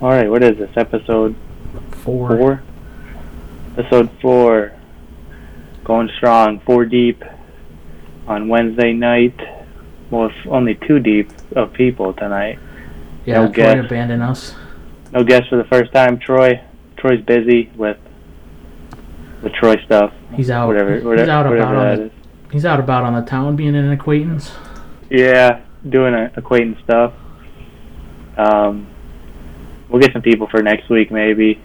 All 0.00 0.10
right, 0.10 0.30
what 0.30 0.44
is 0.44 0.56
this? 0.58 0.70
Episode 0.76 1.34
Four. 2.04 2.28
four? 2.36 2.62
Episode 3.76 4.10
four. 4.22 4.72
Going 5.82 6.08
strong, 6.16 6.60
four 6.60 6.84
deep 6.84 7.24
on 8.28 8.46
Wednesday 8.48 8.92
night. 8.92 9.36
Well, 10.10 10.26
it's 10.26 10.46
only 10.48 10.76
two 10.86 11.00
deep 11.00 11.32
of 11.56 11.72
people 11.72 12.12
tonight. 12.12 12.60
Yeah, 13.26 13.42
No 13.42 13.52
Troy 13.52 13.74
guess. 13.74 13.86
abandoned 13.86 14.22
us. 14.22 14.54
No 15.12 15.24
guests 15.24 15.48
for 15.48 15.56
the 15.56 15.64
first 15.64 15.92
time. 15.92 16.20
Troy. 16.20 16.62
Troy's 16.96 17.22
busy 17.22 17.70
with 17.74 17.98
the 19.42 19.50
Troy 19.50 19.76
stuff. 19.84 20.12
He's 20.34 20.48
out. 20.48 20.68
Whatever, 20.68 20.94
he's 20.94 21.04
whatever, 21.04 21.30
out 21.30 21.46
whatever 21.46 21.56
about 21.72 21.72
that 21.72 21.92
on 21.92 21.98
the, 21.98 22.04
is. 22.04 22.12
He's 22.52 22.64
out 22.64 22.78
about 22.78 23.02
on 23.02 23.14
the 23.14 23.28
town 23.28 23.56
being 23.56 23.74
an 23.74 23.90
acquaintance. 23.90 24.52
Yeah, 25.10 25.62
doing 25.88 26.14
a, 26.14 26.30
acquaintance 26.36 26.78
stuff. 26.84 27.14
Um, 28.36 28.86
we'll 29.88 30.00
get 30.00 30.12
some 30.12 30.22
people 30.22 30.48
for 30.50 30.62
next 30.62 30.88
week, 30.88 31.10
maybe. 31.10 31.60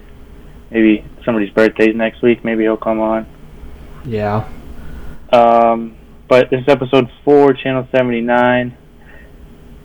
Maybe 0.72 1.06
somebody's 1.24 1.54
birthday's 1.54 1.96
next 1.96 2.22
week. 2.22 2.44
Maybe 2.44 2.64
he'll 2.64 2.78
come 2.78 3.00
on. 3.00 3.28
Yeah. 4.06 4.50
Um, 5.32 5.98
but 6.28 6.50
this 6.50 6.62
is 6.62 6.68
episode 6.68 7.10
four, 7.24 7.54
channel 7.54 7.88
seventy 7.92 8.22
nine. 8.22 8.78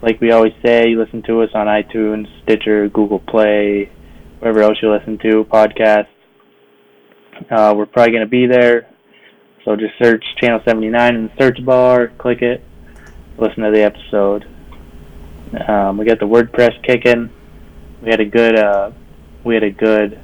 Like 0.01 0.19
we 0.21 0.31
always 0.31 0.53
say, 0.65 0.89
you 0.89 0.99
listen 0.99 1.21
to 1.23 1.41
us 1.41 1.49
on 1.53 1.67
iTunes, 1.67 2.27
Stitcher, 2.43 2.87
Google 2.89 3.19
Play, 3.19 3.91
wherever 4.39 4.61
else 4.61 4.77
you 4.81 4.91
listen 4.91 5.17
to 5.19 5.43
podcasts. 5.45 6.07
Uh, 7.51 7.73
we're 7.75 7.85
probably 7.85 8.11
going 8.11 8.23
to 8.23 8.29
be 8.29 8.47
there, 8.47 8.89
so 9.63 9.75
just 9.75 9.93
search 10.01 10.23
channel 10.41 10.59
seventy 10.65 10.89
nine 10.89 11.15
in 11.15 11.23
the 11.27 11.31
search 11.37 11.63
bar, 11.63 12.07
click 12.17 12.41
it, 12.41 12.63
listen 13.37 13.63
to 13.63 13.71
the 13.71 13.81
episode. 13.81 14.45
Um, 15.67 15.97
we 15.97 16.05
got 16.05 16.19
the 16.19 16.25
WordPress 16.25 16.81
kicking. 16.83 17.29
We 18.01 18.09
had 18.09 18.19
a 18.19 18.25
good, 18.25 18.57
uh, 18.57 18.91
we 19.43 19.55
had 19.55 19.63
a 19.63 19.71
good 19.71 20.19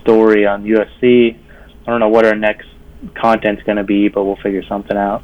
story 0.00 0.46
on 0.46 0.64
USC. 0.64 1.36
I 1.82 1.86
don't 1.86 2.00
know 2.00 2.08
what 2.08 2.24
our 2.24 2.34
next 2.34 2.68
content's 3.14 3.62
going 3.62 3.76
to 3.76 3.84
be, 3.84 4.08
but 4.08 4.24
we'll 4.24 4.36
figure 4.36 4.62
something 4.68 4.96
out. 4.96 5.22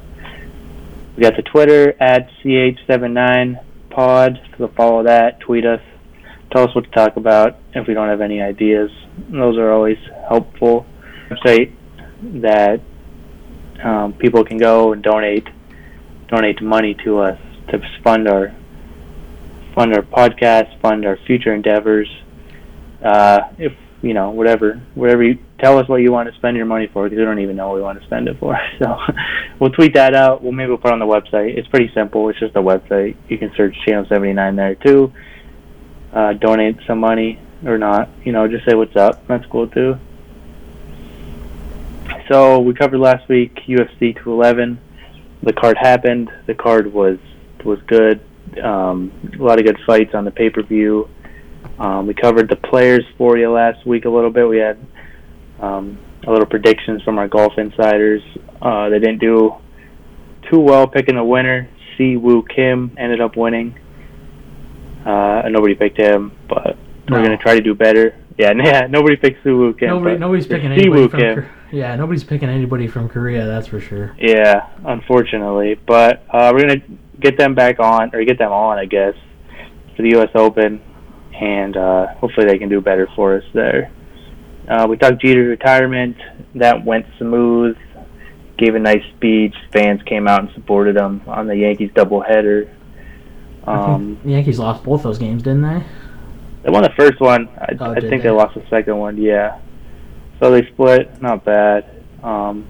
We 1.17 1.23
got 1.23 1.37
the 1.37 1.43
Twitter 1.43 1.95
at 2.01 2.29
ch79pod, 2.45 4.57
so 4.57 4.69
follow 4.77 5.03
that, 5.05 5.41
tweet 5.41 5.67
us, 5.67 5.81
tell 6.53 6.69
us 6.69 6.75
what 6.75 6.85
to 6.85 6.91
talk 6.91 7.17
about 7.17 7.57
if 7.75 7.89
we 7.89 7.95
don't 7.95 8.09
have 8.09 8.21
any 8.21 8.41
ideas. 8.41 8.91
Those 9.29 9.59
are 9.59 9.73
always 9.73 9.99
helpful. 10.29 10.87
Website 11.29 11.75
that 12.41 12.81
um, 13.83 14.13
people 14.13 14.45
can 14.45 14.59
go 14.59 14.93
and 14.93 15.03
donate 15.03 15.47
donate 16.29 16.61
money 16.61 16.95
to 17.05 17.19
us 17.19 17.39
to 17.71 17.81
fund 18.05 18.29
our 18.29 18.55
fund 19.79 19.95
our 19.95 20.03
podcast, 20.03 20.81
fund 20.81 21.07
our 21.07 21.17
future 21.25 21.55
endeavors. 21.55 22.09
Uh, 23.05 23.39
if 23.59 23.73
you 24.03 24.13
know 24.13 24.31
whatever 24.31 24.81
whatever 24.95 25.23
you 25.23 25.39
tell 25.61 25.79
us 25.79 25.89
what 25.89 25.97
you 25.97 26.13
want 26.13 26.29
to 26.29 26.35
spend 26.37 26.57
your 26.57 26.67
money 26.67 26.89
for 26.93 27.05
because 27.05 27.19
we 27.19 27.25
don't 27.25 27.39
even 27.39 27.57
know 27.57 27.69
what 27.69 27.77
we 27.77 27.83
want 27.83 28.01
to 28.01 28.07
spend 28.07 28.29
it 28.29 28.37
for. 28.41 28.59
So 28.81 28.97
we'll 29.61 29.71
tweet 29.71 29.95
that 29.95 30.15
out. 30.15 30.43
We'll 30.43 30.53
maybe 30.53 30.69
we'll 30.69 30.79
put 30.79 30.89
it 30.89 30.95
on 30.95 30.99
the 30.99 31.07
website. 31.07 31.57
It's 31.57 31.69
pretty 31.69 31.93
simple. 31.95 32.29
It's 32.29 32.41
just 32.41 32.57
a 32.57 32.63
website. 32.63 33.17
You 33.29 33.39
can 33.39 33.53
search 33.57 33.77
Channel 33.87 34.07
79 34.09 34.57
there 34.57 34.75
too. 34.75 35.13
Uh, 36.13 36.33
donate 36.33 36.77
some 36.87 36.99
money 36.99 37.41
or 37.65 37.79
not. 37.79 38.09
You 38.25 38.33
know, 38.33 38.49
just 38.49 38.67
say 38.69 38.75
what's 38.75 38.97
up. 38.97 39.27
That's 39.29 39.47
cool 39.47 39.69
too. 39.69 39.97
So 42.29 42.59
we 42.61 42.75
covered 42.75 42.99
last 42.99 43.29
week 43.29 43.55
UFC 43.69 44.15
211. 44.17 44.81
The 45.45 45.53
card 45.53 45.77
happened. 45.81 46.31
The 46.47 46.55
card 46.55 46.93
was 46.93 47.19
was 47.65 47.81
good. 47.87 48.21
Um, 48.61 49.13
a 49.39 49.43
lot 49.43 49.59
of 49.59 49.65
good 49.65 49.79
fights 49.87 50.15
on 50.15 50.25
the 50.25 50.31
pay 50.31 50.51
per 50.51 50.63
view. 50.63 51.09
Um, 51.79 52.07
we 52.07 52.15
covered 52.15 52.49
the 52.49 52.57
players 52.57 53.05
for 53.17 53.37
you 53.37 53.51
last 53.51 53.87
week 53.87 54.05
a 54.05 54.11
little 54.11 54.31
bit. 54.31 54.49
We 54.49 54.59
had 54.59 54.79
um, 55.61 55.99
a 56.27 56.31
little 56.31 56.47
predictions 56.47 57.03
from 57.03 57.19
our 57.19 57.29
golf 57.29 57.53
insiders. 57.57 58.23
Uh, 58.61 58.89
they 58.89 58.99
didn't 58.99 59.19
do 59.19 59.55
too 60.51 60.61
well 60.61 60.87
picking 60.87 61.17
a 61.17 61.25
winner. 61.25 61.69
Si 61.97 62.17
Woo 62.17 62.43
Kim 62.43 62.95
ended 62.99 63.21
up 63.21 63.37
winning. 63.37 63.79
Uh, 65.07 65.43
and 65.45 65.53
nobody 65.53 65.75
picked 65.75 65.97
him, 65.97 66.33
but 66.49 66.77
we're 67.09 67.23
gonna 67.23 67.39
try 67.39 67.55
to 67.55 67.61
do 67.61 67.75
better. 67.75 68.15
Yeah, 68.37 68.53
yeah. 68.63 68.87
Nobody 68.89 69.17
picked 69.17 69.43
Si 69.43 69.51
Woo 69.51 69.73
Kim. 69.73 69.89
Nobody, 69.89 70.19
nobody's 70.19 70.47
picking 70.47 70.73
anybody 70.73 71.09
from. 71.09 71.21
Kim. 71.21 71.47
Yeah, 71.71 71.97
nobody's 71.97 72.25
picking 72.25 72.49
anybody 72.49 72.87
from 72.89 73.09
Korea. 73.09 73.47
That's 73.47 73.67
for 73.67 73.81
sure. 73.81 74.15
Yeah, 74.19 74.69
unfortunately, 74.85 75.75
but 75.87 76.25
uh, 76.31 76.53
we're 76.55 76.67
gonna 76.67 76.83
get 77.21 77.37
them 77.39 77.55
back 77.55 77.81
on, 77.81 78.15
or 78.15 78.25
get 78.25 78.39
them 78.39 78.53
on, 78.53 78.79
I 78.79 78.85
guess, 78.85 79.15
for 79.97 80.03
the 80.03 80.11
U.S. 80.11 80.31
Open, 80.35 80.81
and 81.35 81.77
uh, 81.77 82.07
hopefully 82.15 82.47
they 82.47 82.59
can 82.59 82.69
do 82.69 82.81
better 82.81 83.09
for 83.17 83.37
us 83.37 83.45
there. 83.55 83.91
Uh, 84.69 84.87
we 84.89 84.97
talked 84.97 85.21
Jeter's 85.23 85.49
retirement. 85.49 86.17
That 86.55 86.85
went 86.85 87.07
smooth. 87.19 87.77
Gave 88.59 88.75
a 88.75 88.79
nice 88.79 89.03
speech. 89.17 89.55
Fans 89.73 90.03
came 90.05 90.27
out 90.29 90.41
and 90.43 90.51
supported 90.55 90.97
him 90.97 91.23
on 91.27 91.47
the 91.47 91.57
Yankees 91.57 91.91
doubleheader. 91.93 92.69
Um, 93.65 94.19
the 94.25 94.31
Yankees 94.33 94.59
lost 94.59 94.83
both 94.85 95.03
those 95.03 95.19
games, 95.19 95.43
didn't 95.43 95.63
they? 95.63 95.85
they 96.65 96.71
won 96.71 96.83
the 96.83 96.93
first 96.99 97.21
one. 97.21 97.49
I, 97.57 97.77
Oh, 97.81 97.93
I 97.93 98.01
think 98.01 98.11
they? 98.11 98.19
they 98.19 98.31
lost 98.31 98.55
the 98.55 98.65
second 98.69 98.97
one. 98.99 99.17
Yeah. 99.17 99.61
So 100.41 100.51
they 100.51 100.67
split. 100.73 101.21
Not 101.23 101.45
bad. 101.45 102.03
Um, 102.23 102.67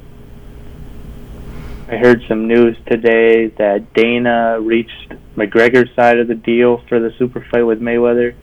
I 1.90 1.96
heard 1.96 2.22
some 2.28 2.46
news 2.46 2.76
today 2.86 3.46
that 3.56 3.94
Dana 3.94 4.60
reached 4.60 5.14
McGregor's 5.36 5.88
side 5.96 6.18
of 6.18 6.28
the 6.28 6.34
deal 6.34 6.82
for 6.86 7.00
the 7.00 7.14
super 7.18 7.42
fight 7.50 7.62
with 7.62 7.80
Mayweather, 7.80 8.34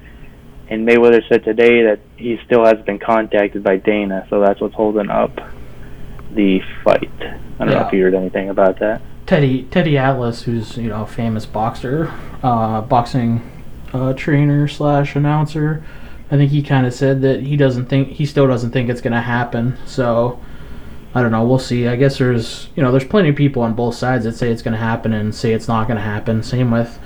and 0.67 0.87
Mayweather 0.87 1.21
said 1.29 1.43
today 1.43 1.83
that 1.83 1.99
he 2.17 2.39
still 2.43 2.65
has 2.65 2.83
been 2.87 2.97
contacted 2.97 3.63
by 3.63 3.77
Dana, 3.77 4.25
so 4.31 4.41
that's 4.41 4.59
what's 4.59 4.73
holding 4.73 5.11
up 5.11 5.35
the 6.33 6.59
fight. 6.83 7.11
I 7.21 7.37
don't 7.59 7.69
know 7.69 7.85
if 7.85 7.93
you 7.93 8.01
heard 8.01 8.15
anything 8.15 8.49
about 8.49 8.79
that. 8.79 9.03
Teddy 9.27 9.63
Teddy 9.65 9.95
Atlas, 9.95 10.41
who's 10.41 10.75
you 10.75 10.89
know 10.89 11.03
a 11.03 11.07
famous 11.07 11.45
boxer, 11.45 12.11
uh, 12.41 12.81
boxing 12.81 13.63
uh, 13.93 14.13
trainer 14.13 14.67
slash 14.67 15.15
announcer. 15.15 15.85
I 16.31 16.37
think 16.37 16.49
he 16.49 16.63
kind 16.63 16.87
of 16.87 16.95
said 16.95 17.21
that 17.21 17.43
he 17.43 17.57
doesn't 17.57 17.85
think 17.85 18.09
he 18.09 18.25
still 18.25 18.47
doesn't 18.47 18.71
think 18.71 18.89
it's 18.89 19.01
gonna 19.01 19.21
happen. 19.21 19.77
So 19.85 20.39
I 21.15 21.21
don't 21.21 21.31
know. 21.31 21.45
We'll 21.45 21.59
see. 21.59 21.87
I 21.87 21.95
guess 21.95 22.17
there's 22.17 22.67
you 22.75 22.83
know 22.83 22.91
there's 22.91 23.05
plenty 23.05 23.29
of 23.29 23.37
people 23.37 23.61
on 23.61 23.73
both 23.73 23.95
sides 23.95 24.25
that 24.25 24.35
say 24.35 24.51
it's 24.51 24.61
gonna 24.61 24.75
happen 24.75 25.13
and 25.13 25.33
say 25.33 25.53
it's 25.53 25.69
not 25.69 25.87
gonna 25.87 26.01
happen. 26.01 26.43
Same 26.43 26.71
with 26.71 26.99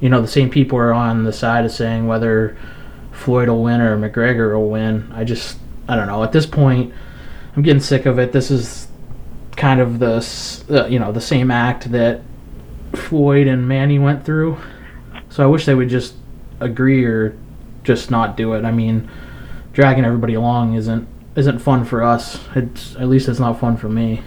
you 0.00 0.08
know 0.08 0.22
the 0.22 0.28
same 0.28 0.48
people 0.48 0.78
are 0.78 0.94
on 0.94 1.24
the 1.24 1.32
side 1.32 1.66
of 1.66 1.70
saying 1.70 2.06
whether 2.06 2.56
Floyd 3.12 3.50
will 3.50 3.62
win 3.62 3.82
or 3.82 3.98
McGregor 3.98 4.54
will 4.54 4.70
win. 4.70 5.12
I 5.14 5.24
just 5.24 5.58
I 5.86 5.94
don't 5.94 6.06
know. 6.06 6.24
At 6.24 6.32
this 6.32 6.46
point, 6.46 6.94
I'm 7.54 7.62
getting 7.62 7.82
sick 7.82 8.06
of 8.06 8.18
it. 8.18 8.32
This 8.32 8.50
is 8.50 8.88
kind 9.56 9.78
of 9.78 9.98
the 9.98 10.86
you 10.88 10.98
know 10.98 11.12
the 11.12 11.20
same 11.20 11.50
act 11.50 11.92
that 11.92 12.22
Floyd 12.94 13.46
and 13.46 13.68
Manny 13.68 13.98
went 13.98 14.24
through. 14.24 14.56
So 15.28 15.44
I 15.44 15.46
wish 15.46 15.66
they 15.66 15.74
would 15.74 15.90
just 15.90 16.14
agree 16.60 17.04
or 17.04 17.36
just 17.84 18.10
not 18.10 18.38
do 18.38 18.54
it. 18.54 18.64
I 18.64 18.72
mean, 18.72 19.10
dragging 19.74 20.06
everybody 20.06 20.32
along 20.32 20.74
isn't 20.74 21.06
isn't 21.36 21.58
fun 21.60 21.84
for 21.84 22.02
us. 22.02 22.40
It's 22.54 22.96
at 22.96 23.08
least 23.08 23.28
it's 23.28 23.40
not 23.40 23.58
fun 23.60 23.76
for 23.76 23.88
me. 23.88 24.22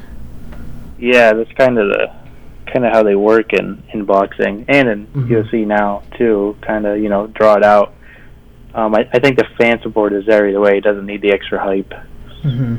Yeah, 0.99 1.33
that's 1.33 1.51
kind 1.53 1.77
of 1.77 1.89
the 1.89 2.11
kind 2.71 2.85
of 2.85 2.93
how 2.93 3.03
they 3.03 3.15
work 3.15 3.53
in 3.53 3.83
in 3.93 4.05
boxing 4.05 4.65
and 4.67 4.87
in 4.89 5.07
Mhm. 5.07 5.27
UFC 5.27 5.65
now 5.65 6.03
too. 6.17 6.55
Kind 6.61 6.85
of 6.85 6.97
you 6.99 7.09
know 7.09 7.27
draw 7.27 7.55
it 7.55 7.63
out. 7.63 7.93
Um, 8.73 8.95
I, 8.95 9.07
I 9.13 9.19
think 9.19 9.37
the 9.37 9.45
fan 9.57 9.79
support 9.83 10.13
is 10.13 10.25
there 10.25 10.47
either 10.47 10.59
way. 10.59 10.77
It 10.77 10.83
doesn't 10.83 11.05
need 11.05 11.21
the 11.21 11.31
extra 11.31 11.59
hype. 11.59 11.93
Mm-hmm. 12.43 12.75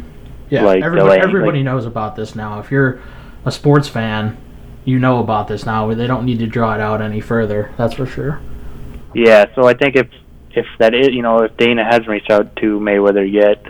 Yeah, 0.51 0.65
Like 0.65 0.83
everybody, 0.83 1.21
everybody 1.21 1.59
like- 1.59 1.65
knows 1.65 1.87
about 1.87 2.17
this 2.17 2.35
now. 2.35 2.59
If 2.59 2.71
you're 2.71 3.01
a 3.45 3.51
sports 3.53 3.89
fan, 3.89 4.37
you 4.85 4.99
know 4.99 5.19
about 5.21 5.49
this 5.49 5.65
now. 5.65 5.93
They 5.95 6.07
don't 6.07 6.25
need 6.25 6.39
to 6.41 6.47
draw 6.47 6.75
it 6.75 6.81
out 6.81 7.01
any 7.01 7.21
further. 7.21 7.71
That's 7.77 7.95
for 7.95 8.07
sure. 8.07 8.41
Yeah, 9.15 9.47
so 9.55 9.67
I 9.69 9.75
think 9.75 9.97
if 9.97 10.09
if 10.53 10.67
that 10.79 10.95
is 10.95 11.09
you 11.11 11.23
know 11.23 11.43
if 11.43 11.57
Dana 11.57 11.85
hasn't 11.85 12.09
reached 12.09 12.31
out 12.31 12.57
to 12.57 12.81
Mayweather 12.81 13.31
yet, 13.31 13.65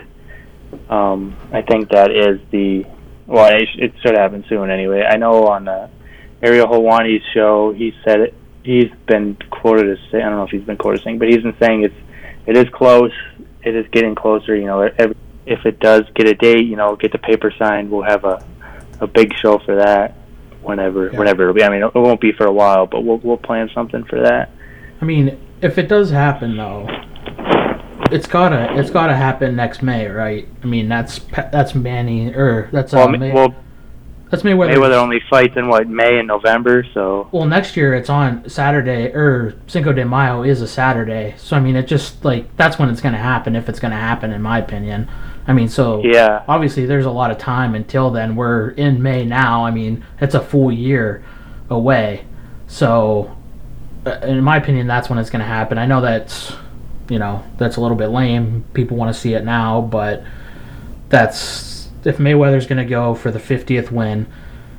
um, 0.89 1.35
I 1.51 1.61
think 1.61 1.89
that 1.89 2.11
is 2.11 2.39
the 2.51 2.85
well 3.27 3.51
it, 3.53 3.67
it 3.77 3.93
should 4.01 4.15
happen 4.15 4.43
soon 4.49 4.69
anyway. 4.69 5.03
I 5.03 5.17
know 5.17 5.47
on 5.47 5.67
uh, 5.67 5.89
Ariel 6.41 6.67
Helwani's 6.67 7.23
show 7.33 7.73
he 7.73 7.93
said 8.03 8.19
it. 8.21 8.33
He's 8.63 8.89
been 9.07 9.37
quoted 9.51 9.89
as 9.91 9.99
saying 10.11 10.23
I 10.23 10.29
don't 10.29 10.37
know 10.37 10.43
if 10.43 10.49
he's 10.51 10.63
been 10.63 10.77
quoted 10.77 10.99
as 11.01 11.03
saying, 11.03 11.19
but 11.19 11.27
he's 11.27 11.43
been 11.43 11.55
saying 11.59 11.83
it's 11.83 11.95
it 12.45 12.57
is 12.57 12.65
close. 12.73 13.11
It 13.63 13.75
is 13.75 13.85
getting 13.91 14.15
closer. 14.15 14.55
You 14.55 14.65
know, 14.65 14.81
every, 14.81 15.15
if 15.45 15.65
it 15.65 15.79
does 15.79 16.03
get 16.15 16.27
a 16.27 16.33
date, 16.33 16.65
you 16.65 16.75
know, 16.75 16.95
get 16.95 17.11
the 17.11 17.17
paper 17.19 17.51
signed, 17.57 17.91
we'll 17.91 18.03
have 18.03 18.23
a 18.25 18.45
a 19.01 19.07
big 19.07 19.33
show 19.41 19.59
for 19.59 19.75
that. 19.75 20.15
Whenever, 20.61 21.11
Yeah. 21.11 21.19
whenever 21.19 21.43
it'll 21.43 21.53
be. 21.53 21.63
I 21.63 21.69
mean, 21.69 21.83
it 21.83 21.93
won't 21.93 22.19
be 22.19 22.31
for 22.31 22.47
a 22.47 22.51
while, 22.51 22.87
but 22.87 23.01
we'll 23.03 23.17
we'll 23.17 23.37
plan 23.37 23.69
something 23.75 24.03
for 24.05 24.19
that. 24.21 24.49
I 24.99 25.05
mean, 25.05 25.37
if 25.61 25.77
it 25.77 25.87
does 25.87 26.09
happen 26.09 26.57
though, 26.57 26.87
it's 28.11 28.27
gotta 28.27 28.77
it's 28.79 28.89
gotta 28.89 29.15
happen 29.15 29.55
next 29.55 29.81
May, 29.81 30.07
right? 30.07 30.47
I 30.63 30.65
mean, 30.65 30.87
that's 30.89 31.19
that's 31.51 31.75
Manny 31.75 32.33
or 32.33 32.69
that's 32.71 32.93
uh, 32.93 32.97
Well, 32.97 33.09
May, 33.09 33.31
well, 33.31 33.55
That's 34.29 34.43
Mayweather. 34.43 34.75
Mayweather 34.75 35.01
only 35.01 35.21
fights 35.29 35.55
in 35.55 35.67
what 35.67 35.87
May 35.87 36.19
and 36.19 36.27
November, 36.27 36.85
so 36.93 37.27
Well, 37.31 37.45
next 37.45 37.77
year 37.77 37.93
it's 37.93 38.09
on 38.09 38.49
Saturday, 38.49 39.13
or 39.13 39.55
Cinco 39.67 39.93
de 39.93 40.05
Mayo 40.05 40.43
is 40.43 40.61
a 40.61 40.67
Saturday. 40.67 41.35
So 41.37 41.55
I 41.55 41.59
mean, 41.59 41.75
it 41.75 41.87
just 41.87 42.25
like 42.25 42.55
that's 42.57 42.79
when 42.79 42.89
it's 42.89 43.01
to 43.13 43.19
happen 43.19 43.55
if 43.55 43.69
it's 43.69 43.79
to 43.91 43.97
happen, 43.97 44.31
in 44.31 44.41
my 44.41 44.59
opinion. 44.59 45.07
I 45.47 45.53
mean, 45.53 45.69
so 45.69 46.01
yeah, 46.03 46.43
obviously 46.47 46.85
there's 46.85 47.05
a 47.05 47.11
lot 47.11 47.29
of 47.31 47.37
time 47.37 47.75
until 47.75 48.09
then. 48.09 48.35
We're 48.35 48.69
in 48.71 49.01
May 49.01 49.25
now. 49.25 49.65
I 49.65 49.71
mean, 49.71 50.03
it's 50.19 50.33
a 50.33 50.41
full 50.41 50.71
year 50.71 51.23
away. 51.69 52.25
So, 52.67 53.35
uh, 54.05 54.19
in 54.23 54.43
my 54.43 54.57
opinion, 54.57 54.87
that's 54.87 55.07
when 55.09 55.19
it's 55.19 55.29
to 55.41 55.47
happen. 55.47 55.77
I 55.77 55.85
know 55.85 56.01
that's, 56.01 56.53
you 57.09 57.19
know, 57.19 57.43
that's 57.57 57.75
a 57.77 57.81
little 57.81 57.97
bit 57.97 58.07
lame. 58.07 58.65
People 58.73 58.97
want 58.97 59.13
to 59.13 59.19
see 59.19 59.33
it 59.33 59.43
now, 59.45 59.81
but 59.81 60.23
that's 61.09 61.89
if 62.03 62.17
Mayweather's 62.17 62.67
going 62.67 62.83
to 62.83 62.89
go 62.89 63.15
for 63.15 63.31
the 63.31 63.39
50th 63.39 63.91
win. 63.91 64.27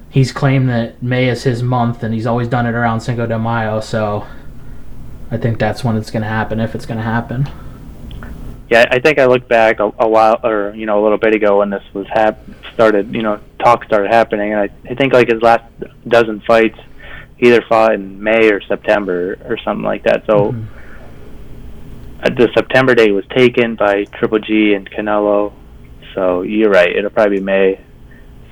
He's 0.09 0.33
claimed 0.33 0.69
that 0.71 1.03
May 1.03 1.29
is 1.29 1.43
his 1.43 1.63
month, 1.63 2.03
and 2.03 2.15
he's 2.15 2.27
always 2.27 2.49
done 2.49 2.65
it 2.67 2.73
around 2.75 3.01
Cinco 3.01 3.27
de 3.27 3.39
Mayo. 3.39 3.81
So, 3.81 4.27
I 5.31 5.37
think 5.37 5.59
that's 5.59 5.85
when 5.85 5.97
it's 5.97 6.11
going 6.11 6.23
to 6.23 6.29
happen 6.29 6.59
if 6.61 6.75
it's 6.75 6.87
going 6.87 6.97
to 6.99 7.05
happen. 7.05 7.49
yeah. 8.71 8.87
I 8.91 8.99
think 9.01 9.19
I 9.19 9.27
looked 9.27 9.49
back 9.49 9.79
a, 9.81 9.93
a 9.99 10.09
while, 10.09 10.41
or 10.43 10.73
you 10.75 10.87
know, 10.87 11.01
a 11.01 11.03
little 11.03 11.19
bit 11.19 11.35
ago 11.35 11.59
when 11.59 11.71
this 11.71 11.83
was 11.93 12.07
hap- 12.09 12.41
started. 12.73 13.15
You 13.15 13.23
know, 13.23 13.41
talk 13.59 13.85
started 13.85 14.11
happening, 14.11 14.53
and 14.53 14.61
I, 14.63 14.71
I 14.91 14.95
think 14.95 15.13
like 15.13 15.29
his 15.29 15.43
last 15.43 15.65
dozen 16.09 16.41
fights, 16.41 16.79
either 17.41 17.61
fought 17.69 17.93
in 17.95 18.23
May 18.23 18.51
or 18.51 18.63
September 18.63 19.37
or 19.45 19.59
something 19.59 19.85
like 19.85 20.05
that. 20.05 20.25
So. 20.27 20.53
Mhm. 20.53 20.67
Uh, 22.27 22.35
the 22.35 22.49
September 22.55 22.95
date 22.95 23.13
was 23.13 23.25
taken 23.37 23.77
by 23.77 24.05
Triple 24.05 24.39
G 24.39 24.75
and 24.75 24.91
Canelo. 24.91 25.53
So 26.15 26.43
you're 26.43 26.71
right. 26.71 26.95
It'll 26.95 27.11
probably 27.11 27.39
be 27.39 27.45
May, 27.45 27.85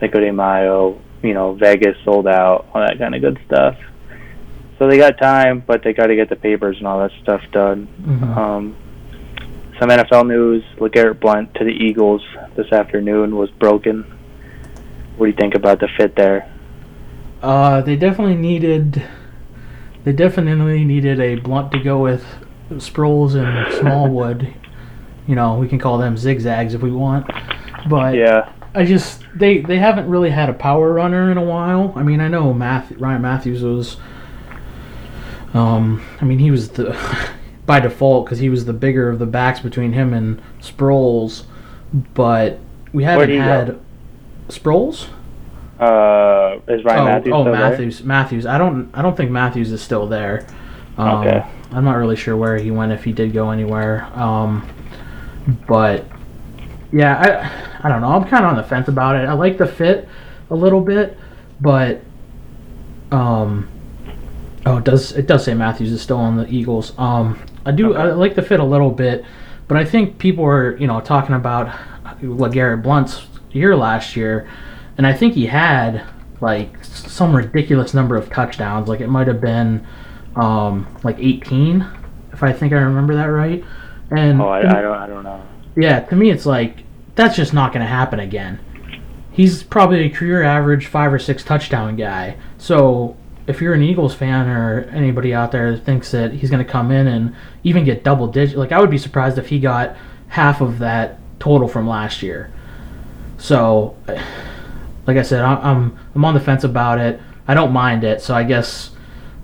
Cinco 0.01 0.21
de 0.21 0.33
Mayo. 0.33 1.01
You 1.23 1.35
know, 1.35 1.55
Vegas 1.55 1.97
sold 2.05 2.27
out, 2.27 2.67
all 2.75 2.87
that 2.87 2.99
kind 2.99 3.15
of 3.15 3.23
good 3.23 3.39
stuff. 3.47 3.77
So 4.79 4.89
they 4.89 4.99
got 4.99 5.19
time, 5.19 5.63
but 5.67 5.83
they 5.83 5.93
got 5.93 6.09
to 6.09 6.17
get 6.17 6.29
the 6.29 6.37
papers 6.37 6.77
and 6.79 6.87
all 6.87 6.99
that 7.01 7.13
stuff 7.23 7.41
done. 7.53 7.89
Mhm. 8.03 8.37
Um, 8.37 8.77
some 9.81 9.89
NFL 9.89 10.27
news: 10.27 10.63
LeGarrette 10.79 11.21
Blunt 11.21 11.55
to 11.55 11.65
the 11.65 11.71
Eagles 11.71 12.23
this 12.57 12.71
afternoon 12.73 13.37
was 13.37 13.51
broken. 13.53 14.05
What 15.17 15.27
do 15.27 15.31
you 15.31 15.37
think 15.37 15.55
about 15.55 15.81
the 15.81 15.89
fit 15.97 16.17
there? 16.17 16.47
Uh, 17.43 17.81
they 17.81 17.97
definitely 17.97 18.37
needed. 18.37 19.03
They 20.05 20.13
definitely 20.13 20.85
needed 20.85 21.19
a 21.21 21.37
blunt 21.37 21.73
to 21.73 21.79
go 21.79 21.99
with 22.03 22.25
Sproles 22.79 23.35
and 23.35 23.73
Smallwood. 23.81 24.55
you 25.27 25.35
know, 25.35 25.55
we 25.55 25.69
can 25.69 25.79
call 25.79 25.99
them 25.99 26.17
zigzags 26.17 26.75
if 26.75 26.83
we 26.83 26.91
want. 26.91 27.31
But 27.89 28.15
Yeah, 28.15 28.53
I 28.75 28.85
just 28.85 29.23
they 29.35 29.59
they 29.59 29.79
haven't 29.79 30.09
really 30.09 30.31
had 30.31 30.49
a 30.49 30.55
power 30.55 30.93
runner 30.93 31.31
in 31.31 31.39
a 31.39 31.45
while. 31.45 31.93
I 31.97 32.03
mean, 32.03 32.21
I 32.21 32.29
know 32.29 32.53
Math, 32.53 32.93
Ryan 32.93 33.23
Mathews 33.23 33.63
was. 33.63 33.97
Um, 35.53 36.05
I 36.21 36.25
mean, 36.25 36.41
he 36.41 36.51
was 36.51 36.71
the 36.71 36.99
by 37.67 37.81
default 37.81 38.27
because 38.27 38.39
he 38.39 38.49
was 38.49 38.65
the 38.65 38.73
bigger 38.73 39.09
of 39.09 39.19
the 39.19 39.27
backs 39.27 39.61
between 39.61 39.93
him 39.93 40.13
and 40.13 40.43
Sproles, 40.61 41.45
but 42.15 42.59
we 42.93 43.05
haven't 43.05 43.29
go? 43.29 43.41
had 43.41 43.81
Sproles. 44.49 45.09
uh, 45.79 46.59
is 46.69 46.85
Ryan 46.85 47.01
oh, 47.01 47.05
Mathews 47.05 47.33
oh 47.33 47.43
still 47.43 47.45
there? 47.45 47.53
Mathews. 47.53 48.03
Mathews. 48.03 48.47
I 48.47 48.59
don't. 48.59 48.91
I 48.93 49.03
don't 49.03 49.17
think 49.17 49.31
Mathews 49.31 49.71
is 49.71 49.81
still 49.81 50.07
there. 50.09 50.47
Um, 50.97 51.27
Okay. 51.27 51.45
I'm 51.73 51.85
not 51.85 51.97
really 51.97 52.17
sure 52.17 52.37
where 52.37 52.57
he 52.57 52.71
went 52.71 52.93
if 52.93 53.03
he 53.03 53.13
did 53.13 53.33
go 53.33 53.51
anywhere. 53.51 54.05
Um, 54.15 54.69
but 55.67 56.05
yeah, 56.93 57.17
I 57.83 57.87
I 57.87 57.89
don't 57.89 58.01
know. 58.01 58.09
I'm 58.09 58.25
kind 58.25 58.45
of 58.45 58.51
on 58.51 58.57
the 58.57 58.63
fence 58.63 58.89
about 58.89 59.17
it. 59.17 59.29
I 59.29 59.33
like 59.33 59.59
the 59.59 59.67
fit 59.67 60.09
a 60.51 60.55
little 60.55 60.81
bit, 60.81 61.19
but 61.61 62.01
um, 63.11 63.69
oh, 64.67 64.79
it 64.79 64.85
does 64.85 65.13
it 65.13 65.27
does 65.27 65.45
say 65.45 65.55
Mathews 65.55 65.91
is 65.91 66.01
still 66.01 66.19
on 66.19 66.37
the 66.37 66.47
Eagles. 66.49 66.93
Um, 66.97 67.45
I 67.67 67.73
do 67.73 67.95
I 67.95 68.13
like 68.13 68.35
the 68.37 68.43
fit 68.43 68.61
a 68.61 68.65
little 68.65 68.91
bit, 68.91 69.25
but 69.67 69.77
I 69.77 69.85
think 69.85 70.19
people 70.19 70.45
are 70.45 70.77
you 70.77 70.87
know 70.87 71.01
talking 71.01 71.35
about 71.35 71.69
LeGarrette 72.23 72.83
Blunt's 72.83 73.27
year 73.51 73.75
last 73.77 74.15
year, 74.15 74.49
and 74.97 75.07
I 75.07 75.13
think 75.13 75.35
he 75.35 75.47
had 75.47 76.05
like 76.41 76.85
some 76.85 77.35
ridiculous 77.35 77.95
number 77.95 78.17
of 78.17 78.31
touchdowns. 78.31 78.89
Like 78.89 79.01
it 79.01 79.09
might 79.09 79.27
have 79.27 79.41
been 79.41 79.85
um, 80.37 80.87
like 81.03 81.19
18, 81.19 81.87
if 82.33 82.43
I 82.43 82.53
think 82.53 82.73
I 82.73 82.77
remember 82.77 83.15
that 83.15 83.27
right. 83.27 83.65
And 84.11 84.41
Oh, 84.41 84.49
I, 84.49 84.59
I 84.61 84.83
don't, 84.83 84.97
I 84.97 85.07
don't 85.07 85.23
know. 85.23 85.43
yeah, 85.77 86.01
to 86.01 86.17
me, 86.17 86.31
it's 86.31 86.47
like 86.47 86.79
that's 87.15 87.37
just 87.37 87.53
not 87.55 87.73
going 87.73 87.81
to 87.85 87.89
happen 87.91 88.19
again. 88.21 88.59
He's 89.31 89.63
probably 89.63 90.01
a 90.05 90.11
career 90.11 90.43
average 90.43 90.87
five 90.87 91.13
or 91.13 91.19
six 91.19 91.43
touchdown 91.45 91.97
guy. 91.97 92.37
So 92.59 93.17
if 93.47 93.61
you're 93.61 93.75
an 93.75 93.83
Eagles 93.83 94.15
fan 94.15 94.49
or 94.49 94.83
anybody 94.93 95.35
out 95.35 95.53
there 95.53 95.73
that 95.73 95.85
thinks 95.85 96.11
that 96.13 96.33
he's 96.33 96.51
going 96.51 96.65
to 96.65 96.71
come 96.71 96.91
in 96.91 97.07
and 97.07 97.35
even 97.63 97.85
get 97.85 98.05
double 98.05 98.27
digit, 98.29 98.57
like 98.57 98.73
I 98.73 98.81
would 98.81 98.91
be 98.91 98.99
surprised 98.99 99.39
if 99.39 99.49
he 99.49 99.59
got 99.61 99.97
half 100.29 100.61
of 100.61 100.79
that 100.81 101.19
total 101.41 101.69
from 101.69 101.89
last 101.89 102.23
year. 102.23 102.53
So, 103.39 103.97
like 105.07 105.17
I 105.17 105.23
said, 105.23 105.43
I'm 105.43 105.99
I'm 106.15 106.25
on 106.25 106.35
the 106.35 106.41
fence 106.41 106.65
about 106.65 106.99
it. 106.99 107.21
I 107.47 107.55
don't 107.55 107.73
mind 107.73 108.05
it. 108.05 108.23
So 108.23 108.35
I 108.35 108.43
guess 108.45 108.91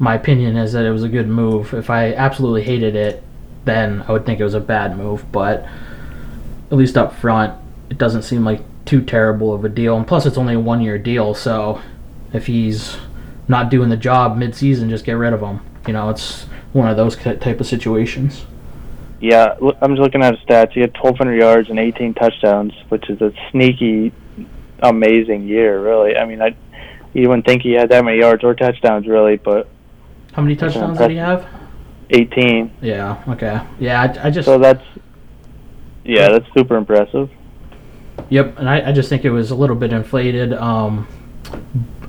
my 0.00 0.14
opinion 0.14 0.56
is 0.56 0.72
that 0.72 0.86
it 0.86 0.90
was 0.90 1.04
a 1.04 1.08
good 1.08 1.28
move. 1.28 1.74
If 1.74 1.90
I 1.90 2.14
absolutely 2.14 2.62
hated 2.62 2.96
it, 2.96 3.22
then 3.66 4.02
I 4.08 4.12
would 4.12 4.24
think 4.24 4.40
it 4.40 4.44
was 4.44 4.54
a 4.54 4.60
bad 4.60 4.96
move. 4.96 5.30
But 5.30 5.66
at 6.70 6.76
least 6.76 6.96
up 6.96 7.14
front, 7.14 7.54
it 7.90 7.98
doesn't 7.98 8.22
seem 8.22 8.42
like 8.42 8.62
too 8.86 9.02
terrible 9.02 9.52
of 9.52 9.62
a 9.62 9.68
deal. 9.68 9.96
And 9.98 10.06
plus, 10.06 10.24
it's 10.24 10.38
only 10.38 10.54
a 10.54 10.60
one 10.60 10.80
year 10.80 10.96
deal, 10.96 11.34
so 11.34 11.82
if 12.32 12.46
he's 12.46 12.96
not 13.46 13.70
doing 13.70 13.90
the 13.90 13.96
job 13.96 14.38
mid 14.38 14.54
season, 14.54 14.88
just 14.88 15.04
get 15.04 15.12
rid 15.12 15.34
of 15.34 15.40
him. 15.40 15.60
You 15.86 15.92
know, 15.92 16.08
it's 16.08 16.44
one 16.72 16.88
of 16.88 16.96
those 16.96 17.14
type 17.16 17.60
of 17.60 17.66
situations. 17.66 18.46
Yeah, 19.20 19.54
I'm 19.82 19.96
just 19.96 20.00
looking 20.00 20.22
at 20.22 20.38
his 20.38 20.46
stats. 20.46 20.72
He 20.72 20.80
had 20.80 20.94
1,200 20.94 21.34
yards 21.36 21.68
and 21.68 21.78
18 21.78 22.14
touchdowns, 22.14 22.72
which 22.88 23.10
is 23.10 23.20
a 23.20 23.34
sneaky, 23.50 24.14
amazing 24.78 25.46
year. 25.46 25.78
Really, 25.78 26.16
I 26.16 26.24
mean, 26.24 26.40
I 26.40 26.56
you 27.12 27.28
wouldn't 27.28 27.44
think 27.44 27.60
he 27.60 27.72
had 27.72 27.90
that 27.90 28.02
many 28.02 28.18
yards 28.18 28.42
or 28.44 28.54
touchdowns, 28.54 29.06
really, 29.06 29.36
but 29.36 29.68
How 30.32 30.42
many 30.42 30.56
touchdowns 30.56 30.98
did 30.98 31.10
he 31.10 31.16
have? 31.16 31.46
18. 32.10 32.72
Yeah, 32.80 33.22
okay. 33.28 33.60
Yeah, 33.78 34.02
I, 34.02 34.26
I 34.26 34.30
just. 34.30 34.46
So 34.46 34.58
that's 34.58 34.84
yeah, 36.04 36.30
that's 36.30 36.46
super 36.54 36.76
impressive. 36.76 37.30
Yep, 38.28 38.58
and 38.58 38.68
I, 38.68 38.88
I 38.88 38.92
just 38.92 39.08
think 39.08 39.24
it 39.24 39.30
was 39.30 39.50
a 39.50 39.54
little 39.54 39.76
bit 39.76 39.92
inflated. 39.92 40.52
Um, 40.52 41.06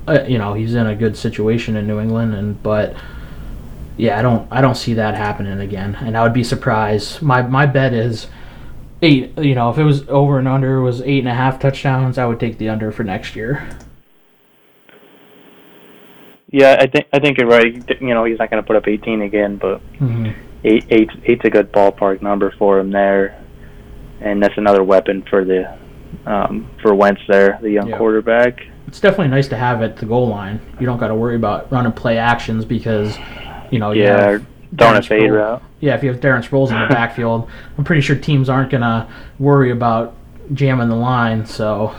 uh, 0.06 0.24
you 0.26 0.38
know, 0.38 0.54
he's 0.54 0.74
in 0.74 0.86
a 0.86 0.94
good 0.94 1.16
situation 1.16 1.76
in 1.76 1.86
New 1.86 2.00
England, 2.00 2.34
and 2.34 2.62
but 2.62 2.96
yeah, 3.96 4.18
I 4.18 4.22
don't 4.22 4.48
I 4.50 4.60
don't 4.60 4.76
see 4.76 4.94
that 4.94 5.14
happening 5.14 5.60
again, 5.60 5.96
and 6.00 6.16
I 6.16 6.22
would 6.22 6.32
be 6.32 6.44
surprised. 6.44 7.22
My 7.22 7.42
my 7.42 7.66
bet 7.66 7.92
is 7.92 8.28
eight. 9.02 9.36
You 9.38 9.54
know, 9.54 9.70
if 9.70 9.78
it 9.78 9.84
was 9.84 10.08
over 10.08 10.38
and 10.38 10.48
under 10.48 10.80
was 10.80 11.00
eight 11.02 11.20
and 11.20 11.28
a 11.28 11.34
half 11.34 11.60
touchdowns, 11.60 12.18
I 12.18 12.26
would 12.26 12.40
take 12.40 12.58
the 12.58 12.68
under 12.68 12.92
for 12.92 13.04
next 13.04 13.36
year. 13.36 13.68
Yeah, 16.52 16.76
I 16.78 16.86
think 16.86 17.06
I 17.12 17.18
think 17.18 17.38
you're 17.38 17.48
right. 17.48 17.74
You 18.00 18.14
know, 18.14 18.24
he's 18.24 18.38
not 18.38 18.50
going 18.50 18.62
to 18.62 18.66
put 18.66 18.76
up 18.76 18.86
18 18.86 19.22
again, 19.22 19.56
but 19.56 19.80
Mm-hmm. 19.98 20.26
eight, 20.64 20.84
eight, 20.90 21.10
eight's 21.24 21.44
a 21.44 21.50
good 21.50 21.72
ballpark 21.72 22.20
number 22.22 22.52
for 22.58 22.78
him 22.78 22.90
there, 22.90 23.42
and 24.20 24.42
that's 24.42 24.56
another 24.58 24.82
weapon 24.84 25.22
for 25.22 25.44
the 25.44 25.76
um, 26.26 26.68
for 26.82 26.94
Wentz 26.94 27.22
there, 27.26 27.58
the 27.62 27.70
young 27.70 27.88
Yeah. 27.88 27.96
quarterback. 27.98 28.60
It's 28.86 29.00
definitely 29.00 29.28
nice 29.28 29.48
to 29.48 29.56
have 29.56 29.80
at 29.82 29.96
the 29.96 30.04
goal 30.06 30.28
line. 30.28 30.60
You 30.78 30.84
don't 30.86 30.98
got 30.98 31.08
to 31.08 31.14
worry 31.14 31.36
about 31.36 31.72
running 31.72 31.92
play 31.92 32.18
actions 32.18 32.64
because 32.66 33.18
you 33.70 33.78
know 33.78 33.92
you 33.92 34.02
Yeah, 34.02 34.16
have 34.18 34.42
or 34.42 34.46
throwing 34.76 34.96
a 34.96 35.00
Darren 35.00 35.06
fade 35.06 35.30
Sproles. 35.30 35.32
route. 35.32 35.62
Yeah, 35.80 35.94
if 35.94 36.02
you 36.04 36.10
have 36.12 36.20
Darren 36.20 36.46
Sproles 36.46 36.68
in 36.70 36.78
the 36.78 36.86
backfield, 36.94 37.48
I'm 37.78 37.84
pretty 37.84 38.02
sure 38.02 38.14
teams 38.14 38.50
aren't 38.50 38.70
gonna 38.70 39.08
worry 39.38 39.70
about 39.70 40.14
jamming 40.52 40.90
the 40.90 40.96
line. 40.96 41.46
So 41.46 41.94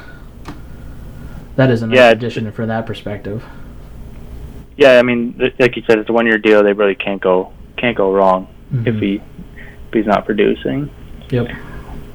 that 1.56 1.72
is 1.72 1.82
an 1.82 1.92
Yeah, 1.92 2.10
addition 2.12 2.52
for 2.52 2.68
that 2.68 2.86
perspective. 2.86 3.44
Yeah, 4.77 4.98
I 5.00 5.01
mean, 5.03 5.36
like 5.60 5.75
you 5.75 5.84
said, 5.88 6.00
it's 6.00 6.10
a 6.10 6.13
one-year 6.13 6.38
deal. 6.39 6.63
They 6.63 6.74
really 6.74 6.96
can't 6.96 7.22
go 7.22 7.51
can't 7.77 7.98
go 7.98 8.12
wrong 8.13 8.48
if 8.86 8.96
Mhm. 8.96 9.01
he 9.01 9.15
if 9.18 9.94
he's 9.94 10.06
not 10.06 10.25
producing. 10.25 10.89
Yep. 11.30 11.50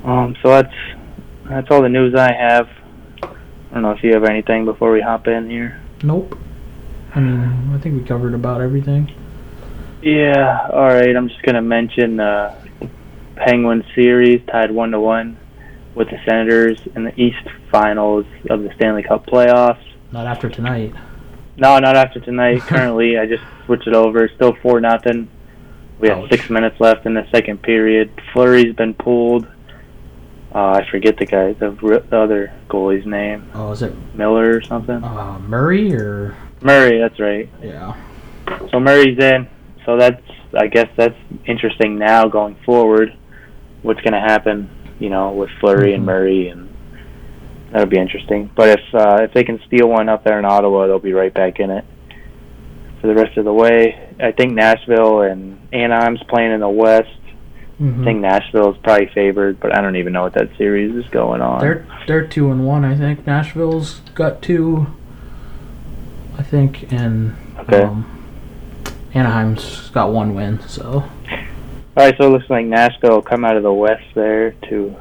Um, 0.05 0.35
so 0.43 0.49
that's 0.51 0.75
that's 1.49 1.71
all 1.71 1.83
the 1.83 1.89
news 1.89 2.15
I 2.15 2.33
have. 2.33 2.69
I 3.23 3.75
don't 3.75 3.83
know 3.83 3.91
if 3.93 4.03
you 4.03 4.13
have 4.15 4.25
anything 4.25 4.65
before 4.65 4.91
we 4.93 5.01
hop 5.01 5.29
in 5.29 5.49
here. 5.51 5.79
Nope. 6.03 6.37
I 7.15 7.21
mean, 7.21 7.71
I 7.75 7.79
think 7.79 8.01
we 8.01 8.07
covered 8.07 8.35
about 8.35 8.61
everything. 8.61 9.11
Yeah, 10.03 10.69
all 10.73 10.87
right. 10.89 11.15
I'm 11.17 11.29
just 11.29 11.43
gonna 11.43 11.63
mention 11.63 12.21
uh, 12.21 12.55
the 12.81 12.89
Penguin 13.37 13.85
series 13.95 14.41
tied 14.51 14.71
one 14.71 14.91
to 14.93 15.01
one 15.01 15.37
with 15.95 16.09
the 16.11 16.19
Senators 16.25 16.81
in 16.95 17.05
the 17.05 17.21
East 17.21 17.43
Finals 17.71 18.25
of 18.51 18.63
the 18.63 18.73
Stanley 18.77 19.03
Cup 19.03 19.27
playoffs. 19.27 19.83
Not 20.13 20.27
after 20.27 20.49
tonight. 20.49 20.95
No, 21.59 21.79
not 21.79 21.97
after 21.97 22.21
tonight. 22.21 22.61
Currently, 22.67 23.19
I 23.19 23.27
just 23.27 23.43
switched 23.67 23.87
it 23.87 23.95
over. 23.95 24.29
Still 24.37 24.55
four 24.63 24.81
nothing. 24.81 25.29
We 25.99 26.09
have 26.09 26.19
Ouch. 26.19 26.31
six 26.31 26.49
minutes 26.49 26.79
left 26.81 27.07
in 27.07 27.15
the 27.15 27.27
second 27.33 27.63
period. 27.63 28.11
Fleury's 28.33 28.75
been 28.77 28.95
pulled. 28.95 29.47
uh, 30.55 30.81
I 30.81 30.87
forget 30.91 31.17
the 31.19 31.27
guy, 31.27 31.53
the, 31.55 31.77
r- 31.83 31.99
the 32.01 32.17
other 32.19 32.53
goalie's 32.69 33.05
name, 33.05 33.51
Oh, 33.55 33.73
is 33.73 33.83
it 33.83 33.93
Miller 34.15 34.57
or 34.57 34.63
something. 34.63 35.03
uh, 35.03 35.39
Murray 35.41 35.93
or 35.95 36.37
Murray, 36.63 36.99
that's 37.01 37.19
right. 37.21 37.49
yeah? 37.63 37.95
So 38.71 38.79
Murray's 38.81 39.19
in. 39.19 39.49
So 39.85 39.97
that's, 39.99 40.23
I 40.55 40.69
guess 40.69 40.89
that's 40.97 41.17
interesting 41.47 41.99
now 41.99 42.29
going 42.29 42.55
forward. 42.65 43.13
What's 43.83 44.01
going 44.01 44.15
to 44.15 44.21
happen, 44.21 44.71
you 45.01 45.11
know, 45.11 45.33
with 45.33 45.51
Fleury 45.61 45.91
Mhm. 45.91 45.95
and 45.97 46.07
Murray, 46.07 46.49
and 46.49 46.68
that'll 47.71 47.87
be 47.89 47.99
interesting. 47.99 48.51
But 48.55 48.79
if 48.81 48.95
uh, 48.95 49.19
if 49.23 49.33
they 49.33 49.45
can 49.45 49.61
steal 49.67 49.89
one 49.89 50.09
up 50.09 50.25
there 50.25 50.39
in 50.39 50.45
Ottawa, 50.45 50.87
they'll 50.87 50.99
be 50.99 51.13
right 51.13 51.33
back 51.33 51.61
in 51.61 51.71
it 51.71 51.85
for 53.01 53.07
the 53.07 53.15
rest 53.15 53.37
of 53.37 53.45
the 53.45 53.53
way. 53.53 54.09
I 54.21 54.33
think 54.33 54.53
Nashville 54.55 55.23
and 55.23 55.59
Anaheim's 55.73 56.23
playing 56.29 56.53
in 56.53 56.61
the 56.61 56.69
West. 56.69 57.09
Mhm. 57.81 58.01
I 58.01 58.05
think 58.05 58.21
Nashville 58.21 58.73
is 58.73 58.77
probably 58.83 59.07
favored, 59.15 59.61
but 59.61 59.73
I 59.73 59.81
don't 59.81 59.95
even 59.95 60.13
know 60.13 60.23
what 60.23 60.33
that 60.35 60.49
series 60.59 60.97
is 60.97 61.09
going 61.11 61.41
on. 61.41 61.61
They're 61.61 61.87
they're 62.09 62.27
two 62.27 62.51
and 62.51 62.67
one, 62.67 62.85
I 62.85 62.97
think. 62.97 63.25
Nashville's 63.27 64.01
got 64.17 64.43
two, 64.43 64.89
I 66.37 66.43
think, 66.43 66.93
and 66.93 67.37
Okay. 67.61 67.83
um, 67.83 68.05
Anaheim's 69.15 69.91
got 69.91 70.11
one 70.13 70.35
win. 70.35 70.59
So 70.67 71.05
All 71.97 72.05
right, 72.05 72.15
so 72.17 72.27
it 72.27 72.31
looks 72.31 72.49
like 72.51 72.65
Nashville 72.67 73.11
will 73.17 73.23
come 73.23 73.45
out 73.45 73.57
of 73.57 73.63
the 73.65 73.73
West 73.73 74.05
there 74.15 74.53
to 74.69 74.95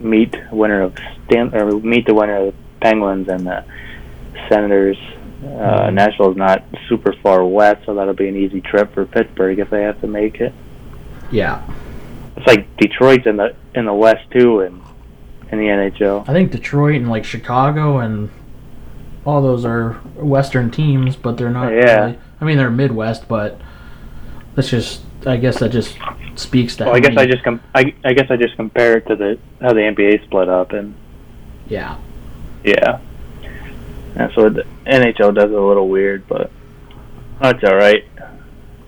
meet 0.00 0.34
winner 0.52 0.82
of 0.82 0.94
Stan 1.26 1.54
or 1.54 1.70
meet 1.80 2.06
the 2.06 2.14
winner 2.14 2.36
of 2.36 2.46
the 2.46 2.54
Penguins 2.80 3.28
and 3.28 3.46
the 3.46 3.64
Senators. 4.48 4.96
Uh, 5.44 5.88
Mhm. 5.88 5.94
Nashville's 5.94 6.36
not 6.36 6.64
super 6.88 7.12
far 7.22 7.44
west, 7.44 7.84
so 7.86 7.94
that'll 7.94 8.14
be 8.14 8.28
an 8.28 8.36
easy 8.36 8.60
trip 8.60 8.92
for 8.94 9.04
Pittsburgh 9.04 9.58
if 9.58 9.70
they 9.70 9.82
have 9.82 10.00
to 10.00 10.06
make 10.06 10.40
it. 10.40 10.52
yeah, 11.30 11.60
It's 12.36 12.46
like 12.46 12.74
Detroit's 12.76 13.26
in 13.26 13.36
the 13.36 13.54
in 13.74 13.84
the 13.86 13.92
West 13.94 14.30
too, 14.30 14.60
and 14.60 14.80
in 15.50 15.58
the 15.58 15.66
NHL. 15.68 16.24
I 16.28 16.32
think 16.32 16.50
Detroit 16.52 16.96
and 16.96 17.08
like 17.10 17.24
Chicago 17.24 17.98
and 17.98 18.28
all 19.24 19.42
those 19.42 19.64
are 19.64 19.94
Western 20.16 20.70
teams, 20.70 21.16
but 21.16 21.36
they're 21.36 21.50
not. 21.50 21.72
Yeah. 21.72 22.00
Really, 22.00 22.18
I 22.40 22.44
mean, 22.44 22.58
they're 22.58 22.70
Midwest, 22.70 23.26
but 23.28 23.58
that's 24.54 24.70
just. 24.70 25.02
I 25.26 25.36
guess 25.36 25.58
that 25.58 25.70
just 25.70 25.96
speaks 26.36 26.76
to. 26.76 26.84
Well, 26.84 26.94
I 26.94 27.00
guess 27.00 27.16
I 27.16 27.26
just 27.26 27.42
com- 27.42 27.60
I, 27.74 27.94
I 28.04 28.12
guess 28.12 28.30
I 28.30 28.36
just 28.36 28.54
compare 28.56 28.98
it 28.98 29.06
to 29.08 29.16
the 29.16 29.38
how 29.60 29.72
the 29.72 29.80
NBA 29.80 30.24
split 30.24 30.48
up, 30.48 30.72
and 30.72 30.94
Yeah. 31.68 31.96
yeah, 32.64 33.00
and 34.14 34.30
so 34.34 34.48
the 34.48 34.64
NHL 34.86 35.34
does 35.34 35.50
it 35.50 35.52
a 35.52 35.60
little 35.60 35.88
weird, 35.88 36.26
but 36.28 36.50
that's 37.40 37.62
all 37.64 37.74
right. 37.76 38.04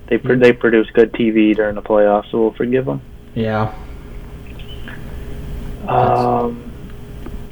They 0.07 0.19
pr- 0.19 0.35
they 0.37 0.53
produce 0.53 0.89
good 0.93 1.13
TV 1.13 1.55
during 1.57 1.75
the 1.75 1.83
playoffs, 1.83 2.31
so 2.31 2.41
we'll 2.41 2.53
forgive 2.55 2.87
them. 2.87 3.03
Yeah. 3.35 3.75
Um, 5.87 6.71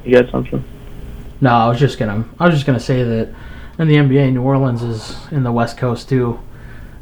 you 0.04 0.12
got 0.20 0.30
something? 0.30 0.62
No, 1.40 1.50
I 1.50 1.68
was 1.68 1.78
just 1.78 1.98
gonna. 1.98 2.24
I 2.38 2.46
was 2.46 2.54
just 2.54 2.66
gonna 2.66 2.80
say 2.80 3.02
that 3.02 3.34
in 3.78 3.88
the 3.88 3.96
NBA, 3.96 4.32
New 4.32 4.42
Orleans 4.42 4.82
is 4.82 5.16
in 5.30 5.42
the 5.42 5.52
West 5.52 5.76
Coast 5.76 6.08
too, 6.08 6.38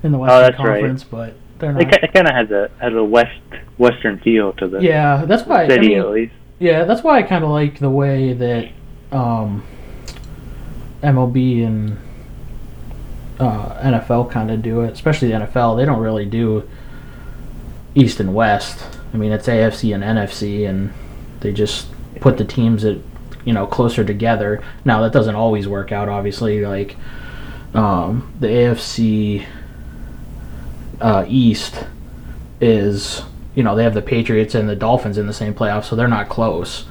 in 0.03 0.13
the 0.13 0.19
Western 0.19 0.39
Oh, 0.39 0.41
that's 0.43 0.59
right. 0.59 0.81
Conference, 0.81 1.05
but 1.05 1.35
they're 1.59 1.71
It, 1.71 1.85
not. 1.85 1.93
ki- 1.93 1.99
it 2.03 2.13
kind 2.13 2.27
of 2.29 2.35
has 2.35 2.51
a 2.51 2.71
has 2.81 2.95
a 2.95 3.03
west 3.05 3.39
western 3.79 4.19
feel 4.21 4.53
to 4.55 4.69
the 4.69 4.81
Yeah, 4.81 5.25
that's 5.27 5.45
why. 5.45 5.65
I 5.65 5.79
mean, 5.79 5.99
at 5.99 6.11
least. 6.11 6.33
Yeah, 6.59 6.85
that's 6.85 7.03
why 7.03 7.19
I 7.19 7.23
kind 7.23 7.45
of 7.45 7.51
like 7.51 7.79
the 7.79 7.91
way 7.91 8.33
that 8.33 8.69
um, 9.13 9.65
MLB 11.03 11.67
and 11.67 11.99
uh, 13.41 13.81
NFL 13.83 14.31
kind 14.31 14.51
of 14.51 14.63
do 14.63 14.81
it, 14.83 14.93
especially 14.93 15.29
the 15.29 15.35
NFL. 15.35 15.77
They 15.77 15.85
don't 15.85 16.01
really 16.01 16.25
do 16.27 16.69
East 17.95 18.21
and 18.21 18.35
West. 18.35 18.85
I 19.13 19.17
mean, 19.17 19.33
it's 19.33 19.47
AFC 19.49 19.95
and 19.95 20.03
NFC, 20.03 20.69
and 20.69 20.93
they 21.41 21.53
just 21.53 21.89
put 22.21 22.37
the 22.39 22.45
teams 22.45 22.83
that 22.83 23.01
you 23.45 23.53
know 23.53 23.67
closer 23.67 24.05
together. 24.05 24.63
Now 24.85 25.03
that 25.03 25.13
doesn't 25.13 25.35
always 25.35 25.67
work 25.69 25.93
out, 25.93 26.09
obviously. 26.09 26.65
Like 26.65 26.97
um, 27.75 28.33
the 28.41 28.47
AFC 28.47 29.45
uh, 31.01 31.25
East 31.29 31.85
is 32.61 33.23
you 33.55 33.63
know 33.63 33.75
they 33.77 33.85
have 33.85 33.95
the 33.95 34.03
Patriots 34.03 34.55
and 34.55 34.69
the 34.69 34.77
Dolphins 34.77 35.19
in 35.19 35.27
the 35.27 35.33
same 35.33 35.55
playoffs, 35.55 35.85
so 35.85 35.97
they're 35.97 36.09
not 36.09 36.29
close. 36.29 36.87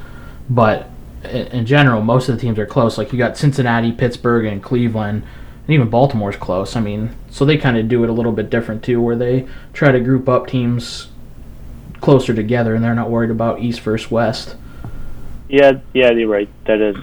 But 0.49 0.89
i- 1.25 1.27
in 1.29 1.65
general, 1.65 2.01
most 2.01 2.29
of 2.29 2.35
the 2.35 2.41
teams 2.41 2.57
are 2.59 2.65
close. 2.65 2.97
Like 2.97 3.11
you 3.11 3.17
got 3.17 3.37
Cincinnati, 3.37 3.91
Pittsburgh, 3.91 4.45
and 4.45 4.61
Cleveland, 4.61 5.23
and 5.67 5.73
even 5.73 5.89
Baltimore's 5.89 6.35
close. 6.37 6.75
I 6.75 6.81
mean, 6.81 7.11
so 7.29 7.45
they 7.45 7.57
kind 7.57 7.77
of 7.77 7.87
do 7.87 8.03
it 8.03 8.09
a 8.09 8.13
little 8.13 8.31
bit 8.31 8.49
different 8.49 8.83
too, 8.83 9.01
where 9.01 9.15
they 9.15 9.47
try 9.73 9.91
to 9.91 9.99
group 9.99 10.27
up 10.29 10.47
teams 10.47 11.07
closer 12.01 12.33
together, 12.33 12.75
and 12.75 12.83
they're 12.83 12.95
not 12.95 13.09
worried 13.09 13.31
about 13.31 13.59
East 13.59 13.79
versus 13.81 14.11
West. 14.11 14.55
Yeah, 15.49 15.79
yeah, 15.93 16.11
you're 16.11 16.27
right. 16.27 16.49
That 16.65 16.81
is, 16.81 16.95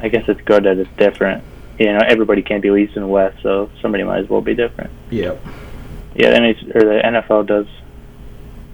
I 0.00 0.08
guess 0.08 0.24
it's 0.28 0.40
good 0.42 0.64
that 0.64 0.78
it's 0.78 0.90
different. 0.96 1.44
You 1.78 1.92
know, 1.92 2.00
everybody 2.06 2.42
can't 2.42 2.62
be 2.62 2.68
east 2.68 2.96
and 2.96 3.08
west, 3.10 3.38
so 3.42 3.70
somebody 3.80 4.04
might 4.04 4.18
as 4.18 4.28
well 4.28 4.40
be 4.40 4.54
different. 4.54 4.90
Yep. 5.10 5.40
Yeah, 5.44 5.50
and 6.28 6.44
it's, 6.44 6.62
or 6.62 6.80
the 6.80 7.00
NFL 7.04 7.46
does 7.46 7.66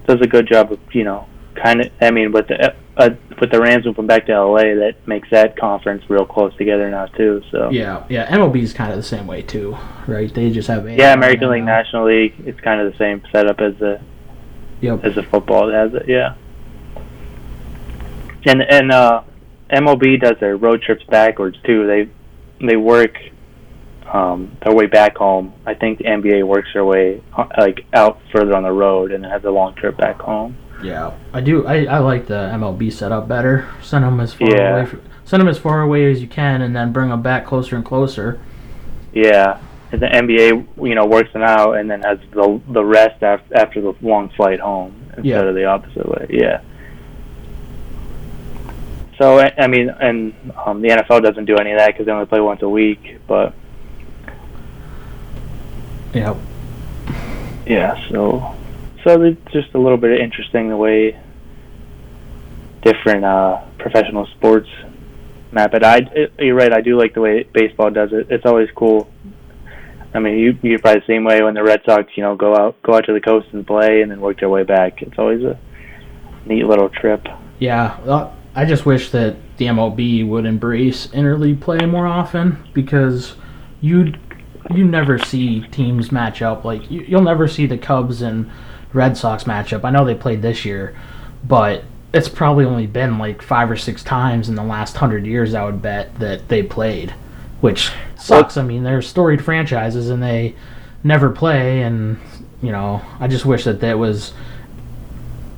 does 0.07 0.21
a 0.21 0.27
good 0.27 0.47
job 0.47 0.71
of 0.71 0.79
you 0.91 1.03
know 1.03 1.27
kind 1.55 1.81
of. 1.81 1.91
I 2.01 2.11
mean, 2.11 2.31
with 2.31 2.47
the 2.47 2.75
uh, 2.97 3.11
with 3.39 3.51
the 3.51 3.59
Rams 3.59 3.85
moving 3.85 4.07
back 4.07 4.25
to 4.25 4.41
LA, 4.41 4.75
that 4.75 4.95
makes 5.05 5.29
that 5.29 5.57
conference 5.57 6.03
real 6.09 6.25
close 6.25 6.55
together 6.57 6.89
now 6.89 7.05
too. 7.05 7.43
So 7.51 7.69
Yeah, 7.69 8.05
yeah. 8.09 8.27
MLB 8.35 8.61
is 8.61 8.73
kind 8.73 8.91
of 8.91 8.97
the 8.97 9.03
same 9.03 9.27
way 9.27 9.41
too, 9.41 9.77
right? 10.07 10.33
They 10.33 10.49
just 10.51 10.67
have 10.67 10.89
yeah, 10.89 11.13
American 11.13 11.51
League, 11.51 11.63
National 11.63 12.07
League, 12.07 12.33
it's 12.45 12.59
kind 12.61 12.81
of 12.81 12.91
the 12.91 12.97
same 12.97 13.21
setup 13.31 13.59
as 13.59 13.75
the 13.77 14.01
Yep. 14.81 15.03
as 15.05 15.15
the 15.15 15.23
football 15.23 15.71
has 15.71 15.93
it. 15.93 16.07
Yeah. 16.07 16.35
And 18.45 18.61
and 18.61 18.91
uh, 18.91 19.23
MLB 19.71 20.21
does 20.21 20.37
their 20.39 20.55
road 20.55 20.81
trips 20.81 21.03
backwards 21.09 21.57
too. 21.65 21.87
They 21.87 22.09
they 22.65 22.77
work 22.77 23.17
um, 24.17 24.57
their 24.63 24.73
way 24.73 24.87
back 24.87 25.15
home. 25.17 25.53
I 25.65 25.73
think 25.73 25.99
the 25.99 26.05
NBA 26.05 26.45
works 26.45 26.69
their 26.73 26.85
way 26.85 27.21
uh, 27.37 27.45
like 27.57 27.85
out 27.93 28.19
further 28.31 28.55
on 28.55 28.63
the 28.63 28.71
road 28.71 29.11
and 29.11 29.23
has 29.25 29.43
a 29.45 29.51
long 29.51 29.75
trip 29.75 29.97
back 29.97 30.19
home. 30.19 30.57
Yeah, 30.83 31.11
I 31.33 31.41
do. 31.41 31.65
I, 31.67 31.85
I 31.85 31.97
like 31.99 32.27
the 32.27 32.49
MLB 32.53 32.91
setup 32.91 33.27
better. 33.27 33.67
Send 33.81 34.03
them 34.03 34.19
as 34.19 34.33
far 34.33 34.49
Yeah. 34.49 34.73
away. 34.77 34.85
From, 34.85 35.01
send 35.25 35.41
them 35.41 35.47
as 35.47 35.57
far 35.57 35.81
away 35.81 36.09
as 36.11 36.21
you 36.21 36.27
can, 36.27 36.61
and 36.61 36.75
then 36.75 36.91
bring 36.91 37.09
them 37.09 37.21
back 37.21 37.45
closer 37.45 37.75
and 37.75 37.83
closer. 37.85 38.39
Yeah. 39.13 39.59
And 39.91 40.01
the 40.01 40.07
NBA, 40.07 40.67
you 40.87 40.95
know, 40.95 41.05
works 41.05 41.31
them 41.33 41.41
out 41.43 41.77
and 41.77 41.89
then 41.89 42.01
has 42.01 42.19
the 42.31 42.61
the 42.69 42.83
rest 42.83 43.23
after 43.23 43.55
after 43.55 43.81
the 43.81 43.93
long 44.01 44.29
flight 44.29 44.59
home 44.59 44.93
instead 45.09 45.25
Yeah. 45.25 45.39
of 45.41 45.55
the 45.55 45.65
opposite 45.65 46.07
way. 46.07 46.27
Yeah. 46.29 46.61
So 49.17 49.39
I 49.39 49.51
I 49.57 49.67
mean, 49.67 49.89
and 49.89 50.33
um, 50.65 50.81
the 50.81 50.89
NFL 50.89 51.23
doesn't 51.23 51.45
do 51.45 51.55
any 51.57 51.71
of 51.71 51.77
that 51.79 51.87
because 51.87 52.05
they 52.05 52.11
only 52.11 52.25
play 52.27 52.39
once 52.41 52.61
a 52.61 52.69
week. 52.69 53.17
But 53.27 53.53
Yep. 56.17 56.37
yeah, 57.65 58.09
so 58.09 58.55
so 59.03 59.21
it's 59.21 59.51
just 59.51 59.73
a 59.73 59.79
little 59.79 59.97
bit 59.97 60.19
interesting 60.19 60.69
the 60.69 60.77
way 60.77 61.19
different 62.81 63.25
uh, 63.25 63.61
professional 63.77 64.25
sports 64.37 64.69
map 65.51 65.73
it. 65.73 65.83
I 65.83 65.97
it, 66.13 66.33
you're 66.39 66.55
right. 66.55 66.73
I 66.73 66.81
do 66.81 66.97
like 66.97 67.13
the 67.13 67.21
way 67.21 67.43
baseball 67.43 67.91
does 67.91 68.11
it. 68.11 68.27
It's 68.29 68.45
always 68.45 68.69
cool. 68.75 69.09
I 70.13 70.19
mean, 70.19 70.37
you 70.39 70.57
you're 70.61 70.79
probably 70.79 71.01
the 71.01 71.07
same 71.07 71.23
way 71.23 71.41
when 71.41 71.53
the 71.53 71.63
Red 71.63 71.81
Sox, 71.85 72.11
you 72.15 72.23
know, 72.23 72.35
go 72.35 72.55
out 72.55 72.81
go 72.83 72.95
out 72.95 73.05
to 73.05 73.13
the 73.13 73.21
coast 73.21 73.47
and 73.51 73.65
play, 73.65 74.01
and 74.01 74.11
then 74.11 74.21
work 74.21 74.39
their 74.39 74.49
way 74.49 74.63
back. 74.63 75.01
It's 75.01 75.17
always 75.17 75.43
a 75.43 75.59
neat 76.45 76.65
little 76.65 76.89
trip. 76.89 77.27
Yeah. 77.59 77.97
uh, 78.05 78.31
I 78.55 78.65
just 78.65 78.85
wish 78.85 79.11
that 79.11 79.35
the 79.57 79.65
MLB 79.65 80.27
would 80.27 80.45
embrace 80.45 81.07
interleague 81.07 81.61
play 81.61 81.85
more 81.85 82.07
often 82.07 82.67
because 82.73 83.35
you 83.81 84.13
you 84.73 84.85
never 84.85 85.17
see 85.17 85.61
teams 85.61 86.11
match 86.11 86.41
up 86.41 86.65
like 86.65 86.89
you, 86.89 87.01
you'll 87.01 87.21
never 87.21 87.47
see 87.47 87.65
the 87.65 87.77
Cubs 87.77 88.21
and 88.21 88.49
Red 88.93 89.17
Sox 89.17 89.45
match 89.45 89.73
up. 89.73 89.85
I 89.85 89.91
know 89.91 90.05
they 90.05 90.15
played 90.15 90.41
this 90.41 90.65
year, 90.65 90.95
but 91.43 91.83
it's 92.13 92.29
probably 92.29 92.65
only 92.65 92.87
been 92.87 93.17
like 93.17 93.41
five 93.41 93.69
or 93.69 93.75
six 93.75 94.03
times 94.03 94.49
in 94.49 94.55
the 94.55 94.63
last 94.63 94.97
hundred 94.97 95.25
years. 95.25 95.53
I 95.53 95.65
would 95.65 95.81
bet 95.81 96.19
that 96.19 96.47
they 96.47 96.63
played, 96.63 97.11
which 97.61 97.91
sucks. 98.15 98.57
I 98.57 98.63
mean, 98.63 98.83
they're 98.83 99.01
storied 99.01 99.43
franchises 99.43 100.09
and 100.09 100.21
they 100.21 100.55
never 101.03 101.29
play, 101.29 101.81
and 101.81 102.17
you 102.61 102.71
know, 102.71 103.01
I 103.19 103.27
just 103.27 103.45
wish 103.45 103.65
that 103.65 103.81
that 103.81 103.99
was. 103.99 104.33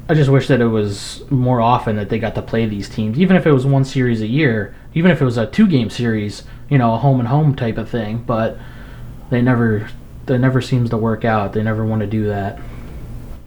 I 0.09 0.15
just 0.15 0.31
wish 0.31 0.47
that 0.47 0.59
it 0.59 0.67
was 0.67 1.23
more 1.29 1.61
often 1.61 1.95
that 1.97 2.09
they 2.09 2.17
got 2.17 2.33
to 2.33 2.41
play 2.41 2.65
these 2.65 2.89
teams, 2.89 3.19
even 3.19 3.37
if 3.37 3.45
it 3.45 3.51
was 3.51 3.67
one 3.67 3.85
series 3.85 4.21
a 4.21 4.27
year, 4.27 4.75
even 4.95 5.11
if 5.11 5.21
it 5.21 5.25
was 5.25 5.37
a 5.37 5.45
two-game 5.45 5.91
series, 5.91 6.41
you 6.67 6.79
know, 6.79 6.95
a 6.95 6.97
home 6.97 7.19
and 7.19 7.29
home 7.29 7.55
type 7.55 7.77
of 7.77 7.89
thing. 7.89 8.23
But 8.25 8.57
they 9.29 9.41
never, 9.41 9.89
that 10.25 10.39
never 10.39 10.61
seems 10.61 10.89
to 10.91 10.97
work 10.97 11.23
out. 11.25 11.53
They 11.53 11.63
never 11.63 11.85
want 11.85 12.01
to 12.01 12.07
do 12.07 12.27
that. 12.27 12.59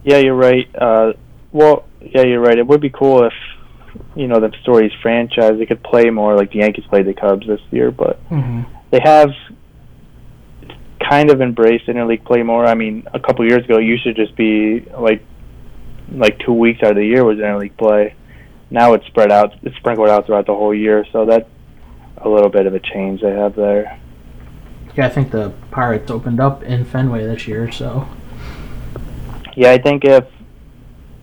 Yeah, 0.03 0.17
you're 0.17 0.35
right. 0.35 0.67
Uh, 0.75 1.13
well, 1.51 1.85
yeah, 2.01 2.23
you're 2.23 2.41
right. 2.41 2.57
It 2.57 2.67
would 2.67 2.81
be 2.81 2.89
cool 2.89 3.23
if 3.25 3.33
you 4.15 4.27
know 4.27 4.39
the 4.39 4.51
stories 4.63 4.91
franchise 5.03 5.53
they 5.59 5.67
could 5.67 5.83
play 5.83 6.09
more 6.09 6.35
like 6.35 6.51
the 6.51 6.59
Yankees 6.59 6.83
played 6.89 7.05
the 7.05 7.13
Cubs 7.13 7.45
this 7.47 7.61
year, 7.71 7.91
but 7.91 8.19
Mm-hmm. 8.29 8.63
they 8.91 8.99
have 9.03 9.29
kind 11.09 11.29
of 11.29 11.41
embraced 11.41 11.85
interleague 11.87 12.25
play 12.25 12.43
more. 12.43 12.65
I 12.65 12.73
mean, 12.75 13.07
a 13.13 13.19
couple 13.19 13.45
years 13.47 13.63
ago, 13.65 13.77
you 13.77 13.97
should 13.97 14.15
just 14.15 14.35
be 14.35 14.81
like 14.97 15.23
like 16.11 16.39
two 16.39 16.53
weeks 16.53 16.81
out 16.83 16.91
of 16.91 16.97
the 16.97 17.05
year 17.05 17.23
was 17.23 17.37
interleague 17.37 17.77
play, 17.77 18.15
now 18.69 18.93
it's 18.93 19.05
spread 19.07 19.31
out, 19.31 19.53
it's 19.63 19.75
sprinkled 19.77 20.09
out 20.09 20.25
throughout 20.25 20.45
the 20.45 20.53
whole 20.53 20.73
year. 20.73 21.05
So 21.11 21.25
that's 21.25 21.47
a 22.17 22.27
little 22.29 22.49
bit 22.49 22.65
of 22.65 22.73
a 22.73 22.79
change 22.79 23.21
they 23.21 23.31
have 23.31 23.55
there. 23.55 23.99
Yeah, 24.95 25.07
I 25.07 25.09
think 25.09 25.31
the 25.31 25.53
Pirates 25.71 26.11
opened 26.11 26.39
up 26.39 26.63
in 26.63 26.85
Fenway 26.85 27.25
this 27.25 27.47
year, 27.47 27.71
so 27.71 28.07
Yeah, 29.55 29.71
I 29.71 29.77
think 29.77 30.05
if 30.05 30.25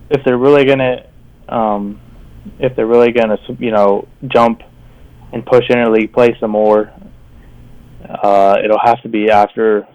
if 0.09 0.23
they're 0.25 0.37
really 0.37 0.65
gonna 0.65 1.05
um, 1.47 1.99
if 2.59 2.75
they're 2.75 2.87
really 2.87 3.11
gonna 3.11 3.37
you 3.59 3.71
know 3.71 4.07
jump 4.27 4.61
and 5.31 5.45
push 5.45 5.67
interleague 5.69 6.11
play 6.11 6.35
some 6.39 6.51
more, 6.51 6.91
uh, 8.07 8.57
it'll 8.63 8.79
have 8.79 9.01
to 9.03 9.09
be 9.09 9.29
after 9.29 9.87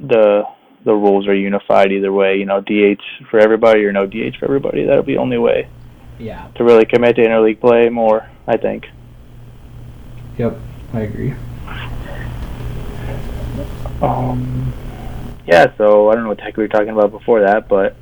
the 0.00 0.44
the 0.84 0.94
rules 0.94 1.26
are 1.26 1.34
unified 1.34 1.92
either 1.92 2.12
way. 2.12 2.36
You 2.36 2.44
know, 2.44 2.60
DH 2.60 3.02
for 3.30 3.38
everybody 3.40 3.84
or 3.84 3.92
no 3.92 4.06
DH 4.06 4.36
for 4.38 4.44
everybody. 4.44 4.84
That'll 4.84 5.02
be 5.02 5.14
the 5.14 5.20
only 5.20 5.38
way 5.38 5.68
yeah. 6.18 6.48
to 6.56 6.64
really 6.64 6.84
commit 6.84 7.16
to 7.16 7.22
interleague 7.22 7.60
play 7.60 7.88
more. 7.88 8.28
I 8.46 8.56
think. 8.56 8.86
Yep, 10.38 10.58
I 10.92 11.00
agree. 11.00 11.34
Um, 14.02 14.72
yeah. 15.46 15.66
So 15.76 16.10
I 16.10 16.14
don't 16.14 16.24
know 16.24 16.28
what 16.30 16.38
the 16.38 16.44
heck 16.44 16.56
we 16.56 16.64
were 16.64 16.68
talking 16.68 16.90
about 16.90 17.10
before 17.10 17.40
that, 17.42 17.68
but 17.68 17.96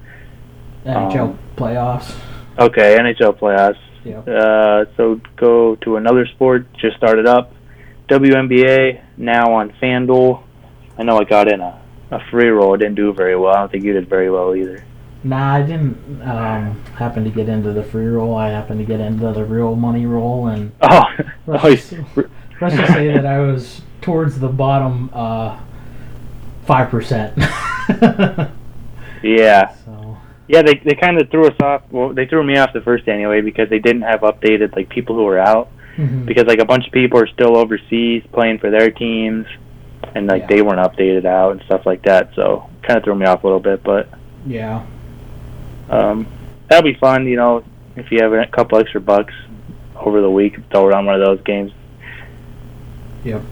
NHL 0.84 1.20
Um, 1.30 1.38
playoffs. 1.56 2.14
okay, 2.58 2.96
NHL 2.98 3.38
playoffs. 3.38 3.78
Yep. 4.04 4.28
Uh, 4.28 4.84
so 4.96 5.20
go 5.36 5.74
to 5.76 5.96
another 5.96 6.26
sport. 6.26 6.66
Just 6.74 6.96
started 6.96 7.26
up. 7.26 7.52
WNBA 8.08 9.00
now 9.16 9.52
on 9.54 9.72
FanDuel. 9.82 10.42
I 10.98 11.02
know 11.02 11.18
I 11.18 11.24
got 11.24 11.52
in 11.52 11.60
a, 11.60 11.80
a 12.12 12.20
free 12.30 12.48
roll. 12.48 12.74
I 12.74 12.76
didn't 12.76 12.94
do 12.94 13.12
very 13.12 13.36
well. 13.36 13.52
I 13.54 13.58
don't 13.60 13.72
think 13.72 13.84
you 13.84 13.92
did 13.92 14.08
very 14.08 14.30
well 14.30 14.54
either. 14.54 14.84
Nah, 15.24 15.54
I 15.56 15.62
didn't 15.62 16.22
um, 16.22 16.80
happen 16.96 17.24
to 17.24 17.30
get 17.30 17.48
into 17.48 17.72
the 17.72 17.82
free 17.82 18.06
roll. 18.06 18.36
I 18.36 18.50
happened 18.50 18.78
to 18.78 18.86
get 18.86 19.00
into 19.00 19.32
the 19.32 19.44
real 19.44 19.74
money 19.74 20.06
roll, 20.06 20.46
and 20.46 20.70
Oh, 20.82 21.02
let's, 21.48 21.64
oh, 21.64 21.74
just, 21.74 21.92
let's 22.60 22.76
just 22.76 22.92
say 22.92 23.12
that 23.12 23.26
I 23.26 23.40
was 23.40 23.82
towards 24.02 24.38
the 24.38 24.48
bottom 24.48 25.10
uh, 25.12 25.58
five 26.66 26.90
percent. 26.90 27.34
yeah, 29.22 29.74
so 29.84 30.16
yeah. 30.48 30.62
They 30.62 30.74
they 30.84 30.94
kind 30.94 31.20
of 31.20 31.30
threw 31.30 31.46
us 31.46 31.56
off. 31.60 31.82
Well, 31.90 32.12
they 32.12 32.26
threw 32.26 32.42
me 32.44 32.56
off 32.56 32.72
the 32.72 32.80
first 32.80 33.06
day 33.06 33.12
anyway 33.12 33.40
because 33.40 33.68
they 33.70 33.78
didn't 33.78 34.02
have 34.02 34.20
updated 34.20 34.74
like 34.76 34.88
people 34.88 35.14
who 35.16 35.24
were 35.24 35.38
out 35.38 35.70
mhm. 35.96 36.26
because 36.26 36.44
like 36.46 36.58
a 36.58 36.64
bunch 36.64 36.86
of 36.86 36.92
people 36.92 37.18
are 37.18 37.26
still 37.28 37.56
overseas 37.56 38.22
playing 38.32 38.58
for 38.58 38.70
their 38.70 38.90
teams, 38.90 39.46
and 40.14 40.26
like 40.26 40.42
Yeah. 40.42 40.48
they 40.48 40.62
weren't 40.62 40.80
updated 40.80 41.24
out 41.24 41.52
and 41.52 41.62
stuff 41.62 41.86
like 41.86 42.02
that. 42.02 42.30
So 42.34 42.68
kind 42.82 42.98
of 42.98 43.04
threw 43.04 43.14
me 43.14 43.26
off 43.26 43.42
a 43.44 43.46
little 43.46 43.60
bit, 43.60 43.82
but 43.82 44.08
yeah, 44.46 44.84
um, 45.90 46.26
that'll 46.68 46.84
be 46.84 46.98
fun. 46.98 47.26
You 47.26 47.36
know, 47.36 47.64
if 47.96 48.10
you 48.10 48.22
have 48.22 48.32
a 48.32 48.46
couple 48.46 48.78
extra 48.78 49.00
bucks 49.00 49.34
over 49.96 50.20
the 50.20 50.30
week, 50.30 50.56
throw 50.70 50.88
it 50.88 50.94
on 50.94 51.06
one 51.06 51.14
of 51.20 51.26
those 51.26 51.40
games. 51.44 51.72
Yep. 53.24 53.42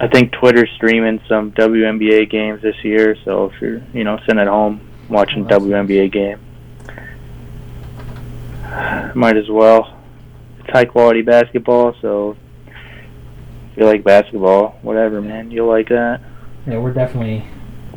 I 0.00 0.08
think 0.08 0.32
Twitter's 0.32 0.70
streaming 0.76 1.20
some 1.28 1.52
WNBA 1.52 2.30
games 2.30 2.62
this 2.62 2.76
year, 2.82 3.16
so 3.24 3.46
if 3.50 3.60
you're, 3.60 3.82
you 3.92 4.02
know, 4.02 4.18
sitting 4.20 4.38
at 4.38 4.48
home 4.48 4.80
watching 5.10 5.44
Oh, 5.44 5.58
WNBA 5.58 6.10
game, 6.10 6.40
might 9.14 9.36
as 9.36 9.48
well. 9.50 9.94
It's 10.60 10.70
high 10.70 10.86
quality 10.86 11.20
basketball, 11.22 11.94
so 12.00 12.36
if 12.66 13.76
you 13.76 13.84
like 13.84 14.02
basketball, 14.02 14.78
whatever, 14.82 15.20
man, 15.20 15.50
you'll 15.50 15.68
like 15.68 15.88
that. 15.88 16.20
yeah, 16.66 16.78
we're 16.78 16.94
definitely 16.94 17.44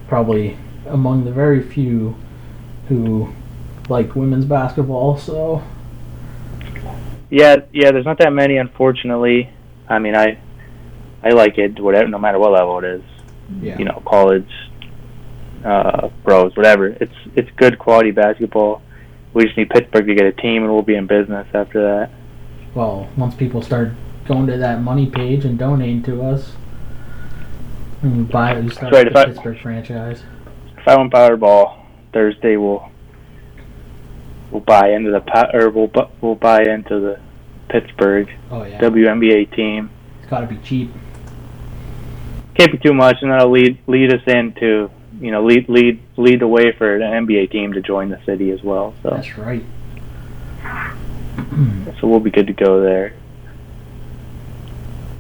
probably 0.08 0.58
among 0.88 1.24
the 1.24 1.32
very 1.32 1.62
few 1.64 2.16
who 2.90 3.34
like 3.90 4.16
women's 4.16 4.46
basketball. 4.46 5.18
So 5.18 5.64
Yeah, 7.30 7.58
yeah. 7.72 7.92
There's 7.92 8.06
not 8.06 8.18
that 8.20 8.34
many, 8.34 8.58
unfortunately. 8.58 9.50
I 9.88 10.00
mean, 10.00 10.16
I, 10.16 10.38
I 11.24 11.30
like 11.30 11.58
it, 11.58 11.80
whatever, 11.80 12.08
no 12.10 12.20
matter 12.20 12.40
what 12.40 12.52
level 12.52 12.80
it 12.80 12.86
is. 12.86 13.04
yeah, 13.62 13.78
you 13.78 13.86
know, 13.86 14.02
college, 14.06 14.50
uh, 15.64 16.10
pros, 16.24 16.56
whatever. 16.56 16.88
It's 16.88 17.16
it's 17.36 17.50
good 17.56 17.80
quality 17.80 18.12
basketball. 18.12 18.82
We 19.34 19.46
just 19.46 19.58
need 19.58 19.70
Pittsburgh 19.70 20.06
to 20.08 20.16
get 20.16 20.26
a 20.26 20.32
team, 20.34 20.64
and 20.64 20.72
we'll 20.74 20.82
be 20.84 20.96
in 20.96 21.08
business 21.08 21.48
after 21.54 21.82
that. 21.82 22.10
well, 22.76 23.08
once 23.18 23.36
people 23.36 23.62
start 23.62 23.92
going 24.26 24.48
to 24.48 24.58
that 24.58 24.82
money 24.82 25.08
page 25.10 25.44
and 25.46 25.58
donating 25.58 26.04
to 26.04 26.22
us, 26.24 26.54
and 28.02 28.18
we 28.18 28.24
buy, 28.24 28.60
we 28.60 28.70
start 28.70 28.94
right, 28.94 29.06
the 29.06 29.12
if 29.12 29.16
I- 29.16 29.26
Pittsburgh 29.26 29.60
franchise. 29.60 30.24
If 30.78 30.88
I 30.88 30.98
win 30.98 31.10
Powerball 31.10 31.80
Thursday, 32.12 32.58
we'll 32.58 32.90
we'll 34.52 34.62
buy 34.62 34.90
into 34.92 35.12
the 35.12 35.50
or 35.58 35.70
we'll 35.70 35.90
we'll 36.22 36.36
buy 36.36 36.64
into 36.64 37.00
the 37.00 37.20
Pittsburgh 37.70 38.30
Oh 38.52 38.64
yeah, 38.66 38.80
WNBA 38.80 39.56
team. 39.56 39.90
it's 40.20 40.30
got 40.30 40.42
to 40.42 40.48
be 40.48 40.58
cheap. 40.58 40.92
Can't 42.56 42.72
be 42.72 42.78
too 42.78 42.94
much, 42.94 43.18
and 43.22 43.32
that'll 43.32 43.52
lead 43.52 43.78
lead 43.88 44.14
us 44.14 44.22
into 44.28 44.90
you 45.20 45.32
know 45.32 45.44
lead 45.44 45.68
lead 45.70 46.02
lead 46.18 46.40
the 46.42 46.48
way 46.48 46.72
for 46.72 46.96
an 46.96 47.26
NBA 47.26 47.52
team 47.52 47.74
to 47.74 47.82
join 47.82 48.10
the 48.10 48.20
city 48.26 48.52
as 48.52 48.62
well. 48.62 48.94
So 49.02 49.10
That's 49.12 49.38
right. 49.38 49.64
so 52.00 52.08
we'll 52.08 52.20
be 52.20 52.32
good 52.32 52.48
to 52.48 52.54
go 52.54 52.82
there. 52.82 53.16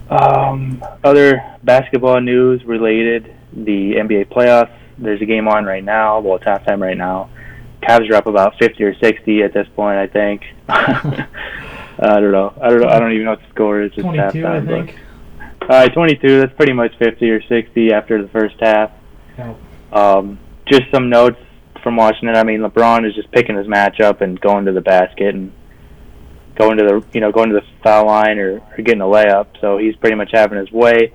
Um, 0.09 0.83
other 1.03 1.57
basketball 1.63 2.21
news 2.21 2.63
related: 2.65 3.33
the 3.51 3.93
NBA 3.93 4.27
playoffs. 4.27 4.77
There's 4.97 5.21
a 5.21 5.25
game 5.25 5.47
on 5.47 5.65
right 5.65 5.83
now. 5.83 6.19
Well, 6.19 6.35
it's 6.35 6.45
halftime 6.45 6.81
right 6.81 6.97
now. 6.97 7.29
Cavs 7.81 8.09
are 8.09 8.15
up 8.15 8.27
about 8.27 8.57
50 8.59 8.81
or 8.83 8.95
60 8.95 9.43
at 9.43 9.53
this 9.53 9.67
point, 9.75 9.97
I 9.97 10.07
think. 10.07 10.43
I 11.99 12.19
don't 12.19 12.31
know. 12.31 12.53
I 12.61 12.69
don't 12.69 12.81
know. 12.81 12.89
I 12.89 12.99
don't 12.99 13.11
even 13.11 13.25
know 13.25 13.31
what 13.31 13.41
the 13.41 13.49
score 13.49 13.81
is. 13.81 13.91
It's 13.93 14.01
Twenty-two, 14.01 14.45
I 14.45 14.59
halftime, 14.59 14.67
think. 14.67 14.87
But, 14.87 14.95
right, 15.69 15.93
22. 15.93 16.41
That's 16.41 16.53
pretty 16.55 16.73
much 16.73 16.91
50 16.99 17.29
or 17.29 17.41
60 17.41 17.91
after 17.91 18.21
the 18.21 18.29
first 18.29 18.55
half. 18.59 18.91
Um, 19.91 20.39
just 20.65 20.83
some 20.91 21.09
notes 21.09 21.39
from 21.83 21.95
watching 21.95 22.29
it. 22.29 22.35
I 22.35 22.43
mean, 22.43 22.61
LeBron 22.61 23.07
is 23.07 23.13
just 23.15 23.31
picking 23.31 23.57
his 23.57 23.67
matchup 23.67 24.21
and 24.21 24.39
going 24.39 24.65
to 24.65 24.71
the 24.71 24.81
basket 24.81 25.35
and 25.35 25.51
going 26.55 26.77
to 26.77 26.83
the 26.83 27.03
you 27.13 27.19
know 27.19 27.31
going 27.31 27.49
to 27.49 27.55
the 27.55 27.65
foul 27.83 28.05
line 28.05 28.37
or, 28.37 28.59
or 28.59 28.83
getting 28.83 29.01
a 29.01 29.05
layup. 29.05 29.47
So 29.61 29.77
he's 29.77 29.95
pretty 29.97 30.15
much 30.15 30.29
having 30.33 30.57
his 30.57 30.71
way. 30.71 31.13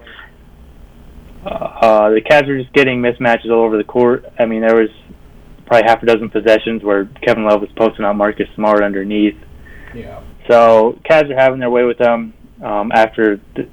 Uh, 1.44 1.48
uh, 1.48 2.10
the 2.10 2.20
Cavs 2.20 2.48
are 2.48 2.60
just 2.60 2.72
getting 2.72 3.00
mismatches 3.00 3.50
all 3.50 3.64
over 3.64 3.76
the 3.78 3.84
court. 3.84 4.24
I 4.38 4.44
mean, 4.44 4.60
there 4.60 4.74
was 4.74 4.90
probably 5.66 5.88
half 5.88 6.02
a 6.02 6.06
dozen 6.06 6.30
possessions 6.30 6.82
where 6.82 7.06
Kevin 7.22 7.44
Love 7.44 7.60
was 7.60 7.70
posting 7.76 8.04
on 8.04 8.16
Marcus 8.16 8.48
Smart 8.54 8.82
underneath. 8.82 9.36
Yeah. 9.94 10.22
So 10.50 10.98
Cavs 11.08 11.30
are 11.30 11.38
having 11.38 11.60
their 11.60 11.70
way 11.70 11.84
with 11.84 11.98
them 11.98 12.34
um, 12.62 12.90
after 12.92 13.40
the, 13.54 13.68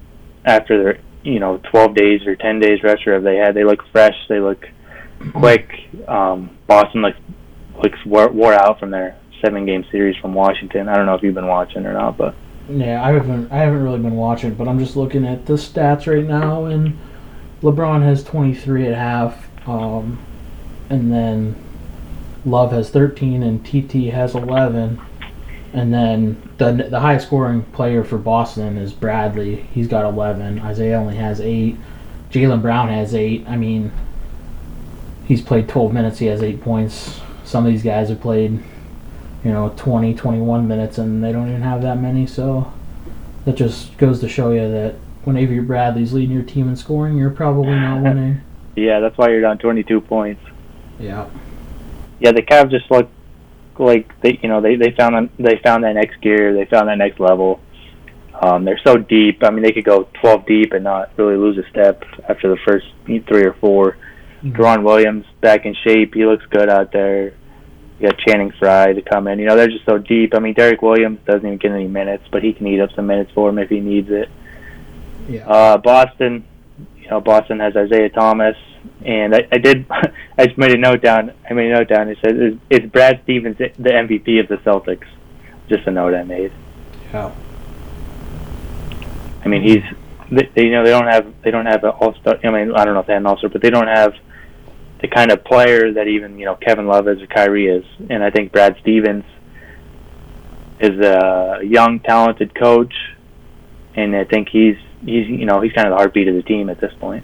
after 0.46 0.82
their 0.82 1.00
you 1.24 1.40
know 1.40 1.58
12 1.72 1.96
days 1.96 2.26
or 2.26 2.36
10 2.36 2.60
days 2.60 2.84
rest 2.84 3.06
rev 3.06 3.24
they 3.24 3.36
had. 3.36 3.56
They 3.56 3.64
look 3.64 3.84
fresh. 3.92 4.16
They 4.30 4.40
look 4.40 4.66
quick. 5.34 5.70
Um, 6.08 6.58
Boston 6.68 7.02
looks 7.02 7.18
looks 7.84 8.06
wore, 8.06 8.30
wore 8.30 8.54
out 8.54 8.80
from 8.80 8.92
their 8.92 9.18
seven 9.42 9.66
game 9.66 9.86
series 9.92 10.16
from 10.18 10.34
Washington. 10.34 10.88
I 10.88 10.96
don't 10.96 11.06
know 11.06 11.16
if 11.16 11.24
you've 11.24 11.36
been 11.36 11.48
watching 11.48 11.86
or 11.86 11.94
not, 11.94 12.18
but 12.18 12.36
Yeah, 12.70 13.04
I 13.04 13.12
haven't 13.12 13.52
I 13.52 13.58
haven't 13.58 13.84
really 13.84 14.00
been 14.00 14.16
watching, 14.16 14.54
but 14.54 14.68
I'm 14.68 14.80
just 14.80 14.96
looking 14.96 15.26
at 15.26 15.46
the 15.46 15.54
stats 15.54 16.08
right 16.08 16.26
now, 16.26 16.66
and 16.66 16.98
LeBron 17.62 18.04
has 18.04 18.24
23 18.24 18.88
at 18.88 18.96
half, 18.96 19.68
um, 19.68 20.20
and 20.90 21.12
then 21.12 21.56
Love 22.46 22.72
has 22.72 22.90
13, 22.92 23.42
and 23.42 23.66
TT 23.66 24.14
has 24.14 24.36
11, 24.36 25.02
and 25.76 25.94
then 25.94 26.50
the 26.58 26.72
the 26.90 27.00
highest 27.00 27.28
scoring 27.28 27.64
player 27.64 28.04
for 28.04 28.18
Boston 28.18 28.78
is 28.78 28.94
Bradley. 28.94 29.68
He's 29.74 29.88
got 29.88 30.06
11. 30.06 30.60
Isaiah 30.60 30.98
only 30.98 31.16
has 31.18 31.42
eight. 31.42 31.78
Jaylen 32.32 32.62
Brown 32.62 32.90
has 32.90 33.14
eight. 33.14 33.46
I 33.48 33.58
mean, 33.58 33.92
he's 35.26 35.42
played 35.42 35.68
12 35.70 35.94
minutes. 35.94 36.20
He 36.20 36.28
has 36.28 36.42
eight 36.42 36.62
points. 36.62 37.20
Some 37.44 37.66
of 37.66 37.72
these 37.72 37.84
guys 37.84 38.10
have 38.10 38.22
played 38.22 38.64
you 39.44 39.52
know 39.52 39.72
20 39.78 40.16
21 40.16 40.68
minutes 40.68 40.98
and 40.98 41.24
they 41.24 41.32
don't 41.32 41.48
even 41.48 41.62
have 41.62 41.84
that 41.84 42.00
many 42.02 42.26
so 42.26 42.74
that 43.46 43.56
just 43.56 43.96
goes 44.00 44.20
to 44.20 44.28
show 44.28 44.52
you 44.52 44.72
that 44.72 44.96
when 45.24 45.38
Avery 45.38 45.60
Bradley's 45.60 46.14
leading 46.14 46.36
your 46.36 46.44
team 46.44 46.68
in 46.68 46.76
scoring 46.76 47.16
you're 47.16 47.30
probably 47.30 47.76
not 47.76 48.02
winning 48.02 48.42
yeah, 48.76 49.00
that's 49.00 49.18
why 49.18 49.30
you're 49.30 49.42
down 49.42 49.60
22 49.60 50.02
points. 50.02 50.42
yeah 51.00 51.30
Yeah, 52.20 52.32
the 52.32 52.42
Cavs 52.42 52.72
just 52.72 52.90
look 52.90 53.08
like 53.80 54.20
they 54.22 54.40
you 54.42 54.50
know 54.50 54.62
they 54.62 54.76
they 54.76 54.92
found 54.92 55.16
them, 55.16 55.30
they 55.38 55.60
found 55.64 55.84
that 55.84 55.94
next 55.94 56.22
gear. 56.22 56.54
They 56.54 56.66
found 56.66 56.88
that 56.90 56.98
next 56.98 57.20
level. 57.20 57.60
Um, 58.42 58.66
they're 58.66 58.80
so 58.84 58.98
deep. 58.98 59.44
I 59.44 59.50
mean, 59.50 59.64
they 59.64 59.72
could 59.72 59.86
go 59.86 60.10
12 60.22 60.46
deep 60.46 60.74
and 60.74 60.84
not 60.84 61.12
really 61.16 61.38
lose 61.38 61.58
a 61.58 61.70
step 61.70 62.04
after 62.28 62.50
the 62.50 62.58
first 62.68 62.86
three 63.06 63.46
or 63.46 63.54
4 63.62 63.98
Mhm. 64.44 64.52
Deron 64.58 64.84
Williams 64.84 65.26
back 65.40 65.66
in 65.66 65.74
shape. 65.86 66.14
He 66.14 66.26
looks 66.26 66.46
good 66.48 66.70
out 66.70 66.92
there. 66.92 67.32
You 68.00 68.10
got 68.10 68.18
Channing 68.20 68.52
Frye 68.60 68.92
to 68.92 69.02
come 69.02 69.28
in. 69.30 69.40
You 69.40 69.46
know, 69.46 69.56
they're 69.56 69.70
just 69.70 69.86
so 69.86 69.98
deep. 69.98 70.36
I 70.36 70.40
mean, 70.40 70.54
Derek 70.54 70.82
Williams 70.82 71.20
doesn't 71.26 71.46
even 71.46 71.58
get 71.58 71.72
any 71.72 71.88
minutes, 71.88 72.26
but 72.30 72.44
he 72.44 72.52
can 72.52 72.68
eat 72.68 72.82
up 72.82 72.92
some 72.94 73.08
minutes 73.08 73.32
for 73.34 73.50
him 73.50 73.58
if 73.58 73.70
he 73.70 73.80
needs 73.80 74.10
it. 74.12 74.28
yeah 75.30 75.48
Uh, 75.48 75.78
Boston, 75.78 76.44
you 77.06 77.12
know, 77.12 77.22
Boston 77.22 77.60
has 77.60 77.76
Isaiah 77.76 78.10
Thomas, 78.10 78.58
and 79.06 79.36
I, 79.36 79.48
I 79.52 79.58
did, 79.60 79.86
I 80.38 80.48
just 80.48 80.58
made 80.58 80.72
a 80.72 80.78
note 80.78 81.02
down. 81.02 81.32
I 81.48 81.54
made 81.54 81.72
a 81.72 81.76
note 81.76 81.88
down. 81.88 82.10
It 82.10 82.18
says, 82.24 82.34
"Is, 82.34 82.54
is 82.70 82.90
Brad 82.90 83.22
Stevens 83.24 83.58
the 83.58 83.90
MVP 83.90 84.40
of 84.40 84.48
the 84.48 84.58
Celtics?" 84.58 85.08
just 85.70 85.88
a 85.88 85.92
note 85.92 86.14
I 86.14 86.24
made. 86.24 86.52
Yeah. 87.12 87.34
I 89.44 89.48
mean, 89.48 89.62
he's 89.62 89.84
they, 90.32 90.50
they 90.56 90.64
you 90.66 90.72
know 90.72 90.84
they 90.84 90.90
don't 90.90 91.08
have 91.08 91.32
they 91.44 91.52
don't 91.52 91.68
have 91.68 91.84
an 91.84 91.92
all 91.92 92.16
star. 92.16 92.40
I 92.44 92.50
mean, 92.50 92.74
I 92.76 92.86
don't 92.86 92.96
know 92.96 93.02
if 93.02 93.08
they 93.08 93.14
had 93.14 93.22
an 93.22 93.28
all 93.28 93.38
star, 93.38 93.50
but 93.50 93.62
they 93.62 93.70
don't 93.70 93.88
have 93.88 94.14
the 95.02 95.08
kind 95.08 95.32
of 95.32 95.44
player 95.44 95.94
that 95.94 96.08
even 96.08 96.40
you 96.40 96.46
know 96.46 96.56
Kevin 96.56 96.88
Love 96.88 97.08
is 97.08 97.22
or 97.22 97.28
Kyrie 97.28 97.68
is, 97.68 97.86
and 98.10 98.24
I 98.24 98.32
think 98.32 98.52
Brad 98.52 98.78
Stevens 98.82 99.24
is 100.80 101.00
a 101.00 101.60
young, 101.64 102.00
talented 102.00 102.54
coach, 102.56 102.94
and 103.96 104.16
I 104.16 104.26
think 104.26 104.50
he's 104.50 104.78
he's 105.04 105.28
you 105.28 105.46
know 105.46 105.62
he's 105.62 105.74
kind 105.74 105.88
of 105.88 105.92
the 105.92 105.98
heartbeat 105.98 106.28
of 106.28 106.36
the 106.36 106.44
team 106.44 106.70
at 106.70 106.80
this 106.80 106.94
point. 107.00 107.24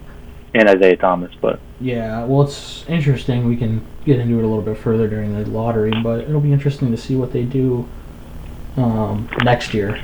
and 0.53 0.67
Isaiah 0.67 0.97
Thomas, 0.97 1.31
but. 1.39 1.59
Yeah, 1.79 2.25
well, 2.25 2.41
it's 2.43 2.85
interesting. 2.87 3.47
We 3.47 3.57
can 3.57 3.85
get 4.05 4.19
into 4.19 4.37
it 4.37 4.43
a 4.43 4.47
little 4.47 4.61
bit 4.61 4.77
further 4.77 5.07
during 5.07 5.33
the 5.33 5.49
lottery, 5.49 5.93
but 6.03 6.21
it'll 6.21 6.41
be 6.41 6.51
interesting 6.51 6.91
to 6.91 6.97
see 6.97 7.15
what 7.15 7.31
they 7.31 7.43
do 7.43 7.87
um, 8.77 9.29
next 9.43 9.73
year. 9.73 10.01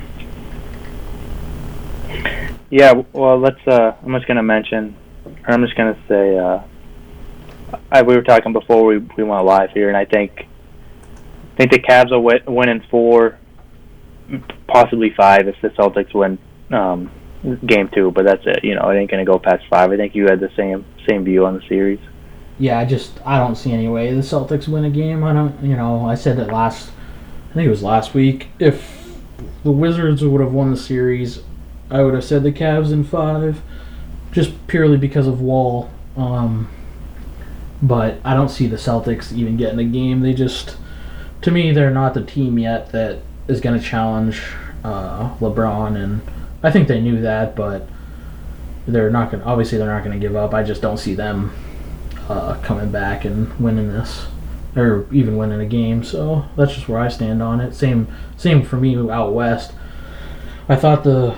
Yeah, 2.70 3.02
well, 3.12 3.38
let's. 3.38 3.66
Uh, 3.66 3.94
I'm 4.02 4.12
just 4.12 4.26
gonna 4.26 4.42
mention, 4.42 4.96
or 5.46 5.54
I'm 5.54 5.64
just 5.64 5.76
gonna 5.76 5.98
say. 6.08 6.36
Uh, 6.36 6.60
I, 7.92 8.02
we 8.02 8.14
were 8.16 8.22
talking 8.22 8.52
before 8.52 8.84
we 8.84 8.98
we 8.98 9.22
went 9.22 9.44
live 9.44 9.70
here, 9.70 9.88
and 9.88 9.96
I 9.96 10.04
think, 10.04 10.46
I 11.54 11.56
think 11.56 11.72
the 11.72 11.78
Cavs 11.78 12.10
will 12.10 12.22
win, 12.22 12.40
win 12.46 12.68
in 12.68 12.80
four, 12.90 13.38
possibly 14.66 15.14
five 15.14 15.48
if 15.48 15.56
the 15.62 15.68
Celtics 15.70 16.14
win 16.14 16.38
um, 16.70 17.10
game 17.64 17.88
two. 17.88 18.10
But 18.10 18.24
that's 18.24 18.46
it. 18.46 18.64
You 18.64 18.74
know, 18.74 18.88
it 18.90 18.98
ain't 18.98 19.10
gonna 19.10 19.24
go 19.24 19.38
past 19.38 19.64
five. 19.68 19.90
I 19.90 19.96
think 19.96 20.14
you 20.14 20.26
had 20.26 20.40
the 20.40 20.50
same 20.56 20.84
same 21.08 21.24
view 21.24 21.46
on 21.46 21.54
the 21.54 21.62
series. 21.68 22.00
Yeah, 22.58 22.78
I 22.78 22.84
just 22.84 23.20
I 23.24 23.38
don't 23.38 23.56
see 23.56 23.72
any 23.72 23.88
way 23.88 24.12
the 24.12 24.20
Celtics 24.20 24.68
win 24.68 24.84
a 24.84 24.90
game. 24.90 25.24
I 25.24 25.32
don't. 25.32 25.62
You 25.62 25.76
know, 25.76 26.06
I 26.06 26.14
said 26.14 26.36
that 26.38 26.48
last. 26.48 26.90
I 27.50 27.54
think 27.54 27.66
it 27.66 27.70
was 27.70 27.82
last 27.82 28.14
week. 28.14 28.48
If 28.58 28.98
the 29.64 29.72
Wizards 29.72 30.24
would 30.24 30.40
have 30.40 30.52
won 30.52 30.70
the 30.70 30.76
series, 30.76 31.42
I 31.90 32.02
would 32.02 32.14
have 32.14 32.24
said 32.24 32.42
the 32.42 32.52
Cavs 32.52 32.92
in 32.92 33.04
five, 33.04 33.62
just 34.32 34.66
purely 34.66 34.96
because 34.96 35.26
of 35.26 35.40
Wall. 35.40 35.90
Um, 36.16 36.68
but 37.82 38.20
I 38.24 38.34
don't 38.34 38.48
see 38.48 38.66
the 38.66 38.76
Celtics 38.76 39.32
even 39.32 39.56
getting 39.56 39.78
a 39.78 39.84
game. 39.84 40.20
They 40.20 40.34
just, 40.34 40.76
to 41.42 41.50
me, 41.50 41.70
they're 41.70 41.90
not 41.90 42.14
the 42.14 42.24
team 42.24 42.58
yet 42.58 42.92
that 42.92 43.20
is 43.46 43.60
going 43.60 43.78
to 43.78 43.84
challenge 43.84 44.42
uh, 44.84 45.34
LeBron, 45.36 45.96
and 45.96 46.20
I 46.62 46.70
think 46.70 46.88
they 46.88 47.00
knew 47.00 47.20
that, 47.22 47.54
but 47.54 47.88
they're 48.86 49.10
not 49.10 49.30
going. 49.30 49.42
Obviously, 49.42 49.78
they're 49.78 49.86
not 49.86 50.04
going 50.04 50.18
to 50.18 50.26
give 50.26 50.36
up. 50.36 50.54
I 50.54 50.62
just 50.62 50.82
don't 50.82 50.96
see 50.96 51.14
them 51.14 51.52
uh, 52.28 52.58
coming 52.62 52.90
back 52.90 53.24
and 53.24 53.58
winning 53.60 53.88
this, 53.88 54.26
or 54.76 55.06
even 55.12 55.36
winning 55.36 55.60
a 55.60 55.66
game. 55.66 56.02
So 56.02 56.44
that's 56.56 56.74
just 56.74 56.88
where 56.88 56.98
I 56.98 57.08
stand 57.08 57.42
on 57.42 57.60
it. 57.60 57.74
Same, 57.74 58.08
same 58.36 58.64
for 58.64 58.76
me 58.76 58.96
out 59.10 59.32
west. 59.32 59.72
I 60.68 60.76
thought 60.76 61.04
the 61.04 61.36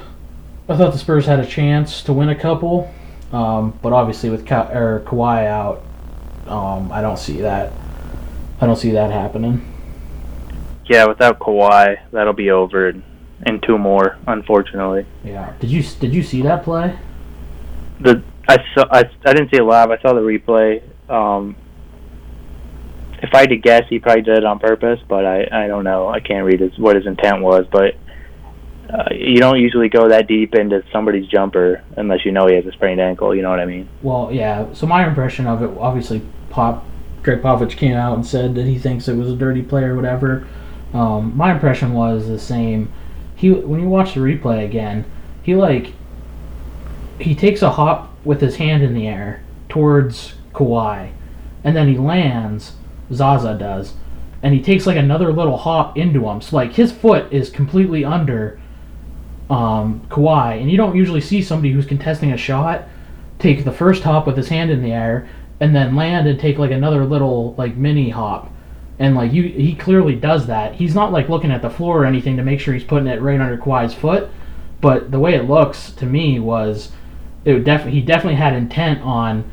I 0.68 0.76
thought 0.76 0.92
the 0.92 0.98
Spurs 0.98 1.26
had 1.26 1.40
a 1.40 1.46
chance 1.46 2.02
to 2.04 2.12
win 2.12 2.28
a 2.28 2.34
couple, 2.34 2.92
um, 3.32 3.78
but 3.82 3.92
obviously 3.92 4.30
with 4.30 4.46
Ka- 4.46 4.70
or 4.72 5.00
Kawhi 5.04 5.46
out, 5.46 5.82
um, 6.46 6.92
I 6.92 7.02
don't 7.02 7.18
see 7.18 7.40
that. 7.40 7.72
I 8.60 8.66
don't 8.66 8.76
see 8.76 8.92
that 8.92 9.10
happening. 9.10 9.66
Yeah, 10.86 11.06
without 11.06 11.40
Kawhi, 11.40 11.98
that'll 12.12 12.32
be 12.32 12.50
over 12.50 12.92
in 13.46 13.60
two 13.60 13.78
more, 13.78 14.18
unfortunately. 14.26 15.06
Yeah. 15.24 15.54
Did 15.60 15.70
you 15.70 15.82
did 15.82 16.14
you 16.14 16.22
see 16.22 16.42
that 16.42 16.64
play? 16.64 16.98
The 18.00 18.22
I 18.48 18.58
saw 18.74 18.84
I, 18.90 19.10
I 19.24 19.32
didn't 19.32 19.50
see 19.50 19.58
it 19.58 19.64
live. 19.64 19.90
I 19.90 20.00
saw 20.00 20.12
the 20.12 20.20
replay. 20.20 20.82
Um, 21.08 21.56
if 23.22 23.34
I 23.34 23.40
had 23.40 23.50
to 23.50 23.56
guess, 23.56 23.84
he 23.88 23.98
probably 23.98 24.22
did 24.22 24.38
it 24.38 24.44
on 24.44 24.58
purpose, 24.58 25.00
but 25.08 25.24
I 25.24 25.48
I 25.50 25.66
don't 25.66 25.84
know. 25.84 26.08
I 26.08 26.20
can't 26.20 26.44
read 26.44 26.60
his 26.60 26.78
what 26.78 26.96
his 26.96 27.06
intent 27.06 27.42
was, 27.42 27.66
but 27.70 27.94
uh, 28.92 29.08
you 29.12 29.38
don't 29.38 29.60
usually 29.60 29.88
go 29.88 30.08
that 30.08 30.26
deep 30.26 30.54
into 30.54 30.82
somebody's 30.92 31.26
jumper 31.28 31.82
unless 31.96 32.24
you 32.24 32.32
know 32.32 32.46
he 32.46 32.56
has 32.56 32.66
a 32.66 32.72
sprained 32.72 33.00
ankle. 33.00 33.34
You 33.34 33.42
know 33.42 33.50
what 33.50 33.60
I 33.60 33.66
mean? 33.66 33.88
Well, 34.02 34.30
yeah. 34.32 34.72
So 34.72 34.86
my 34.86 35.06
impression 35.06 35.46
of 35.46 35.62
it, 35.62 35.70
obviously, 35.78 36.22
Pop 36.50 36.84
Greg 37.22 37.42
Popovich 37.42 37.76
came 37.76 37.94
out 37.94 38.14
and 38.16 38.26
said 38.26 38.54
that 38.54 38.66
he 38.66 38.78
thinks 38.78 39.06
it 39.06 39.16
was 39.16 39.30
a 39.30 39.36
dirty 39.36 39.62
play 39.62 39.84
or 39.84 39.94
whatever. 39.94 40.46
Um, 40.92 41.36
my 41.36 41.52
impression 41.52 41.92
was 41.92 42.26
the 42.26 42.38
same. 42.38 42.92
He 43.40 43.50
when 43.50 43.80
you 43.80 43.88
watch 43.88 44.12
the 44.12 44.20
replay 44.20 44.64
again, 44.64 45.06
he 45.42 45.54
like 45.54 45.94
he 47.18 47.34
takes 47.34 47.62
a 47.62 47.70
hop 47.70 48.14
with 48.22 48.42
his 48.42 48.56
hand 48.56 48.82
in 48.82 48.92
the 48.92 49.08
air 49.08 49.42
towards 49.70 50.34
Kawhi, 50.52 51.12
and 51.64 51.74
then 51.74 51.88
he 51.88 51.96
lands. 51.96 52.74
Zaza 53.12 53.56
does, 53.58 53.94
and 54.42 54.54
he 54.54 54.60
takes 54.60 54.86
like 54.86 54.98
another 54.98 55.32
little 55.32 55.56
hop 55.56 55.96
into 55.96 56.28
him. 56.28 56.42
So 56.42 56.54
like 56.54 56.74
his 56.74 56.92
foot 56.92 57.32
is 57.32 57.48
completely 57.48 58.04
under 58.04 58.60
um, 59.48 60.06
Kawhi, 60.10 60.60
and 60.60 60.70
you 60.70 60.76
don't 60.76 60.94
usually 60.94 61.22
see 61.22 61.42
somebody 61.42 61.72
who's 61.72 61.86
contesting 61.86 62.32
a 62.32 62.36
shot 62.36 62.84
take 63.38 63.64
the 63.64 63.72
first 63.72 64.02
hop 64.02 64.26
with 64.26 64.36
his 64.36 64.48
hand 64.48 64.70
in 64.70 64.82
the 64.82 64.92
air 64.92 65.26
and 65.60 65.74
then 65.74 65.96
land 65.96 66.28
and 66.28 66.38
take 66.38 66.58
like 66.58 66.70
another 66.70 67.04
little 67.04 67.54
like 67.54 67.74
mini 67.74 68.10
hop. 68.10 68.52
And 69.00 69.14
like 69.14 69.32
you, 69.32 69.44
he 69.44 69.74
clearly 69.74 70.14
does 70.14 70.46
that. 70.46 70.74
He's 70.74 70.94
not 70.94 71.10
like 71.10 71.30
looking 71.30 71.50
at 71.50 71.62
the 71.62 71.70
floor 71.70 72.02
or 72.02 72.04
anything 72.04 72.36
to 72.36 72.44
make 72.44 72.60
sure 72.60 72.74
he's 72.74 72.84
putting 72.84 73.08
it 73.08 73.22
right 73.22 73.40
under 73.40 73.56
Kawhi's 73.56 73.94
foot. 73.94 74.28
But 74.82 75.10
the 75.10 75.18
way 75.18 75.34
it 75.34 75.48
looks 75.48 75.90
to 75.92 76.06
me 76.06 76.38
was, 76.38 76.92
it 77.46 77.54
would 77.54 77.64
def- 77.64 77.86
he 77.86 78.02
definitely 78.02 78.36
had 78.36 78.52
intent 78.52 79.00
on 79.00 79.50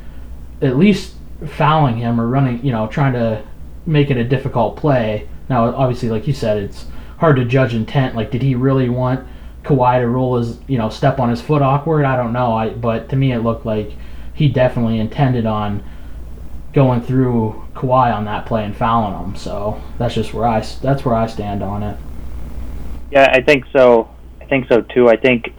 at 0.61 0.77
least 0.77 1.15
fouling 1.45 1.95
him 1.95 2.19
or 2.19 2.27
running, 2.27 2.63
you 2.63 2.73
know, 2.73 2.87
trying 2.87 3.13
to 3.13 3.41
make 3.85 4.11
it 4.11 4.17
a 4.17 4.23
difficult 4.25 4.75
play. 4.75 5.29
Now, 5.49 5.73
obviously, 5.73 6.09
like 6.09 6.27
you 6.27 6.33
said, 6.33 6.57
it's 6.57 6.85
hard 7.19 7.37
to 7.37 7.45
judge 7.45 7.73
intent. 7.73 8.15
Like, 8.15 8.31
did 8.31 8.41
he 8.41 8.53
really 8.53 8.89
want 8.89 9.25
Kawhi 9.63 10.01
to 10.01 10.07
roll 10.07 10.37
his, 10.37 10.59
you 10.67 10.77
know, 10.77 10.89
step 10.89 11.19
on 11.19 11.29
his 11.29 11.41
foot 11.41 11.61
awkward? 11.61 12.03
I 12.03 12.17
don't 12.17 12.33
know. 12.33 12.51
I 12.51 12.69
but 12.69 13.07
to 13.09 13.15
me, 13.15 13.31
it 13.31 13.39
looked 13.39 13.65
like 13.65 13.93
he 14.33 14.49
definitely 14.49 14.99
intended 14.99 15.45
on 15.45 15.83
going 16.73 17.01
through 17.01 17.66
Kawhi 17.77 18.13
on 18.13 18.25
that 18.25 18.45
play 18.45 18.63
and 18.63 18.75
fouling 18.75 19.17
him. 19.23 19.35
So 19.35 19.81
that's 19.97 20.15
just 20.15 20.33
where 20.33 20.47
I 20.47 20.61
that's 20.81 21.05
where 21.05 21.15
I 21.15 21.27
stand 21.27 21.63
on 21.63 21.83
it. 21.83 21.97
Yeah, 23.11 23.29
I 23.31 23.41
think 23.41 23.65
so. 23.71 24.09
I 24.41 24.45
think 24.45 24.67
so 24.67 24.81
too. 24.81 25.09
I 25.09 25.17
think. 25.17 25.53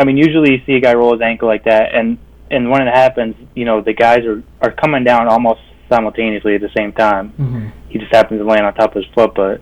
I 0.00 0.04
mean, 0.04 0.16
usually 0.16 0.52
you 0.52 0.62
see 0.64 0.74
a 0.74 0.80
guy 0.80 0.94
roll 0.94 1.12
his 1.12 1.20
ankle 1.20 1.48
like 1.48 1.64
that, 1.64 1.94
and 1.94 2.18
and 2.50 2.70
when 2.70 2.86
it 2.86 2.94
happens, 2.94 3.34
you 3.54 3.64
know, 3.64 3.80
the 3.80 3.92
guys 3.92 4.24
are 4.24 4.42
are 4.62 4.72
coming 4.72 5.04
down 5.04 5.28
almost 5.28 5.60
simultaneously 5.88 6.54
at 6.54 6.60
the 6.60 6.70
same 6.76 6.92
time. 6.92 7.30
Mm-hmm. 7.32 7.68
He 7.88 7.98
just 7.98 8.14
happens 8.14 8.40
to 8.40 8.44
land 8.44 8.64
on 8.64 8.74
top 8.74 8.94
of 8.94 9.02
his 9.02 9.12
foot, 9.14 9.34
but 9.34 9.60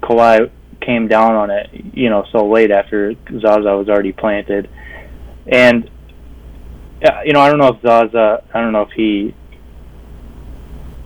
Kawhi 0.00 0.50
came 0.80 1.08
down 1.08 1.34
on 1.34 1.50
it, 1.50 1.70
you 1.92 2.08
know, 2.08 2.24
so 2.32 2.48
late 2.48 2.70
after 2.70 3.14
Zaza 3.40 3.76
was 3.76 3.88
already 3.88 4.12
planted, 4.12 4.70
and 5.46 5.90
uh, 7.04 7.20
you 7.24 7.32
know, 7.32 7.40
I 7.40 7.48
don't 7.48 7.58
know 7.58 7.68
if 7.68 7.82
Zaza, 7.82 8.42
I 8.52 8.60
don't 8.60 8.72
know 8.72 8.82
if 8.82 8.90
he. 8.90 9.34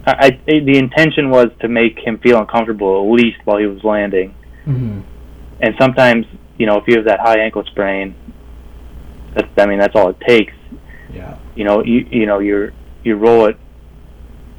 I, 0.06 0.12
I 0.48 0.58
the 0.60 0.76
intention 0.78 1.30
was 1.30 1.48
to 1.60 1.68
make 1.68 1.98
him 1.98 2.18
feel 2.18 2.38
uncomfortable 2.38 3.04
at 3.06 3.12
least 3.22 3.38
while 3.44 3.58
he 3.58 3.66
was 3.66 3.82
landing, 3.84 4.34
Mm-hmm. 4.66 5.00
and 5.60 5.74
sometimes 5.80 6.26
you 6.58 6.66
know 6.66 6.76
if 6.78 6.84
you 6.88 6.96
have 6.96 7.04
that 7.06 7.20
high 7.20 7.38
ankle 7.38 7.64
sprain, 7.64 8.14
that's 9.34 9.48
I 9.58 9.66
mean 9.66 9.78
that's 9.78 9.94
all 9.96 10.10
it 10.10 10.20
takes. 10.20 10.52
Yeah. 11.12 11.36
You 11.54 11.64
know 11.64 11.82
you 11.84 12.06
you 12.10 12.26
know 12.26 12.38
you 12.40 12.72
you 13.04 13.16
roll 13.16 13.46
it 13.46 13.56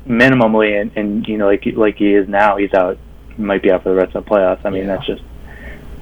minimally 0.08 0.79
and 0.82 0.91
and 0.97 1.27
you 1.27 1.38
know 1.38 1.47
like 1.47 1.65
like 1.75 1.95
he 1.97 2.13
is 2.13 2.27
now 2.27 2.58
he's 2.58 2.73
out 2.73 2.97
might 3.38 3.63
be 3.63 3.71
out 3.71 3.84
for 3.84 3.89
the 3.89 3.95
rest 3.95 4.15
of 4.15 4.23
the 4.25 4.29
playoffs. 4.29 4.63
I 4.65 4.69
mean 4.69 4.86
Yeah. 4.86 4.95
that's 4.97 5.08
just 5.08 5.23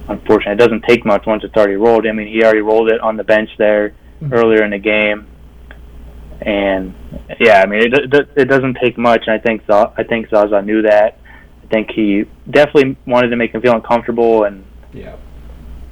unfortunate. 0.07 0.53
It 0.53 0.57
doesn't 0.59 0.83
take 0.83 1.05
much 1.05 1.25
once 1.25 1.43
it's 1.43 1.55
already 1.55 1.75
rolled. 1.75 2.05
I 2.07 2.11
mean 2.11 2.27
he 2.27 2.43
already 2.43 2.61
rolled 2.61 2.89
it 2.89 2.99
on 3.01 3.17
the 3.17 3.23
bench 3.23 3.49
there 3.57 3.93
Mhm. 4.21 4.33
earlier 4.33 4.63
in 4.63 4.69
the 4.71 4.77
game, 4.77 5.25
and 6.41 6.93
yeah, 7.39 7.61
I 7.61 7.65
mean 7.67 7.81
it 7.81 7.93
it, 8.13 8.29
it 8.35 8.45
doesn't 8.45 8.77
take 8.81 8.97
much. 8.97 9.23
And 9.27 9.33
I 9.35 9.39
think 9.39 9.65
Za- 9.67 9.93
I 9.97 10.03
think 10.03 10.29
Zaza 10.29 10.61
knew 10.61 10.81
that. 10.83 11.17
I 11.63 11.67
think 11.73 11.91
he 11.91 12.25
definitely 12.49 12.97
wanted 13.07 13.29
to 13.29 13.35
make 13.35 13.53
him 13.53 13.61
feel 13.61 13.73
uncomfortable 13.75 14.43
and. 14.43 14.65
Yeah. 14.93 15.15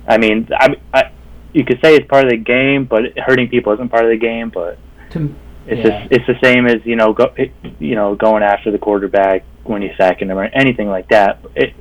I 0.08 0.18
mean, 0.18 0.48
I, 0.52 0.76
I, 0.94 1.12
you 1.54 1.64
could 1.64 1.80
say 1.84 1.96
it's 1.96 2.08
part 2.08 2.26
of 2.26 2.32
the 2.32 2.38
game, 2.38 2.86
but 2.86 3.18
hurting 3.18 3.48
people 3.48 3.72
isn't 3.74 3.90
part 3.90 4.04
of 4.04 4.10
the 4.10 4.18
game. 4.18 4.50
But 4.50 4.78
To, 5.12 5.34
it's 5.68 5.88
Yeah. 5.88 6.02
just, 6.02 6.12
it's 6.12 6.28
the 6.28 6.36
same 6.44 6.66
as 6.66 6.84
you 6.84 6.96
know, 6.98 7.14
go, 7.14 7.32
it, 7.38 7.52
you 7.80 7.96
know, 7.96 8.16
going 8.16 8.44
after 8.44 8.72
the 8.72 8.78
quarterback 8.80 9.44
when 9.64 9.82
you're 9.82 9.96
sacking 9.98 10.30
him 10.30 10.38
or 10.38 10.46
anything 10.46 10.90
like 10.90 11.08
that. 11.10 11.40
It, 11.56 11.74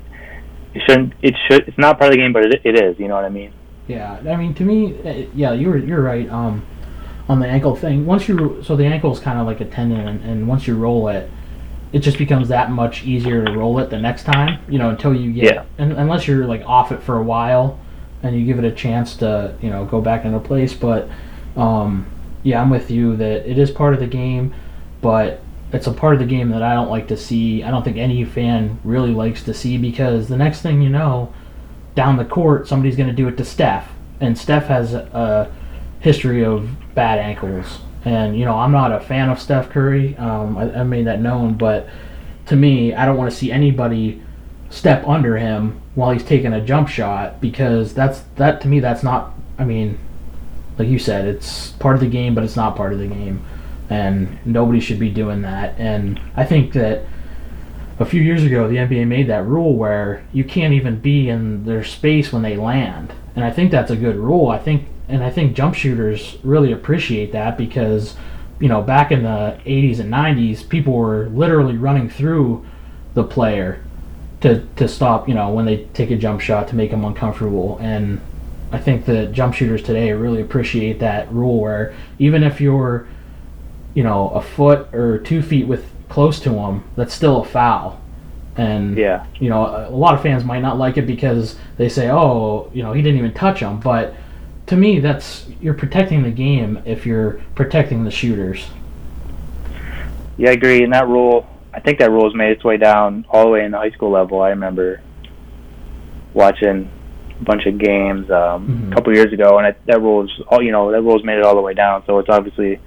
it 0.74 0.83
shouldn't. 0.87 1.14
It 1.22 1.35
should. 1.48 1.66
It's 1.66 1.78
not 1.78 1.98
part 1.98 2.11
of 2.11 2.12
the 2.12 2.18
game, 2.18 2.33
but 2.33 2.44
it, 2.44 2.61
it 2.64 2.76
is. 2.81 2.98
You 3.00 3.09
know 3.09 3.14
what 3.16 3.24
I 3.24 3.31
mean? 3.31 3.52
Yeah, 3.88 4.20
I 4.28 4.37
mean, 4.37 4.54
to 4.54 4.62
me, 4.64 4.94
uh, 5.02 5.28
yeah, 5.35 5.52
you're 5.54 5.78
you're 5.78 6.02
right. 6.02 6.28
Um, 6.28 6.64
on 7.29 7.41
the 7.41 7.47
ankle 7.47 7.77
thing, 7.77 8.07
once 8.07 8.29
you 8.29 8.62
so 8.62 8.77
the 8.77 8.87
ankle 8.87 9.12
is 9.12 9.21
kind 9.21 9.38
of 9.38 9.47
like 9.47 9.61
a 9.61 9.64
tendon, 9.64 10.01
and, 10.09 10.25
and 10.25 10.49
once 10.49 10.67
you 10.67 10.77
roll 10.77 11.09
it, 11.09 11.31
it 11.93 12.01
just 12.01 12.19
becomes 12.19 12.49
that 12.49 12.71
much 12.71 13.05
easier 13.05 13.45
to 13.45 13.53
roll 13.53 13.79
it 13.79 13.91
the 13.91 13.99
next 13.99 14.25
time. 14.25 14.61
You 14.69 14.79
know, 14.79 14.91
until 14.91 15.14
you 15.14 15.33
get, 15.33 15.45
Yeah. 15.55 15.64
and, 15.79 15.93
unless 15.93 16.27
you're 16.27 16.47
like 16.47 16.62
off 16.67 16.91
it 16.93 17.03
for 17.03 17.17
a 17.19 17.23
while, 17.23 17.79
and 18.23 18.38
you 18.38 18.47
give 18.47 18.59
it 18.59 18.64
a 18.64 18.73
chance 18.73 19.17
to 19.17 19.55
you 19.61 19.71
know 19.71 19.85
go 19.85 20.01
back 20.01 20.25
into 20.25 20.38
place. 20.41 20.73
But 20.73 21.09
um, 21.57 22.07
yeah, 22.43 22.61
I'm 22.62 22.71
with 22.71 22.91
you 22.91 23.17
that 23.17 23.49
it 23.51 23.59
is 23.59 23.71
part 23.71 23.93
of 23.95 24.01
the 24.01 24.07
game, 24.07 24.55
but 25.03 25.41
it's 25.71 25.87
a 25.87 25.93
part 25.93 26.14
of 26.14 26.21
the 26.21 26.27
game 26.27 26.49
that 26.51 26.62
I 26.62 26.73
don't 26.73 26.88
like 26.88 27.09
to 27.09 27.17
see. 27.17 27.62
I 27.62 27.71
don't 27.71 27.83
think 27.85 27.99
any 27.99 28.25
fan 28.25 28.79
really 28.85 29.11
likes 29.12 29.43
to 29.43 29.53
see 29.53 29.77
because 29.77 30.29
the 30.29 30.37
next 30.37 30.62
thing 30.62 30.81
you 30.81 30.88
know, 30.88 31.31
down 31.95 32.17
the 32.17 32.25
court, 32.25 32.67
somebody's 32.67 32.97
going 32.97 33.11
to 33.11 33.14
do 33.14 33.29
it 33.29 33.37
to 33.37 33.45
Steph, 33.45 33.91
and 34.19 34.38
Steph 34.38 34.67
has 34.69 34.95
a 34.95 35.53
history 36.00 36.44
of 36.44 36.70
bad 36.94 37.18
ankles. 37.18 37.80
And 38.04 38.38
you 38.38 38.44
know, 38.44 38.54
I'm 38.54 38.72
not 38.72 38.92
a 38.92 39.00
fan 39.00 39.28
of 39.28 39.40
Steph 39.40 39.70
Curry. 39.70 40.16
Um, 40.16 40.56
I, 40.56 40.80
I 40.80 40.82
made 40.84 41.06
that 41.06 41.20
known, 41.20 41.54
but 41.54 41.88
to 42.46 42.56
me, 42.56 42.94
I 42.94 43.04
don't 43.04 43.16
want 43.16 43.30
to 43.30 43.37
see 43.37 43.50
anybody 43.52 44.22
step 44.70 45.06
under 45.06 45.37
him 45.37 45.80
while 45.94 46.11
he's 46.11 46.24
taking 46.24 46.52
a 46.52 46.61
jump 46.61 46.88
shot 46.88 47.40
because 47.40 47.94
that's 47.94 48.20
that 48.37 48.61
to 48.62 48.68
me 48.68 48.80
that's 48.80 49.02
not. 49.02 49.34
I 49.58 49.64
mean, 49.64 49.98
like 50.78 50.88
you 50.88 50.98
said, 50.98 51.26
it's 51.26 51.70
part 51.72 51.96
of 51.96 52.00
the 52.00 52.08
game, 52.08 52.34
but 52.34 52.44
it's 52.44 52.56
not 52.56 52.76
part 52.76 52.92
of 52.92 52.98
the 52.98 53.08
game 53.08 53.44
and 53.90 54.38
nobody 54.44 54.80
should 54.80 54.98
be 54.98 55.11
doing 55.11 55.42
that. 55.42 55.74
And 55.78 56.20
I 56.37 56.44
think 56.44 56.72
that 56.74 57.04
a 57.98 58.04
few 58.04 58.20
years 58.20 58.44
ago, 58.44 58.68
the 58.68 58.76
NBA 58.76 59.06
made 59.06 59.28
that 59.28 59.44
rule 59.46 59.74
where 59.74 60.24
you 60.32 60.44
can't 60.44 60.74
even 60.74 61.00
be 61.00 61.28
in 61.28 61.64
their 61.64 61.82
space 61.82 62.32
when 62.32 62.42
they 62.42 62.56
land, 62.56 63.12
and 63.34 63.44
I 63.44 63.50
think 63.50 63.70
that's 63.70 63.90
a 63.90 63.96
good 63.96 64.16
rule. 64.16 64.48
I 64.48 64.58
think, 64.58 64.88
and 65.09 65.23
I 65.23 65.31
think 65.31 65.55
jump 65.57 65.75
shooters 65.75 66.37
really 66.42 66.73
appreciate 66.73 67.33
that 67.33 67.57
because, 67.57 68.16
you 68.61 68.68
know, 68.68 68.83
back 68.83 69.11
in 69.11 69.23
the 69.23 69.59
80s 69.64 70.01
and 70.01 70.12
90s, 70.12 70.68
people 70.68 70.92
were 70.92 71.27
literally 71.29 71.77
running 71.77 72.09
through 72.11 72.64
the 73.14 73.25
player 73.25 73.83
to 74.42 74.66
to 74.77 74.87
stop, 74.87 75.29
you 75.29 75.35
know, 75.35 75.51
when 75.51 75.64
they 75.64 75.85
take 75.94 76.11
a 76.11 76.16
jump 76.16 76.40
shot 76.40 76.68
to 76.68 76.77
make 76.77 76.90
them 76.90 77.05
uncomfortable 77.05 77.79
and. 77.81 78.21
I 78.71 78.77
think 78.79 79.07
that 79.07 79.33
jump 79.33 79.55
shooters 79.55 79.83
today 79.83 80.12
really 80.12 80.42
appreciate 80.42 80.99
that 80.99 81.33
rule 81.33 81.59
where 81.59 81.94
even 82.18 82.42
if 82.42 82.61
you're 82.61 83.07
you 83.94 84.03
know, 84.03 84.29
a 84.29 84.40
foot 84.42 84.92
or 84.94 85.18
two 85.18 85.42
feet 85.42 85.66
with 85.66 85.87
close 86.09 86.38
to 86.40 86.51
him, 86.53 86.85
that's 86.94 87.14
still 87.14 87.40
a 87.40 87.44
foul. 87.44 87.99
And 88.57 88.97
Yeah. 88.97 89.25
you 89.40 89.49
know, 89.49 89.64
a, 89.64 89.88
a 89.88 89.97
lot 89.97 90.14
of 90.14 90.21
fans 90.23 90.44
might 90.44 90.61
not 90.61 90.79
like 90.79 90.97
it 90.99 91.07
because 91.07 91.57
they 91.79 91.88
say, 91.88 92.11
"Oh, 92.11 92.71
you 92.75 92.83
know, 92.83 92.92
he 92.92 93.03
didn't 93.03 93.18
even 93.18 93.33
touch 93.33 93.61
him." 93.61 93.81
But 93.81 94.14
to 94.68 94.76
me, 94.76 95.00
that's 95.00 95.46
you're 95.61 95.74
protecting 95.74 96.22
the 96.22 96.31
game 96.31 96.81
if 96.85 97.04
you're 97.07 97.40
protecting 97.54 98.04
the 98.04 98.11
shooters. 98.11 98.68
Yeah, 100.37 100.50
I 100.50 100.52
agree. 100.52 100.83
And 100.85 100.92
that 100.92 101.09
rule, 101.09 101.46
I 101.74 101.81
think 101.81 101.98
that 101.98 102.11
rule 102.11 102.24
has 102.24 102.35
made 102.35 102.50
its 102.52 102.62
way 102.64 102.76
down 102.76 103.26
all 103.31 103.44
the 103.44 103.50
way 103.50 103.64
in 103.64 103.72
the 103.72 103.78
high 103.78 103.90
school 103.90 104.11
level. 104.11 104.40
I 104.40 104.50
remember 104.50 105.00
watching 106.35 106.90
a 107.40 107.44
bunch 107.44 107.66
of 107.66 107.78
games 107.78 108.31
um, 108.31 108.66
Mhm. 108.68 108.92
a 108.92 108.94
couple 108.94 109.14
years 109.14 109.33
ago, 109.33 109.59
and 109.59 109.66
it, 109.68 109.76
that 109.87 110.00
rule 110.00 110.24
is 110.24 110.31
all 110.48 110.62
you 110.62 110.70
know. 110.72 110.90
That 110.92 111.02
rule's 111.02 111.24
made 111.24 111.38
it 111.38 111.44
all 111.44 111.54
the 111.54 111.61
way 111.62 111.74
down, 111.74 112.02
so 112.07 112.18
it's 112.18 112.28
obviously 112.28 112.78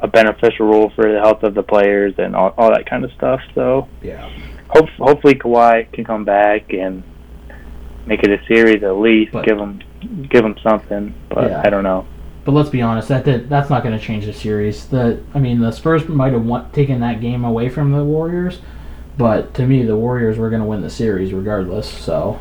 a 0.00 0.06
beneficial 0.08 0.66
rule 0.66 0.90
for 0.94 1.10
the 1.10 1.18
health 1.20 1.42
of 1.42 1.54
the 1.54 1.62
players 1.62 2.14
and 2.18 2.34
all, 2.36 2.54
all 2.58 2.70
that 2.70 2.86
kind 2.86 3.04
of 3.04 3.12
stuff. 3.12 3.40
So 3.54 3.88
Yeah. 4.02 4.28
hope, 4.68 4.88
hopefully 4.98 5.34
Kawhi 5.34 5.90
can 5.92 6.04
come 6.04 6.24
back 6.24 6.72
and 6.74 7.02
make 8.06 8.22
it 8.22 8.30
a 8.30 8.44
series 8.46 8.82
at 8.82 8.96
least. 8.96 9.32
But- 9.32 9.46
give 9.46 9.58
him 9.58 9.80
give 10.28 10.42
them 10.42 10.56
something, 10.62 11.14
but 11.28 11.50
Yeah. 11.50 11.62
I 11.64 11.70
don't 11.70 11.84
know. 11.84 12.06
But 12.44 12.52
let's 12.52 12.68
be 12.68 12.82
honest, 12.82 13.08
that 13.08 13.24
did, 13.24 13.48
that's 13.48 13.70
not 13.70 13.82
going 13.82 13.98
to 13.98 14.04
change 14.04 14.26
the 14.26 14.32
series. 14.32 14.86
The 14.86 15.20
I 15.34 15.38
mean, 15.38 15.60
the 15.60 15.70
Spurs 15.72 16.06
might 16.08 16.32
have 16.34 16.44
won, 16.44 16.70
taken 16.72 17.00
that 17.00 17.20
game 17.20 17.42
away 17.44 17.68
from 17.70 17.92
the 17.92 18.04
Warriors, 18.04 18.60
but 19.16 19.54
to 19.54 19.66
me, 19.66 19.82
the 19.84 19.96
Warriors 19.96 20.36
were 20.36 20.50
going 20.50 20.60
to 20.60 20.68
win 20.68 20.82
the 20.82 20.90
series 20.90 21.32
regardless. 21.32 21.88
So 21.88 22.38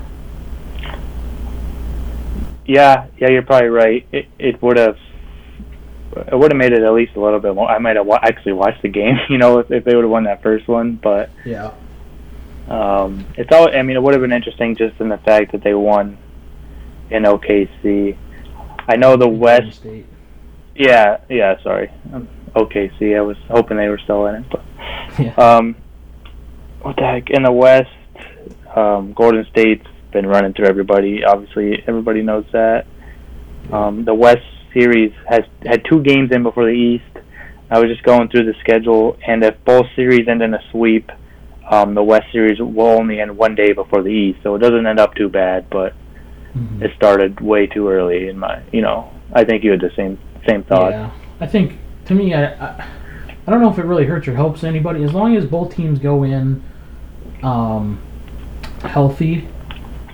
Yeah, 2.65 3.07
yeah, 3.17 3.29
you're 3.29 3.43
probably 3.43 3.69
right. 3.69 4.05
It 4.11 4.27
it 4.39 4.61
would 4.61 4.77
have 4.77 4.97
it 6.15 6.37
would 6.37 6.51
have 6.51 6.57
made 6.57 6.73
it 6.73 6.83
at 6.83 6.93
least 6.93 7.15
a 7.15 7.19
little 7.19 7.39
bit 7.39 7.55
more. 7.55 7.67
I 7.69 7.79
might 7.79 7.95
have 7.95 8.05
wa- 8.05 8.19
actually 8.21 8.53
watched 8.53 8.81
the 8.81 8.89
game, 8.89 9.17
you 9.29 9.37
know, 9.37 9.59
if, 9.59 9.71
if 9.71 9.83
they 9.83 9.95
would 9.95 10.03
have 10.03 10.11
won 10.11 10.25
that 10.25 10.43
first 10.43 10.67
one. 10.67 10.95
But 10.95 11.29
yeah, 11.45 11.71
um, 12.69 13.25
it's 13.37 13.51
all. 13.51 13.69
I 13.73 13.81
mean, 13.81 13.95
it 13.95 14.03
would 14.03 14.13
have 14.13 14.21
been 14.21 14.31
interesting 14.33 14.75
just 14.75 14.99
in 14.99 15.09
the 15.09 15.17
fact 15.17 15.51
that 15.53 15.63
they 15.63 15.73
won 15.73 16.17
in 17.13 17.23
OKC. 17.23 18.17
I 18.87 18.95
know 18.97 19.15
the 19.15 19.27
West. 19.27 19.77
State. 19.77 20.05
Yeah, 20.75 21.19
yeah. 21.29 21.61
Sorry, 21.63 21.89
um, 22.13 22.27
OKC. 22.55 23.15
I 23.15 23.21
was 23.21 23.37
hoping 23.49 23.77
they 23.77 23.87
were 23.87 23.99
still 23.99 24.25
in 24.27 24.35
it, 24.35 24.45
but 24.51 24.63
Yeah. 25.19 25.33
um, 25.35 25.75
what 26.81 26.95
the 26.97 27.03
heck? 27.03 27.29
In 27.29 27.43
the 27.43 27.51
West, 27.51 27.89
um, 28.75 29.13
Golden 29.13 29.45
State's 29.51 29.85
been 30.11 30.25
running 30.25 30.53
through 30.53 30.65
everybody. 30.67 31.23
Obviously, 31.23 31.83
everybody 31.87 32.21
knows 32.23 32.45
that. 32.51 32.85
Um, 33.71 34.03
the 34.03 34.13
West 34.13 34.43
series 34.73 35.13
has 35.29 35.41
had 35.65 35.85
two 35.85 36.01
games 36.01 36.31
in 36.31 36.43
before 36.43 36.65
the 36.65 36.71
East. 36.71 37.03
I 37.69 37.79
was 37.79 37.89
just 37.89 38.03
going 38.03 38.27
through 38.29 38.45
the 38.45 38.53
schedule, 38.59 39.17
and 39.25 39.43
if 39.43 39.55
both 39.65 39.85
series 39.95 40.27
end 40.27 40.41
in 40.41 40.53
a 40.53 40.59
sweep, 40.71 41.11
um, 41.69 41.93
the 41.95 42.03
West 42.03 42.25
series 42.31 42.59
will 42.59 42.87
only 42.99 43.19
end 43.21 43.37
one 43.37 43.55
day 43.55 43.71
before 43.71 44.01
the 44.03 44.09
East, 44.09 44.39
so 44.43 44.55
it 44.55 44.59
doesn't 44.59 44.85
end 44.85 44.99
up 44.99 45.15
too 45.15 45.29
bad. 45.29 45.69
But 45.69 45.93
Mhm. 46.57 46.81
it 46.83 46.91
started 46.95 47.39
way 47.41 47.65
too 47.67 47.89
early 47.89 48.27
in 48.29 48.37
my, 48.37 48.59
you 48.71 48.81
know. 48.81 49.09
I 49.33 49.43
think 49.43 49.63
you 49.63 49.71
had 49.71 49.81
the 49.81 49.91
same 49.95 50.17
same 50.47 50.63
thought. 50.63 50.91
Yeah, 50.91 51.09
I 51.39 51.47
think 51.47 51.77
to 52.05 52.13
me, 52.13 52.33
I, 52.33 52.45
I 52.45 52.85
I 53.47 53.51
don't 53.51 53.61
know 53.61 53.69
if 53.71 53.79
it 53.79 53.85
really 53.85 54.05
hurts 54.05 54.27
your 54.27 54.35
hopes. 54.35 54.63
Anybody, 54.63 55.03
as 55.03 55.13
long 55.13 55.35
as 55.35 55.45
both 55.45 55.75
teams 55.75 55.99
go 55.99 56.23
in 56.23 56.63
um, 57.41 57.99
healthy, 58.83 59.47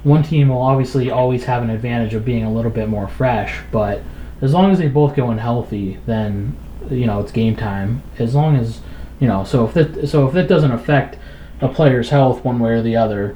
one 0.04 0.24
team 0.24 0.50
will 0.50 0.62
obviously 0.62 1.12
always 1.12 1.44
have 1.46 1.62
an 1.62 1.70
advantage 1.70 2.14
of 2.14 2.24
being 2.26 2.44
a 2.44 2.52
little 2.52 2.72
bit 2.72 2.88
more 2.90 3.08
fresh. 3.08 3.60
But 3.72 4.02
as 4.42 4.54
long 4.54 4.72
as 4.72 4.80
they 4.80 4.88
both 4.88 5.16
go 5.16 5.32
in 5.32 5.38
healthy, 5.38 6.00
then 6.06 6.56
you 6.90 7.06
know 7.06 7.20
it's 7.20 7.32
game 7.32 7.56
time. 7.56 8.02
As 8.18 8.34
long 8.34 8.56
as 8.56 8.80
you 9.20 9.28
know, 9.28 9.44
so 9.44 9.66
if 9.66 9.74
that 9.74 10.08
so 10.08 10.28
if 10.28 10.34
that 10.34 10.48
doesn't 10.48 10.72
affect 10.72 11.18
a 11.62 11.68
player's 11.68 12.10
health 12.10 12.46
one 12.46 12.60
way 12.60 12.72
or 12.72 12.82
the 12.82 12.96
other, 12.96 13.36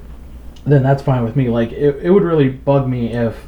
then 0.65 0.84
that's 0.84 1.02
fine 1.04 1.23
with 1.23 1.36
me. 1.36 1.49
Like 1.49 1.71
it, 1.71 1.97
it 2.04 2.10
would 2.10 2.23
really 2.23 2.49
bug 2.49 2.88
me 2.88 3.13
if 3.13 3.47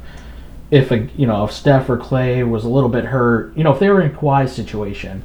if 0.70 0.90
a 0.90 1.08
you 1.16 1.26
know 1.26 1.44
if 1.44 1.52
Steph 1.52 1.88
or 1.88 1.96
Clay 1.96 2.42
was 2.42 2.64
a 2.64 2.68
little 2.68 2.88
bit 2.88 3.06
hurt, 3.06 3.56
you 3.56 3.64
know 3.64 3.72
if 3.72 3.78
they 3.78 3.88
were 3.88 4.00
in 4.00 4.12
Kawhi's 4.12 4.52
situation 4.52 5.22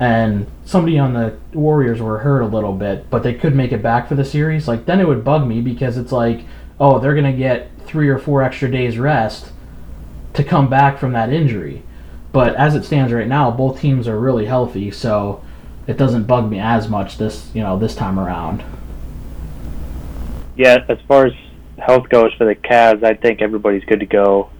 and 0.00 0.46
somebody 0.64 0.98
on 0.98 1.14
the 1.14 1.36
Warriors 1.52 2.00
were 2.00 2.18
hurt 2.18 2.40
a 2.40 2.46
little 2.46 2.72
bit, 2.72 3.08
but 3.10 3.22
they 3.22 3.34
could 3.34 3.54
make 3.54 3.72
it 3.72 3.82
back 3.82 4.08
for 4.08 4.14
the 4.16 4.24
series, 4.24 4.66
like 4.66 4.86
then 4.86 5.00
it 5.00 5.06
would 5.06 5.24
bug 5.24 5.46
me 5.46 5.60
because 5.60 5.96
it's 5.96 6.12
like, 6.12 6.44
oh, 6.80 6.98
they're 6.98 7.14
gonna 7.14 7.32
get 7.32 7.70
three 7.86 8.08
or 8.08 8.18
four 8.18 8.42
extra 8.42 8.70
days 8.70 8.98
rest 8.98 9.52
to 10.34 10.42
come 10.42 10.68
back 10.68 10.98
from 10.98 11.12
that 11.12 11.32
injury. 11.32 11.82
But 12.32 12.56
as 12.56 12.74
it 12.74 12.84
stands 12.84 13.12
right 13.12 13.28
now, 13.28 13.52
both 13.52 13.80
teams 13.80 14.08
are 14.08 14.18
really 14.18 14.46
healthy, 14.46 14.90
so 14.90 15.44
it 15.86 15.96
doesn't 15.96 16.24
bug 16.24 16.50
me 16.50 16.58
as 16.58 16.88
much 16.88 17.18
this 17.18 17.50
you 17.54 17.62
know 17.62 17.78
this 17.78 17.94
time 17.94 18.18
around. 18.18 18.62
Yeah, 20.56 20.78
as 20.88 20.98
far 21.08 21.26
as 21.26 21.32
health 21.78 22.08
goes 22.08 22.32
for 22.38 22.44
the 22.44 22.54
Cavs, 22.54 23.02
I 23.02 23.14
think 23.14 23.42
everybody's 23.42 23.84
good 23.84 24.00
to 24.00 24.06
go, 24.06 24.50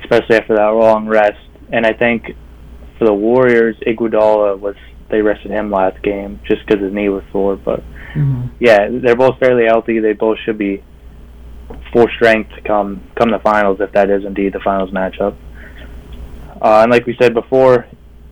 especially 0.00 0.36
after 0.36 0.56
that 0.56 0.68
long 0.68 1.06
rest. 1.06 1.40
And 1.72 1.86
I 1.86 1.92
think 1.92 2.36
for 2.98 3.06
the 3.06 3.14
Warriors, 3.14 3.76
Iguodala 3.86 4.58
was 4.58 4.76
they 5.08 5.22
rested 5.22 5.50
him 5.50 5.70
last 5.70 6.00
game 6.02 6.40
just 6.46 6.64
because 6.66 6.82
his 6.82 6.92
knee 6.92 7.08
was 7.08 7.24
sore. 7.32 7.56
But 7.56 7.82
Mm-hmm. 8.14 8.56
yeah, 8.58 8.88
they're 8.90 9.14
both 9.14 9.38
fairly 9.38 9.66
healthy. 9.66 10.00
They 10.00 10.14
both 10.14 10.36
should 10.44 10.58
be 10.58 10.82
full 11.92 12.08
strength 12.16 12.50
to 12.56 12.60
come 12.62 13.08
come 13.16 13.30
the 13.30 13.38
finals 13.38 13.78
if 13.80 13.92
that 13.92 14.10
is 14.10 14.24
indeed 14.24 14.52
the 14.52 14.58
finals 14.58 14.90
matchup. 14.90 15.36
Uh, 16.60 16.80
and 16.82 16.90
like 16.90 17.06
we 17.06 17.16
said 17.20 17.34
before, 17.34 17.86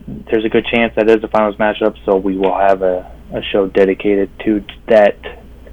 there's 0.05 0.43
a 0.43 0.49
good 0.49 0.65
chance 0.65 0.93
that 0.97 1.09
is 1.09 1.21
the 1.21 1.29
finals 1.29 1.55
matchup. 1.55 1.95
So 2.05 2.17
we 2.17 2.37
will 2.37 2.57
have 2.57 2.81
a, 2.81 3.09
a 3.33 3.41
show 3.53 3.67
dedicated 3.67 4.29
to 4.45 4.65
that 4.89 5.15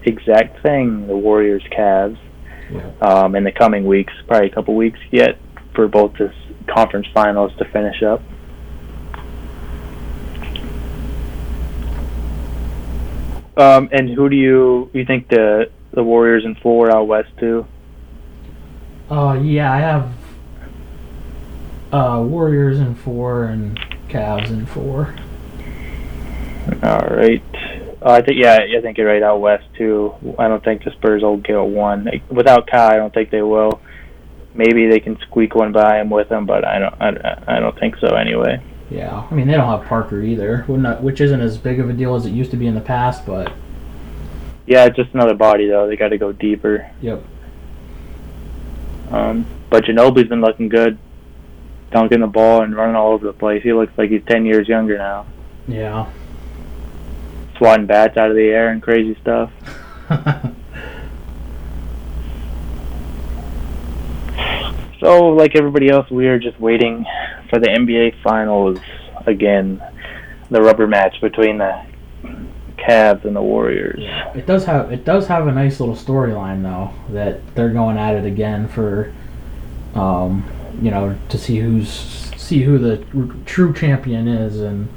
exact 0.06 0.62
thing, 0.62 1.06
the 1.06 1.16
Warriors 1.16 1.62
Cavs, 1.70 2.18
Yeah. 2.70 2.80
um, 3.00 3.34
in 3.34 3.44
the 3.44 3.52
coming 3.52 3.86
weeks, 3.86 4.12
probably 4.26 4.48
a 4.48 4.50
couple 4.50 4.74
weeks 4.74 4.98
yet 5.10 5.38
for 5.74 5.88
both 5.88 6.14
this 6.18 6.34
conference 6.66 7.06
finals 7.14 7.52
to 7.58 7.64
finish 7.66 8.02
up. 8.02 8.20
Um, 13.56 13.88
and 13.90 14.10
who 14.10 14.28
do 14.28 14.36
you 14.36 14.90
you 14.92 15.04
think 15.06 15.28
the 15.28 15.70
the 15.92 16.02
Warriors 16.02 16.44
in 16.44 16.56
four 16.56 16.94
out 16.94 17.06
west 17.06 17.30
too? 17.38 17.66
Uh, 19.10 19.38
yeah, 19.42 19.72
I 19.72 19.78
have 19.78 20.12
uh, 21.92 22.22
Warriors 22.22 22.78
in 22.78 22.94
four 22.94 23.44
and 23.44 23.78
Cavs 24.08 24.50
in 24.50 24.66
four. 24.66 25.14
All 26.82 27.08
right. 27.08 27.42
Uh, 28.06 28.10
I 28.12 28.22
think 28.22 28.38
yeah, 28.40 28.60
I 28.78 28.80
think 28.80 28.98
you're 28.98 29.08
right 29.08 29.20
out 29.22 29.40
west 29.40 29.64
too. 29.76 30.14
I 30.38 30.46
don't 30.46 30.62
think 30.62 30.84
the 30.84 30.92
Spurs 30.92 31.22
will 31.22 31.38
get 31.38 31.56
one 31.56 32.04
Like, 32.04 32.22
without 32.30 32.68
Kawhi. 32.68 32.90
I 32.92 32.96
don't 32.96 33.12
think 33.12 33.30
they 33.30 33.42
will. 33.42 33.80
Maybe 34.54 34.86
they 34.86 35.00
can 35.00 35.18
squeak 35.22 35.56
one 35.56 35.72
by 35.72 36.00
him 36.00 36.08
with 36.08 36.30
him, 36.30 36.46
but 36.46 36.64
I 36.64 36.78
don't. 36.78 36.94
I, 37.02 37.56
I 37.56 37.58
don't 37.58 37.76
think 37.80 37.96
so 37.96 38.14
anyway. 38.14 38.62
Yeah, 38.90 39.26
I 39.28 39.34
mean 39.34 39.48
they 39.48 39.54
don't 39.54 39.68
have 39.68 39.88
Parker 39.88 40.22
either, 40.22 40.62
which 40.68 41.20
isn't 41.20 41.40
as 41.40 41.58
big 41.58 41.80
of 41.80 41.90
a 41.90 41.92
deal 41.92 42.14
as 42.14 42.26
it 42.26 42.30
used 42.30 42.52
to 42.52 42.56
be 42.56 42.68
in 42.68 42.76
the 42.76 42.80
past, 42.80 43.26
but 43.26 43.52
Yeah, 44.66 44.88
just 44.88 45.12
another 45.12 45.34
body 45.34 45.68
though. 45.68 45.88
They 45.88 45.96
got 45.96 46.10
to 46.10 46.18
go 46.18 46.30
deeper. 46.30 46.88
yep. 47.00 47.24
Um, 49.10 49.46
but 49.68 49.84
Ginobili's 49.84 50.28
been 50.28 50.40
looking 50.40 50.68
good, 50.68 50.96
dunking 51.90 52.20
the 52.20 52.28
ball 52.28 52.62
and 52.62 52.76
running 52.76 52.94
all 52.94 53.12
over 53.12 53.26
the 53.26 53.32
place. 53.32 53.64
He 53.64 53.72
looks 53.72 53.92
like 53.98 54.10
he's 54.10 54.22
ten 54.28 54.46
years 54.46 54.68
younger 54.68 54.96
now. 54.96 55.26
Yeah. 55.66 56.08
Swatting 57.58 57.86
bats 57.86 58.16
out 58.16 58.30
of 58.30 58.36
the 58.36 58.48
air 58.48 58.70
and 58.70 58.82
crazy 58.82 59.16
stuff. 59.20 59.50
so, 65.00 65.28
like 65.28 65.56
everybody 65.56 65.88
else, 65.88 66.10
we 66.10 66.28
are 66.28 66.38
just 66.38 66.60
waiting 66.60 67.04
for 67.50 67.58
the 67.58 67.68
NBA 67.68 68.22
Finals 68.22 68.78
again. 69.26 69.82
The 70.48 70.62
rubber 70.62 70.86
match 70.86 71.20
between 71.20 71.58
the 71.58 71.84
Cavs 72.76 73.24
and 73.24 73.34
the 73.34 73.42
Warriors. 73.42 74.00
It 74.36 74.46
does 74.46 74.64
have 74.66 74.92
it 74.92 75.04
does 75.04 75.26
have 75.26 75.46
a 75.46 75.52
nice 75.52 75.80
little 75.80 75.96
storyline 75.96 76.62
though 76.62 76.92
that 77.12 77.54
they're 77.54 77.72
going 77.72 77.98
at 77.98 78.14
it 78.14 78.24
again 78.24 78.68
for, 78.68 79.12
um, 79.94 80.48
you 80.80 80.90
know, 80.90 81.16
to 81.28 81.38
see 81.38 81.58
who's 81.58 81.90
see 82.36 82.62
who 82.62 82.78
the 82.78 83.04
r- 83.16 83.36
true 83.44 83.74
champion 83.74 84.28
is, 84.28 84.60
and 84.60 84.88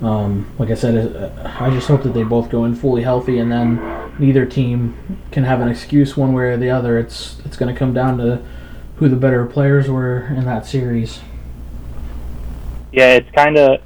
um, 0.00 0.52
like 0.58 0.70
I 0.70 0.74
said, 0.74 1.16
uh, 1.16 1.56
I 1.58 1.70
just 1.70 1.88
hope 1.88 2.02
that 2.04 2.14
they 2.14 2.22
both 2.22 2.50
go 2.50 2.64
in 2.64 2.74
fully 2.74 3.02
healthy, 3.02 3.38
and 3.38 3.50
then 3.50 4.12
neither 4.18 4.46
team 4.46 5.18
can 5.32 5.44
have 5.44 5.60
an 5.60 5.68
excuse 5.68 6.16
one 6.16 6.32
way 6.32 6.44
or 6.44 6.56
the 6.56 6.70
other. 6.70 6.98
It's 6.98 7.40
it's 7.44 7.56
going 7.56 7.72
to 7.72 7.78
come 7.78 7.92
down 7.92 8.18
to 8.18 8.42
who 8.96 9.08
the 9.08 9.16
better 9.16 9.44
players 9.46 9.88
were 9.88 10.26
in 10.26 10.44
that 10.44 10.66
series. 10.66 11.20
Yeah, 12.92 13.14
it's 13.14 13.30
kind 13.32 13.56
of. 13.56 13.80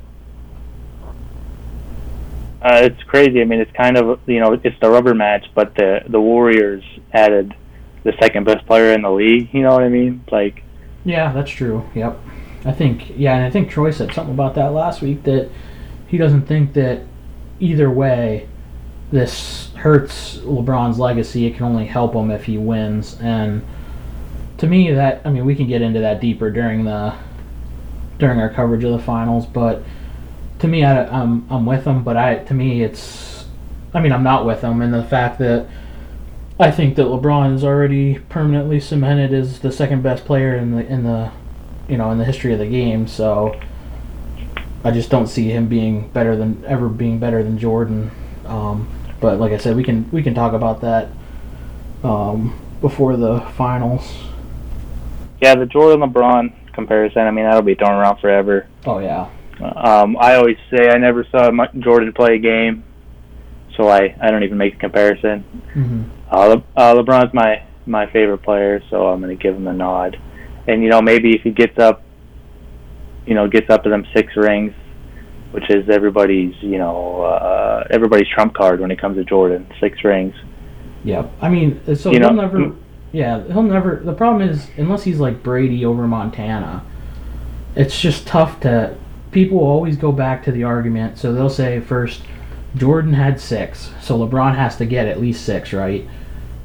Uh, 2.60 2.82
it's 2.84 3.02
crazy. 3.04 3.40
I 3.40 3.44
mean, 3.44 3.60
it's 3.60 3.72
kind 3.72 3.96
of 3.96 4.20
you 4.26 4.40
know 4.40 4.52
it's 4.52 4.80
the 4.80 4.90
rubber 4.90 5.14
match, 5.14 5.46
but 5.54 5.74
the 5.74 6.02
the 6.08 6.20
Warriors 6.20 6.84
added 7.12 7.54
the 8.04 8.12
second 8.20 8.44
best 8.44 8.66
player 8.66 8.92
in 8.92 9.02
the 9.02 9.10
league. 9.10 9.48
You 9.52 9.62
know 9.62 9.72
what 9.72 9.82
I 9.82 9.88
mean? 9.88 10.24
Like, 10.30 10.62
Yeah, 11.04 11.32
that's 11.32 11.50
true. 11.50 11.88
Yep. 11.94 12.18
I 12.64 12.72
think 12.72 13.12
yeah, 13.16 13.34
and 13.34 13.44
I 13.44 13.50
think 13.50 13.70
Troy 13.70 13.90
said 13.90 14.12
something 14.12 14.34
about 14.34 14.54
that 14.56 14.72
last 14.72 15.00
week 15.02 15.22
that 15.24 15.50
he 16.12 16.18
doesn't 16.18 16.42
think 16.42 16.74
that 16.74 17.00
either 17.58 17.90
way 17.90 18.46
this 19.10 19.72
hurts 19.76 20.36
LeBron's 20.40 20.98
legacy. 20.98 21.46
It 21.46 21.56
can 21.56 21.64
only 21.64 21.86
help 21.86 22.12
him 22.12 22.30
if 22.30 22.44
he 22.44 22.58
wins. 22.58 23.18
And 23.18 23.64
to 24.58 24.66
me, 24.66 24.92
that 24.92 25.22
I 25.24 25.30
mean, 25.30 25.46
we 25.46 25.54
can 25.54 25.66
get 25.66 25.80
into 25.80 26.00
that 26.00 26.20
deeper 26.20 26.50
during 26.50 26.84
the 26.84 27.14
during 28.18 28.40
our 28.40 28.50
coverage 28.50 28.84
of 28.84 28.92
the 28.92 28.98
finals. 28.98 29.46
But 29.46 29.84
to 30.58 30.68
me, 30.68 30.84
I, 30.84 31.06
I'm 31.06 31.50
I'm 31.50 31.64
with 31.64 31.86
him. 31.86 32.04
But 32.04 32.18
I 32.18 32.36
to 32.44 32.52
me, 32.52 32.82
it's 32.82 33.46
I 33.94 34.00
mean, 34.02 34.12
I'm 34.12 34.22
not 34.22 34.44
with 34.44 34.60
him 34.60 34.82
in 34.82 34.92
the 34.92 35.04
fact 35.04 35.38
that. 35.38 35.66
I 36.60 36.70
think 36.70 36.94
that 36.96 37.06
LeBron 37.06 37.54
is 37.54 37.64
already 37.64 38.18
permanently 38.28 38.78
cemented 38.78 39.32
as 39.32 39.60
the 39.60 39.72
second 39.72 40.02
best 40.02 40.26
player 40.26 40.54
in 40.54 40.72
the 40.72 40.86
in 40.86 41.02
the 41.02 41.32
you 41.88 41.96
know 41.96 42.10
in 42.10 42.18
the 42.18 42.26
history 42.26 42.52
of 42.52 42.58
the 42.58 42.66
game. 42.66 43.08
So 43.08 43.58
I 44.84 44.90
just 44.90 45.10
don't 45.10 45.26
see 45.28 45.48
him 45.50 45.68
being 45.68 46.08
better 46.08 46.34
than 46.36 46.64
ever 46.66 46.88
being 46.88 47.18
better 47.18 47.42
than 47.42 47.58
Jordan. 47.58 48.10
Um, 48.46 48.88
but 49.20 49.38
like 49.38 49.52
I 49.52 49.58
said, 49.58 49.76
we 49.76 49.84
can 49.84 50.08
we 50.10 50.22
can 50.22 50.34
talk 50.34 50.52
about 50.52 50.80
that 50.80 51.08
um, 52.02 52.58
before 52.80 53.16
the 53.16 53.40
finals. 53.56 54.16
yeah, 55.40 55.54
the 55.54 55.66
Jordan 55.66 56.00
LeBron 56.10 56.52
comparison. 56.72 57.22
I 57.22 57.30
mean, 57.30 57.44
that'll 57.44 57.62
be 57.62 57.74
thrown 57.74 57.92
around 57.94 58.18
forever. 58.20 58.66
Oh 58.86 58.98
yeah, 58.98 59.28
Um, 59.60 60.16
I 60.18 60.34
always 60.34 60.56
say 60.70 60.88
I 60.88 60.98
never 60.98 61.24
saw 61.30 61.50
Jordan 61.78 62.12
play 62.12 62.34
a 62.36 62.38
game, 62.38 62.82
so 63.76 63.88
I 63.88 64.16
I 64.20 64.30
don't 64.30 64.42
even 64.42 64.58
make 64.58 64.74
a 64.74 64.78
comparison. 64.78 65.40
hmm 65.74 66.02
Uh, 66.30 66.46
Le- 66.48 66.64
uh, 66.76 66.94
LeBron's 66.94 67.32
my 67.34 67.62
my 67.86 68.06
favorite 68.06 68.38
player, 68.42 68.82
so 68.90 69.06
I'm 69.08 69.20
going 69.20 69.36
to 69.36 69.40
give 69.40 69.54
him 69.54 69.66
a 69.68 69.72
nod. 69.72 70.18
And 70.66 70.82
you 70.82 70.88
know, 70.88 71.02
maybe 71.02 71.34
if 71.36 71.42
he 71.42 71.50
gets 71.50 71.78
up, 71.78 72.01
you 73.26 73.34
know, 73.34 73.48
gets 73.48 73.70
up 73.70 73.82
to 73.84 73.90
them 73.90 74.06
six 74.14 74.36
rings, 74.36 74.72
which 75.52 75.68
is 75.70 75.88
everybody's, 75.88 76.54
you 76.62 76.78
know, 76.78 77.22
uh, 77.22 77.86
everybody's 77.90 78.28
trump 78.28 78.54
card 78.54 78.80
when 78.80 78.90
it 78.90 78.98
comes 79.00 79.16
to 79.16 79.24
Jordan, 79.24 79.66
six 79.80 80.02
rings. 80.04 80.34
Yeah, 81.04 81.28
I 81.40 81.48
mean, 81.48 81.80
so 81.96 82.10
You 82.10 82.20
he'll 82.20 82.32
know- 82.32 82.42
never. 82.42 82.72
Yeah, 83.12 83.42
he'll 83.52 83.62
never. 83.62 83.96
The 84.02 84.14
problem 84.14 84.48
is, 84.48 84.68
unless 84.78 85.02
he's 85.04 85.18
like 85.20 85.42
Brady 85.42 85.84
over 85.84 86.06
Montana, 86.06 86.82
it's 87.76 88.00
just 88.00 88.26
tough 88.26 88.60
to. 88.60 88.94
People 89.32 89.58
always 89.60 89.96
go 89.96 90.12
back 90.12 90.42
to 90.44 90.52
the 90.52 90.64
argument. 90.64 91.18
So 91.18 91.32
they'll 91.32 91.48
say 91.50 91.80
first, 91.80 92.22
Jordan 92.76 93.14
had 93.14 93.38
six, 93.40 93.90
so 94.00 94.18
LeBron 94.18 94.54
has 94.56 94.76
to 94.76 94.86
get 94.86 95.06
at 95.08 95.20
least 95.20 95.44
six, 95.44 95.72
right? 95.72 96.06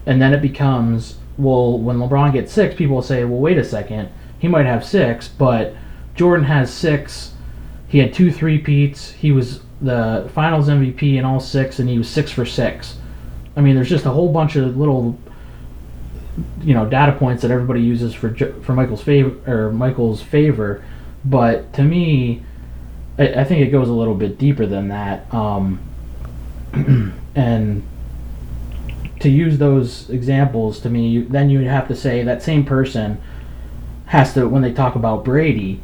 And 0.05 0.21
then 0.21 0.33
it 0.33 0.41
becomes, 0.41 1.17
well, 1.37 1.77
when 1.79 1.97
LeBron 1.97 2.31
gets 2.33 2.51
six, 2.53 2.75
people 2.75 2.95
will 2.95 3.01
say, 3.01 3.23
well, 3.25 3.39
wait 3.39 3.57
a 3.57 3.63
second, 3.63 4.09
he 4.39 4.47
might 4.47 4.65
have 4.65 4.85
six, 4.85 5.27
but 5.27 5.75
Jordan 6.17 6.45
has 6.45 6.73
six. 6.73 7.33
He 7.87 7.99
had 7.99 8.13
two 8.13 8.31
three-peats. 8.31 9.11
He 9.11 9.31
was 9.31 9.61
the 9.79 10.29
Finals 10.33 10.67
MVP 10.67 11.15
in 11.15 11.23
all 11.23 11.39
six, 11.39 11.79
and 11.79 11.87
he 11.87 11.97
was 11.97 12.09
six 12.09 12.31
for 12.31 12.45
six. 12.45 12.97
I 13.55 13.61
mean, 13.61 13.75
there's 13.75 13.89
just 13.89 14.05
a 14.05 14.09
whole 14.09 14.33
bunch 14.33 14.55
of 14.55 14.75
little, 14.75 15.17
you 16.61 16.73
know, 16.73 16.85
data 16.85 17.13
points 17.13 17.43
that 17.43 17.51
everybody 17.51 17.81
uses 17.81 18.13
for 18.13 18.35
for 18.61 18.73
Michael's 18.73 19.03
favor 19.03 19.51
or 19.51 19.71
Michael's 19.71 20.21
favor, 20.21 20.83
but 21.23 21.71
to 21.73 21.83
me, 21.83 22.43
I, 23.17 23.27
I 23.27 23.43
think 23.43 23.61
it 23.61 23.71
goes 23.71 23.87
a 23.87 23.93
little 23.93 24.15
bit 24.15 24.37
deeper 24.37 24.65
than 24.65 24.89
that. 24.89 25.31
Um, 25.33 25.79
and 27.35 27.83
to 29.19 29.29
use 29.29 29.57
those 29.57 30.09
examples, 30.09 30.79
to 30.81 30.89
me, 30.89 31.07
you, 31.07 31.25
then 31.25 31.49
you 31.49 31.59
have 31.61 31.87
to 31.87 31.95
say 31.95 32.23
that 32.23 32.43
same 32.43 32.65
person 32.65 33.21
has 34.07 34.33
to 34.33 34.47
when 34.47 34.61
they 34.61 34.73
talk 34.73 34.95
about 34.95 35.25
Brady, 35.25 35.81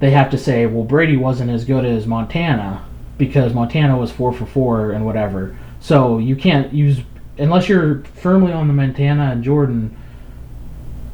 they 0.00 0.10
have 0.10 0.30
to 0.30 0.38
say, 0.38 0.66
well, 0.66 0.84
Brady 0.84 1.16
wasn't 1.16 1.50
as 1.50 1.64
good 1.64 1.84
as 1.84 2.06
Montana 2.06 2.84
because 3.18 3.54
Montana 3.54 3.96
was 3.96 4.10
four 4.10 4.32
for 4.32 4.46
four 4.46 4.92
and 4.92 5.04
whatever. 5.06 5.56
So 5.78 6.18
you 6.18 6.36
can't 6.36 6.72
use 6.72 7.00
unless 7.38 7.68
you're 7.68 8.02
firmly 8.04 8.52
on 8.52 8.66
the 8.66 8.74
Montana 8.74 9.30
and 9.30 9.44
Jordan 9.44 9.96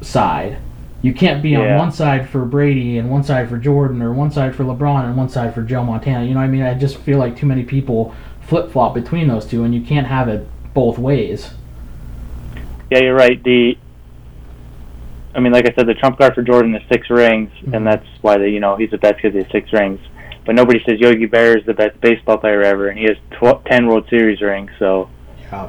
side. 0.01 0.57
You 1.01 1.13
can't 1.13 1.43
be 1.43 1.55
on 1.55 1.77
one 1.77 1.91
side 1.91 2.27
for 2.29 2.43
Brady 2.43 2.97
and 2.97 3.09
one 3.09 3.23
side 3.23 3.49
for 3.49 3.57
Jordan 3.57 4.01
or 4.01 4.11
one 4.11 4.31
side 4.31 4.55
for 4.55 4.63
LeBron 4.63 5.05
and 5.05 5.15
one 5.15 5.29
side 5.29 5.53
for 5.53 5.61
Joe 5.61 5.83
Montana. 5.83 6.25
You 6.25 6.33
know 6.33 6.39
what 6.39 6.47
I 6.47 6.49
mean? 6.49 6.63
I 6.63 6.73
just 6.73 6.97
feel 6.97 7.19
like 7.19 7.37
too 7.37 7.45
many 7.45 7.63
people 7.63 8.15
flip 8.41 8.71
flop 8.71 8.93
between 8.93 9.27
those 9.27 9.45
two 9.45 9.63
and 9.63 9.75
you 9.75 9.81
can't 9.81 10.07
have 10.07 10.27
it 10.27 10.47
both 10.73 10.97
ways. 10.97 11.51
Yeah, 12.89 12.99
you're 13.03 13.15
right. 13.15 13.41
The, 13.43 13.77
I 15.37 15.39
mean, 15.39 15.53
like 15.53 15.69
I 15.69 15.73
said, 15.75 15.85
the 15.87 15.93
trump 15.93 16.17
card 16.17 16.33
for 16.33 16.41
Jordan 16.41 16.73
is 16.75 16.81
six 16.91 17.09
rings, 17.11 17.51
Mhm. 17.63 17.75
and 17.75 17.85
that's 17.87 18.05
why 18.21 18.37
they, 18.39 18.49
you 18.49 18.59
know, 18.59 18.75
he's 18.75 18.89
the 18.89 18.97
best 18.97 19.17
because 19.17 19.33
he 19.33 19.37
has 19.43 19.51
six 19.51 19.71
rings. 19.71 19.99
But 20.45 20.55
nobody 20.55 20.81
says 20.83 20.99
Yogi 20.99 21.27
Berra 21.27 21.59
is 21.59 21.65
the 21.65 21.75
best 21.75 21.99
baseball 22.01 22.37
player 22.37 22.63
ever, 22.63 22.87
and 22.87 22.97
he 22.97 23.05
has 23.05 23.17
tw- 23.31 23.63
ten 23.65 23.85
World 23.87 24.07
Series 24.09 24.41
rings. 24.41 24.71
So 24.79 25.09
Yeah. 25.51 25.67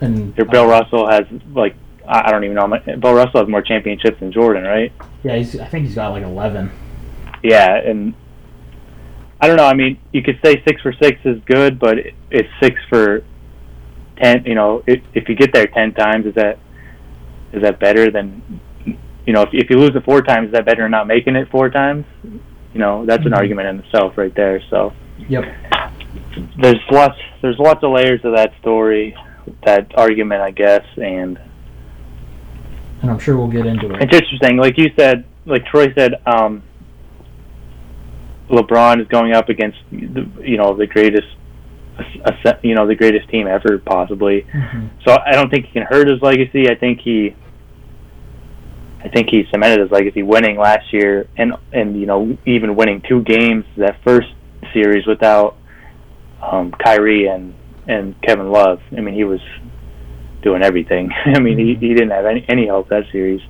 And 0.00 0.36
Your 0.36 0.46
Bill 0.46 0.66
Russell 0.66 1.08
has 1.08 1.24
like 1.54 1.74
I 2.06 2.30
don't 2.30 2.44
even 2.44 2.54
know. 2.54 2.62
how 2.62 2.66
much- 2.68 2.84
Bill 2.84 3.14
Russell 3.14 3.40
has 3.40 3.48
more 3.48 3.60
championships 3.62 4.18
than 4.20 4.30
Jordan, 4.32 4.64
right? 4.64 4.92
Yeah, 5.22 5.36
he's, 5.36 5.58
I 5.60 5.64
think 5.66 5.84
he's 5.86 5.94
got 5.94 6.08
like 6.12 6.22
11. 6.22 6.70
Yeah, 7.42 7.76
and 7.76 8.14
I 9.40 9.46
don't 9.46 9.56
know. 9.56 9.66
I 9.66 9.74
mean, 9.74 9.98
you 10.12 10.22
could 10.22 10.38
say 10.44 10.62
six 10.66 10.80
for 10.82 10.92
six 10.92 11.18
is 11.24 11.38
good, 11.46 11.78
but 11.78 11.98
it's 12.30 12.48
six 12.60 12.80
for 12.88 13.22
ten. 14.20 14.42
You 14.46 14.54
know, 14.54 14.82
if 14.86 15.00
if 15.14 15.28
you 15.28 15.34
get 15.34 15.52
there 15.52 15.66
ten 15.66 15.92
times, 15.92 16.26
is 16.26 16.34
that 16.34 16.58
is 17.52 17.62
that 17.62 17.78
better 17.78 18.10
than 18.10 18.42
you 19.28 19.34
know? 19.34 19.42
If 19.42 19.50
if 19.52 19.70
you 19.70 19.76
lose 19.76 19.94
it 19.94 20.04
four 20.04 20.22
times, 20.22 20.46
is 20.46 20.52
that 20.52 20.64
better 20.64 20.82
than 20.82 20.90
not 20.90 21.06
making 21.06 21.36
it 21.36 21.48
four 21.50 21.68
times? 21.68 22.06
You 22.72 22.80
know, 22.80 23.04
that's 23.04 23.24
an 23.26 23.32
Mhm. 23.32 23.36
argument 23.36 23.68
in 23.68 23.78
itself, 23.80 24.16
right 24.16 24.34
there. 24.34 24.60
So 24.70 24.92
Yep. 25.28 25.44
there's 26.56 26.80
lots 26.90 27.18
there's 27.42 27.58
lots 27.58 27.82
of 27.84 27.92
layers 27.92 28.22
to 28.22 28.30
that 28.30 28.52
story, 28.60 29.14
that 29.64 29.92
argument, 29.96 30.40
I 30.42 30.50
guess, 30.50 30.84
and 30.96 31.38
And 33.02 33.10
I'm 33.12 33.18
sure 33.20 33.36
we'll 33.36 33.46
get 33.46 33.64
into 33.66 33.86
it. 33.94 34.02
It's 34.02 34.12
interesting, 34.16 34.56
like 34.56 34.76
you 34.76 34.90
said, 34.98 35.24
like 35.46 35.64
Troy 35.66 35.92
said, 35.94 36.14
um, 36.26 36.62
LeBron 38.50 39.00
is 39.00 39.06
going 39.08 39.32
up 39.34 39.48
against 39.50 39.78
the, 39.92 40.26
you 40.42 40.56
know 40.56 40.74
the 40.74 40.86
greatest, 40.86 41.28
you 42.62 42.74
know 42.74 42.86
the 42.86 42.94
greatest 42.96 43.28
team 43.28 43.46
ever 43.46 43.78
possibly. 43.78 44.46
Mhm. 44.52 44.88
So 45.04 45.16
I 45.24 45.32
don't 45.32 45.50
think 45.50 45.66
he 45.66 45.72
can 45.72 45.82
hurt 45.82 46.08
his 46.08 46.20
legacy. 46.22 46.68
I 46.70 46.74
think 46.74 47.00
he, 47.00 47.34
I 49.04 49.08
think 49.08 49.28
he 49.30 49.44
cemented 49.50 49.80
his 49.80 49.90
legacy 49.90 50.22
winning 50.22 50.58
last 50.58 50.92
year, 50.92 51.28
and 51.36 51.52
and 51.72 51.98
you 51.98 52.06
know 52.06 52.36
even 52.46 52.74
winning 52.76 53.02
two 53.08 53.22
games 53.22 53.64
that 53.76 53.96
first 54.04 54.28
series 54.72 55.06
without 55.06 55.56
um, 56.42 56.72
Kyrie 56.72 57.26
and 57.26 57.54
and 57.86 58.20
Kevin 58.22 58.50
Love. 58.50 58.80
I 58.96 59.00
mean 59.00 59.14
he 59.14 59.24
was 59.24 59.40
doing 60.42 60.62
everything. 60.62 61.10
I 61.24 61.38
mean 61.38 61.58
he, 61.58 61.74
he 61.74 61.94
didn't 61.94 62.10
have 62.10 62.26
any 62.26 62.44
any 62.48 62.66
help 62.66 62.88
that 62.88 63.04
series. 63.12 63.40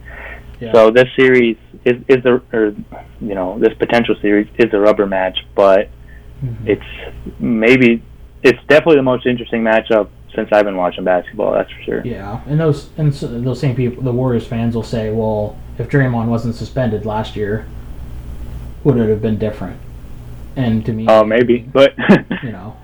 Yeah. 0.60 0.72
So 0.72 0.90
this 0.90 1.06
series 1.16 1.56
is 1.84 1.96
is 2.08 2.24
a 2.26 2.42
or 2.52 2.74
you 3.20 3.34
know 3.34 3.58
this 3.58 3.72
potential 3.78 4.16
series 4.20 4.48
is 4.58 4.72
a 4.72 4.78
rubber 4.78 5.06
match, 5.06 5.38
but 5.54 5.88
Mhm. 6.44 6.68
it's 6.68 7.40
maybe 7.40 8.00
it's 8.44 8.60
definitely 8.68 8.94
the 8.94 9.02
most 9.02 9.26
interesting 9.26 9.64
matchup 9.64 10.08
since 10.34 10.48
I've 10.52 10.64
been 10.64 10.76
watching 10.76 11.04
basketball. 11.04 11.52
That's 11.52 11.70
for 11.72 11.82
sure. 11.82 12.02
Yeah, 12.04 12.40
and 12.46 12.60
those 12.60 12.90
and 12.98 13.14
so 13.14 13.26
those 13.26 13.60
same 13.60 13.74
people, 13.74 14.02
the 14.02 14.12
Warriors 14.12 14.46
fans, 14.46 14.74
will 14.74 14.82
say, 14.82 15.10
"Well, 15.10 15.56
if 15.78 15.88
Draymond 15.88 16.26
wasn't 16.28 16.54
suspended 16.54 17.06
last 17.06 17.36
year, 17.36 17.66
would 18.84 18.96
it 18.96 19.08
have 19.08 19.22
been 19.22 19.38
different?" 19.38 19.80
And 20.56 20.84
to 20.86 20.92
me, 20.92 21.06
Oh, 21.08 21.24
maybe, 21.24 21.58
but 21.58 21.94
you 22.42 22.50
know, 22.50 22.76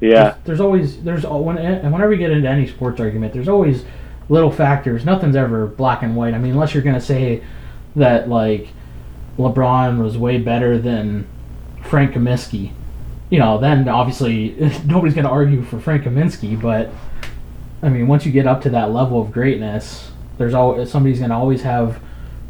Yeah. 0.00 0.22
There's, 0.22 0.44
there's 0.44 0.60
always 0.60 1.02
there's 1.04 1.24
when 1.24 1.56
and 1.58 1.92
whenever 1.92 2.12
you 2.12 2.18
get 2.18 2.30
into 2.30 2.48
any 2.48 2.66
sports 2.66 3.00
argument, 3.00 3.32
there's 3.32 3.48
always 3.48 3.84
little 4.28 4.50
factors. 4.50 5.04
Nothing's 5.04 5.36
ever 5.36 5.66
black 5.66 6.02
and 6.02 6.16
white. 6.16 6.34
I 6.34 6.38
mean, 6.38 6.52
unless 6.52 6.74
you're 6.74 6.82
gonna 6.82 7.00
say 7.00 7.42
that 7.94 8.28
like 8.28 8.68
LeBron 9.38 10.02
was 10.02 10.18
way 10.18 10.38
better 10.38 10.78
than 10.78 11.26
Frank 11.82 12.14
Kaminsky, 12.14 12.72
you 13.30 13.38
know, 13.38 13.58
then 13.58 13.88
obviously 13.88 14.56
nobody's 14.84 15.14
gonna 15.14 15.30
argue 15.30 15.62
for 15.62 15.80
Frank 15.80 16.04
Kaminsky. 16.04 16.60
But 16.60 16.90
I 17.82 17.88
mean, 17.88 18.06
once 18.06 18.26
you 18.26 18.32
get 18.32 18.46
up 18.46 18.62
to 18.62 18.70
that 18.70 18.92
level 18.92 19.20
of 19.20 19.32
greatness, 19.32 20.10
there's 20.38 20.54
always 20.54 20.90
somebody's 20.90 21.20
gonna 21.20 21.38
always 21.38 21.62
have 21.62 22.00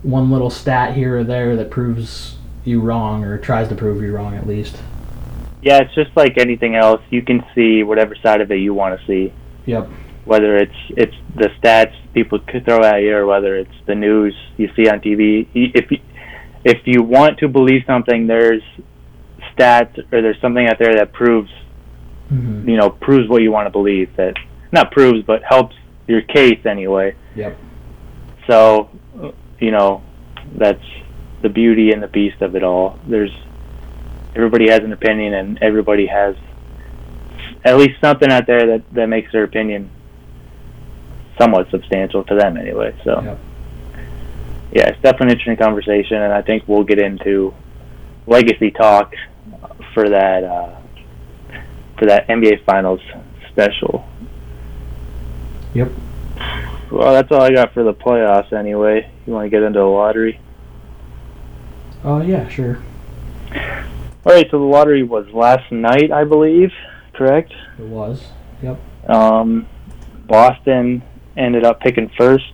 one 0.02 0.30
little 0.30 0.50
stat 0.50 0.94
here 0.94 1.18
or 1.18 1.24
there 1.24 1.56
that 1.56 1.70
proves 1.70 2.36
you 2.64 2.80
wrong 2.80 3.24
or 3.24 3.38
tries 3.38 3.68
to 3.68 3.74
prove 3.74 4.02
you 4.02 4.14
wrong 4.14 4.36
at 4.36 4.46
least. 4.46 4.76
Yeah, 5.62 5.78
it's 5.78 5.94
just 5.94 6.16
like 6.16 6.38
anything 6.38 6.76
else. 6.76 7.00
You 7.10 7.22
can 7.22 7.44
see 7.54 7.82
whatever 7.82 8.14
side 8.16 8.40
of 8.40 8.50
it 8.50 8.56
you 8.56 8.74
want 8.74 9.00
to 9.00 9.06
see. 9.06 9.32
Yep. 9.66 9.88
Whether 10.24 10.56
it's 10.56 10.76
it's 10.90 11.14
the 11.34 11.48
stats 11.60 11.94
people 12.12 12.38
could 12.40 12.64
throw 12.64 12.82
at 12.82 13.02
you, 13.02 13.16
or 13.16 13.26
whether 13.26 13.56
it's 13.56 13.74
the 13.86 13.94
news 13.94 14.34
you 14.56 14.70
see 14.74 14.88
on 14.88 15.00
TV. 15.00 15.46
If 15.54 15.90
you, 15.90 16.00
if 16.64 16.86
you 16.86 17.02
want 17.02 17.38
to 17.38 17.48
believe 17.48 17.82
something, 17.86 18.26
there's 18.26 18.62
stats 19.56 19.98
or 20.12 20.22
there's 20.22 20.40
something 20.40 20.66
out 20.66 20.78
there 20.78 20.94
that 20.94 21.12
proves 21.12 21.50
hmm 22.28 22.68
you 22.68 22.76
know 22.76 22.90
proves 22.90 23.28
what 23.28 23.42
you 23.42 23.52
want 23.52 23.66
to 23.66 23.70
believe. 23.70 24.14
That 24.16 24.34
not 24.72 24.90
proves, 24.90 25.22
but 25.24 25.42
helps 25.44 25.76
your 26.06 26.22
case 26.22 26.64
anyway. 26.66 27.14
Yep. 27.34 27.56
So, 28.48 28.90
you 29.58 29.70
know, 29.70 30.02
that's 30.56 30.82
the 31.42 31.48
beauty 31.48 31.92
and 31.92 32.02
the 32.02 32.08
beast 32.08 32.42
of 32.42 32.56
it 32.56 32.62
all. 32.62 32.98
There's 33.06 33.30
everybody 34.34 34.68
has 34.70 34.80
an 34.80 34.92
opinion, 34.92 35.34
and 35.34 35.58
everybody 35.62 36.06
has 36.06 36.36
at 37.64 37.76
least 37.76 38.00
something 38.00 38.30
out 38.30 38.46
there 38.46 38.66
that 38.66 38.82
that 38.94 39.06
makes 39.06 39.32
their 39.32 39.44
opinion 39.44 39.90
somewhat 41.38 41.70
substantial 41.70 42.24
to 42.24 42.34
them 42.34 42.56
anyway. 42.56 42.94
So, 43.04 43.20
Yep. 43.22 43.38
yeah, 44.72 44.88
it's 44.88 45.02
definitely 45.02 45.26
an 45.26 45.30
interesting 45.32 45.56
conversation, 45.56 46.22
and 46.22 46.32
I 46.32 46.42
think 46.42 46.64
we'll 46.66 46.84
get 46.84 46.98
into 46.98 47.54
legacy 48.26 48.70
talk 48.70 49.14
for 49.94 50.08
that 50.08 50.44
uh, 50.44 50.80
for 51.98 52.06
that 52.06 52.28
NBA 52.28 52.64
Finals 52.64 53.00
special. 53.50 54.06
Yep. 55.74 55.90
Well, 56.90 57.12
that's 57.12 57.30
all 57.32 57.42
I 57.42 57.52
got 57.52 57.74
for 57.74 57.82
the 57.82 57.94
playoffs 57.94 58.52
anyway. 58.52 59.10
You 59.26 59.32
want 59.32 59.46
to 59.46 59.50
get 59.50 59.62
into 59.62 59.80
the 59.80 59.84
lottery? 59.84 60.40
Oh 62.04 62.22
yeah, 62.22 62.48
sure. 62.48 62.82
All 63.52 64.32
right, 64.32 64.46
so 64.50 64.58
the 64.58 64.64
lottery 64.64 65.02
was 65.02 65.26
last 65.32 65.70
night, 65.70 66.10
I 66.10 66.24
believe, 66.24 66.72
correct? 67.14 67.52
It 67.78 67.86
was. 67.86 68.24
Yep. 68.62 68.78
Um, 69.08 69.68
Boston 70.26 71.02
ended 71.36 71.64
up 71.64 71.80
picking 71.80 72.10
first 72.16 72.52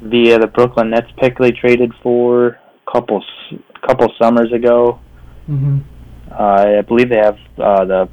via 0.00 0.38
the 0.38 0.46
Brooklyn 0.46 0.90
Nets 0.90 1.10
pick 1.16 1.38
they 1.38 1.50
traded 1.50 1.92
for 2.02 2.58
a 2.86 2.92
couple 2.92 3.24
couple 3.86 4.12
summers 4.20 4.52
ago. 4.52 5.00
Mm-hmm. 5.48 5.78
Uh, 6.30 6.78
I 6.78 6.80
believe 6.82 7.08
they 7.08 7.16
have 7.16 7.38
uh, 7.58 7.84
the 7.84 8.08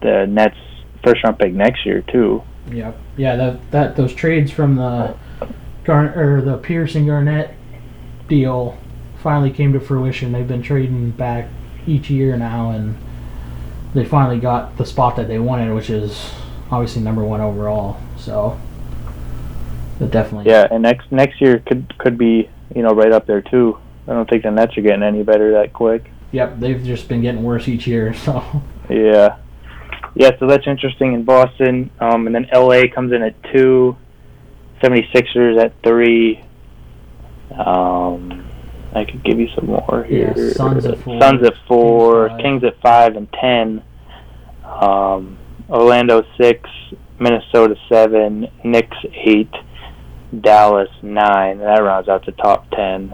the 0.00 0.26
Nets 0.26 0.56
first 1.04 1.24
round 1.24 1.38
pick 1.38 1.52
next 1.52 1.84
year 1.84 2.02
too. 2.02 2.42
Yep. 2.70 2.98
Yeah. 3.16 3.36
That 3.36 3.70
that 3.70 3.96
those 3.96 4.14
trades 4.14 4.50
from 4.50 4.76
the 4.76 5.16
Gar 5.84 6.12
or 6.14 6.42
the 6.42 6.58
Pearson 6.58 7.06
Garnett 7.06 7.54
deal 8.28 8.78
finally 9.22 9.50
came 9.50 9.72
to 9.72 9.80
fruition. 9.80 10.32
They've 10.32 10.46
been 10.46 10.62
trading 10.62 11.10
back 11.10 11.48
each 11.86 12.10
year 12.10 12.36
now, 12.36 12.70
and 12.70 12.96
they 13.94 14.04
finally 14.04 14.38
got 14.38 14.76
the 14.76 14.84
spot 14.84 15.16
that 15.16 15.28
they 15.28 15.38
wanted, 15.38 15.74
which 15.74 15.90
is 15.90 16.32
obviously 16.70 17.02
number 17.02 17.24
one 17.24 17.40
overall. 17.40 17.98
So 18.16 18.58
definitely. 19.98 20.50
Yeah, 20.50 20.68
and 20.70 20.82
next 20.82 21.10
next 21.10 21.40
year 21.40 21.58
could 21.66 21.96
could 21.98 22.16
be 22.16 22.48
you 22.74 22.82
know 22.82 22.90
right 22.90 23.12
up 23.12 23.26
there 23.26 23.42
too. 23.42 23.78
I 24.06 24.12
don't 24.12 24.28
think 24.28 24.44
the 24.44 24.50
Nets 24.50 24.76
are 24.78 24.82
getting 24.82 25.02
any 25.02 25.22
better 25.22 25.52
that 25.52 25.72
quick. 25.72 26.10
Yep. 26.32 26.60
They've 26.60 26.82
just 26.82 27.08
been 27.08 27.22
getting 27.22 27.42
worse 27.42 27.68
each 27.68 27.86
year. 27.86 28.14
So. 28.24 28.62
Yeah. 28.90 29.38
Yeah, 30.14 30.30
so 30.40 30.46
that's 30.46 30.66
interesting 30.66 31.12
in 31.12 31.24
Boston. 31.24 31.90
Um, 32.00 32.26
and 32.26 32.34
then 32.34 32.48
LA 32.52 32.82
comes 32.92 33.12
in 33.12 33.22
at 33.22 33.34
two, 33.52 33.96
76ers 34.82 35.62
at 35.62 35.72
three. 35.82 36.42
Um, 37.56 38.48
I 38.94 39.04
could 39.04 39.22
give 39.22 39.38
you 39.38 39.48
some 39.54 39.66
more 39.66 40.06
Yeah, 40.08 40.32
here. 40.34 40.52
Suns 40.52 40.86
at 40.86 40.98
four, 40.98 41.20
Suns 41.20 41.46
at 41.46 41.54
four, 41.66 42.28
Kings. 42.30 42.42
Kings 42.42 42.64
at 42.64 42.80
five 42.80 43.16
and 43.16 43.30
ten. 43.32 43.82
Um, 44.64 45.38
Orlando 45.68 46.24
six, 46.40 46.68
Minnesota 47.18 47.76
seven, 47.88 48.48
Knicks 48.64 48.96
eight, 49.12 49.52
Dallas 50.40 50.90
nine. 51.02 51.58
That 51.58 51.82
rounds 51.82 52.08
out 52.08 52.24
the 52.24 52.32
top 52.32 52.70
ten. 52.70 53.12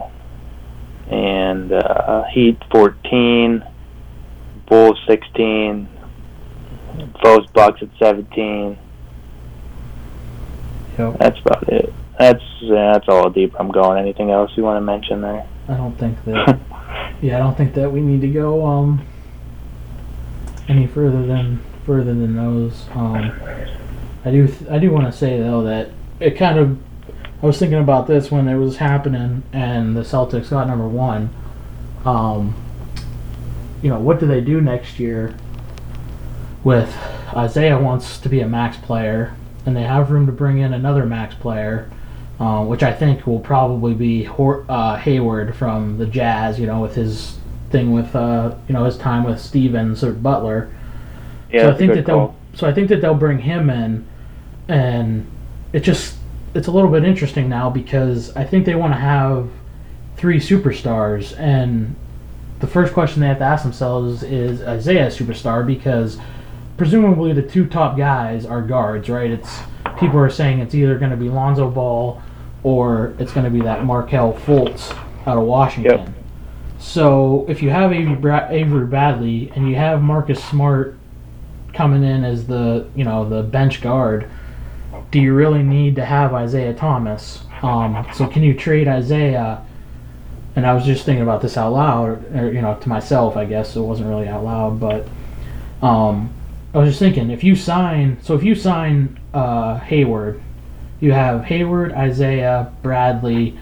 And 1.09 1.71
uh, 1.71 2.23
Heat 2.33 2.57
fourteen, 2.71 3.63
Bulls 4.67 4.99
sixteen, 5.07 5.87
Foes 7.23 7.45
Bucks 7.53 7.81
at 7.81 7.89
seventeen. 7.99 8.77
Yep. 10.97 11.17
That's 11.19 11.39
about 11.39 11.69
it. 11.69 11.93
That's 12.17 12.43
yeah, 12.61 12.93
that's 12.93 13.07
all 13.09 13.29
deep 13.29 13.53
I'm 13.59 13.69
going. 13.71 13.99
Anything 13.99 14.31
else 14.31 14.51
you 14.55 14.63
want 14.63 14.77
to 14.77 14.81
mention 14.81 15.21
there? 15.21 15.45
I 15.67 15.75
don't 15.77 15.97
think 15.97 16.23
that. 16.25 16.59
Yeah, 17.21 17.37
I 17.37 17.39
don't 17.39 17.55
think 17.55 17.73
that 17.75 17.91
we 17.91 18.01
need 18.01 18.21
to 18.21 18.27
go 18.27 18.65
um 18.65 19.05
any 20.67 20.85
further 20.85 21.25
than 21.25 21.63
further 21.85 22.13
than 22.13 22.35
those. 22.35 22.87
Um, 22.93 23.31
I 24.25 24.31
do 24.31 24.47
th- 24.47 24.69
I 24.69 24.79
do 24.79 24.91
want 24.91 25.05
to 25.05 25.11
say 25.17 25.39
though 25.39 25.63
that 25.63 25.91
it 26.19 26.31
kind 26.31 26.59
of 26.59 26.77
I 27.45 27.47
was 27.47 27.59
thinking 27.59 27.77
about 27.77 28.07
this 28.07 28.31
when 28.31 28.47
it 28.47 28.55
was 28.55 28.77
happening 28.77 29.43
and 29.53 29.95
the 29.95 30.01
Celtics 30.01 30.49
got 30.49 30.67
number 30.67 30.87
one. 30.87 31.29
Um, 32.03 32.55
you 33.83 33.89
know 33.91 33.99
what 33.99 34.19
do 34.19 34.25
they 34.25 34.41
do 34.41 34.59
next 34.59 34.99
year? 34.99 35.35
With 36.63 36.91
Isaiah 37.35 37.77
wants 37.77 38.17
to 38.21 38.29
be 38.29 38.39
a 38.39 38.47
max 38.47 38.77
player, 38.77 39.35
and 39.63 39.75
they 39.75 39.83
have 39.83 40.09
room 40.09 40.25
to 40.25 40.31
bring 40.31 40.57
in 40.57 40.73
another 40.73 41.05
max 41.05 41.35
player 41.35 41.87
uh, 42.39 42.65
which 42.65 42.81
I 42.81 42.91
think 42.91 43.27
will 43.27 43.41
probably 43.41 43.93
be 43.93 44.23
Hor- 44.23 44.65
uh, 44.67 44.97
Hayward 44.97 45.55
from 45.55 45.99
the 45.99 46.07
Jazz. 46.07 46.59
You 46.59 46.65
know, 46.65 46.81
with 46.81 46.95
his 46.95 47.37
thing 47.69 47.93
with 47.93 48.15
uh, 48.15 48.55
you 48.67 48.73
know 48.73 48.85
his 48.85 48.97
time 48.97 49.23
with 49.23 49.39
Stevens 49.39 50.03
or 50.03 50.13
Butler. 50.13 50.75
Yeah, 51.51 51.61
so 51.61 51.69
I 51.69 51.73
think 51.75 51.93
that 51.93 52.07
they'll 52.07 52.17
call. 52.17 52.35
so 52.55 52.67
I 52.67 52.73
think 52.73 52.89
that 52.89 53.01
they'll 53.01 53.13
bring 53.13 53.37
him 53.37 53.69
in, 53.69 54.07
and 54.67 55.29
it 55.73 55.81
just 55.81 56.15
it's 56.55 56.67
a 56.67 56.71
little 56.71 56.89
bit 56.89 57.03
interesting 57.03 57.49
now 57.49 57.69
because 57.69 58.35
I 58.35 58.45
think 58.45 58.65
they 58.65 58.75
want 58.75 58.93
to 58.93 58.99
have 58.99 59.49
three 60.17 60.39
superstars, 60.39 61.37
and 61.37 61.95
the 62.59 62.67
first 62.67 62.93
question 62.93 63.21
they 63.21 63.27
have 63.27 63.39
to 63.39 63.43
ask 63.43 63.63
themselves 63.63 64.23
is 64.23 64.61
Isaiah 64.61 65.07
a 65.07 65.09
superstar 65.09 65.67
because 65.67 66.17
presumably 66.77 67.33
the 67.33 67.41
two 67.41 67.67
top 67.67 67.97
guys 67.97 68.45
are 68.45 68.61
guards, 68.61 69.09
right? 69.09 69.29
It's 69.29 69.59
people 69.99 70.17
are 70.19 70.29
saying 70.29 70.59
it's 70.59 70.73
either 70.73 70.97
going 70.97 71.11
to 71.11 71.17
be 71.17 71.29
Lonzo 71.29 71.69
Ball 71.69 72.21
or 72.63 73.13
it's 73.19 73.31
going 73.31 73.43
to 73.43 73.51
be 73.51 73.61
that 73.61 73.85
Markelle 73.85 74.33
Fultz 74.33 74.91
out 75.27 75.37
of 75.37 75.43
Washington. 75.43 75.99
Yep. 75.99 76.09
So 76.79 77.45
if 77.47 77.61
you 77.61 77.69
have 77.69 77.91
Avery, 77.91 78.15
Bra- 78.15 78.47
Avery 78.49 78.85
Bradley 78.85 79.51
and 79.55 79.69
you 79.69 79.75
have 79.75 80.01
Marcus 80.01 80.43
Smart 80.43 80.97
coming 81.73 82.03
in 82.03 82.23
as 82.23 82.47
the 82.47 82.87
you 82.95 83.03
know 83.03 83.27
the 83.27 83.43
bench 83.43 83.81
guard, 83.81 84.29
do 85.15 85.21
you 85.21 85.33
really 85.33 85.63
need 85.63 85.95
to 85.95 86.03
have 86.03 86.33
Isaiah 86.33 86.73
Thomas? 86.73 87.39
Um, 87.61 88.05
so 88.13 88.27
can 88.27 88.43
you 88.43 88.53
trade 88.53 88.89
Isaiah? 88.89 89.65
And 90.57 90.67
I 90.67 90.73
was 90.73 90.83
just 90.83 91.05
thinking 91.05 91.23
about 91.23 91.41
this 91.41 91.55
out 91.55 91.71
loud, 91.71 92.35
or 92.35 92.51
you 92.51 92.61
know, 92.61 92.77
to 92.81 92.89
myself, 92.89 93.37
I 93.37 93.45
guess 93.45 93.77
it 93.77 93.79
wasn't 93.79 94.09
really 94.09 94.27
out 94.27 94.43
loud, 94.43 94.77
but 94.77 95.07
um, 95.81 96.33
I 96.73 96.79
was 96.79 96.89
just 96.89 96.99
thinking 96.99 97.29
if 97.29 97.45
you 97.45 97.55
sign, 97.55 98.17
so 98.23 98.35
if 98.35 98.43
you 98.43 98.55
sign 98.55 99.17
uh, 99.33 99.77
Hayward, 99.77 100.41
you 100.99 101.13
have 101.13 101.45
Hayward, 101.45 101.93
Isaiah, 101.93 102.73
Bradley, 102.81 103.57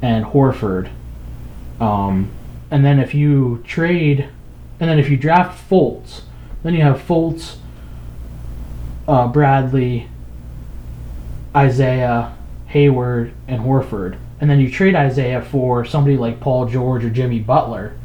and 0.00 0.24
Horford. 0.24 0.90
Um, 1.80 2.30
and 2.70 2.82
then 2.82 2.98
if 2.98 3.12
you 3.12 3.62
trade, 3.66 4.30
and 4.80 4.88
then 4.88 4.98
if 4.98 5.10
you 5.10 5.18
draft 5.18 5.68
Fultz, 5.68 6.22
then 6.62 6.72
you 6.72 6.80
have 6.80 6.98
Fultz, 6.98 7.56
uh, 9.06 9.28
Bradley, 9.28 10.08
Isaiah, 11.56 12.36
Hayward, 12.66 13.32
and 13.46 13.62
Horford. 13.62 14.18
And 14.40 14.50
then 14.50 14.60
you 14.60 14.70
trade 14.70 14.94
Isaiah 14.94 15.42
for 15.42 15.84
somebody 15.84 16.16
like 16.16 16.40
Paul 16.40 16.66
George 16.66 17.04
or 17.04 17.10
Jimmy 17.10 17.40
Butler. 17.40 17.96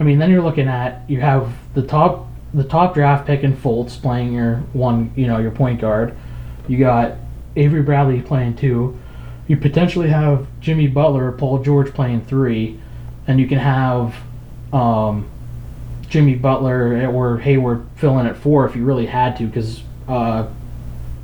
I 0.00 0.04
mean, 0.04 0.18
then 0.18 0.30
you're 0.30 0.42
looking 0.42 0.68
at 0.68 1.08
you 1.10 1.20
have 1.20 1.52
the 1.74 1.82
top 1.82 2.26
the 2.54 2.64
top 2.64 2.94
draft 2.94 3.26
pick 3.26 3.42
in 3.42 3.54
Fultz 3.54 4.00
playing 4.00 4.32
your 4.32 4.56
one, 4.72 5.12
you 5.16 5.26
know, 5.26 5.38
your 5.38 5.50
point 5.50 5.80
guard. 5.80 6.16
You 6.66 6.78
got 6.78 7.16
Avery 7.56 7.82
Bradley 7.82 8.22
playing 8.22 8.56
two. 8.56 8.98
You 9.48 9.56
potentially 9.56 10.08
have 10.08 10.46
Jimmy 10.60 10.86
Butler 10.86 11.28
or 11.28 11.32
Paul 11.32 11.62
George 11.62 11.92
playing 11.92 12.24
three, 12.26 12.78
and 13.26 13.40
you 13.40 13.48
can 13.48 13.58
have 13.58 14.14
um, 14.72 15.28
Jimmy 16.08 16.34
Butler 16.36 17.10
or 17.10 17.38
Hayward 17.38 17.86
filling 17.96 18.26
at 18.26 18.36
four 18.36 18.66
if 18.66 18.76
you 18.76 18.84
really 18.84 19.06
had 19.06 19.36
to, 19.38 19.46
because 19.46 19.82
uh, 20.06 20.46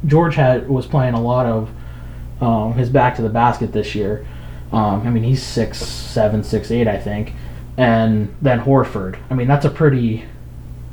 George 0.07 0.34
had 0.34 0.68
was 0.68 0.86
playing 0.86 1.14
a 1.14 1.20
lot 1.20 1.46
of 1.46 1.70
um, 2.40 2.74
his 2.74 2.90
back 2.90 3.16
to 3.16 3.22
the 3.22 3.28
basket 3.28 3.72
this 3.72 3.94
year. 3.94 4.26
Um, 4.72 5.07
I 5.07 5.11
mean, 5.11 5.22
he's 5.22 5.42
six 5.42 5.78
seven, 5.78 6.42
six 6.42 6.70
eight, 6.70 6.88
I 6.88 6.98
think, 6.98 7.32
and 7.76 8.34
then 8.42 8.61
Horford. 8.61 9.16
I 9.30 9.34
mean, 9.34 9.46
that's 9.48 9.64
a 9.64 9.70
pretty 9.70 10.24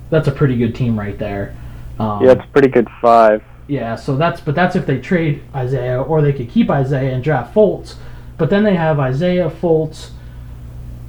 that's 0.09 0.27
a 0.27 0.31
pretty 0.31 0.57
good 0.57 0.75
team 0.75 0.99
right 0.99 1.17
there. 1.17 1.55
Um, 1.99 2.23
Yeah, 2.23 2.31
it's 2.31 2.43
a 2.43 2.47
pretty 2.51 2.67
good 2.69 2.87
five. 3.01 3.43
yeah, 3.67 3.95
so 3.95 4.15
that's 4.17 4.39
but 4.41 4.55
that's 4.55 4.75
if 4.75 4.85
they 4.85 4.99
trade 4.99 5.41
Isaiah 5.55 6.01
or 6.01 6.21
they 6.21 6.33
could 6.33 6.49
keep 6.49 6.69
Isaiah 6.69 7.13
and 7.13 7.23
draft 7.23 7.53
Fultz. 7.55 7.95
But 8.37 8.49
then 8.49 8.63
they 8.63 8.75
have 8.75 8.99
Isaiah, 8.99 9.49
Fultz, 9.49 10.11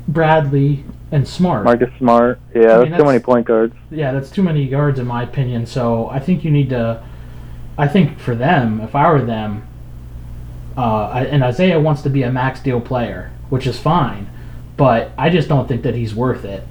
Bradley, 0.09 0.85
and 1.11 1.27
Smart. 1.27 1.65
Marcus 1.65 1.91
Smart. 1.99 2.41
Yeah, 2.55 2.61
I 2.61 2.65
that's 2.79 2.91
mean, 2.91 2.99
too 2.99 3.05
many 3.05 3.19
point 3.21 3.47
guards. 3.47 3.75
Yeah, 3.91 4.13
that's 4.13 4.31
too 4.31 4.43
many 4.43 4.67
guards 4.69 4.99
in 4.99 5.07
my 5.07 5.23
opinion. 5.23 5.67
So 5.67 6.09
I 6.09 6.19
think 6.19 6.45
you 6.45 6.51
need 6.51 6.71
to. 6.71 7.03
I 7.83 7.89
think 7.89 8.21
for 8.21 8.37
them, 8.37 8.81
if 8.81 8.95
I 8.95 9.11
were 9.11 9.25
them, 9.25 9.67
uh, 10.77 11.09
and 11.09 11.43
Isaiah 11.43 11.81
wants 11.81 12.03
to 12.03 12.11
be 12.11 12.23
a 12.23 12.31
max 12.31 12.61
deal 12.61 12.81
player, 12.81 13.33
which 13.51 13.67
is 13.67 13.77
fine, 13.77 14.31
but 14.77 15.11
I 15.19 15.31
just 15.31 15.49
don't 15.49 15.67
think 15.67 15.83
that 15.83 15.97
he's 15.97 16.15
worth 16.15 16.45
it. 16.45 16.63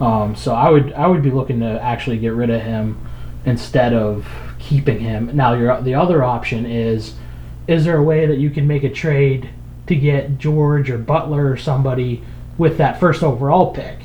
Um, 0.00 0.34
so 0.34 0.52
I 0.52 0.68
would 0.68 0.92
I 0.94 1.06
would 1.06 1.22
be 1.22 1.30
looking 1.30 1.60
to 1.60 1.80
actually 1.80 2.18
get 2.18 2.32
rid 2.32 2.50
of 2.50 2.62
him 2.62 2.98
instead 3.44 3.92
of 3.92 4.26
keeping 4.58 4.98
him. 4.98 5.30
Now 5.36 5.52
your 5.52 5.80
the 5.82 5.94
other 5.94 6.24
option 6.24 6.66
is, 6.66 7.14
is 7.68 7.84
there 7.84 7.98
a 7.98 8.02
way 8.02 8.26
that 8.26 8.38
you 8.38 8.50
can 8.50 8.66
make 8.66 8.82
a 8.82 8.90
trade 8.90 9.50
to 9.86 9.94
get 9.94 10.38
George 10.38 10.90
or 10.90 10.98
Butler 10.98 11.48
or 11.48 11.56
somebody 11.56 12.24
with 12.58 12.76
that 12.78 12.98
first 12.98 13.22
overall 13.22 13.72
pick? 13.72 14.00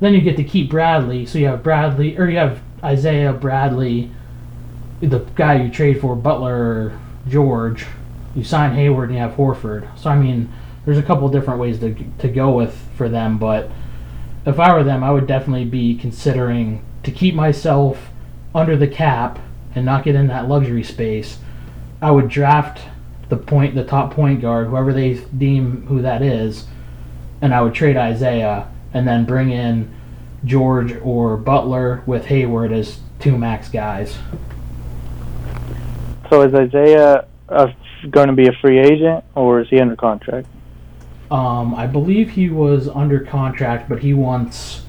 Then 0.00 0.14
you 0.14 0.20
get 0.20 0.36
to 0.36 0.42
keep 0.42 0.68
Bradley, 0.68 1.26
so 1.26 1.38
you 1.38 1.46
have 1.46 1.62
Bradley 1.62 2.18
or 2.18 2.28
you 2.28 2.38
have 2.38 2.60
Isaiah 2.82 3.32
Bradley, 3.32 4.10
the 5.00 5.20
guy 5.34 5.62
you 5.62 5.70
trade 5.70 6.00
for 6.00 6.14
Butler 6.16 6.98
George. 7.28 7.86
You 8.34 8.44
sign 8.44 8.74
Hayward 8.74 9.08
and 9.08 9.18
you 9.18 9.22
have 9.22 9.36
Horford. 9.36 9.98
So 9.98 10.10
I 10.10 10.16
mean, 10.16 10.52
there's 10.84 10.98
a 10.98 11.02
couple 11.02 11.28
different 11.28 11.60
ways 11.60 11.78
to 11.80 11.94
to 12.18 12.28
go 12.28 12.50
with 12.50 12.76
for 12.96 13.08
them, 13.08 13.38
but 13.38 13.70
if 14.46 14.58
I 14.58 14.74
were 14.74 14.84
them, 14.84 15.04
I 15.04 15.10
would 15.10 15.26
definitely 15.26 15.66
be 15.66 15.94
considering 15.94 16.84
to 17.02 17.10
keep 17.10 17.34
myself 17.34 18.10
under 18.54 18.76
the 18.76 18.88
cap 18.88 19.38
and 19.74 19.84
not 19.84 20.04
get 20.04 20.14
in 20.14 20.28
that 20.28 20.48
luxury 20.48 20.82
space. 20.82 21.38
I 22.02 22.10
would 22.10 22.28
draft 22.28 22.80
the 23.28 23.36
point, 23.36 23.74
the 23.74 23.84
top 23.84 24.12
point 24.12 24.40
guard, 24.40 24.68
whoever 24.68 24.92
they 24.92 25.14
deem 25.36 25.86
who 25.86 26.02
that 26.02 26.22
is, 26.22 26.66
and 27.40 27.54
I 27.54 27.60
would 27.62 27.74
trade 27.74 27.96
Isaiah 27.96 28.68
and 28.92 29.06
then 29.06 29.24
bring 29.24 29.50
in 29.50 29.94
George 30.44 30.96
or 31.02 31.36
Butler 31.36 32.02
with 32.06 32.26
Hayward 32.26 32.72
as 32.72 33.00
two 33.20 33.36
max 33.36 33.68
guys. 33.68 34.16
So 36.30 36.42
is 36.42 36.54
Isaiah 36.54 37.26
uh, 37.48 37.72
going 38.08 38.28
to 38.28 38.32
be 38.32 38.46
a 38.46 38.52
free 38.52 38.78
agent 38.78 39.24
or 39.34 39.60
is 39.60 39.68
he 39.68 39.80
under 39.80 39.96
contract? 39.96 40.46
Um, 41.28 41.74
I 41.74 41.86
believe 41.88 42.30
he 42.30 42.48
was 42.48 42.88
under 42.88 43.20
contract, 43.20 43.88
but 43.88 44.00
he 44.00 44.14
wants, 44.14 44.84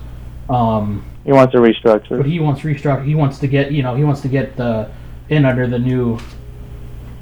um, 0.49 1.03
He 1.25 1.31
wants 1.31 1.51
to 1.53 1.59
restructure. 1.59 2.17
but 2.17 2.27
he 2.27 2.39
wants 2.39 2.61
restructure. 2.61 3.03
He 3.05 3.15
wants 3.15 3.39
to 3.39 3.47
get, 3.47 3.71
you 3.71 3.81
know, 3.81 3.95
he 3.95 4.03
wants 4.03 4.21
to 4.21 4.27
get 4.27 4.55
the 4.55 4.89
in 5.29 5.45
under 5.45 5.65
the 5.65 5.79
new 5.79 6.19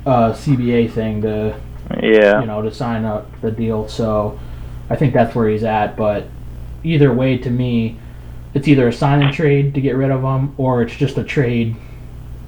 uh, 0.05 0.33
CBA 0.33 0.91
thing 0.91 1.21
to, 1.21 1.55
Yeah. 2.01 2.41
you 2.41 2.45
know, 2.47 2.61
to 2.61 2.73
sign 2.73 3.05
up 3.05 3.27
the 3.41 3.51
deal. 3.51 3.87
So 3.87 4.37
I 4.89 4.95
think 4.97 5.13
that's 5.13 5.33
where 5.33 5.47
he's 5.47 5.63
at. 5.63 5.95
But 5.95 6.25
either 6.83 7.13
way, 7.13 7.37
to 7.37 7.49
me, 7.49 7.97
it's 8.53 8.67
either 8.67 8.87
a 8.87 8.93
sign 8.93 9.21
and 9.21 9.33
trade 9.33 9.75
to 9.75 9.81
get 9.81 9.95
rid 9.95 10.11
of 10.11 10.23
him, 10.23 10.55
or 10.57 10.81
it's 10.81 10.95
just 10.95 11.17
a 11.17 11.23
trade 11.23 11.75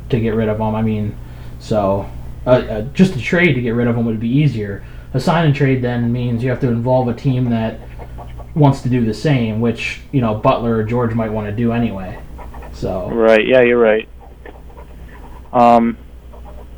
to 0.10 0.20
get 0.20 0.32
rid 0.32 0.50
of 0.50 0.58
him. 0.60 0.76
I 0.76 0.82
mean, 0.82 1.16
so 1.62 2.10
uh, 2.46 2.50
uh, 2.50 2.82
just 2.94 3.16
a 3.16 3.22
trade 3.22 3.54
to 3.54 3.62
get 3.62 3.72
rid 3.72 3.88
of 3.88 3.96
him 3.96 4.06
would 4.06 4.20
be 4.20 4.28
easier. 4.28 4.84
A 5.14 5.20
sign 5.20 5.46
and 5.46 5.56
trade 5.56 5.82
then 5.82 6.12
means 6.12 6.44
you 6.44 6.50
have 6.50 6.60
to 6.62 6.68
involve 6.68 7.08
a 7.08 7.14
team 7.14 7.50
that 7.52 7.80
wants 8.56 8.82
to 8.82 8.90
do 8.90 9.06
the 9.06 9.14
same, 9.14 9.62
which 9.62 10.02
you 10.12 10.22
know 10.22 10.36
Butler 10.36 10.78
or 10.78 10.84
George 10.84 11.14
might 11.14 11.32
want 11.32 11.48
to 11.48 11.56
do 11.56 11.72
anyway. 11.72 12.20
So 12.74 13.10
Right. 13.10 13.46
Yeah, 13.46 13.62
you're 13.62 13.80
right. 13.80 14.10
Um, 15.54 15.98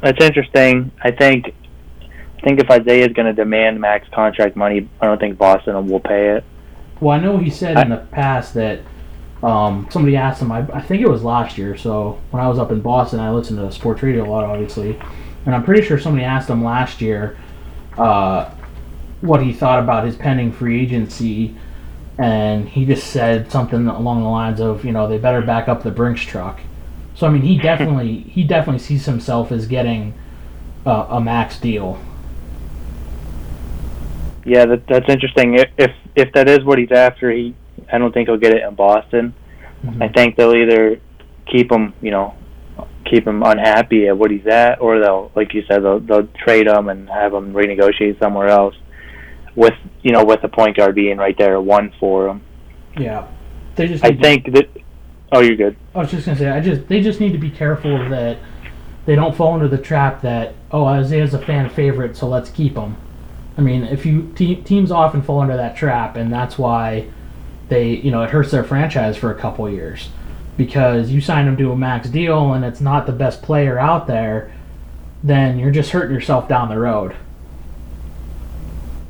that's 0.02 0.24
interesting. 0.24 0.92
I 1.02 1.12
think. 1.12 1.56
I 2.38 2.46
think 2.46 2.60
if 2.60 2.70
Isaiah 2.70 3.06
is 3.06 3.14
going 3.14 3.28
to 3.28 3.34
demand 3.34 3.80
max 3.80 4.06
contract 4.10 4.58
money, 4.58 4.90
I 5.00 5.06
don't 5.06 5.18
think 5.18 5.38
Boston 5.38 5.88
will 5.88 6.02
pay 6.02 6.36
it. 6.36 6.44
Well, 7.00 7.18
I 7.18 7.22
know 7.22 7.38
he 7.38 7.50
said 7.50 7.78
in 7.78 7.88
the 7.88 8.06
past 8.12 8.54
that 8.56 8.82
um, 9.44 9.88
somebody 9.92 10.16
asked 10.16 10.42
him. 10.42 10.52
I, 10.52 10.60
I 10.74 10.82
think 10.82 11.02
it 11.02 11.10
was 11.10 11.22
last 11.24 11.58
year. 11.58 11.76
So 11.76 12.20
when 12.32 12.42
I 12.42 12.48
was 12.48 12.58
up 12.58 12.72
in 12.72 12.82
Boston, 12.82 13.20
I 13.20 13.32
listened 13.32 13.60
to 13.60 13.72
sports 13.72 14.02
radio 14.02 14.26
a 14.26 14.30
lot, 14.30 14.46
obviously, 14.46 14.98
and 15.46 15.54
I'm 15.54 15.64
pretty 15.64 15.86
sure 15.86 16.00
somebody 16.00 16.24
asked 16.24 16.50
him 16.50 16.64
last 16.64 17.02
year 17.02 17.38
uh, 17.98 18.50
what 19.20 19.44
he 19.44 19.52
thought 19.52 19.80
about 19.84 20.06
his 20.06 20.16
pending 20.16 20.54
free 20.54 20.82
agency, 20.82 21.56
and 22.18 22.70
he 22.70 22.86
just 22.86 23.08
said 23.08 23.52
something 23.52 23.88
along 23.88 24.24
the 24.24 24.30
lines 24.30 24.62
of, 24.62 24.86
you 24.86 24.94
know, 24.94 25.10
they 25.10 25.18
better 25.18 25.42
back 25.42 25.68
up 25.68 25.84
the 25.84 25.92
Brinks 25.92 26.22
truck. 26.22 26.62
So 27.16 27.28
I 27.28 27.30
mean, 27.30 27.42
he 27.42 27.58
definitely 27.62 28.20
he 28.22 28.46
definitely 28.46 28.80
sees 28.80 29.06
himself 29.06 29.52
as 29.52 29.68
getting 29.68 30.14
uh, 30.86 31.08
a 31.10 31.20
max 31.20 31.60
deal. 31.60 32.00
Yeah, 34.46 34.66
that, 34.66 34.88
that's 34.88 35.10
interesting. 35.10 35.56
If, 35.56 35.70
if 35.78 35.92
if 36.16 36.34
that 36.34 36.48
is 36.48 36.64
what 36.64 36.78
he's 36.78 36.92
after, 36.92 37.30
he 37.30 37.56
I 37.92 37.98
don't 37.98 38.14
think 38.14 38.28
he'll 38.28 38.38
get 38.38 38.54
it 38.54 38.64
in 38.64 38.76
Boston. 38.76 39.34
Mm-hmm. 39.84 40.04
I 40.04 40.08
think 40.10 40.36
they'll 40.36 40.56
either 40.56 41.00
keep 41.46 41.72
him, 41.72 41.94
you 42.02 42.12
know, 42.12 42.36
keep 43.06 43.28
him 43.28 43.44
unhappy 43.44 44.08
at 44.08 44.18
what 44.18 44.32
he's 44.32 44.48
at, 44.48 44.82
or 44.82 45.00
they'll, 45.00 45.32
like 45.36 45.54
you 45.54 45.64
said, 45.68 45.84
they'll 45.84 46.00
they'll 46.00 46.28
trade 46.28 46.68
him 46.68 46.90
and 46.90 47.10
have 47.10 47.34
him 47.34 47.54
renegotiate 47.54 48.20
somewhere 48.20 48.48
else. 48.48 48.76
With 49.56 49.74
you 50.02 50.12
know, 50.12 50.24
with 50.24 50.42
the 50.42 50.48
point 50.48 50.78
guard 50.78 50.96
being 50.96 51.18
right 51.18 51.38
there, 51.38 51.62
one 51.62 51.94
for 52.00 52.28
him. 52.28 52.42
Yeah, 52.98 53.28
they 53.76 53.88
just. 53.88 54.04
I 54.04 54.12
to- 54.12 54.22
think 54.22 54.52
that. 54.54 54.70
Oh, 55.32 55.40
you're 55.40 55.56
good. 55.56 55.76
I 55.96 56.00
was 56.00 56.12
just 56.12 56.26
gonna 56.26 56.38
say, 56.38 56.50
I 56.50 56.60
just 56.60 56.88
they 56.88 57.02
just 57.02 57.20
need 57.20 57.32
to 57.34 57.38
be 57.38 57.50
careful 57.50 58.10
that 58.10 58.38
they 59.06 59.16
don't 59.16 59.36
fall 59.36 59.56
into 59.56 59.68
the 59.68 59.78
trap 59.78 60.22
that 60.22 60.56
oh 60.72 60.86
Isaiah's 60.86 61.34
a 61.34 61.40
fan 61.44 61.70
favorite, 61.70 62.16
so 62.16 62.28
let's 62.28 62.50
keep 62.50 62.76
him. 62.76 62.98
I 63.58 63.62
mean, 63.62 63.84
if 63.84 64.06
you 64.06 64.32
te- 64.36 64.62
teams 64.64 64.92
often 64.92 65.22
fall 65.22 65.42
into 65.42 65.56
that 65.56 65.76
trap, 65.76 66.16
and 66.16 66.32
that's 66.32 66.58
why 66.58 67.10
they 67.74 67.90
you 67.96 68.12
know 68.12 68.22
it 68.22 68.30
hurts 68.30 68.52
their 68.52 68.64
franchise 68.64 69.18
for 69.18 69.32
a 69.32 69.36
couple 69.36 69.68
years 69.70 70.10
because 70.56 71.10
you 71.10 71.20
sign 71.20 71.46
them 71.46 71.58
to 71.58 71.72
a 71.72 71.76
max 71.76 72.08
deal 72.08 72.54
and 72.54 72.64
it's 72.64 72.80
not 72.80 73.08
the 73.08 73.12
best 73.12 73.42
player 73.42 73.80
out 73.80 74.06
there, 74.06 74.54
then 75.24 75.58
you're 75.58 75.72
just 75.72 75.90
hurting 75.90 76.14
yourself 76.14 76.48
down 76.48 76.70
the 76.70 76.78
road. 76.78 77.16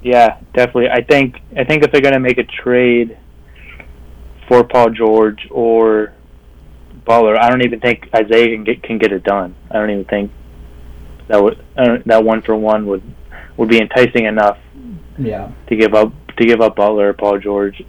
Yeah, 0.01 0.37
definitely. 0.53 0.89
I 0.89 1.01
think 1.01 1.41
I 1.57 1.65
think 1.65 1.83
if 1.83 1.91
they're 1.91 2.01
gonna 2.01 2.19
make 2.19 2.37
a 2.37 2.43
trade 2.43 3.17
for 4.47 4.63
Paul 4.63 4.91
George 4.91 5.47
or 5.51 6.13
Butler, 7.05 7.37
I 7.37 7.49
don't 7.49 7.63
even 7.63 7.81
think 7.81 8.07
Isaiah 8.15 8.55
can 8.55 8.63
get 8.63 8.81
can 8.81 8.97
get 8.97 9.11
it 9.11 9.23
done. 9.23 9.55
I 9.69 9.75
don't 9.75 9.89
even 9.89 10.05
think 10.05 10.31
that 11.27 11.43
would 11.43 11.59
uh, 11.77 11.97
that 12.05 12.23
one 12.23 12.41
for 12.41 12.55
one 12.55 12.85
would 12.85 13.03
would 13.57 13.69
be 13.69 13.81
enticing 13.81 14.25
enough 14.25 14.57
Yeah, 15.17 15.51
to 15.67 15.75
give 15.75 15.93
up 15.93 16.13
to 16.37 16.45
give 16.45 16.61
up 16.61 16.77
Butler 16.77 17.09
or 17.09 17.13
Paul 17.13 17.39
George. 17.39 17.83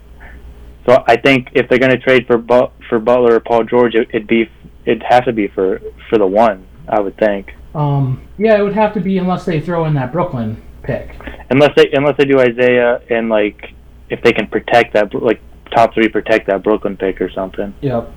So 0.86 1.02
I 1.06 1.16
think 1.16 1.48
if 1.52 1.68
they're 1.68 1.78
gonna 1.78 1.98
trade 1.98 2.26
for 2.26 2.36
but 2.38 2.72
for 2.88 2.98
Butler 2.98 3.36
or 3.36 3.40
Paul 3.40 3.64
George, 3.64 3.94
it, 3.94 4.08
it'd 4.10 4.26
be 4.26 4.50
it'd 4.84 5.02
have 5.04 5.24
to 5.24 5.32
be 5.32 5.48
for 5.48 5.80
for 6.08 6.18
the 6.18 6.26
one. 6.26 6.66
I 6.88 7.00
would 7.00 7.16
think. 7.16 7.54
um, 7.74 8.20
yeah, 8.36 8.58
it 8.58 8.62
would 8.62 8.74
have 8.74 8.92
to 8.94 9.00
be 9.00 9.16
unless 9.18 9.44
they 9.46 9.58
throw 9.60 9.86
in 9.86 9.94
that 9.94 10.12
Brooklyn 10.12 10.62
pick. 10.82 11.16
unless 11.50 11.70
they 11.76 11.90
unless 11.92 12.16
they 12.18 12.26
do 12.26 12.38
Isaiah 12.38 13.00
and 13.08 13.30
like 13.30 13.72
if 14.10 14.22
they 14.22 14.32
can 14.32 14.46
protect 14.46 14.92
that 14.92 15.14
like 15.14 15.40
top 15.74 15.94
three 15.94 16.08
protect 16.08 16.46
that 16.48 16.62
Brooklyn 16.62 16.96
pick 16.96 17.20
or 17.22 17.30
something. 17.30 17.74
Yep. 17.80 18.12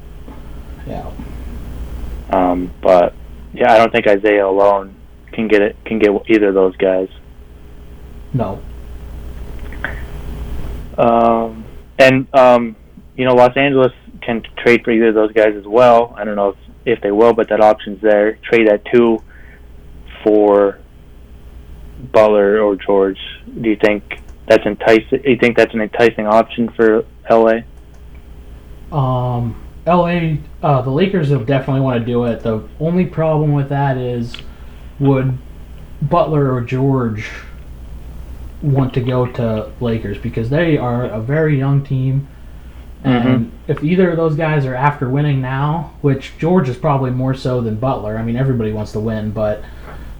Yeah. 0.85 1.09
Um, 2.29 2.73
but 2.81 3.13
yeah, 3.53 3.71
I 3.71 3.77
don't 3.77 3.91
think 3.91 4.05
Isaiah 4.05 4.45
alone 4.45 4.93
can 5.31 5.47
get 5.47 5.61
it 5.61 5.77
can 5.85 5.97
get 5.99 6.11
either 6.29 6.49
of 6.49 6.53
those 6.55 6.75
guys. 6.75 7.07
No. 8.33 8.61
Um, 10.97 11.63
and 11.99 12.33
um, 12.33 12.75
you 13.15 13.25
know 13.25 13.33
Los 13.33 13.55
Angeles 13.55 13.91
can 14.21 14.43
trade 14.57 14.83
for 14.83 14.91
either 14.91 15.09
of 15.09 15.15
those 15.15 15.31
guys 15.31 15.55
as 15.55 15.65
well. 15.65 16.13
I 16.17 16.23
don't 16.23 16.35
know 16.35 16.49
if 16.49 16.57
if 16.85 17.01
they 17.01 17.11
will, 17.11 17.33
but 17.33 17.49
that 17.49 17.61
option's 17.61 18.01
there. 18.01 18.37
Trade 18.43 18.67
at 18.67 18.83
two 18.85 19.21
for 20.23 20.79
Butler 22.11 22.61
or 22.61 22.75
George. 22.75 23.19
Do 23.61 23.69
you 23.69 23.77
think 23.77 24.21
that's 24.47 24.65
enticing? 24.65 25.23
You 25.23 25.37
think 25.37 25.57
that's 25.57 25.73
an 25.73 25.81
enticing 25.81 26.27
option 26.27 26.69
for 26.69 27.05
LA? 27.29 27.59
Um, 28.91 29.61
LA, 29.85 30.37
uh, 30.63 30.81
the 30.81 30.89
Lakers 30.89 31.29
will 31.29 31.43
definitely 31.43 31.81
want 31.81 31.99
to 31.99 32.05
do 32.05 32.23
it. 32.25 32.41
The 32.41 32.67
only 32.79 33.05
problem 33.05 33.53
with 33.53 33.69
that 33.69 33.97
is, 33.97 34.33
would 34.99 35.37
Butler 36.01 36.53
or 36.53 36.61
George 36.61 37.29
want 38.61 38.93
to 38.95 39.01
go 39.01 39.25
to 39.25 39.71
Lakers 39.79 40.17
because 40.17 40.49
they 40.49 40.77
are 40.77 41.05
a 41.05 41.19
very 41.21 41.57
young 41.57 41.83
team, 41.83 42.27
And 43.03 43.51
if 43.67 43.83
either 43.83 44.09
of 44.11 44.17
those 44.17 44.35
guys 44.35 44.65
are 44.65 44.75
after 44.75 45.07
winning 45.07 45.39
now, 45.41 45.93
which 46.01 46.33
George 46.39 46.67
is 46.67 46.75
probably 46.77 47.11
more 47.11 47.33
so 47.33 47.61
than 47.61 47.75
Butler. 47.75 48.17
I 48.17 48.23
mean, 48.23 48.35
everybody 48.35 48.71
wants 48.73 48.91
to 48.93 48.99
win, 48.99 49.31
but 49.31 49.63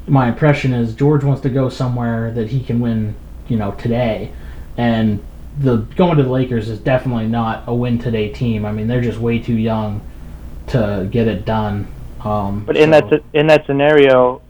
my 0.08 0.30
impression 0.30 0.74
is 0.74 0.94
George 0.96 1.24
wants 1.24 1.42
to 1.42 1.50
go 1.50 1.68
somewhere 1.70 2.32
that 2.32 2.50
he 2.50 2.62
can 2.64 2.80
win, 2.80 3.16
you 3.50 3.58
know, 3.58 3.72
today. 3.72 4.32
And 4.78 5.22
the 5.60 5.78
going 5.98 6.18
to 6.18 6.24
the 6.24 6.30
Lakers 6.32 6.70
is 6.70 6.80
definitely 6.80 7.28
not 7.28 7.64
a 7.68 7.74
win 7.74 7.98
today 8.00 8.30
team. 8.30 8.66
I 8.66 8.72
mean, 8.72 8.88
they're 8.88 9.02
just 9.02 9.18
way 9.20 9.40
too 9.40 9.56
young 9.58 10.02
to 10.68 11.08
get 11.12 11.28
it 11.28 11.44
done. 11.46 11.88
Um, 12.24 12.64
But 12.66 12.78
in 12.78 12.94
so- 12.94 13.02
that 13.10 13.24
in 13.34 13.48
that 13.48 13.66
scenario, 13.66 14.42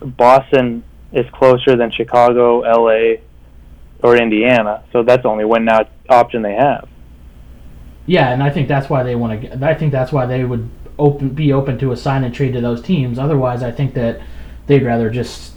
Boston 0.00 0.82
is 1.12 1.26
closer 1.32 1.76
than 1.76 1.90
Chicago, 1.90 2.62
L.A., 2.62 3.20
or 4.02 4.16
Indiana, 4.16 4.84
so 4.92 5.02
that's 5.02 5.22
the 5.24 5.28
only 5.28 5.44
win 5.44 5.64
now 5.64 5.80
option 6.08 6.42
they 6.42 6.54
have. 6.54 6.88
Yeah, 8.06 8.32
and 8.32 8.42
I 8.42 8.50
think 8.50 8.68
that's 8.68 8.88
why 8.88 9.02
they 9.02 9.16
want 9.16 9.42
to. 9.42 9.66
I 9.66 9.74
think 9.74 9.90
that's 9.92 10.12
why 10.12 10.24
they 10.24 10.44
would 10.44 10.70
open 10.98 11.30
be 11.30 11.52
open 11.52 11.78
to 11.78 11.92
a 11.92 11.96
sign 11.96 12.24
and 12.24 12.32
trade 12.34 12.52
to 12.52 12.60
those 12.60 12.80
teams. 12.80 13.18
Otherwise, 13.18 13.62
I 13.62 13.70
think 13.72 13.94
that 13.94 14.20
they'd 14.66 14.82
rather 14.84 15.10
just 15.10 15.52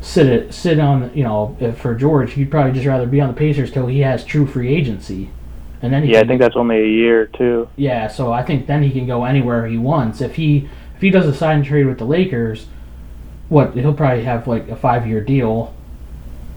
sit 0.00 0.26
it 0.26 0.54
sit 0.54 0.78
on. 0.80 1.10
You 1.14 1.24
know, 1.24 1.56
if 1.60 1.78
for 1.78 1.94
George, 1.94 2.32
he'd 2.32 2.50
probably 2.50 2.72
just 2.72 2.86
rather 2.86 3.06
be 3.06 3.20
on 3.20 3.28
the 3.28 3.34
Pacers 3.34 3.70
till 3.70 3.86
he 3.86 4.00
has 4.00 4.24
true 4.24 4.46
free 4.46 4.74
agency, 4.74 5.30
and 5.82 5.92
then 5.92 6.02
he 6.04 6.12
Yeah, 6.12 6.20
I 6.20 6.26
think 6.26 6.40
that's 6.40 6.56
only 6.56 6.78
a 6.78 6.88
year 6.88 7.26
too. 7.26 7.68
yeah. 7.76 8.08
So 8.08 8.32
I 8.32 8.42
think 8.42 8.66
then 8.66 8.82
he 8.82 8.90
can 8.90 9.06
go 9.06 9.24
anywhere 9.24 9.66
he 9.66 9.78
wants. 9.78 10.20
If 10.20 10.36
he 10.36 10.68
if 10.96 11.02
he 11.02 11.10
does 11.10 11.26
a 11.26 11.34
sign 11.34 11.56
and 11.58 11.64
trade 11.66 11.86
with 11.86 11.98
the 11.98 12.06
Lakers, 12.06 12.66
what 13.48 13.74
he'll 13.74 13.94
probably 13.94 14.24
have 14.24 14.46
like 14.46 14.68
a 14.68 14.76
five 14.76 15.06
year 15.06 15.20
deal. 15.20 15.72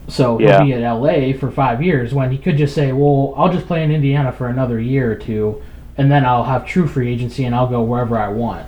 So 0.08 0.36
he'll 0.38 0.48
Yeah. 0.48 0.62
be 0.64 0.72
at 0.74 0.82
LA 0.82 1.32
for 1.32 1.50
five 1.50 1.82
years 1.82 2.12
when 2.12 2.30
he 2.30 2.38
could 2.38 2.56
just 2.56 2.74
say, 2.74 2.92
"Well, 2.92 3.34
I'll 3.36 3.52
just 3.52 3.66
play 3.66 3.82
in 3.82 3.90
Indiana 3.90 4.32
for 4.32 4.48
another 4.48 4.78
year 4.80 5.10
or 5.10 5.14
two, 5.14 5.62
and 5.96 6.10
then 6.10 6.24
I'll 6.26 6.44
have 6.44 6.66
true 6.66 6.86
free 6.86 7.12
agency 7.12 7.44
and 7.44 7.54
I'll 7.54 7.68
go 7.68 7.82
wherever 7.82 8.18
I 8.18 8.28
want." 8.28 8.66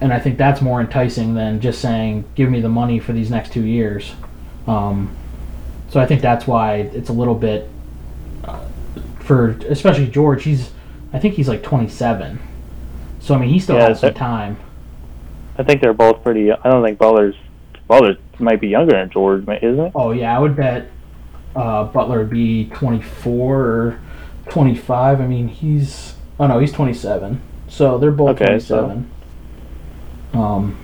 And 0.00 0.12
I 0.12 0.18
think 0.18 0.38
that's 0.38 0.60
more 0.62 0.80
enticing 0.80 1.34
than 1.34 1.60
just 1.60 1.80
saying, 1.80 2.24
"Give 2.34 2.50
me 2.50 2.60
the 2.60 2.68
money 2.68 2.98
for 2.98 3.12
these 3.12 3.30
next 3.30 3.52
two 3.52 3.64
years." 3.64 4.14
Um, 4.68 5.10
so 5.88 6.00
I 6.00 6.06
think 6.06 6.20
that's 6.22 6.46
why 6.46 6.88
it's 6.94 7.08
a 7.08 7.12
little 7.12 7.34
bit 7.34 7.68
uh, 8.44 8.56
for 9.20 9.56
especially 9.68 10.06
George. 10.06 10.44
He's 10.44 10.70
I 11.12 11.18
think 11.18 11.34
he's 11.34 11.48
like 11.48 11.62
27, 11.62 12.38
so 13.20 13.34
I 13.34 13.38
mean 13.38 13.48
he 13.48 13.58
still 13.58 13.76
Yeah, 13.76 13.88
has 13.88 14.00
some 14.00 14.12
time. 14.14 14.56
I 15.58 15.62
think 15.62 15.80
they're 15.80 15.94
both 15.94 16.22
pretty. 16.22 16.52
I 16.52 16.70
don't 16.70 16.84
think 16.84 16.98
Butler's 16.98 17.34
Butler 17.88 18.16
might 18.38 18.60
be 18.60 18.68
younger 18.68 18.92
than 18.92 19.10
George, 19.10 19.42
isn't 19.42 19.80
it? 19.80 19.92
Oh 19.94 20.12
yeah, 20.12 20.36
I 20.36 20.38
would 20.38 20.56
bet 20.56 20.90
uh, 21.54 21.84
Butler 21.84 22.18
would 22.18 22.30
be 22.30 22.66
24 22.66 23.56
or 23.60 24.00
25. 24.50 25.20
I 25.20 25.26
mean 25.26 25.48
he's 25.48 26.14
oh 26.38 26.46
no 26.46 26.58
he's 26.58 26.72
27, 26.72 27.40
so 27.68 27.98
they're 27.98 28.10
both 28.10 28.40
Okay, 28.40 28.58
so- 28.58 28.86
27. 28.86 29.10
Um, 30.34 30.76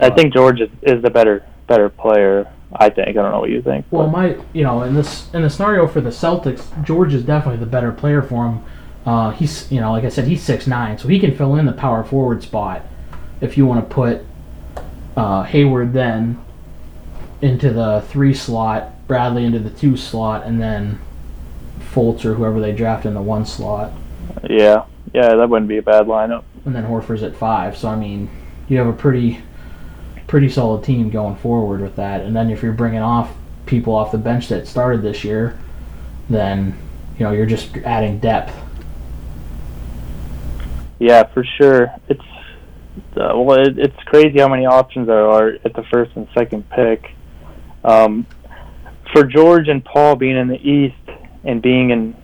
I 0.00 0.10
think 0.10 0.34
George 0.34 0.60
is, 0.60 0.70
is 0.82 1.02
the 1.02 1.10
better 1.10 1.44
better 1.66 1.88
player. 1.88 2.50
I 2.72 2.88
think. 2.88 3.08
I 3.08 3.12
don't 3.12 3.32
know 3.32 3.40
what 3.40 3.50
you 3.50 3.62
think. 3.62 3.84
Well, 3.90 4.06
but- 4.06 4.12
my 4.12 4.36
you 4.52 4.62
know 4.64 4.82
in 4.82 4.94
this 4.94 5.32
in 5.34 5.42
the 5.42 5.50
scenario 5.50 5.86
for 5.86 6.00
the 6.00 6.10
Celtics, 6.10 6.62
George 6.84 7.14
is 7.14 7.22
definitely 7.24 7.60
the 7.60 7.70
better 7.70 7.92
player 7.92 8.22
for 8.22 8.46
him. 8.46 8.64
Uh, 9.06 9.30
he's 9.30 9.70
you 9.70 9.80
know 9.80 9.92
like 9.92 10.04
I 10.04 10.08
said, 10.08 10.26
he's 10.26 10.42
six 10.42 10.66
nine, 10.66 10.98
so 10.98 11.08
he 11.08 11.18
can 11.18 11.36
fill 11.36 11.54
in 11.56 11.66
the 11.66 11.72
power 11.72 12.02
forward 12.04 12.42
spot 12.42 12.82
if 13.40 13.56
you 13.56 13.66
want 13.66 13.88
to 13.88 13.94
put 13.94 14.22
uh, 15.16 15.42
Hayward 15.44 15.92
then 15.92 16.42
into 17.42 17.72
the 17.72 18.04
three 18.08 18.34
slot, 18.34 19.06
Bradley 19.06 19.44
into 19.44 19.58
the 19.58 19.70
two 19.70 19.96
slot, 19.96 20.44
and 20.46 20.60
then 20.60 21.00
Fultz 21.92 22.24
or 22.24 22.34
whoever 22.34 22.60
they 22.60 22.72
draft 22.72 23.06
in 23.06 23.14
the 23.14 23.22
one 23.22 23.44
slot, 23.44 23.92
yeah, 24.48 24.84
yeah, 25.12 25.34
that 25.34 25.48
wouldn't 25.48 25.68
be 25.68 25.78
a 25.78 25.82
bad 25.82 26.06
lineup. 26.06 26.44
and 26.64 26.74
then 26.74 26.84
Horford's 26.84 27.22
at 27.22 27.34
five. 27.34 27.76
So 27.76 27.88
I 27.88 27.96
mean, 27.96 28.30
you 28.68 28.78
have 28.78 28.86
a 28.86 28.92
pretty 28.92 29.42
pretty 30.26 30.48
solid 30.48 30.84
team 30.84 31.10
going 31.10 31.34
forward 31.36 31.80
with 31.80 31.96
that. 31.96 32.20
And 32.20 32.36
then 32.36 32.50
if 32.50 32.62
you're 32.62 32.72
bringing 32.72 33.00
off 33.00 33.32
people 33.66 33.94
off 33.94 34.12
the 34.12 34.18
bench 34.18 34.48
that 34.48 34.68
started 34.68 35.02
this 35.02 35.24
year, 35.24 35.58
then 36.28 36.78
you 37.18 37.24
know 37.24 37.32
you're 37.32 37.46
just 37.46 37.76
adding 37.78 38.18
depth. 38.20 38.54
Yeah, 40.98 41.24
for 41.24 41.44
sure. 41.44 41.92
It's 42.08 42.22
uh, 43.16 43.32
well, 43.34 43.60
it, 43.60 43.78
it's 43.78 44.02
crazy 44.04 44.38
how 44.38 44.48
many 44.48 44.66
options 44.66 45.06
there 45.06 45.28
are 45.28 45.48
at 45.64 45.74
the 45.74 45.84
first 45.90 46.12
and 46.16 46.28
second 46.34 46.68
pick. 46.70 47.04
Um, 47.84 48.26
for 49.12 49.24
George 49.24 49.68
and 49.68 49.84
Paul 49.84 50.16
being 50.16 50.36
in 50.36 50.48
the 50.48 50.60
East 50.60 50.94
and 51.44 51.60
being 51.60 51.90
in 51.90 52.16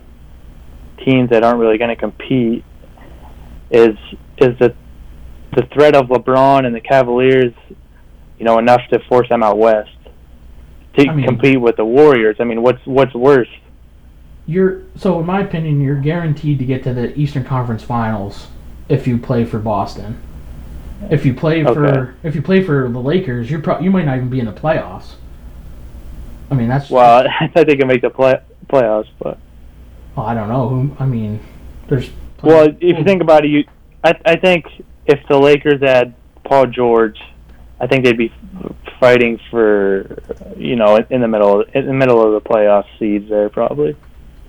teams 1.03 1.29
that 1.31 1.43
aren't 1.43 1.59
really 1.59 1.77
going 1.77 1.89
to 1.89 1.95
compete, 1.95 2.63
is 3.69 3.97
is 4.37 4.57
the 4.59 4.73
the 5.55 5.63
threat 5.73 5.95
of 5.95 6.07
LeBron 6.07 6.65
and 6.65 6.75
the 6.75 6.81
Cavaliers, 6.81 7.53
you 8.37 8.45
know, 8.45 8.59
enough 8.59 8.81
to 8.91 8.99
force 9.07 9.27
them 9.29 9.43
out 9.43 9.57
west 9.57 9.89
to 10.95 11.07
I 11.07 11.13
mean- 11.13 11.25
compete 11.25 11.59
with 11.59 11.75
the 11.75 11.85
Warriors? 11.85 12.37
I 12.39 12.43
mean, 12.43 12.61
what's 12.61 12.85
what's 12.85 13.13
worse? 13.13 13.49
You're 14.45 14.83
so 14.95 15.19
in 15.19 15.25
my 15.25 15.41
opinion, 15.41 15.81
you're 15.81 15.99
guaranteed 15.99 16.59
to 16.59 16.65
get 16.65 16.83
to 16.83 16.93
the 16.93 17.17
Eastern 17.19 17.43
Conference 17.43 17.83
Finals 17.83 18.47
if 18.87 19.05
you 19.05 19.17
play 19.17 19.43
for 19.43 19.59
Boston. 19.59 20.21
If 21.09 21.25
you 21.25 21.33
play 21.33 21.63
for 21.63 22.15
if 22.23 22.35
you 22.35 22.41
play 22.41 22.63
for 22.63 22.89
the 22.89 22.99
Lakers, 22.99 23.49
you're 23.51 23.61
pro- 23.61 23.79
you 23.79 23.91
might 23.91 24.05
not 24.05 24.17
even 24.17 24.29
be 24.29 24.39
in 24.39 24.45
the 24.45 24.51
playoffs. 24.51 25.15
I 26.49 26.55
mean 26.55 26.67
that's 26.67 26.89
Well, 26.89 27.27
I 27.39 27.47
think 27.47 27.67
they 27.67 27.75
could 27.75 27.87
make 27.87 28.01
the 28.01 28.09
play 28.09 28.39
playoffs, 28.67 29.09
but. 29.19 29.37
well, 30.15 30.25
I 30.25 30.33
don't 30.33 30.49
know 30.49 30.67
who. 30.67 30.95
I 30.99 31.05
mean, 31.05 31.39
there's 31.87 32.09
Well, 32.43 32.67
if 32.67 32.97
you 32.97 33.03
think 33.03 33.21
about 33.21 33.45
it, 33.45 33.49
you, 33.49 33.65
I, 34.03 34.19
I 34.25 34.35
think 34.35 34.65
if 35.05 35.19
the 35.27 35.37
Lakers 35.37 35.81
had 35.81 36.13
Paul 36.43 36.67
George, 36.67 37.19
I 37.79 37.87
think 37.87 38.03
they'd 38.03 38.17
be 38.17 38.33
fighting 38.99 39.39
for, 39.51 40.21
you 40.57 40.75
know, 40.75 40.97
in 41.09 41.21
the 41.21 41.27
middle, 41.27 41.61
in 41.61 41.85
the 41.85 41.93
middle 41.93 42.21
of 42.21 42.41
the 42.41 42.49
playoff 42.49 42.85
seeds 42.97 43.29
there 43.29 43.49
probably. 43.49 43.95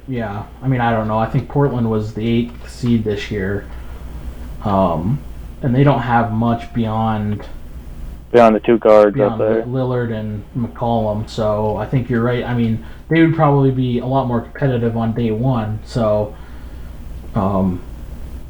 Yeah, 0.09 0.47
I 0.63 0.69
mean, 0.69 0.81
I 0.81 0.93
don't 0.93 1.07
know. 1.07 1.19
I 1.19 1.27
think 1.27 1.49
Portland 1.49 1.91
was 1.91 2.15
the 2.15 2.27
eighth 2.27 2.71
seed 2.71 3.05
this 3.05 3.31
year, 3.31 3.69
um, 4.65 5.23
and 5.63 5.75
they 5.75 5.85
don't 5.85 6.01
have 6.01 6.33
much 6.33 6.73
beyond 6.73 7.47
Beyond 8.31 8.57
the 8.57 8.61
two 8.61 8.79
guards 8.79 9.15
beyond 9.15 9.33
up 9.35 9.39
there. 9.39 9.63
Lillard 9.63 10.13
and 10.13 10.45
McCollum. 10.55 11.29
So 11.31 11.77
I 11.79 11.87
think 11.87 12.11
you're 12.11 12.23
right. 12.23 12.45
I 12.45 12.53
mean, 12.53 12.85
they 13.09 13.25
would 13.25 13.35
probably 13.35 13.71
be 13.71 14.01
a 14.01 14.07
lot 14.07 14.27
more 14.27 14.43
competitive 14.43 14.99
on 14.99 15.15
day 15.15 15.31
one. 15.31 15.81
So, 15.87 16.37
um, 17.35 17.83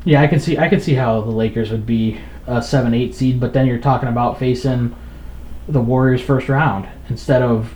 yeah, 0.04 0.20
I 0.20 0.26
can 0.26 0.40
see 0.40 0.58
I 0.58 0.68
can 0.68 0.80
see 0.80 0.94
how 0.94 1.20
the 1.20 1.30
Lakers 1.30 1.70
would 1.70 1.86
be 1.86 2.18
a 2.48 2.60
seven 2.60 2.92
eight 2.92 3.14
seed, 3.14 3.38
but 3.38 3.52
then 3.52 3.66
you're 3.66 3.78
talking 3.78 4.08
about 4.08 4.38
facing 4.38 4.96
the 5.68 5.80
Warriors 5.80 6.22
first 6.22 6.48
round 6.48 6.88
instead 7.08 7.42
of 7.42 7.72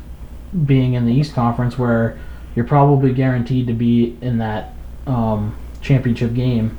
being 0.66 0.94
in 0.94 1.06
the 1.06 1.12
East 1.12 1.34
Conference 1.34 1.78
where 1.78 2.18
you're 2.56 2.66
probably 2.66 3.12
guaranteed 3.12 3.68
to 3.68 3.74
be 3.74 4.16
in 4.20 4.38
that 4.38 4.74
um, 5.06 5.56
championship 5.80 6.34
game. 6.34 6.76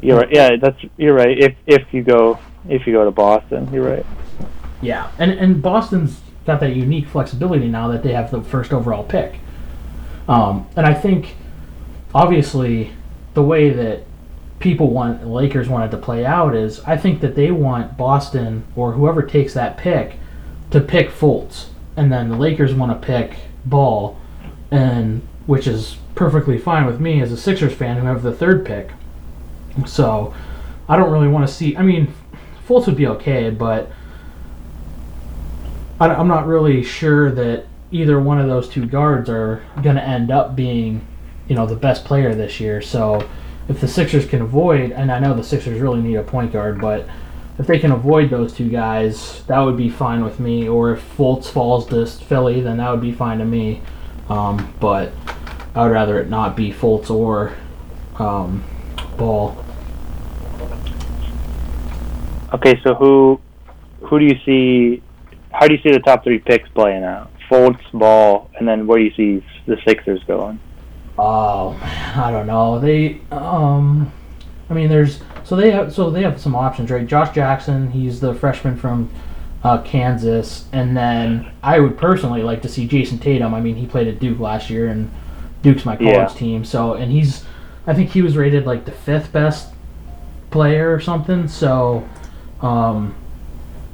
You're 0.00 0.18
right. 0.18 0.28
Yeah, 0.30 0.56
that's 0.56 0.80
you're 0.96 1.14
right. 1.14 1.38
If 1.38 1.54
if 1.66 1.92
you 1.92 2.02
go 2.02 2.38
if 2.68 2.86
you 2.86 2.92
go 2.92 3.04
to 3.04 3.10
Boston, 3.10 3.68
you're 3.72 3.88
right. 3.88 4.06
Yeah, 4.80 5.10
and 5.18 5.32
and 5.32 5.60
Boston's 5.62 6.20
got 6.46 6.60
that 6.60 6.74
unique 6.74 7.08
flexibility 7.08 7.68
now 7.68 7.88
that 7.88 8.02
they 8.02 8.12
have 8.12 8.30
the 8.30 8.42
first 8.42 8.72
overall 8.72 9.04
pick. 9.04 9.34
Um, 10.28 10.68
and 10.76 10.86
I 10.86 10.94
think, 10.94 11.36
obviously, 12.14 12.92
the 13.34 13.42
way 13.42 13.70
that 13.70 14.04
people 14.58 14.90
want 14.90 15.26
Lakers 15.26 15.68
wanted 15.68 15.90
to 15.90 15.96
play 15.96 16.24
out 16.24 16.54
is 16.54 16.80
I 16.80 16.96
think 16.96 17.20
that 17.20 17.34
they 17.34 17.50
want 17.50 17.96
Boston 17.96 18.64
or 18.76 18.92
whoever 18.92 19.22
takes 19.22 19.54
that 19.54 19.76
pick 19.76 20.16
to 20.70 20.80
pick 20.80 21.10
Fultz, 21.10 21.66
and 21.96 22.12
then 22.12 22.28
the 22.28 22.36
Lakers 22.36 22.74
want 22.74 22.92
to 22.92 23.06
pick 23.06 23.38
Ball, 23.64 24.18
and 24.70 25.22
which 25.46 25.66
is 25.66 25.96
perfectly 26.14 26.58
fine 26.58 26.86
with 26.86 27.00
me 27.00 27.20
as 27.20 27.32
a 27.32 27.36
Sixers 27.36 27.74
fan 27.74 27.98
who 27.98 28.06
have 28.06 28.22
the 28.22 28.32
third 28.32 28.64
pick. 28.66 28.90
So, 29.86 30.34
I 30.88 30.96
don't 30.96 31.12
really 31.12 31.28
want 31.28 31.46
to 31.46 31.52
see. 31.52 31.76
I 31.76 31.82
mean, 31.82 32.12
Fultz 32.66 32.86
would 32.86 32.96
be 32.96 33.06
okay, 33.08 33.50
but 33.50 33.90
I, 36.00 36.08
I'm 36.08 36.28
not 36.28 36.46
really 36.46 36.82
sure 36.82 37.30
that 37.32 37.66
either 37.90 38.18
one 38.20 38.40
of 38.40 38.48
those 38.48 38.68
two 38.68 38.86
guards 38.86 39.28
are 39.28 39.62
going 39.82 39.96
to 39.96 40.02
end 40.02 40.30
up 40.30 40.56
being, 40.56 41.06
you 41.46 41.54
know, 41.54 41.66
the 41.66 41.76
best 41.76 42.04
player 42.04 42.34
this 42.34 42.60
year. 42.60 42.80
So 42.80 43.28
if 43.68 43.80
the 43.80 43.88
Sixers 43.88 44.26
can 44.26 44.40
avoid, 44.40 44.92
and 44.92 45.12
I 45.12 45.18
know 45.18 45.34
the 45.34 45.44
Sixers 45.44 45.80
really 45.80 46.00
need 46.00 46.16
a 46.16 46.22
point 46.22 46.52
guard, 46.52 46.80
but 46.80 47.06
if 47.58 47.66
they 47.66 47.78
can 47.78 47.92
avoid 47.92 48.30
those 48.30 48.52
two 48.52 48.68
guys, 48.68 49.42
that 49.44 49.58
would 49.58 49.76
be 49.76 49.90
fine 49.90 50.24
with 50.24 50.40
me. 50.40 50.68
Or 50.68 50.92
if 50.92 51.16
Fultz 51.16 51.50
falls 51.50 51.86
to 51.86 52.06
Philly, 52.06 52.60
then 52.60 52.78
that 52.78 52.90
would 52.90 53.00
be 53.00 53.12
fine 53.12 53.38
to 53.38 53.44
me. 53.44 53.82
Um, 54.30 54.72
but 54.80 55.12
I 55.74 55.82
would 55.82 55.92
rather 55.92 56.18
it 56.20 56.30
not 56.30 56.56
be 56.56 56.72
Fultz 56.72 57.10
or 57.10 57.54
um, 58.18 58.64
Ball. 59.16 59.64
Okay, 62.52 62.80
so 62.82 62.94
who 62.94 63.40
who 64.02 64.18
do 64.18 64.24
you 64.24 64.38
see? 64.44 65.02
How 65.52 65.66
do 65.66 65.74
you 65.74 65.80
see 65.82 65.90
the 65.90 66.00
top 66.00 66.24
three 66.24 66.38
picks 66.38 66.68
playing 66.70 67.04
out? 67.04 67.30
Fultz, 67.50 67.80
Ball, 67.92 68.50
and 68.58 68.68
then 68.68 68.86
where 68.86 68.98
do 68.98 69.04
you 69.04 69.12
see 69.14 69.44
the 69.66 69.78
Sixers 69.86 70.22
going? 70.24 70.60
Oh, 71.18 71.78
I 72.16 72.30
don't 72.30 72.46
know. 72.46 72.78
They, 72.78 73.20
um, 73.30 74.12
I 74.70 74.74
mean, 74.74 74.88
there's 74.88 75.20
so 75.44 75.56
they 75.56 75.70
have 75.70 75.92
so 75.92 76.10
they 76.10 76.22
have 76.22 76.40
some 76.40 76.54
options, 76.54 76.90
right? 76.90 77.06
Josh 77.06 77.34
Jackson, 77.34 77.90
he's 77.90 78.20
the 78.20 78.34
freshman 78.34 78.76
from 78.76 79.10
uh, 79.64 79.82
Kansas, 79.82 80.66
and 80.72 80.96
then 80.96 81.50
I 81.62 81.80
would 81.80 81.98
personally 81.98 82.42
like 82.42 82.62
to 82.62 82.68
see 82.68 82.86
Jayson 82.86 83.18
Tatum. 83.18 83.54
I 83.54 83.60
mean, 83.60 83.76
he 83.76 83.86
played 83.86 84.08
at 84.08 84.20
Duke 84.20 84.38
last 84.38 84.70
year, 84.70 84.88
and 84.88 85.10
Duke's 85.62 85.84
my 85.84 85.96
college 85.96 86.14
Yeah. 86.14 86.26
team. 86.28 86.64
So, 86.64 86.94
and 86.94 87.10
he's, 87.10 87.44
I 87.86 87.94
think 87.94 88.10
he 88.10 88.22
was 88.22 88.36
rated 88.36 88.64
like 88.66 88.84
the 88.84 88.92
fifth 88.92 89.32
best 89.32 89.72
player 90.50 90.94
or 90.94 91.00
something. 91.00 91.48
So, 91.48 92.08
um, 92.60 93.14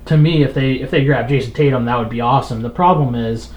to 0.06 0.16
me, 0.16 0.42
if 0.42 0.54
they 0.54 0.74
if 0.74 0.90
they 0.90 1.04
grab 1.04 1.28
Jayson 1.28 1.52
Tatum, 1.54 1.84
that 1.86 1.98
would 1.98 2.10
be 2.10 2.20
awesome. 2.20 2.62
The 2.62 2.70
problem 2.70 3.14
is, 3.14 3.52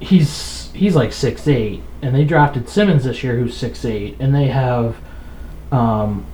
he's 0.00 0.70
he's 0.72 0.94
like 0.94 1.12
six 1.12 1.46
eight, 1.48 1.82
and 2.02 2.14
they 2.14 2.24
drafted 2.24 2.68
Simmons 2.68 3.04
this 3.04 3.22
year, 3.22 3.36
who's 3.36 3.56
six 3.56 3.84
eight, 3.84 4.16
and 4.20 4.34
they 4.34 4.48
have, 4.48 4.96
um, 5.72 6.26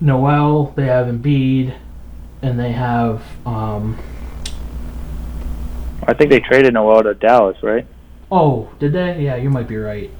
Noel, 0.00 0.72
they 0.76 0.86
have 0.86 1.06
Embiid, 1.06 1.76
and 2.42 2.58
they 2.58 2.72
have 2.72 3.22
um, 3.46 3.98
I 6.06 6.14
think 6.14 6.30
they 6.30 6.40
traded 6.40 6.74
Noel 6.74 7.02
to 7.02 7.14
Dallas, 7.14 7.56
right? 7.62 7.86
Oh, 8.30 8.70
did 8.78 8.92
they? 8.92 9.22
Yeah, 9.22 9.36
you 9.36 9.50
might 9.50 9.68
be 9.68 9.76
right. 9.76 10.10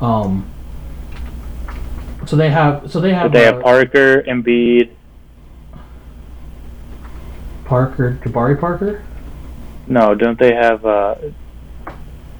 Um. 0.00 0.50
So 2.26 2.36
they 2.36 2.50
have. 2.50 2.90
So 2.90 3.00
they 3.00 3.12
have. 3.12 3.32
They 3.32 3.46
uh, 3.46 3.54
have 3.54 3.62
Parker, 3.62 4.22
Embiid. 4.22 4.90
Parker, 7.74 8.16
Jabari 8.22 8.60
Parker. 8.60 9.02
No, 9.88 10.14
don't 10.14 10.38
they 10.38 10.54
have? 10.54 10.86
uh 10.86 11.16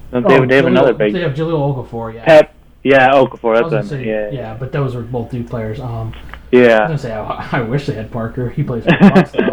don't 0.09 0.25
they, 0.25 0.37
Oh, 0.37 0.45
they 0.45 0.55
have 0.55 0.63
Jahlil- 0.63 0.67
another 0.67 0.93
big 0.93 1.11
They 1.11 1.19
have 1.23 1.33
Jahlil 1.33 1.75
Okafor. 1.75 2.13
Yeah. 2.13 2.23
Pep. 2.23 2.55
Yeah, 2.83 3.09
Okafor. 3.11 3.57
I 3.57 3.59
That's 3.59 3.69
gonna 3.71 3.83
say, 3.83 4.05
yeah, 4.05 4.29
yeah, 4.31 4.53
but 4.57 4.71
those 4.71 4.95
were 4.95 5.01
both 5.01 5.31
Duke 5.31 5.49
players. 5.49 5.81
Um, 5.81 6.13
I 6.15 6.37
yeah, 6.51 6.87
was 6.87 6.87
gonna 6.87 6.97
say 6.99 7.11
I, 7.11 7.49
I 7.51 7.61
wish 7.63 7.85
they 7.85 7.95
had 7.95 8.11
Parker. 8.11 8.49
He 8.49 8.63
plays 8.63 8.85
for 8.85 8.91
the 8.91 9.11
Bucks 9.13 9.31
though. 9.31 9.49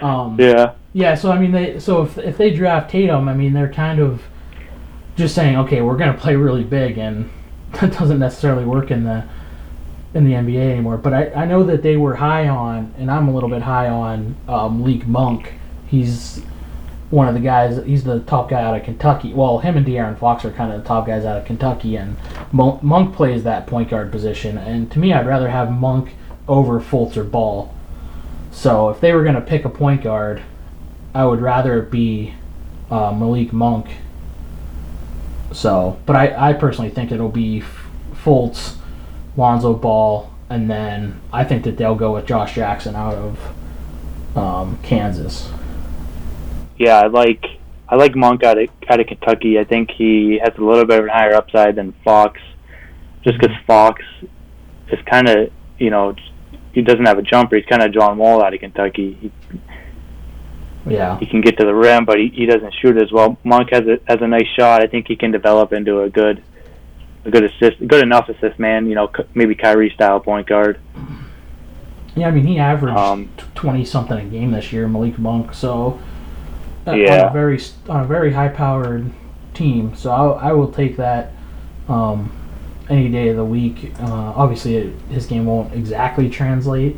Um, 0.06 0.36
yeah. 0.38 0.72
Yeah, 0.92 1.14
so 1.14 1.32
I 1.32 1.38
mean, 1.38 1.50
they 1.50 1.80
so 1.80 2.02
if 2.02 2.16
if 2.18 2.36
they 2.36 2.54
draft 2.54 2.90
Tatum, 2.90 3.28
I 3.28 3.34
mean, 3.34 3.54
they're 3.54 3.72
kind 3.72 3.98
of 4.00 4.22
just 5.16 5.34
saying, 5.34 5.56
okay, 5.56 5.80
we're 5.82 5.96
gonna 5.96 6.16
play 6.18 6.36
really 6.36 6.62
big, 6.64 6.98
and 6.98 7.30
that 7.80 7.92
doesn't 7.92 8.20
necessarily 8.20 8.64
work 8.64 8.90
in 8.92 9.02
the 9.02 9.24
in 10.14 10.24
the 10.24 10.32
NBA 10.32 10.70
anymore. 10.70 10.96
But 10.96 11.12
I, 11.12 11.30
I 11.30 11.44
know 11.44 11.64
that 11.64 11.82
they 11.82 11.96
were 11.96 12.14
high 12.14 12.48
on, 12.48 12.94
and 12.96 13.10
I'm 13.10 13.28
a 13.28 13.34
little 13.34 13.48
bit 13.48 13.62
high 13.62 13.88
on 13.88 14.36
um, 14.48 14.80
Monk. 15.10 15.54
He's 15.86 16.42
one 17.10 17.28
of 17.28 17.34
the 17.34 17.40
guys. 17.40 17.84
He's 17.84 18.04
the 18.04 18.20
top 18.20 18.48
guy 18.48 18.62
out 18.62 18.76
of 18.76 18.84
Kentucky. 18.84 19.34
Well, 19.34 19.58
him 19.58 19.76
and 19.76 19.84
De'Aaron 19.84 20.18
Fox 20.18 20.44
are 20.44 20.50
kind 20.50 20.72
of 20.72 20.82
the 20.82 20.88
top 20.88 21.06
guys 21.06 21.24
out 21.24 21.36
of 21.36 21.44
Kentucky, 21.44 21.96
and 21.96 22.16
Mon- 22.52 22.78
Monk 22.82 23.14
plays 23.14 23.42
that 23.44 23.66
point 23.66 23.90
guard 23.90 24.10
position. 24.10 24.56
And 24.56 24.90
to 24.92 24.98
me, 24.98 25.12
I'd 25.12 25.26
rather 25.26 25.50
have 25.50 25.70
Monk 25.70 26.14
over 26.48 26.80
Fultz 26.80 27.16
or 27.16 27.24
Ball. 27.24 27.74
So 28.50 28.88
if 28.88 29.00
they 29.00 29.12
were 29.12 29.24
going 29.24 29.34
to 29.34 29.40
pick 29.40 29.64
a 29.64 29.68
point 29.68 30.02
guard, 30.02 30.42
I 31.12 31.24
would 31.24 31.40
rather 31.40 31.82
it 31.82 31.90
be 31.90 32.34
uh, 32.90 33.12
Malik 33.12 33.52
Monk. 33.52 33.88
So, 35.52 35.98
but 36.06 36.16
I, 36.16 36.50
I 36.50 36.52
personally 36.52 36.90
think 36.90 37.12
it'll 37.12 37.28
be 37.28 37.62
Fultz, 38.12 38.76
Lonzo 39.36 39.74
Ball, 39.74 40.30
and 40.48 40.70
then 40.70 41.20
I 41.32 41.44
think 41.44 41.64
that 41.64 41.76
they'll 41.76 41.94
go 41.94 42.14
with 42.14 42.26
Josh 42.26 42.54
Jackson 42.54 42.94
out 42.94 43.14
of 43.14 44.36
um, 44.36 44.78
Kansas. 44.82 45.50
Yeah, 46.76 47.00
I 47.00 47.06
like 47.06 47.44
I 47.88 47.96
like 47.96 48.14
Monk 48.14 48.42
out 48.42 48.58
of 48.58 48.68
out 48.88 49.00
of 49.00 49.06
Kentucky. 49.06 49.58
I 49.58 49.64
think 49.64 49.90
he 49.90 50.40
has 50.42 50.56
a 50.56 50.60
little 50.62 50.86
bit 50.86 51.00
of 51.00 51.06
a 51.06 51.10
higher 51.10 51.34
upside 51.34 51.76
than 51.76 51.92
Fox, 52.04 52.40
just 53.22 53.38
because 53.38 53.56
Fox 53.66 54.02
is 54.88 54.98
kind 55.06 55.28
of 55.28 55.50
you 55.78 55.90
know 55.90 56.14
he 56.72 56.82
doesn't 56.82 57.04
have 57.04 57.18
a 57.18 57.22
jumper. 57.22 57.56
He's 57.56 57.66
kind 57.66 57.82
of 57.82 57.92
John 57.92 58.18
Wall 58.18 58.42
out 58.42 58.54
of 58.54 58.60
Kentucky. 58.60 59.18
He, 59.20 59.32
Yeah, 60.86 61.18
he 61.18 61.26
can 61.26 61.40
get 61.40 61.56
to 61.58 61.64
the 61.64 61.74
rim, 61.74 62.04
but 62.04 62.18
he, 62.18 62.28
he 62.28 62.46
doesn't 62.46 62.74
shoot 62.80 62.96
as 62.96 63.10
well. 63.12 63.38
Monk 63.44 63.70
has 63.70 63.86
a 63.86 63.98
has 64.06 64.20
a 64.20 64.26
nice 64.26 64.48
shot. 64.58 64.82
I 64.82 64.86
think 64.86 65.06
he 65.08 65.16
can 65.16 65.30
develop 65.30 65.72
into 65.72 66.00
a 66.00 66.10
good 66.10 66.42
a 67.24 67.30
good 67.30 67.44
assist, 67.44 67.86
good 67.86 68.02
enough 68.02 68.28
assist 68.28 68.58
man. 68.58 68.86
You 68.86 68.94
know, 68.94 69.10
maybe 69.34 69.54
Kyrie 69.54 69.90
style 69.90 70.20
point 70.20 70.46
guard. 70.46 70.78
yeah. 72.14 72.28
I 72.28 72.30
mean, 72.30 72.46
he 72.46 72.58
averaged 72.58 72.96
Um, 72.96 73.30
twenty 73.54 73.84
something 73.84 74.18
a 74.18 74.24
game 74.24 74.52
this 74.52 74.72
year, 74.72 74.88
Malik 74.88 75.18
Monk. 75.18 75.54
So, 75.54 75.98
uh, 76.86 76.90
on 76.90 76.96
a 76.98 77.32
very 77.32 77.60
on 77.88 78.00
a 78.02 78.06
very 78.06 78.32
high 78.32 78.48
powered 78.48 79.10
team. 79.54 79.94
So 79.94 80.10
I, 80.10 80.48
I 80.48 80.52
will 80.52 80.70
take 80.70 80.96
that 80.96 81.32
um, 81.88 82.32
any 82.88 83.08
day 83.08 83.28
of 83.28 83.36
the 83.36 83.44
week. 83.44 83.92
Uh, 83.98 84.32
obviously, 84.36 84.76
it, 84.76 84.94
his 85.10 85.26
game 85.26 85.46
won't 85.46 85.72
exactly 85.72 86.28
translate 86.28 86.96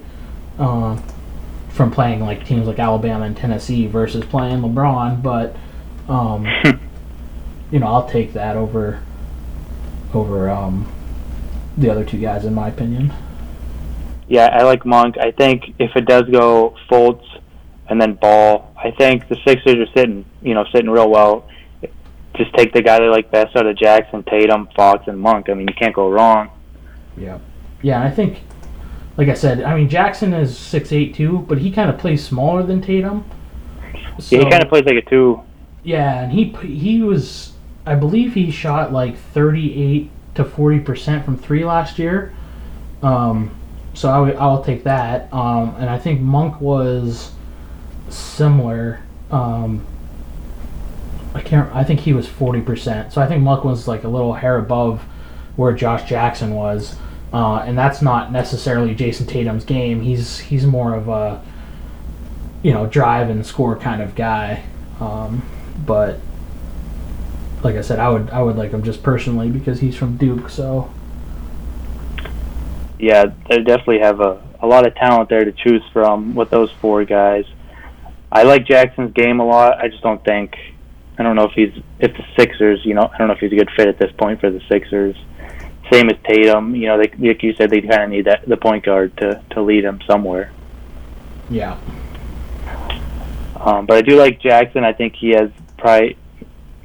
uh, 0.59 0.99
from 1.69 1.91
playing 1.91 2.21
like 2.21 2.45
teams 2.47 2.67
like 2.67 2.79
Alabama 2.79 3.25
and 3.25 3.37
Tennessee 3.37 3.87
versus 3.87 4.25
playing 4.25 4.61
LeBron, 4.61 5.23
but 5.23 5.55
um, 6.09 6.47
you 7.71 7.79
know 7.79 7.87
I'll 7.87 8.09
take 8.09 8.33
that 8.33 8.57
over 8.57 9.03
over 10.17 10.51
um, 10.51 10.91
the 11.77 11.91
other 11.91 12.05
two 12.05 12.21
guys 12.21 12.45
in 12.45 12.55
my 12.55 12.69
opinion. 12.69 13.13
Yeah, 14.29 14.47
I 14.47 14.63
like 14.63 14.85
Monk. 14.85 15.17
I 15.19 15.31
think 15.31 15.75
if 15.79 15.95
it 15.95 16.07
does 16.07 16.25
go 16.31 16.77
Fultz 16.91 17.25
and 17.89 18.01
then 18.01 18.15
Ball, 18.15 18.73
I 18.77 18.91
think 18.91 19.29
the 19.29 19.37
Sixers 19.47 19.77
are 19.77 19.93
sitting, 19.95 20.25
you 20.43 20.55
know, 20.55 20.65
sitting 20.73 20.91
real 20.91 21.09
well. 21.09 21.49
Just 22.35 22.53
take 22.55 22.73
the 22.73 22.83
guy 22.83 22.99
they 22.99 23.09
like 23.09 23.31
best 23.31 23.57
out 23.57 23.67
of 23.67 23.77
Jackson, 23.77 24.23
Tatum, 24.25 24.69
Fox, 24.75 25.07
and 25.07 25.19
Monk. 25.19 25.49
I 25.49 25.55
mean, 25.55 25.69
you 25.69 25.75
can't 25.75 25.95
go 25.95 26.11
wrong. 26.11 26.51
Yeah. 27.17 27.39
Yeah, 27.83 28.03
I 28.03 28.11
think, 28.11 28.43
like 29.17 29.29
I 29.29 29.35
said, 29.35 29.63
I 29.63 29.77
mean 29.77 29.89
Jackson 29.89 30.33
is 30.33 30.57
six 30.59 30.93
eight 30.93 31.15
too, 31.15 31.45
but 31.49 31.59
he 31.59 31.71
kind 31.71 31.89
of 31.89 31.99
plays 31.99 32.25
smaller 32.25 32.63
than 32.63 32.83
Tatum. 32.83 33.25
So, 34.19 34.37
yeah, 34.37 34.45
he 34.45 34.51
kind 34.51 34.63
of 34.63 34.69
plays 34.69 34.85
like 34.85 34.97
a 34.97 35.09
two. 35.09 35.41
Yeah, 35.85 36.23
and 36.23 36.33
he 36.33 36.49
he 36.67 37.01
was, 37.01 37.53
I 37.87 37.95
believe 37.95 38.35
he 38.35 38.51
shot 38.51 38.93
like 38.93 39.17
thirty 39.17 39.81
eight 39.81 40.11
to 40.35 40.45
forty 40.45 40.81
percent 40.81 41.25
from 41.25 41.39
three 41.39 41.65
last 41.65 41.99
year. 41.99 42.35
Um, 43.03 43.51
so 43.95 44.11
I 44.11 44.19
would 44.19 44.37
I'll 44.37 44.63
take 44.63 44.85
that. 44.85 45.33
Um, 45.33 45.75
and 45.79 45.89
I 45.89 45.99
think 45.99 46.21
Monk 46.21 46.61
was 46.61 47.33
similar. 48.09 49.01
Um, 49.31 49.87
I 51.35 51.41
can't. 51.41 51.73
I 51.75 51.85
think 51.85 52.01
he 52.01 52.13
was 52.13 52.29
forty 52.29 52.61
percent. 52.61 53.13
So 53.13 53.23
I 53.23 53.27
think 53.27 53.43
Monk 53.43 53.65
was 53.65 53.87
like 53.87 54.05
a 54.05 54.09
little 54.09 54.35
hair 54.35 54.59
above 54.59 55.03
where 55.57 55.73
Josh 55.73 56.09
Jackson 56.09 56.55
was. 56.55 56.97
Uh, 57.33 57.59
and 57.59 57.77
that's 57.77 58.03
not 58.03 58.33
necessarily 58.33 58.95
Jayson 58.95 59.27
Tatum's 59.27 59.65
game. 59.65 60.01
He's 60.03 60.39
he's 60.39 60.67
more 60.67 60.95
of 60.95 61.09
a 61.09 61.43
you 62.63 62.73
know 62.73 62.87
drive 62.87 63.31
and 63.31 63.45
score 63.45 63.77
kind 63.77 64.03
of 64.03 64.15
guy. 64.15 64.65
Um, 65.01 65.43
but 65.85 66.21
like 67.67 67.75
I 67.77 67.81
said, 67.81 67.99
I 67.99 68.09
would 68.09 68.31
I 68.31 68.43
would 68.43 68.57
like 68.57 68.71
him 68.71 68.85
just 68.85 69.03
personally 69.03 69.51
because 69.51 69.81
he's 69.81 69.97
from 69.97 70.17
Duke. 70.17 70.49
So 70.49 70.89
Yeah, 72.99 73.27
they 73.51 73.59
definitely 73.59 73.99
have 73.99 74.21
a, 74.21 74.41
a 74.61 74.67
lot 74.67 74.87
of 74.87 74.95
talent 74.95 75.29
there 75.29 75.45
to 75.45 75.53
choose 75.53 75.83
from 75.93 76.35
with 76.37 76.49
those 76.49 76.71
four 76.81 77.05
guys. 77.05 77.45
I 78.31 78.45
like 78.45 78.67
Jackson's 78.67 79.13
game 79.13 79.41
a 79.41 79.45
lot. 79.45 79.79
I 79.79 79.89
just 79.89 80.03
don't 80.03 80.25
think 80.25 80.57
I 81.19 81.25
don't 81.25 81.35
know 81.35 81.45
if 81.45 81.53
he's 81.53 81.73
if 81.99 82.17
the 82.17 82.25
Sixers, 82.39 82.85
you 82.85 82.95
know, 82.95 83.11
I 83.13 83.19
don't 83.19 83.27
know 83.27 83.35
if 83.35 83.41
he's 83.41 83.53
a 83.53 83.57
good 83.57 83.71
fit 83.77 83.89
at 83.89 83.99
this 83.99 84.13
point 84.17 84.41
for 84.41 84.49
the 84.49 84.61
Sixers. 84.69 85.17
Same 85.93 86.09
as 86.09 86.17
Tatum, 86.25 86.75
you 86.75 86.87
know, 86.87 86.99
they, 86.99 87.13
like 87.19 87.43
you 87.43 87.55
said, 87.55 87.71
they 87.71 87.81
kind 87.81 88.03
of 88.05 88.11
need 88.11 88.27
that 88.27 88.49
the 88.49 88.57
point 88.57 88.85
guard 88.85 89.17
to 89.17 89.43
to 89.51 89.61
lead 89.61 89.85
them 89.85 90.01
somewhere. 90.07 90.53
yeah, 91.51 91.79
Um, 93.57 93.87
but 93.87 93.97
I 93.97 94.03
do 94.03 94.17
like 94.17 94.41
Jackson. 94.41 94.85
I 94.85 94.93
think 94.93 95.15
he 95.17 95.31
has 95.31 95.51
probably, 95.79 96.17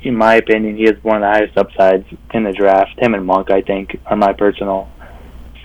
in 0.04 0.16
my 0.16 0.36
opinion, 0.36 0.78
he 0.78 0.84
has 0.84 0.96
one 1.04 1.18
of 1.18 1.22
the 1.22 1.28
highest 1.28 1.58
upsides 1.58 2.06
in 2.34 2.44
the 2.44 2.54
draft. 2.54 3.00
Him 3.00 3.14
and 3.14 3.26
Monk, 3.26 3.52
I 3.52 3.62
think, 3.62 4.00
are 4.06 4.18
my 4.18 4.34
personal 4.34 4.90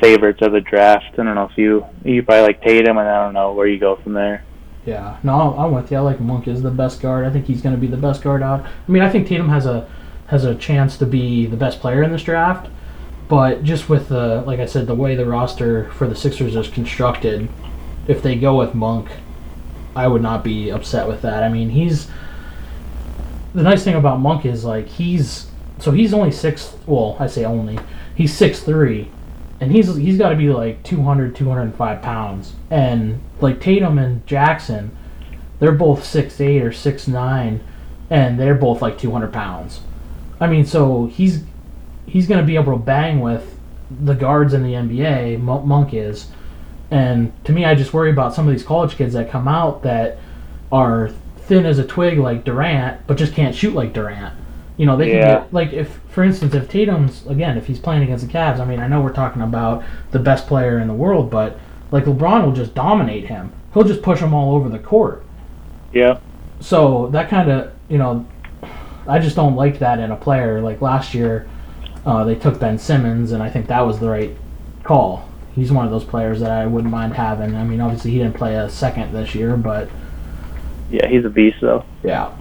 favorites 0.00 0.40
of 0.42 0.52
the 0.52 0.60
draft. 0.60 1.06
I 1.14 1.16
don't 1.16 1.34
know 1.34 1.48
if 1.50 1.56
you 1.56 1.86
you 2.04 2.22
probably 2.22 2.42
like 2.42 2.62
Tatum, 2.62 2.98
and 2.98 3.08
I 3.08 3.24
don't 3.24 3.34
know 3.34 3.52
where 3.52 3.66
you 3.66 3.78
go 3.78 3.96
from 3.96 4.12
there. 4.12 4.44
yeah. 4.84 5.16
No, 5.22 5.56
I'm 5.56 5.72
with 5.72 5.90
you. 5.90 5.96
I 5.96 6.00
like 6.00 6.20
Monk 6.20 6.48
is 6.48 6.62
the 6.62 6.70
best 6.70 7.00
guard. 7.00 7.24
I 7.26 7.30
think 7.30 7.46
he's 7.46 7.62
going 7.62 7.74
to 7.74 7.80
be 7.80 7.86
the 7.86 7.96
best 7.96 8.22
guard 8.22 8.42
out. 8.42 8.64
I 8.64 8.90
mean, 8.92 9.02
I 9.02 9.08
think 9.10 9.26
Tatum 9.26 9.48
has 9.48 9.66
a 9.66 9.88
has 10.26 10.44
a 10.44 10.54
chance 10.54 10.98
to 10.98 11.06
be 11.06 11.46
the 11.46 11.56
best 11.56 11.80
player 11.80 12.02
in 12.02 12.12
this 12.12 12.22
draft. 12.22 12.68
But 13.28 13.62
just 13.64 13.88
with 13.88 14.08
the 14.08 14.42
like 14.46 14.60
I 14.60 14.66
said, 14.66 14.86
the 14.86 14.94
way 14.94 15.14
the 15.16 15.26
roster 15.26 15.90
for 15.92 16.06
the 16.06 16.14
Sixers 16.14 16.54
is 16.54 16.68
constructed, 16.68 17.48
if 18.06 18.22
they 18.22 18.36
go 18.36 18.56
with 18.58 18.74
Monk, 18.74 19.08
I 19.96 20.08
would 20.08 20.22
not 20.22 20.44
be 20.44 20.68
upset 20.70 21.08
with 21.08 21.22
that. 21.22 21.42
I 21.42 21.48
mean, 21.48 21.70
he's 21.70 22.08
the 23.56 23.62
nice 23.62 23.82
thing 23.84 23.94
about 23.94 24.20
Monk 24.20 24.44
is 24.44 24.66
like 24.66 24.86
he's 24.86 25.46
so 25.78 25.90
he's 25.90 26.12
only 26.12 26.30
six. 26.30 26.74
Well, 26.86 27.16
I 27.18 27.26
say 27.26 27.44
only 27.44 27.78
he's 28.14 28.36
six 28.36 28.60
three, 28.60 29.10
and 29.60 29.72
he's 29.72 29.96
he's 29.96 30.18
got 30.18 30.28
to 30.28 30.36
be 30.36 30.50
like 30.50 30.82
200, 30.82 31.34
205 31.34 32.02
pounds. 32.02 32.52
And 32.70 33.20
like 33.40 33.58
Tatum 33.60 33.98
and 33.98 34.26
Jackson, 34.26 34.94
they're 35.58 35.72
both 35.72 36.04
six 36.04 36.38
eight 36.38 36.62
or 36.62 36.70
six 36.70 37.08
nine, 37.08 37.64
and 38.10 38.38
they're 38.38 38.54
both 38.54 38.82
like 38.82 38.98
two 38.98 39.10
hundred 39.10 39.32
pounds. 39.32 39.80
I 40.38 40.48
mean, 40.48 40.66
so 40.66 41.06
he's 41.06 41.42
he's 42.04 42.26
to 42.26 42.42
be 42.42 42.56
able 42.56 42.74
to 42.74 42.84
bang 42.84 43.20
with 43.20 43.58
the 43.90 44.14
guards 44.14 44.52
in 44.52 44.64
the 44.64 44.74
NBA. 44.74 45.40
Mon- 45.40 45.66
Monk 45.66 45.94
is, 45.94 46.26
and 46.90 47.32
to 47.46 47.52
me, 47.52 47.64
I 47.64 47.74
just 47.74 47.94
worry 47.94 48.10
about 48.10 48.34
some 48.34 48.46
of 48.46 48.52
these 48.52 48.64
college 48.64 48.96
kids 48.96 49.14
that 49.14 49.30
come 49.30 49.48
out 49.48 49.82
that 49.82 50.18
are 50.70 51.10
thin 51.46 51.66
as 51.66 51.78
a 51.78 51.84
twig 51.84 52.18
like 52.18 52.44
Durant, 52.44 53.06
but 53.06 53.16
just 53.16 53.34
can't 53.34 53.54
shoot 53.54 53.74
like 53.74 53.92
Durant. 53.92 54.34
You 54.76 54.84
know, 54.86 54.96
they 54.96 55.06
can 55.06 55.16
Yeah. 55.16 55.26
get 55.38 55.52
like 55.54 55.72
if, 55.72 56.00
for 56.08 56.22
instance, 56.22 56.54
if 56.54 56.68
Tatum's 56.68 57.26
again, 57.26 57.56
if 57.56 57.66
he's 57.66 57.78
playing 57.78 58.02
against 58.02 58.26
the 58.26 58.32
Cavs, 58.32 58.60
I 58.60 58.64
mean, 58.64 58.80
I 58.80 58.88
know 58.88 59.00
we're 59.00 59.12
talking 59.12 59.42
about 59.42 59.82
the 60.10 60.18
best 60.18 60.46
player 60.46 60.78
in 60.78 60.88
the 60.88 60.94
world, 60.94 61.30
but 61.30 61.58
like 61.90 62.04
LeBron 62.04 62.44
will 62.44 62.52
just 62.52 62.74
dominate 62.74 63.26
him. 63.26 63.52
He'll 63.72 63.84
just 63.84 64.02
push 64.02 64.20
him 64.20 64.34
all 64.34 64.54
over 64.54 64.68
the 64.68 64.78
court. 64.78 65.24
Yeah. 65.92 66.18
So 66.60 67.08
that 67.12 67.28
kind 67.28 67.50
of, 67.50 67.70
you 67.88 67.98
know, 67.98 68.26
I 69.06 69.18
just 69.18 69.36
don't 69.36 69.56
like 69.56 69.78
that 69.78 69.98
in 69.98 70.10
a 70.10 70.16
player. 70.16 70.60
Like 70.60 70.80
last 70.82 71.14
year, 71.14 71.46
uh, 72.04 72.24
they 72.24 72.34
took 72.34 72.58
Ben 72.58 72.78
Simmons, 72.78 73.32
and 73.32 73.42
I 73.42 73.48
think 73.50 73.66
that 73.68 73.86
was 73.86 73.98
the 73.98 74.08
right 74.08 74.36
call. 74.82 75.28
He's 75.54 75.72
one 75.72 75.84
of 75.84 75.90
those 75.90 76.04
players 76.04 76.40
that 76.40 76.50
I 76.50 76.66
wouldn't 76.66 76.90
mind 76.90 77.14
having. 77.14 77.56
I 77.56 77.64
mean, 77.64 77.80
obviously 77.80 78.10
he 78.10 78.18
didn't 78.18 78.34
play 78.34 78.56
a 78.56 78.68
second 78.68 79.12
this 79.12 79.34
year, 79.34 79.56
but 79.56 79.88
Yeah, 80.90 81.08
he's 81.08 81.24
a 81.24 81.28
beast 81.30 81.56
though. 81.60 81.84
yeah, 82.04 82.32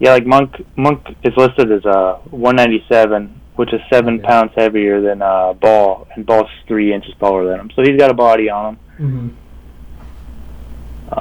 Yeah, 0.00 0.12
like 0.12 0.26
Monk 0.26 0.56
Monk 0.76 1.06
is 1.22 1.36
listed 1.36 1.70
as 1.72 1.84
uh 1.86 2.18
197, 2.30 3.40
which 3.56 3.72
is 3.72 3.80
seven 3.92 4.18
Okay. 4.18 4.26
pounds 4.26 4.52
heavier 4.56 5.00
than 5.00 5.22
uh 5.22 5.52
Ball, 5.54 6.06
and 6.14 6.26
Ball's 6.26 6.50
three 6.66 6.92
inches 6.92 7.14
taller 7.20 7.46
than 7.48 7.60
him. 7.60 7.70
So 7.76 7.82
he's 7.82 7.98
got 7.98 8.10
a 8.10 8.14
body 8.14 8.50
on 8.50 8.74
him. 8.74 8.78
hmm 8.96 9.28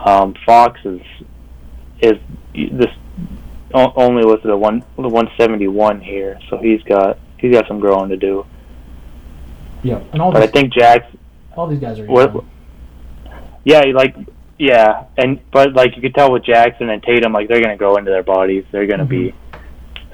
Um, 0.07 0.33
Fox 0.45 0.79
is 0.83 1.01
is 2.01 2.13
this 2.53 2.89
only 3.73 4.23
listed 4.23 4.49
at 4.51 4.59
one 4.59 4.81
171 4.95 6.01
here, 6.01 6.39
so 6.49 6.57
he's 6.57 6.81
got 6.83 7.19
he's 7.37 7.53
got 7.53 7.67
some 7.67 7.79
growing 7.79 8.09
to 8.09 8.17
do. 8.17 8.45
yeah, 9.83 10.01
and 10.11 10.21
all 10.21 10.31
But 10.31 10.41
I 10.43 10.47
think 10.47 10.73
Jack's 10.73 11.05
all 11.55 11.67
these 11.67 11.79
guys 11.79 11.99
are. 11.99 12.05
what 12.05 12.33
young. 12.33 12.49
yeah, 13.63 13.81
like 13.93 14.15
yeah, 14.57 15.05
and 15.17 15.39
but 15.51 15.73
like 15.73 15.95
you 15.95 16.01
could 16.01 16.15
tell 16.15 16.31
with 16.31 16.43
Jackson 16.45 16.89
and 16.89 17.01
Tatum, 17.03 17.33
like 17.33 17.47
they're 17.47 17.61
gonna 17.61 17.77
grow 17.77 17.97
into 17.97 18.11
their 18.11 18.23
bodies. 18.23 18.63
They're 18.71 18.87
gonna 18.87 19.05
be 19.05 19.33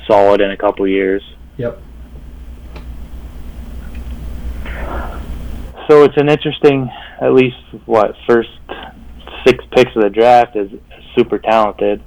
solid 0.07 0.41
in 0.41 0.51
a 0.51 0.57
couple 0.57 0.87
years. 0.87 1.21
Yep. 1.57 1.79
So 5.87 6.03
it's 6.03 6.15
an 6.17 6.29
interesting, 6.29 6.89
at 7.19 7.33
least 7.33 7.57
what 7.85 8.15
first 8.27 8.49
six 9.45 9.63
picks 9.71 9.93
of 9.95 10.03
the 10.03 10.09
draft 10.09 10.55
is 10.55 10.71
super 11.15 11.37
talented, 11.39 12.01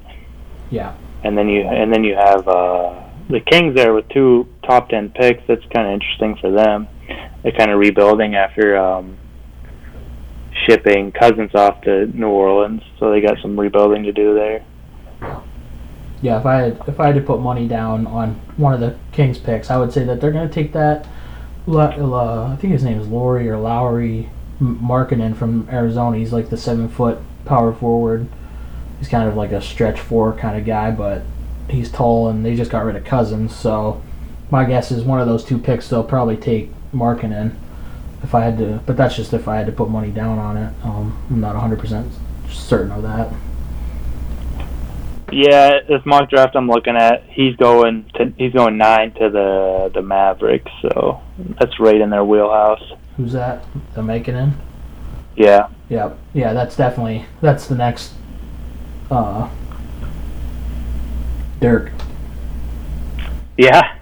Yeah. 0.71 0.95
and 1.23 1.37
then 1.37 1.49
you 1.49 1.63
and 1.63 1.93
then 1.93 2.03
you 2.05 2.15
have 2.15 2.49
uh, 2.49 2.95
the 3.29 3.41
Kings 3.41 3.75
there 3.75 3.93
with 3.93 4.09
two 4.09 4.49
top 4.67 4.89
ten 4.89 5.11
picks. 5.11 5.43
That's 5.47 5.65
kind 5.75 5.87
of 5.87 5.93
interesting 5.93 6.37
for 6.41 6.51
them. 6.51 6.89
They're 7.43 7.53
kind 7.53 7.71
of 7.71 7.79
rebuilding 7.79 8.35
after 8.37 8.77
um, 8.79 9.17
shipping 10.67 11.13
Cousins 11.13 11.55
off 11.55 11.81
to 11.83 12.07
New 12.17 12.29
Orleans, 12.29 12.83
so 12.99 13.11
they 13.11 13.21
got 13.21 13.39
some 13.43 13.59
rebuilding 13.59 14.05
to 14.05 14.13
do 14.13 14.35
there. 14.35 14.65
Yeah, 16.23 16.39
if 16.39 16.47
I 16.47 16.57
had 16.57 16.81
if 16.87 17.01
I 17.01 17.07
had 17.07 17.17
to 17.17 17.21
put 17.21 17.41
money 17.41 17.69
down 17.69 18.07
on 18.07 18.35
one 18.57 18.73
of 18.73 18.81
the 18.81 18.97
Kings 19.13 19.39
picks, 19.39 19.71
I 19.71 19.77
would 19.77 19.93
say 19.93 20.05
that 20.05 20.21
they're 20.21 20.33
going 20.33 20.49
to 20.49 20.55
take 20.55 20.73
that. 20.73 21.07
I 21.67 22.57
think 22.61 22.73
his 22.73 22.85
name 22.85 23.01
is 23.01 23.09
Lauri 23.09 23.49
or 23.49 23.59
Lowry 23.59 24.31
M- 24.61 24.79
Markkanen 24.83 25.37
from 25.37 25.69
Arizona. 25.71 26.17
He's 26.17 26.33
like 26.33 26.51
the 26.51 26.57
seven 26.57 26.89
foot 26.89 27.19
power 27.45 27.73
forward. 27.73 28.29
He's 28.99 29.09
kind 29.09 29.29
of 29.29 29.37
like 29.37 29.53
a 29.53 29.61
stretch 29.61 30.01
four 30.01 30.33
kind 30.35 30.59
of 30.59 30.65
guy, 30.65 30.91
but 30.91 31.23
he's 31.69 31.91
tall, 31.91 32.29
and 32.29 32.45
they 32.45 32.55
just 32.55 32.71
got 32.71 32.85
rid 32.85 32.97
of 32.97 33.05
Cousins. 33.05 33.55
So 33.55 34.03
my 34.51 34.65
guess 34.65 34.91
is 34.91 35.03
one 35.03 35.21
of 35.21 35.27
those 35.27 35.45
two 35.45 35.59
picks 35.59 35.89
they'll 35.89 36.05
probably 36.05 36.37
take 36.37 36.71
Markkanen. 36.93 37.57
If 38.25 38.35
I 38.35 38.41
had 38.43 38.59
to, 38.59 38.81
but 38.87 38.97
that's 38.97 39.15
just 39.15 39.33
if 39.33 39.47
I 39.47 39.57
had 39.59 39.67
to 39.67 39.73
put 39.73 39.89
money 39.89 40.11
down 40.11 40.39
on 40.41 40.57
it. 40.57 40.75
Um, 40.83 41.25
I'm 41.31 41.41
not 41.41 41.55
100 41.55 41.79
percent 41.79 42.11
certain 42.51 42.91
of 42.91 43.03
that. 43.03 43.33
Yeah, 45.33 45.81
this 45.89 46.05
mock 46.05 46.31
draft 46.31 46.55
I'm 46.55 46.69
looking 46.69 46.97
at, 46.97 47.25
he's 47.29 47.55
going 47.57 48.05
to 48.15 48.33
he's 48.37 48.53
going 48.53 48.77
nine 48.77 49.13
to 49.15 49.31
the 49.31 49.91
the 49.95 50.03
Mavericks, 50.03 50.71
so 50.83 51.21
that's 51.59 51.79
right 51.81 52.01
in 52.01 52.11
their 52.11 52.25
wheelhouse. 52.25 52.83
Who's 53.17 53.33
that? 53.33 53.65
The 53.95 54.01
Markkanen. 54.03 54.55
Yeah, 55.37 55.69
Yeah, 55.89 56.15
yeah, 56.33 56.53
that's 56.53 56.77
definitely 56.77 57.27
that's 57.41 57.67
the 57.67 57.75
next 57.75 58.13
uh 59.11 59.49
Dirk. 61.61 61.91
yeah, 63.57 63.97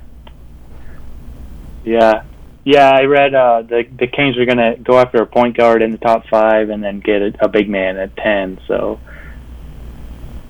yeah, 1.85 2.23
yeah. 2.65 2.91
I 2.91 3.05
read 3.05 3.35
uh, 3.35 3.63
the 3.63 3.87
the 3.99 4.07
Kings 4.07 4.37
are 4.39 4.45
gonna 4.45 4.77
go 4.77 4.99
after 4.99 5.23
a 5.23 5.27
point 5.27 5.57
guard 5.57 5.83
in 5.83 5.93
the 5.93 5.99
top 5.99 6.27
five, 6.29 6.71
and 6.71 6.83
then 6.83 7.01
get 7.01 7.23
a, 7.23 7.35
a 7.45 7.49
big 7.49 7.69
man 7.69 7.97
at 7.97 8.17
ten. 8.17 8.61
So 8.67 9.01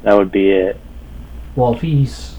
that 0.02 0.16
would 0.16 0.32
be 0.32 0.50
it. 0.50 0.80
Well, 1.54 1.74
if 1.74 1.80
he's 1.82 2.36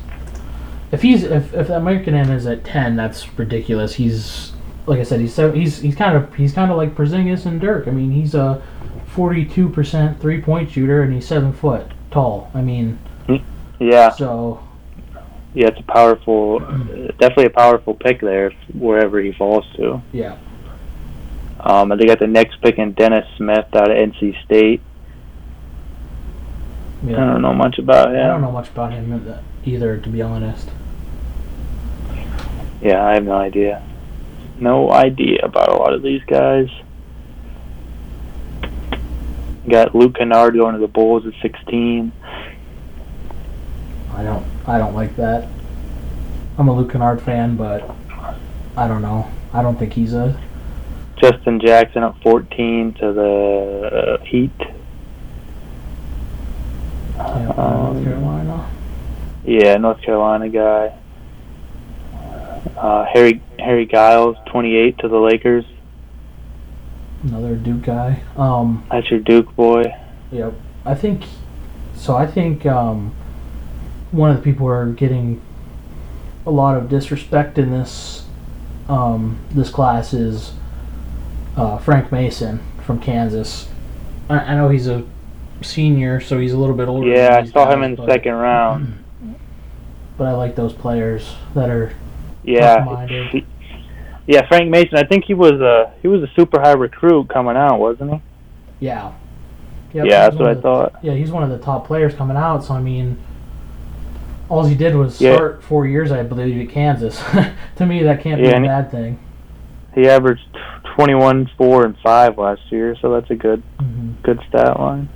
if 0.92 1.02
he's 1.02 1.24
if 1.24 1.54
if 1.54 1.70
American 1.70 2.14
M 2.14 2.32
is 2.32 2.46
at 2.46 2.64
ten, 2.64 2.96
that's 2.96 3.38
ridiculous. 3.38 3.96
He's 3.96 4.54
like 4.86 5.00
I 5.00 5.04
said, 5.04 5.20
he's 5.20 5.34
so 5.34 5.52
he's 5.52 5.80
he's 5.80 5.96
kind 5.96 6.16
of 6.16 6.34
he's 6.36 6.54
kind 6.54 6.72
of 6.72 6.78
like 6.78 6.96
Porzingis 6.96 7.46
and 7.46 7.60
Dirk. 7.60 7.88
I 7.88 7.92
mean, 7.92 8.12
he's 8.12 8.36
a 8.36 8.62
forty-two 9.08 9.70
percent 9.70 10.20
three-point 10.20 10.72
shooter, 10.72 11.02
and 11.02 11.14
he's 11.14 11.28
seven 11.28 11.54
foot 11.54 11.88
tall. 12.12 12.52
I 12.54 12.62
mean, 12.62 13.00
Yeah, 13.80 14.10
so 14.12 14.64
yeah. 15.54 15.68
It's 15.68 15.80
a 15.80 15.84
powerful, 15.84 16.60
definitely 16.60 17.46
a 17.46 17.50
powerful 17.50 17.94
pick 17.94 18.22
there, 18.22 18.52
wherever 18.74 19.20
he 19.20 19.32
falls 19.32 19.66
to. 19.76 20.02
yeah, 20.12 20.38
Um, 21.60 21.92
and 21.92 22.00
they 22.00 22.06
got 22.06 22.20
the 22.20 22.28
next 22.28 22.62
pick 22.62 22.78
in 22.78 22.94
Dennis 22.94 23.26
Smith 23.38 23.68
out 23.74 23.90
of 23.92 23.98
NC 23.98 24.44
State. 24.44 24.82
I 27.06 27.12
don't 27.12 27.42
know 27.42 27.54
much 27.54 27.80
about 27.80 28.10
him. 28.16 28.24
I 28.24 28.28
don't 28.28 28.42
know 28.42 28.52
much 28.52 28.70
about 28.70 28.94
him 28.94 29.36
either, 29.66 29.98
to 29.98 30.10
be 30.10 30.22
honest. 30.22 30.70
Yeah, 32.82 33.06
I 33.06 33.16
have 33.16 33.26
no 33.26 33.34
idea. 33.34 33.84
No 34.58 34.90
idea 34.92 35.40
about 35.44 35.70
a 35.70 35.76
lot 35.76 35.94
of 35.94 36.02
these 36.02 36.22
guys. 36.24 36.70
Got 39.70 39.96
Luke 39.96 40.16
Kennard 40.16 40.56
going 40.56 40.74
to 40.76 40.80
the 40.80 40.88
Bulls 40.88 41.26
at 41.26 41.34
16. 41.42 42.12
I 44.16 44.24
don't 44.24 44.46
I 44.68 44.78
don't 44.78 44.94
like 44.94 45.16
that. 45.18 45.48
I'm 46.58 46.68
a 46.68 46.76
Luke 46.76 46.92
Kennard 46.92 47.22
fan, 47.22 47.56
but 47.56 47.90
I 48.78 48.88
don't 48.88 49.02
know. 49.02 49.30
I 49.54 49.62
don't 49.62 49.78
think 49.78 49.94
he's 49.94 50.14
a 50.14 50.40
Justin 51.18 51.60
Jackson 51.60 52.04
at 52.04 52.16
14 52.22 52.94
to 52.96 53.14
the 53.14 54.18
uh, 54.20 54.24
Heat. 54.26 54.52
yeah, 57.18 57.46
North 57.46 57.58
Um, 57.60 58.04
Carolina. 58.04 58.70
Yeah, 59.46 59.78
North 59.78 60.02
Carolina 60.02 60.50
guy. 60.50 60.94
Uh, 62.78 63.06
Harry 63.14 63.42
Harry 63.60 63.86
Giles, 63.86 64.36
28 64.48 64.98
to 65.00 65.08
the 65.08 65.18
Lakers. 65.18 65.66
Another 67.24 67.56
Duke 67.56 67.84
guy. 67.84 68.22
Um, 68.36 68.86
That's 68.92 69.10
your 69.10 69.20
Duke 69.22 69.56
boy. 69.56 69.94
yep. 70.32 70.54
I 70.86 70.94
think 70.96 71.24
so. 71.96 72.16
I 72.16 72.28
think 72.28 72.66
um, 72.66 73.14
one 74.14 74.30
of 74.30 74.38
the 74.38 74.44
people 74.44 74.68
who 74.68 74.72
are 74.72 74.86
getting 74.88 75.42
a 76.46 76.52
lot 76.52 76.78
of 76.78 76.88
disrespect 76.90 77.58
in 77.58 77.72
this 77.72 78.26
um, 78.88 79.40
this 79.52 79.70
class 79.70 80.14
is 80.14 80.54
uh, 81.58 81.78
Frank 81.78 82.12
Mason 82.12 82.60
from 82.86 83.00
Kansas. 83.00 83.70
I, 84.30 84.40
I 84.40 84.56
know 84.56 84.70
he's 84.70 84.88
a 84.88 85.04
senior, 85.62 86.20
so 86.20 86.40
he's 86.40 86.52
a 86.54 86.58
little 86.58 86.76
bit 86.76 86.88
older. 86.88 87.08
Yeah, 87.08 87.38
I 87.42 87.46
saw 87.46 87.72
him 87.72 87.84
in 87.84 87.96
the 87.96 88.06
second 88.06 88.34
round. 88.34 89.00
But 90.16 90.28
I 90.28 90.34
like 90.34 90.56
those 90.56 90.74
players 90.74 91.34
that 91.56 91.72
are 91.72 91.92
Yeah. 92.44 93.08
He- 93.32 93.46
Yeah, 94.28 94.48
Frank 94.48 94.70
Mason. 94.70 94.96
I 95.00 95.04
think 95.04 95.26
he 95.26 95.34
was 95.34 95.54
a 95.60 95.92
he 96.04 96.08
was 96.08 96.22
a 96.22 96.28
super 96.36 96.62
high 96.62 96.74
recruit 96.74 97.30
coming 97.30 97.56
out, 97.58 97.80
wasn't 97.80 98.12
he? 98.14 98.22
Yeah. 98.80 99.12
Yep, 99.94 100.06
yeah, 100.06 100.30
that's 100.30 100.36
what 100.36 100.48
I 100.50 100.54
the- 100.54 100.62
thought. 100.62 100.96
Yeah, 101.02 101.14
he's 101.14 101.32
one 101.32 101.42
of 101.42 101.50
the 101.50 101.58
top 101.58 101.88
players 101.88 102.14
coming 102.14 102.38
out. 102.38 102.64
So 102.64 102.76
I 102.76 102.80
mean, 102.80 103.18
all 104.54 104.66
he 104.66 104.76
did 104.76 104.96
was 104.96 105.20
Yeah. 105.20 105.34
start 105.36 105.64
four 105.64 105.88
years, 105.88 106.12
I 106.12 106.22
believe, 106.22 106.68
at 106.68 106.72
Kansas. 106.74 107.20
to 107.78 107.86
me, 107.88 108.04
that 108.04 108.22
can't 108.22 108.40
Yeah, 108.40 108.60
be 108.60 108.66
a 108.66 108.70
bad 108.70 108.92
thing. 108.92 109.18
He 109.96 110.08
averaged 110.08 110.46
21, 110.96 111.50
4, 111.58 111.86
and 111.86 111.98
5 112.04 112.38
last 112.38 112.62
year, 112.70 112.96
so 113.02 113.12
that's 113.14 113.30
a 113.32 113.36
good 113.36 113.64
hmm 113.80 114.12
good 114.22 114.40
stat 114.48 114.80
line. 114.80 115.10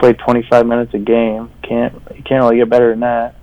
Played 0.00 0.18
25 0.18 0.66
minutes 0.66 0.92
a 0.92 0.98
game. 0.98 1.50
Can't 1.62 1.94
you 2.16 2.22
can't 2.24 2.42
really 2.42 2.56
get 2.58 2.68
better 2.68 2.90
than 2.90 3.00
that. 3.00 3.34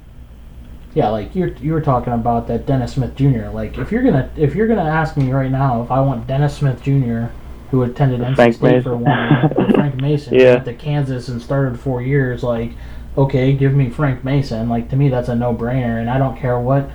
Yeah, 0.93 1.09
like 1.09 1.34
you 1.36 1.55
you 1.61 1.74
were 1.74 1.82
talking 1.82 2.13
about 2.13 2.47
that 2.47 2.66
Dennis 2.66 2.93
Smith 2.93 3.16
Jr. 3.16 3.47
Like 3.53 3.78
if 3.78 3.91
you're 3.91 4.03
gonna 4.03 4.30
if 4.38 4.53
you're 4.53 4.68
gonna 4.68 4.84
ask 4.84 5.18
me 5.18 5.32
right 5.32 5.51
now 5.51 5.82
if 5.82 5.91
I 5.91 5.99
want 6.01 6.28
Dennis 6.28 6.55
Smith 6.57 6.82
Jr. 6.84 7.26
who 7.72 7.84
attended 7.84 8.22
NC 8.22 8.36
Frank 8.36 8.55
State 8.55 8.84
for 8.84 8.91
Mason. 8.91 9.01
one 9.01 9.24
year, 9.24 9.70
Frank 9.74 9.95
Mason 10.01 10.36
Yeah. 10.36 10.53
went 10.55 10.66
to 10.66 10.74
Kansas 10.74 11.28
and 11.30 11.41
started 11.41 11.80
four 11.80 12.01
years, 12.01 12.43
like 12.43 12.72
okay, 13.18 13.53
give 13.53 13.74
me 13.74 13.89
Frank 13.89 14.24
Mason. 14.24 14.70
Like 14.70 14.89
to 14.89 14.95
me, 14.95 15.09
that's 15.09 15.30
a 15.30 15.36
no 15.36 15.53
brainer, 15.53 15.99
and 15.99 16.09
I 16.09 16.18
don't 16.18 16.38
care 16.38 16.59
what 16.59 16.89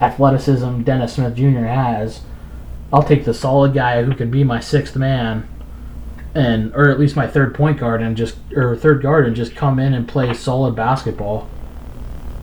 athleticism 0.00 0.82
Dennis 0.82 1.14
Smith 1.14 1.36
Jr. 1.36 1.66
has, 1.66 2.22
I'll 2.92 3.02
take 3.02 3.24
the 3.24 3.34
solid 3.34 3.74
guy 3.74 4.02
who 4.02 4.14
can 4.14 4.30
be 4.30 4.42
my 4.44 4.60
sixth 4.60 4.96
man, 4.96 5.48
and 6.34 6.74
or 6.74 6.88
at 6.88 6.98
least 6.98 7.16
my 7.16 7.26
third 7.26 7.54
point 7.54 7.78
guard 7.78 8.02
and 8.02 8.16
just 8.16 8.36
or 8.54 8.76
third 8.76 9.02
guard 9.02 9.26
and 9.26 9.36
just 9.36 9.54
come 9.54 9.78
in 9.78 9.94
and 9.94 10.08
play 10.08 10.32
solid 10.34 10.74
basketball. 10.74 11.48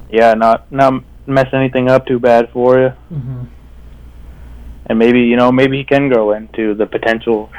Yeah, 0.10 0.34
not 0.34 0.72
not 0.72 1.04
mess 1.26 1.48
anything 1.54 1.90
up 1.90 2.06
too 2.06 2.20
bad 2.20 2.50
for 2.52 2.80
you, 2.80 2.94
Mm-hmm. 3.14 3.44
and 4.86 5.00
maybe 5.00 5.22
you 5.22 5.36
know 5.36 5.52
maybe 5.52 5.78
he 5.78 5.84
can 5.84 6.08
grow 6.10 6.32
into 6.32 6.74
the 6.74 6.86
potential 6.86 7.50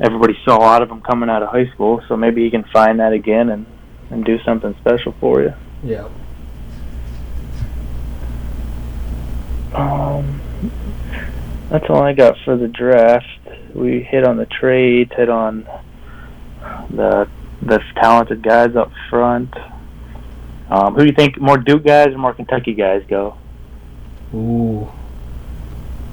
everybody 0.00 0.36
saw 0.44 0.60
out 0.62 0.82
of 0.82 0.90
him 0.90 1.00
coming 1.00 1.28
out 1.28 1.42
of 1.42 1.48
high 1.50 1.68
school. 1.70 2.02
So 2.08 2.16
maybe 2.16 2.42
he 2.42 2.50
can 2.50 2.64
find 2.72 2.98
that 3.00 3.12
again 3.12 3.50
and 3.50 3.66
and 4.12 4.24
do 4.24 4.38
something 4.44 4.74
special 4.80 5.14
for 5.18 5.42
you. 5.42 5.54
Yeah. 5.82 6.08
Um, 9.74 10.40
that's 11.70 11.88
all 11.88 12.02
I 12.02 12.12
got 12.12 12.36
for 12.44 12.56
the 12.56 12.68
draft. 12.68 13.26
We 13.74 14.02
hit 14.02 14.24
on 14.24 14.36
the 14.36 14.46
trades, 14.46 15.10
hit 15.16 15.30
on 15.30 15.66
the 16.90 17.28
the 17.62 17.80
talented 17.94 18.42
guys 18.42 18.76
up 18.76 18.92
front. 19.08 19.54
Um, 20.68 20.94
who 20.94 21.00
do 21.00 21.06
you 21.06 21.12
think 21.12 21.40
more 21.40 21.56
Duke 21.56 21.84
guys 21.84 22.08
or 22.08 22.18
more 22.18 22.34
Kentucky 22.34 22.74
guys 22.74 23.02
go? 23.08 23.36
Ooh. 24.34 24.90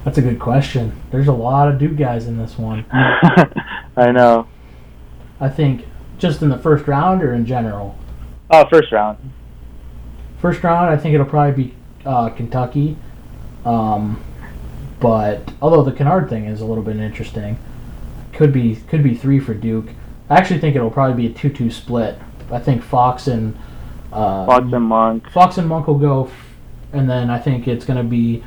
That's 0.05 0.17
a 0.17 0.21
good 0.21 0.39
question. 0.39 1.01
There's 1.11 1.27
a 1.27 1.33
lot 1.33 1.67
of 1.67 1.77
Duke 1.79 1.97
guys 1.97 2.27
in 2.27 2.37
this 2.37 2.57
one. 2.57 2.85
I 2.91 4.11
know. 4.11 4.47
I 5.39 5.49
think 5.49 5.85
just 6.19 6.41
in 6.41 6.49
the 6.49 6.57
first 6.57 6.87
round 6.87 7.23
or 7.23 7.33
in 7.33 7.45
general. 7.45 7.97
Oh, 8.51 8.67
first 8.69 8.91
round. 8.91 9.17
First 10.39 10.63
round, 10.63 10.89
I 10.89 10.97
think 10.97 11.13
it'll 11.13 11.25
probably 11.25 11.63
be 11.63 11.73
uh, 12.05 12.29
Kentucky. 12.29 12.97
Um, 13.65 14.23
but 14.99 15.51
although 15.61 15.83
the 15.83 15.91
Kennard 15.91 16.29
thing 16.29 16.45
is 16.45 16.61
a 16.61 16.65
little 16.65 16.83
bit 16.83 16.97
interesting, 16.97 17.57
could 18.33 18.53
be 18.53 18.75
could 18.75 19.03
be 19.03 19.15
three 19.15 19.39
for 19.39 19.53
Duke. 19.53 19.87
I 20.29 20.37
actually 20.37 20.59
think 20.59 20.75
it'll 20.75 20.91
probably 20.91 21.27
be 21.27 21.33
a 21.33 21.35
two-two 21.35 21.71
split. 21.71 22.17
I 22.51 22.59
think 22.59 22.83
Fox 22.83 23.27
and 23.27 23.57
uh, 24.11 24.45
Fox 24.45 24.71
and 24.71 24.83
Monk. 24.83 25.29
Fox 25.31 25.57
and 25.57 25.67
Monk 25.67 25.87
will 25.87 25.97
go, 25.97 26.25
f- 26.25 26.31
and 26.93 27.09
then 27.09 27.29
I 27.29 27.39
think 27.39 27.67
it's 27.67 27.85
going 27.85 27.97
to 27.97 28.03
be 28.03 28.43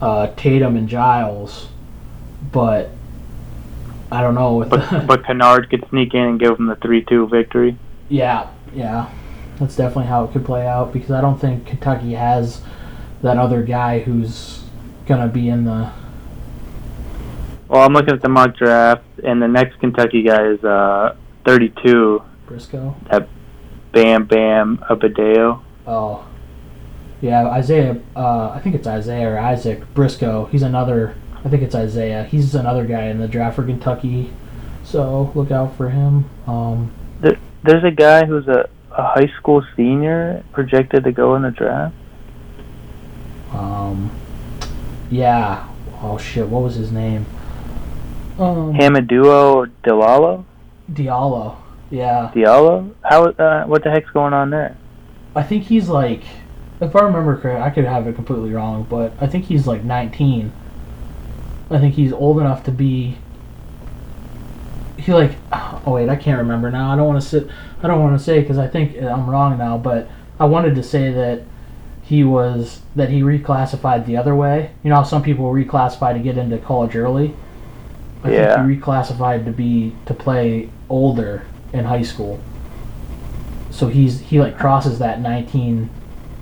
uh, 0.00 0.28
Tatum 0.36 0.76
and 0.76 0.88
Giles. 0.88 1.68
But 2.52 2.90
I 4.12 4.22
don't 4.22 4.34
know. 4.34 4.56
With 4.56 4.70
But 4.70 5.06
but 5.06 5.24
Kennard 5.24 5.70
could 5.70 5.84
sneak 5.90 6.14
in 6.14 6.20
and 6.22 6.40
give 6.40 6.56
them 6.56 6.66
the 6.66 6.76
three-two 6.76 7.28
victory. 7.28 7.76
yeah, 8.08 8.48
yeah, 8.74 9.10
that's 9.58 9.76
definitely 9.76 10.06
how 10.06 10.24
it 10.24 10.32
could 10.32 10.44
play 10.44 10.66
out 10.66 10.92
because 10.92 11.10
I 11.10 11.20
don't 11.20 11.40
think 11.40 11.66
Kentucky 11.66 12.14
has 12.14 12.60
that 13.22 13.36
other 13.36 13.62
guy 13.62 14.00
who's 14.00 14.64
going 15.06 15.20
to 15.20 15.28
be 15.32 15.48
in 15.48 15.64
the. 15.64 15.92
Well, 17.68 17.84
I'm 17.84 17.92
looking 17.92 18.14
at 18.14 18.20
the 18.22 18.28
mock 18.28 18.56
draft, 18.56 19.04
and 19.22 19.40
the 19.40 19.46
next 19.48 19.78
Kentucky 19.78 20.22
guy 20.22 20.44
is 20.48 20.64
uh 20.64 21.14
32. 21.44 22.22
Briscoe. 22.46 22.96
That 23.10 23.28
Bam 23.92 24.24
Bam 24.24 24.78
Adebayo. 24.90 25.62
Oh, 25.86 26.26
yeah, 27.20 27.46
Isaiah. 27.48 28.00
Uh, 28.16 28.50
I 28.50 28.60
think 28.60 28.74
it's 28.74 28.86
Isaiah 28.88 29.30
or 29.34 29.38
Isaac 29.38 29.82
Briscoe. 29.94 30.46
He's 30.46 30.62
another. 30.62 31.14
I 31.44 31.48
think 31.48 31.62
it's 31.62 31.74
Isaiah. 31.74 32.24
He's 32.24 32.54
another 32.54 32.84
guy 32.84 33.04
in 33.04 33.18
the 33.18 33.28
draft 33.28 33.56
for 33.56 33.64
Kentucky. 33.64 34.30
So 34.84 35.32
look 35.34 35.50
out 35.50 35.76
for 35.76 35.90
him. 35.90 36.28
Um, 36.46 36.92
There's 37.20 37.84
a 37.84 37.90
guy 37.90 38.26
who's 38.26 38.48
a, 38.48 38.68
a 38.90 39.02
high 39.06 39.30
school 39.38 39.64
senior 39.76 40.44
projected 40.52 41.04
to 41.04 41.12
go 41.12 41.34
in 41.36 41.42
the 41.42 41.50
draft. 41.50 41.94
um, 43.52 44.10
yeah. 45.10 45.66
Oh 46.02 46.18
shit. 46.18 46.48
What 46.48 46.62
was 46.62 46.76
his 46.76 46.90
name? 46.92 47.26
Um, 48.38 48.72
Hamidou 48.74 49.70
Delalo? 49.84 50.44
Diallo. 50.90 51.56
Yeah. 51.90 52.30
Diallo? 52.34 52.94
How? 53.04 53.26
Uh, 53.26 53.64
what 53.66 53.84
the 53.84 53.90
heck's 53.90 54.10
going 54.10 54.32
on 54.32 54.50
there? 54.50 54.76
I 55.34 55.42
think 55.42 55.64
he's 55.64 55.88
like, 55.88 56.22
if 56.80 56.96
I 56.96 57.00
remember 57.02 57.36
correct, 57.36 57.60
I 57.62 57.70
could 57.70 57.84
have 57.84 58.06
it 58.06 58.14
completely 58.14 58.52
wrong, 58.52 58.86
but 58.88 59.12
I 59.20 59.26
think 59.26 59.44
he's 59.46 59.66
like 59.66 59.84
19. 59.84 60.52
I 61.70 61.78
think 61.78 61.94
he's 61.94 62.12
old 62.12 62.38
enough 62.40 62.64
to 62.64 62.72
be. 62.72 63.16
He 64.96 65.12
like, 65.14 65.32
oh 65.52 65.82
wait, 65.86 66.08
I 66.08 66.16
can't 66.16 66.38
remember 66.38 66.70
now. 66.70 66.92
I 66.92 66.96
don't 66.96 67.06
want 67.06 67.22
to 67.22 67.26
sit. 67.26 67.48
I 67.82 67.86
don't 67.86 68.00
want 68.00 68.18
to 68.18 68.22
say 68.24 68.40
because 68.40 68.58
I 68.58 68.66
think 68.66 68.96
I'm 69.00 69.28
wrong 69.28 69.56
now, 69.56 69.78
but 69.78 70.08
I 70.38 70.44
wanted 70.44 70.74
to 70.74 70.82
say 70.82 71.10
that 71.12 71.42
he 72.02 72.24
was 72.24 72.80
that 72.96 73.08
he 73.08 73.22
reclassified 73.22 74.04
the 74.04 74.16
other 74.16 74.34
way. 74.34 74.72
You 74.82 74.90
know 74.90 74.96
how 74.96 75.02
some 75.04 75.22
people 75.22 75.46
reclassify 75.52 76.12
to 76.12 76.18
get 76.18 76.36
into 76.36 76.58
college 76.58 76.96
early. 76.96 77.34
I 78.24 78.30
Yeah. 78.30 78.56
think 78.56 78.70
he 78.70 78.76
reclassified 78.80 79.44
to 79.44 79.52
be 79.52 79.94
to 80.06 80.12
play 80.14 80.68
older 80.88 81.42
in 81.72 81.84
high 81.84 82.02
school. 82.02 82.40
So 83.70 83.86
he's 83.86 84.20
he 84.20 84.40
like 84.40 84.58
crosses 84.58 84.98
that 84.98 85.20
19 85.20 85.88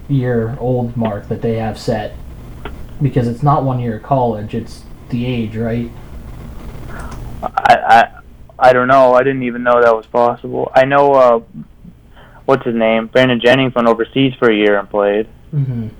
year 0.09 0.57
old 0.59 0.97
mark 0.97 1.29
that 1.29 1.43
they 1.43 1.57
have 1.57 1.79
set 1.79 2.15
because 3.01 3.29
it's 3.29 3.43
not 3.43 3.63
one 3.63 3.79
year 3.79 3.97
of 3.99 4.03
college, 4.03 4.55
it's 4.55 4.83
the 5.11 5.27
age, 5.27 5.57
right? 5.57 5.91
I, 7.43 7.75
I 7.77 8.09
I 8.59 8.73
don't 8.73 8.89
know. 8.89 9.15
I 9.15 9.23
didn't 9.23 9.45
even 9.45 9.63
know 9.63 9.81
that 9.81 9.95
was 9.95 10.07
possible. 10.07 10.71
I 10.75 10.85
know. 10.85 11.13
Uh, 11.15 11.41
what's 12.45 12.65
his 12.65 12.75
name? 12.75 13.07
Brandon 13.07 13.41
Jennings 13.41 13.75
went 13.75 13.89
overseas 13.89 14.35
for 14.39 14.51
a 14.51 14.55
year 14.57 14.79
and 14.79 14.89
played. 14.91 15.29
Mhm. 15.55 15.91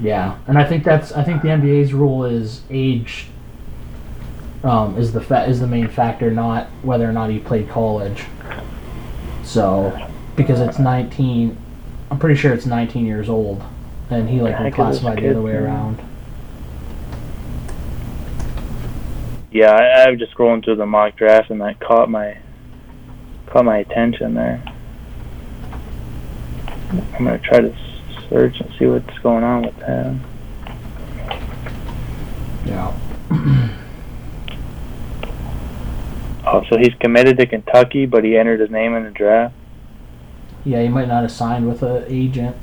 Yeah, 0.00 0.36
and 0.46 0.58
I 0.58 0.64
think 0.64 0.84
that's 0.84 1.12
I 1.12 1.22
think 1.22 1.42
the 1.42 1.48
NBA's 1.48 1.92
rule 1.92 2.24
is 2.24 2.62
age 2.70 3.26
um, 4.64 4.96
is 4.96 5.12
the 5.12 5.20
fa- 5.20 5.44
is 5.46 5.60
the 5.60 5.66
main 5.66 5.88
factor, 5.88 6.30
not 6.30 6.66
whether 6.82 7.08
or 7.08 7.12
not 7.12 7.30
he 7.30 7.38
played 7.38 7.68
college. 7.68 8.24
So, 9.42 9.92
because 10.36 10.60
it's 10.60 10.78
19, 10.78 11.56
I'm 12.10 12.18
pretty 12.18 12.36
sure 12.40 12.52
it's 12.54 12.64
19 12.66 13.04
years 13.04 13.28
old, 13.28 13.62
and 14.08 14.28
he 14.28 14.40
like 14.40 14.52
Yeah, 14.52 14.70
reclassified 14.70 15.20
the 15.20 15.30
other 15.30 15.42
way 15.42 15.54
around. 15.54 16.00
Yeah, 19.52 19.70
I, 19.70 20.04
I 20.04 20.10
was 20.10 20.18
just 20.18 20.34
scrolling 20.34 20.64
through 20.64 20.76
the 20.76 20.86
mock 20.86 21.16
draft 21.16 21.50
and 21.50 21.60
that 21.60 21.78
caught 21.78 22.08
my 22.08 22.38
caught 23.46 23.66
my 23.66 23.78
attention 23.78 24.32
there. 24.32 24.62
I'm 26.90 27.24
gonna 27.24 27.38
try 27.38 27.60
to 27.60 27.76
search 28.30 28.60
and 28.60 28.72
see 28.78 28.86
what's 28.86 29.18
going 29.18 29.44
on 29.44 29.62
with 29.62 29.76
him. 29.76 30.20
Yeah. 32.66 32.98
Oh, 36.44 36.64
so 36.68 36.76
he's 36.76 36.92
committed 37.00 37.38
to 37.38 37.46
Kentucky, 37.46 38.04
but 38.04 38.24
he 38.24 38.36
entered 38.36 38.58
his 38.58 38.68
name 38.68 38.94
in 38.96 39.04
the 39.04 39.10
draft. 39.10 39.54
Yeah, 40.64 40.82
he 40.82 40.88
might 40.88 41.06
not 41.06 41.22
have 41.22 41.30
signed 41.30 41.68
with 41.68 41.82
an 41.82 42.04
agent. 42.08 42.56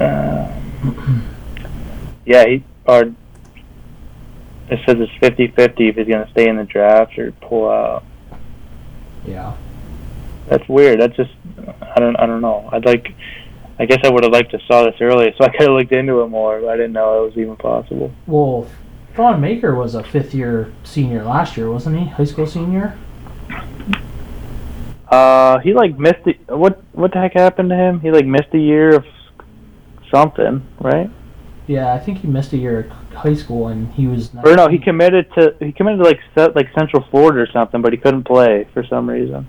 Um, 0.00 1.28
yeah, 2.24 2.46
he 2.46 2.64
or 2.86 3.14
it 4.70 4.78
says 4.86 4.96
it's 4.98 5.12
50-50 5.20 5.90
if 5.90 5.96
he's 5.96 6.06
gonna 6.06 6.30
stay 6.30 6.48
in 6.48 6.56
the 6.56 6.64
draft 6.64 7.18
or 7.18 7.32
pull 7.32 7.68
out. 7.68 8.04
Yeah. 9.26 9.56
That's 10.48 10.66
weird. 10.68 11.00
That's 11.00 11.16
just 11.16 11.32
I 11.82 12.00
don't 12.00 12.16
I 12.16 12.26
don't 12.26 12.40
know. 12.40 12.68
I'd 12.72 12.84
like 12.84 13.14
I 13.78 13.86
guess 13.86 14.00
I 14.04 14.10
would 14.10 14.24
have 14.24 14.32
liked 14.32 14.50
to 14.50 14.60
saw 14.66 14.84
this 14.84 15.00
earlier, 15.00 15.32
so 15.38 15.44
I 15.44 15.48
could 15.48 15.62
have 15.62 15.70
looked 15.70 15.92
into 15.92 16.20
it 16.20 16.28
more. 16.28 16.60
But 16.60 16.70
I 16.70 16.76
didn't 16.76 16.92
know 16.92 17.24
it 17.24 17.28
was 17.28 17.38
even 17.38 17.56
possible. 17.56 18.12
Well, 18.26 18.66
Thon 19.14 19.40
Maker 19.40 19.74
was 19.74 19.94
a 19.94 20.02
fifth 20.02 20.34
year 20.34 20.72
senior 20.84 21.24
last 21.24 21.56
year, 21.56 21.70
wasn't 21.70 21.98
he? 21.98 22.06
High 22.06 22.24
school 22.24 22.46
senior? 22.46 22.98
Uh, 25.08 25.58
he 25.58 25.74
like 25.74 25.98
missed 25.98 26.24
the 26.24 26.34
what? 26.56 26.82
What 26.92 27.12
the 27.12 27.18
heck 27.18 27.32
happened 27.32 27.70
to 27.70 27.76
him? 27.76 28.00
He 28.00 28.10
like 28.10 28.26
missed 28.26 28.54
a 28.54 28.58
year 28.58 28.94
of 28.94 29.04
something, 30.10 30.66
right? 30.80 31.10
Yeah, 31.66 31.94
I 31.94 31.98
think 31.98 32.18
he 32.18 32.26
missed 32.26 32.52
a 32.52 32.56
year 32.56 32.80
of 32.80 32.90
high 33.14 33.34
school 33.34 33.68
and 33.68 33.92
he 33.92 34.06
was. 34.06 34.30
Or 34.44 34.56
no, 34.56 34.68
he 34.68 34.78
committed 34.78 35.32
to 35.34 35.54
he 35.60 35.72
committed 35.72 36.00
to 36.00 36.04
like 36.04 36.54
like 36.54 36.72
Central 36.74 37.04
Florida 37.10 37.40
or 37.40 37.46
something, 37.52 37.80
but 37.80 37.92
he 37.92 37.98
couldn't 37.98 38.24
play 38.24 38.66
for 38.72 38.84
some 38.84 39.08
reason. 39.08 39.48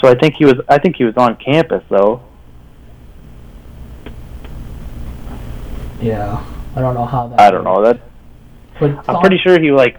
So 0.00 0.08
I 0.08 0.14
think 0.14 0.34
he 0.36 0.44
was 0.44 0.54
I 0.68 0.78
think 0.78 0.96
he 0.96 1.04
was 1.04 1.16
on 1.16 1.36
campus 1.36 1.82
though. 1.88 2.22
Yeah, 6.00 6.44
I 6.76 6.80
don't 6.80 6.94
know 6.94 7.04
how 7.04 7.28
that. 7.28 7.40
I 7.40 7.50
don't 7.50 7.64
know 7.64 7.82
that. 7.82 8.00
But 8.78 9.08
I'm 9.08 9.20
pretty 9.20 9.38
sure 9.38 9.60
he 9.60 9.72
like 9.72 9.98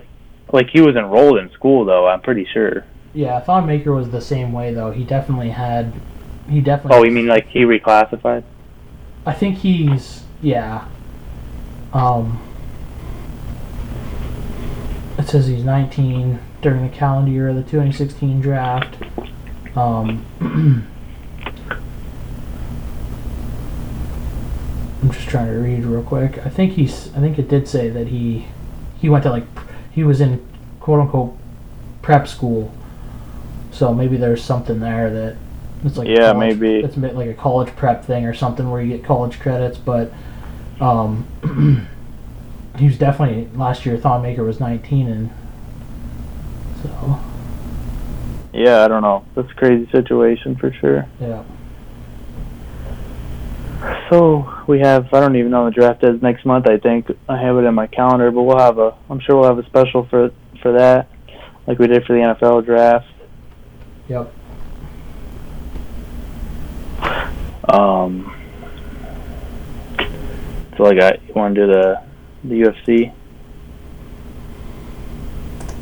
like 0.53 0.69
he 0.69 0.81
was 0.81 0.95
enrolled 0.95 1.37
in 1.37 1.51
school 1.51 1.85
though. 1.85 2.07
I'm 2.07 2.21
pretty 2.21 2.47
sure. 2.53 2.85
Yeah, 3.13 3.39
Thon 3.39 3.65
Maker 3.65 3.91
was 3.91 4.09
the 4.11 4.21
same 4.21 4.53
way 4.53 4.73
though. 4.73 4.91
He 4.91 5.03
definitely 5.03 5.49
had. 5.49 5.91
He 6.49 6.61
definitely. 6.61 6.97
Oh, 6.97 7.03
you 7.03 7.11
mean 7.11 7.27
like 7.27 7.47
he 7.47 7.61
reclassified? 7.61 8.43
I 9.25 9.33
think 9.33 9.57
he's 9.57 10.23
yeah. 10.41 10.87
Um. 11.93 12.45
It's 15.17 15.31
says 15.31 15.47
he's 15.47 15.65
19 15.65 16.39
during 16.61 16.89
the 16.89 16.95
calendar 16.95 17.29
year 17.29 17.49
of 17.49 17.55
the 17.55 17.63
2016 17.63 18.39
draft. 18.39 18.95
Um, 19.75 20.25
I'm 25.01 25.11
just 25.11 25.27
trying 25.29 25.47
to 25.47 25.59
read 25.59 25.83
real 25.85 26.03
quick. 26.03 26.39
I 26.45 26.49
think 26.49 26.73
he's. 26.73 27.13
I 27.15 27.19
think 27.19 27.37
it 27.37 27.47
did 27.47 27.67
say 27.67 27.89
that 27.89 28.07
he 28.07 28.47
he 28.99 29.09
went 29.09 29.23
to 29.23 29.29
like 29.29 29.45
he 29.91 30.03
was 30.03 30.21
in 30.21 30.45
quote 30.79 31.01
unquote 31.01 31.37
prep 32.01 32.27
school. 32.27 32.73
So 33.71 33.93
maybe 33.93 34.17
there's 34.17 34.43
something 34.43 34.79
there 34.79 35.11
that 35.11 35.35
it's 35.83 35.97
like 35.97 36.07
Yeah, 36.07 36.33
college- 36.33 36.59
maybe. 36.59 36.79
it's 36.79 36.97
a 36.97 36.99
bit 36.99 37.15
like 37.15 37.29
a 37.29 37.33
college 37.33 37.75
prep 37.75 38.03
thing 38.05 38.25
or 38.25 38.33
something 38.33 38.69
where 38.69 38.81
you 38.81 38.97
get 38.97 39.05
college 39.05 39.39
credits. 39.39 39.77
But 39.77 40.11
um, 40.81 41.25
he 42.77 42.85
was 42.85 42.97
definitely 42.97 43.49
last 43.57 43.85
year. 43.85 43.97
Thon 43.97 44.21
Maker 44.21 44.43
was 44.43 44.59
19 44.59 45.07
and 45.07 45.29
so 46.83 47.19
Yeah, 48.53 48.83
I 48.83 48.87
don't 48.87 49.01
know. 49.01 49.25
That's 49.35 49.49
a 49.51 49.53
crazy 49.55 49.89
situation 49.91 50.55
for 50.55 50.71
sure. 50.73 51.05
yeah. 51.19 51.43
So 54.09 54.51
we 54.67 54.79
have 54.79 55.13
I 55.13 55.19
don't 55.21 55.35
even 55.37 55.51
know 55.51 55.65
the 55.65 55.71
draft 55.71 56.03
is 56.03 56.21
next 56.21 56.45
month. 56.45 56.67
I 56.67 56.77
think 56.77 57.09
I 57.29 57.37
have 57.37 57.55
it 57.57 57.61
in 57.61 57.73
my 57.73 57.87
calendar, 57.87 58.29
but 58.31 58.41
we'll 58.43 58.57
have 58.57 58.77
a 58.77 58.93
I'm 59.09 59.19
sure 59.21 59.37
we'll 59.37 59.47
have 59.47 59.59
a 59.59 59.65
special 59.65 60.05
for 60.07 60.31
for 60.61 60.73
that, 60.73 61.07
like 61.65 61.79
we 61.79 61.87
did 61.87 62.03
for 62.05 62.13
the 62.13 62.19
NFL 62.19 62.65
draft. 62.65 63.07
Yep. 64.09 64.33
Um. 67.67 68.35
So 70.77 70.85
I 70.85 70.93
you 71.27 71.33
want 71.33 71.55
to 71.55 71.65
do 71.65 71.67
the 71.71 72.01
the 72.43 72.61
UFC? 72.61 73.13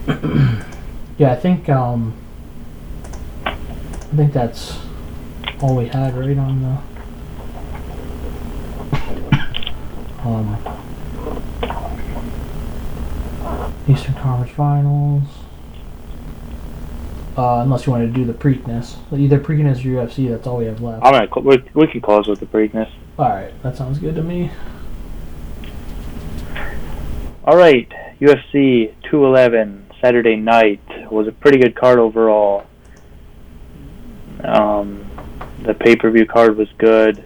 Yeah, 1.18 1.32
I 1.32 1.36
think 1.36 1.68
um, 1.68 2.16
I 3.44 3.56
think 4.16 4.34
that's 4.34 4.78
all 5.60 5.76
we 5.76 5.88
had 5.88 6.16
right 6.16 6.38
on 6.38 6.62
the 6.62 6.78
um 10.22 10.58
Eastern 13.88 14.14
Conference 14.14 14.52
Finals. 14.52 15.24
Uh, 17.38 17.62
unless 17.62 17.86
you 17.86 17.92
wanted 17.92 18.08
to 18.08 18.14
do 18.14 18.26
the 18.26 18.34
Preakness, 18.34 18.98
either 19.16 19.40
Preakness 19.40 19.78
or 19.86 20.08
UFC, 20.08 20.28
that's 20.28 20.48
all 20.48 20.58
we 20.58 20.66
have 20.66 20.82
left. 20.82 21.06
I'm 21.06 21.14
gonna 21.14 21.28
cl- 21.32 21.46
we, 21.46 21.64
we 21.76 21.88
can 21.88 22.02
close 22.02 22.28
with 22.28 22.40
the 22.40 22.48
Preakness. 22.48 22.92
All 23.20 23.30
right, 23.30 23.54
that 23.62 23.78
sounds 23.78 24.00
good 24.00 24.16
to 24.16 24.24
me. 24.24 24.52
All 27.44 27.56
right, 27.56 27.88
UFC 28.20 28.92
211 29.04 29.86
Saturday 30.02 30.36
night 30.36 30.82
was 31.12 31.28
a 31.28 31.32
pretty 31.32 31.60
good 31.60 31.76
card 31.76 32.00
overall. 32.00 32.66
Um, 34.44 35.08
the 35.64 35.76
pay 35.76 35.96
per 35.96 36.10
view 36.10 36.26
card 36.26 36.58
was 36.58 36.70
good. 36.80 37.24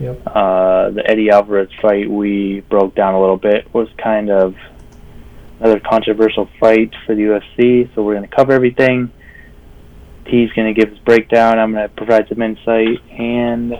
Yep. 0.00 0.22
Uh, 0.26 0.90
the 0.90 1.02
Eddie 1.06 1.30
Alvarez 1.30 1.68
fight 1.80 2.10
we 2.10 2.60
broke 2.60 2.94
down 2.94 3.14
a 3.14 3.20
little 3.20 3.36
bit 3.36 3.72
was 3.74 3.88
kind 4.02 4.30
of 4.30 4.54
another 5.62 5.80
controversial 5.80 6.48
fight 6.58 6.92
for 7.06 7.14
the 7.14 7.22
UFC. 7.22 7.94
So 7.94 8.02
we're 8.02 8.16
going 8.16 8.28
to 8.28 8.34
cover 8.34 8.52
everything. 8.52 9.12
T's 10.24 10.50
going 10.52 10.74
to 10.74 10.80
give 10.80 10.90
his 10.90 10.98
breakdown. 11.00 11.58
I'm 11.58 11.72
going 11.72 11.88
to 11.88 11.94
provide 11.94 12.28
some 12.28 12.42
insight, 12.42 12.98
and 13.10 13.74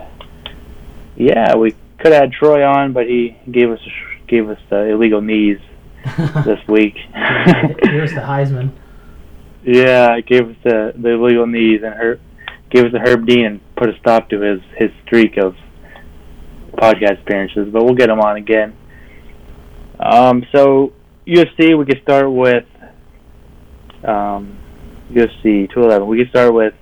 yeah, 1.15 1.55
we 1.55 1.71
could 1.99 2.11
have 2.11 2.23
had 2.23 2.31
Troy 2.31 2.65
on, 2.65 2.93
but 2.93 3.07
he 3.07 3.37
gave 3.49 3.69
us 3.69 3.79
gave 4.27 4.49
us 4.49 4.59
the 4.69 4.91
illegal 4.91 5.21
knees 5.21 5.59
this 6.45 6.65
week. 6.67 6.95
Here's 6.95 8.13
the 8.13 8.21
Heisman. 8.21 8.71
Yeah, 9.63 10.19
gave 10.21 10.49
us 10.49 10.55
the 10.63 10.93
the 10.95 11.09
illegal 11.09 11.47
knees 11.47 11.81
and 11.83 11.93
Herb 11.93 12.19
gave 12.69 12.85
us 12.85 12.91
the 12.91 12.99
Herb 12.99 13.25
Dean 13.25 13.45
and 13.45 13.75
put 13.75 13.89
a 13.89 13.97
stop 13.99 14.29
to 14.29 14.39
his 14.41 14.61
his 14.75 14.91
streak 15.05 15.37
of 15.37 15.55
podcast 16.73 17.21
appearances. 17.21 17.69
But 17.71 17.85
we'll 17.85 17.95
get 17.95 18.09
him 18.09 18.19
on 18.19 18.35
again. 18.37 18.75
Um, 19.99 20.45
so 20.51 20.91
UFC, 21.25 21.77
we 21.77 21.85
could 21.85 22.01
start 22.01 22.31
with 22.31 22.65
um, 24.03 24.57
UFC 25.11 25.71
211. 25.71 26.07
We 26.07 26.17
could 26.17 26.29
start 26.29 26.53
with 26.53 26.73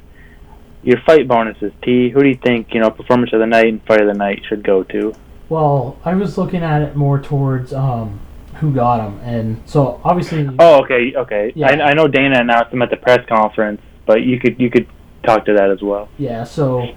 your 0.84 1.00
fight 1.06 1.28
bonuses. 1.28 1.72
T, 1.84 2.10
who 2.10 2.22
do 2.22 2.30
you 2.30 2.39
think 2.44 2.74
you 2.74 2.80
know 2.80 2.89
performance 2.89 3.34
of 3.34 3.39
the 3.39 3.46
night 3.46 3.68
and 3.68 3.84
fight 3.86 4.02
of 4.02 4.08
the 4.08 4.14
night 4.14 4.42
should 4.48 4.64
go 4.64 4.84
to? 4.84 5.14
Well, 5.50 5.98
I 6.04 6.16
was 6.16 6.38
looking 6.38 6.64
at 6.64 6.82
it 6.82 6.96
more 6.96 7.20
towards 7.20 7.74
um, 7.74 8.20
who 8.56 8.74
got 8.74 9.06
him, 9.06 9.20
and 9.20 9.62
so 9.70 10.02
obviously. 10.04 10.50
Oh, 10.60 10.82
okay, 10.84 11.14
okay. 11.16 11.52
Yeah. 11.56 11.68
I, 11.68 11.89
I 11.89 11.94
know 11.94 12.08
Dana 12.08 12.39
announced 12.39 12.74
him 12.74 12.82
at 12.82 12.89
the 12.89 12.98
press 12.98 13.26
conference, 13.28 13.82
but 14.06 14.24
you 14.24 14.39
could 14.39 14.60
you 14.60 14.70
could 14.70 14.88
talk 15.24 15.46
to 15.46 15.54
that 15.54 15.70
as 15.70 15.82
well. 15.82 16.10
Yeah, 16.18 16.44
so 16.46 16.96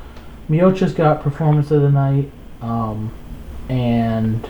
Miocic 0.49 0.97
got 0.97 1.23
performance 1.23 1.71
of 1.71 1.83
the 1.83 1.91
night, 1.91 2.31
um, 2.63 3.13
and 3.69 4.49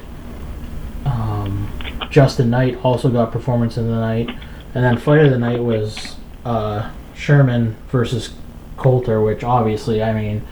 um, 1.04 1.68
Justin 2.10 2.50
Knight 2.50 2.78
also 2.84 3.08
got 3.10 3.32
performance 3.32 3.76
of 3.76 3.84
the 3.84 3.90
night, 3.90 4.28
and 4.74 4.84
then 4.84 4.96
fight 4.98 5.24
of 5.24 5.30
the 5.30 5.38
night 5.38 5.62
was 5.62 6.16
uh, 6.44 6.90
Sherman 7.14 7.76
versus 7.88 8.34
Coulter, 8.76 9.20
which 9.22 9.44
obviously, 9.44 10.02
I 10.02 10.12
mean, 10.12 10.42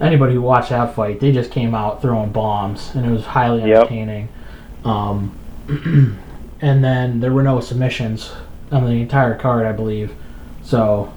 anybody 0.00 0.34
who 0.34 0.42
watched 0.42 0.70
that 0.70 0.94
fight, 0.94 1.20
they 1.20 1.32
just 1.32 1.50
came 1.50 1.74
out 1.74 2.02
throwing 2.02 2.30
bombs, 2.32 2.94
and 2.94 3.06
it 3.06 3.10
was 3.10 3.24
highly 3.24 3.60
Yep. 3.68 3.76
entertaining. 3.78 4.28
Um, 4.84 5.36
and 6.60 6.84
then 6.84 7.20
there 7.20 7.32
were 7.32 7.42
no 7.42 7.60
submissions 7.60 8.32
on 8.70 8.84
the 8.84 8.92
entire 8.92 9.34
card, 9.36 9.66
I 9.66 9.72
believe. 9.72 10.14
So 10.62 11.12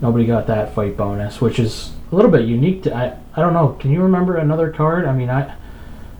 nobody 0.00 0.26
got 0.26 0.46
that 0.48 0.74
fight 0.74 0.96
bonus, 0.96 1.40
which 1.40 1.58
is 1.58 1.92
a 2.12 2.14
little 2.14 2.30
bit 2.30 2.46
unique. 2.46 2.82
To 2.84 2.94
I 2.94 3.16
I 3.36 3.40
don't 3.40 3.52
know. 3.52 3.76
Can 3.80 3.90
you 3.90 4.02
remember 4.02 4.36
another 4.36 4.70
card? 4.70 5.06
I 5.06 5.12
mean, 5.14 5.30
I 5.30 5.54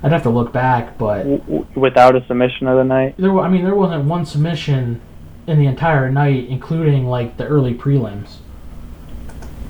I'd 0.05 0.13
have 0.13 0.23
to 0.25 0.31
look 0.31 0.53
back, 0.53 0.99
but 0.99 1.25
without 1.75 2.15
a 2.15 2.25
submission 2.27 2.69
of 2.69 2.77
the 2.77 2.85
night. 2.85 3.17
there. 3.17 3.37
I 3.41 3.49
mean, 3.49 3.65
there 3.65 3.75
wasn't 3.75 4.05
one 4.05 4.27
submission 4.27 5.01
in 5.47 5.59
the 5.59 5.67
entire 5.67 6.11
night, 6.11 6.47
including 6.49 7.07
like 7.07 7.39
the 7.39 7.47
early 7.47 7.75
prelims. 7.75 8.37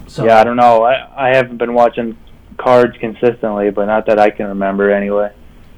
So 0.08 0.24
Yeah, 0.24 0.40
I 0.40 0.44
don't 0.44 0.56
know. 0.56 0.82
I 0.82 1.28
I 1.28 1.36
haven't 1.36 1.58
been 1.58 1.72
watching 1.72 2.18
cards 2.56 2.96
consistently, 2.98 3.70
but 3.70 3.86
not 3.86 4.06
that 4.06 4.18
I 4.18 4.30
can 4.30 4.46
remember 4.46 4.90
anyway. 4.90 5.30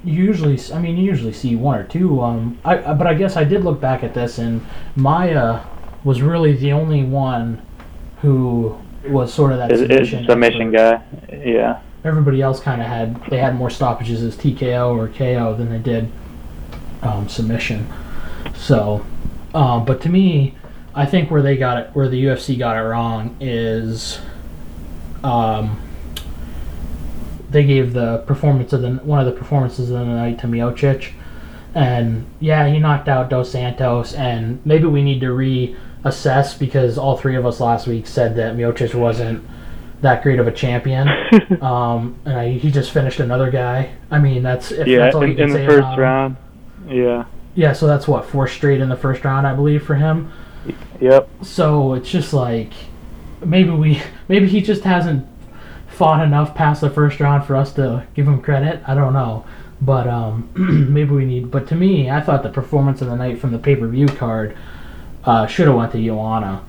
you 0.04 0.24
usually 0.24 0.59
I 0.72 0.78
mean 0.78 0.96
you 0.96 1.04
usually 1.04 1.32
see 1.32 1.57
one 1.57 1.78
or 1.78 1.84
two 1.84 2.22
um 2.22 2.59
I, 2.64 2.78
I 2.90 2.94
but 2.94 3.07
I 3.07 3.14
guess 3.14 3.36
I 3.36 3.44
did 3.44 3.64
look 3.64 3.80
back 3.80 4.04
at 4.04 4.14
this 4.14 4.38
and 4.38 4.61
Maia 4.94 5.64
was 6.04 6.22
really 6.22 6.52
the 6.52 6.72
only 6.72 7.02
one 7.02 7.61
who 8.22 8.78
was 9.09 9.32
sort 9.34 9.52
of 9.52 9.59
that 9.59 9.72
Is, 9.72 9.80
is 9.80 9.88
submission 9.88 10.26
submission 10.26 10.70
guy? 10.72 11.02
Yeah. 11.30 11.80
Everybody 12.07 12.42
else 12.42 12.61
kind 12.61 12.80
of 12.80 12.86
had 12.86 13.22
they 13.26 13.38
had 13.38 13.57
more 13.57 13.70
stoppages 13.70 14.22
as 14.22 14.36
TKO 14.36 14.96
or 14.96 15.09
KO 15.09 15.55
than 15.55 15.70
they 15.70 15.78
did 15.78 16.10
um, 17.02 17.28
submission. 17.28 17.86
So 18.55 19.05
um, 19.55 19.85
but 19.85 20.01
to 20.02 20.09
me 20.09 20.55
I 20.94 21.05
think 21.05 21.31
where 21.31 21.43
they 21.43 21.56
got 21.56 21.78
it 21.78 21.90
where 21.93 22.09
the 22.09 22.24
UFC 22.24 22.59
got 22.59 22.76
it 22.76 22.81
wrong 22.81 23.36
is 23.40 24.18
um, 25.22 25.81
they 27.51 27.64
gave 27.64 27.93
the 27.93 28.18
performance 28.26 28.72
of 28.72 28.82
the 28.82 28.93
one 28.93 29.20
of 29.20 29.26
the 29.26 29.32
performances 29.32 29.90
of 29.90 29.98
the 29.98 30.05
night 30.05 30.39
to 30.40 30.47
Miocic, 30.47 31.12
and 31.74 32.26
yeah, 32.40 32.68
he 32.68 32.78
knocked 32.78 33.09
out 33.09 33.28
Dos 33.28 33.51
Santos, 33.51 34.14
and 34.14 34.64
maybe 34.64 34.86
we 34.86 35.02
need 35.02 35.20
to 35.20 35.26
reassess 35.26 36.59
because 36.59 36.97
all 36.98 37.16
three 37.16 37.36
of 37.36 37.44
us 37.44 37.60
last 37.60 37.86
week 37.86 38.06
said 38.06 38.36
that 38.36 38.56
Miocic 38.56 38.94
wasn't 38.94 39.47
that 40.01 40.23
great 40.23 40.39
of 40.39 40.47
a 40.47 40.52
champion. 40.52 41.09
um, 41.60 42.18
and 42.24 42.36
I, 42.36 42.52
he 42.52 42.70
just 42.70 42.90
finished 42.90 43.20
another 43.20 43.51
guy. 43.51 43.93
I 44.10 44.18
mean, 44.18 44.43
that's 44.43 44.73
if 44.73 44.86
yeah, 44.86 44.98
that's 44.98 45.14
all 45.14 45.24
you 45.24 45.32
in, 45.32 45.36
can 45.36 45.44
in 45.48 45.52
the 45.52 45.66
first 45.66 45.78
about 45.78 45.94
him. 45.94 46.01
round. 46.01 46.36
Yeah. 46.89 47.24
Yeah, 47.55 47.73
so 47.73 47.86
that's 47.86 48.06
what 48.06 48.27
four 48.27 48.47
straight 48.47 48.81
in 48.81 48.89
the 48.89 48.97
first 48.97 49.24
round, 49.24 49.47
I 49.47 49.55
believe, 49.55 49.82
for 49.85 49.94
him. 49.94 50.31
Yep. 51.01 51.28
So 51.43 51.94
it's 51.94 52.10
just 52.10 52.32
like 52.32 52.73
maybe 53.44 53.70
we 53.70 54.02
maybe 54.28 54.47
he 54.47 54.60
just 54.60 54.82
hasn't 54.82 55.27
fought 55.89 56.23
enough 56.23 56.55
past 56.55 56.82
the 56.82 56.90
first 56.90 57.20
round 57.20 57.44
for 57.44 57.56
us 57.56 57.73
to 57.74 58.06
give 58.14 58.27
him 58.27 58.43
credit. 58.43 58.82
I 58.86 58.94
don't 58.94 59.12
know. 59.12 59.47
But 59.81 60.06
um, 60.06 60.51
maybe 60.93 61.10
we 61.10 61.24
need. 61.24 61.51
But 61.51 61.66
to 61.68 61.74
me, 61.74 62.10
I 62.10 62.20
thought 62.20 62.43
the 62.43 62.51
performance 62.51 63.01
of 63.01 63.09
the 63.09 63.16
night 63.16 63.39
from 63.39 63.52
the 63.52 63.59
pay 63.59 63.77
per 63.77 63.86
view 63.86 64.06
card 64.06 64.56
uh, 65.24 65.47
should 65.47 65.66
have 65.66 65.77
went 65.77 65.93
to 65.93 66.05
Joanna. 66.05 66.62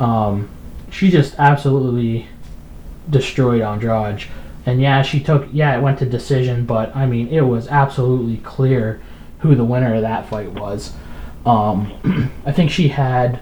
Um, 0.00 0.48
she 0.90 1.10
just 1.10 1.34
absolutely 1.38 2.28
destroyed 3.10 3.62
Andrade. 3.62 4.24
And 4.66 4.80
yeah, 4.80 5.02
she 5.02 5.20
took. 5.20 5.48
Yeah, 5.52 5.76
it 5.76 5.82
went 5.82 5.98
to 6.00 6.06
decision, 6.06 6.66
but 6.66 6.94
I 6.94 7.06
mean, 7.06 7.28
it 7.28 7.40
was 7.42 7.68
absolutely 7.68 8.38
clear 8.38 9.00
who 9.40 9.54
the 9.54 9.64
winner 9.64 9.94
of 9.94 10.02
that 10.02 10.28
fight 10.28 10.52
was. 10.52 10.92
Um, 11.46 12.30
I 12.46 12.52
think 12.52 12.70
she 12.70 12.88
had 12.88 13.40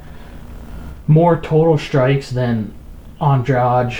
more 1.08 1.40
total 1.40 1.78
strikes 1.78 2.30
than 2.30 2.72
Andrade 3.20 3.96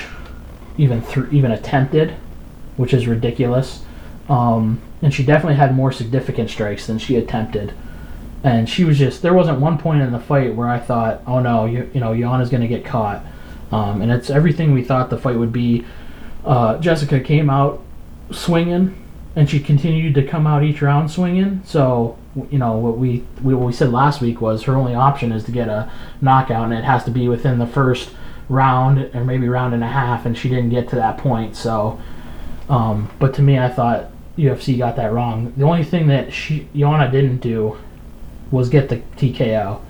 even 0.79 1.03
th- 1.03 1.33
even 1.33 1.51
attempted, 1.51 2.11
which 2.77 2.93
is 2.95 3.07
ridiculous. 3.07 3.83
Um, 4.29 4.81
and 5.03 5.13
she 5.15 5.25
definitely 5.25 5.55
had 5.57 5.75
more 5.75 5.93
significant 5.93 6.51
strikes 6.51 6.87
than 6.87 6.99
she 6.99 7.17
attempted. 7.17 7.73
and 8.45 8.69
she 8.69 8.85
was 8.85 8.99
just 8.99 9.23
there 9.23 9.35
wasn't 9.35 9.61
one 9.61 9.79
point 9.79 10.03
in 10.03 10.13
the 10.13 10.19
fight 10.21 10.55
where 10.55 10.69
I 10.69 10.79
thought, 10.79 11.23
oh 11.27 11.41
no, 11.41 11.65
you 11.67 11.91
you 11.95 12.01
know 12.01 12.15
Joanna's 12.15 12.51
gonna 12.51 12.69
get 12.69 12.85
caught, 12.85 13.25
um, 13.73 14.03
and 14.03 14.11
it's 14.11 14.31
everything 14.31 14.73
we 14.73 14.83
thought 14.83 15.11
the 15.11 15.19
fight 15.19 15.39
would 15.39 15.53
be. 15.53 15.85
Uh, 16.45 16.79
Jessica 16.79 17.21
came 17.21 17.51
out 17.51 17.83
swinging, 18.31 19.03
and 19.35 19.51
she 19.51 19.61
continued 19.61 20.15
to 20.15 20.27
come 20.27 20.47
out 20.47 20.63
each 20.63 20.81
round 20.83 21.11
swinging. 21.11 21.63
So 21.65 22.17
you 22.51 22.59
know 22.59 22.77
what 22.77 22.99
we, 22.99 23.25
we 23.43 23.55
what 23.55 23.67
we 23.67 23.73
said 23.73 23.91
last 23.91 24.21
week 24.21 24.41
was 24.41 24.63
her 24.65 24.77
only 24.77 24.95
option 24.95 25.33
is 25.33 25.45
to 25.45 25.53
get 25.53 25.69
a 25.69 25.91
knockout, 26.21 26.65
and 26.65 26.75
it 26.75 26.85
has 26.85 27.05
to 27.05 27.11
be 27.11 27.29
within 27.29 27.59
the 27.59 27.67
first 27.67 28.11
round 28.49 29.11
or 29.15 29.25
maybe 29.25 29.49
round 29.49 29.75
and 29.75 29.83
a 29.83 29.89
half, 29.89 30.27
and 30.27 30.37
she 30.37 30.49
didn't 30.49 30.71
get 30.71 30.89
to 30.91 30.97
that 30.97 31.19
point. 31.19 31.57
So, 31.57 32.01
um, 32.69 33.11
but 33.19 33.35
to 33.35 33.43
me, 33.43 33.59
I 33.59 33.69
thought 33.69 34.11
UFC 34.39 34.79
got 34.79 34.97
that 34.97 35.13
wrong. 35.13 35.53
The 35.57 35.65
only 35.65 35.85
thing 35.85 36.07
that 36.09 36.33
she 36.33 36.69
Joanna 36.75 37.11
didn't 37.11 37.39
do 37.39 37.79
was 38.51 38.69
get 38.69 38.89
the 38.89 38.99
TKO. 39.17 39.81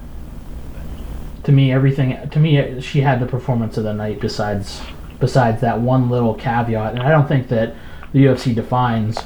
To 1.46 1.52
me, 1.52 1.72
everything 1.72 2.28
to 2.28 2.38
me 2.40 2.80
she 2.80 3.00
had 3.02 3.20
the 3.20 3.26
performance 3.26 3.76
of 3.76 3.84
the 3.84 3.94
night. 3.94 4.20
Besides, 4.20 4.82
besides 5.20 5.60
that 5.60 5.80
one 5.80 6.10
little 6.10 6.34
caveat, 6.34 6.94
and 6.94 7.02
I 7.02 7.10
don't 7.10 7.28
think 7.28 7.48
that 7.48 7.74
the 8.12 8.24
UFC 8.24 8.52
defines 8.54 9.20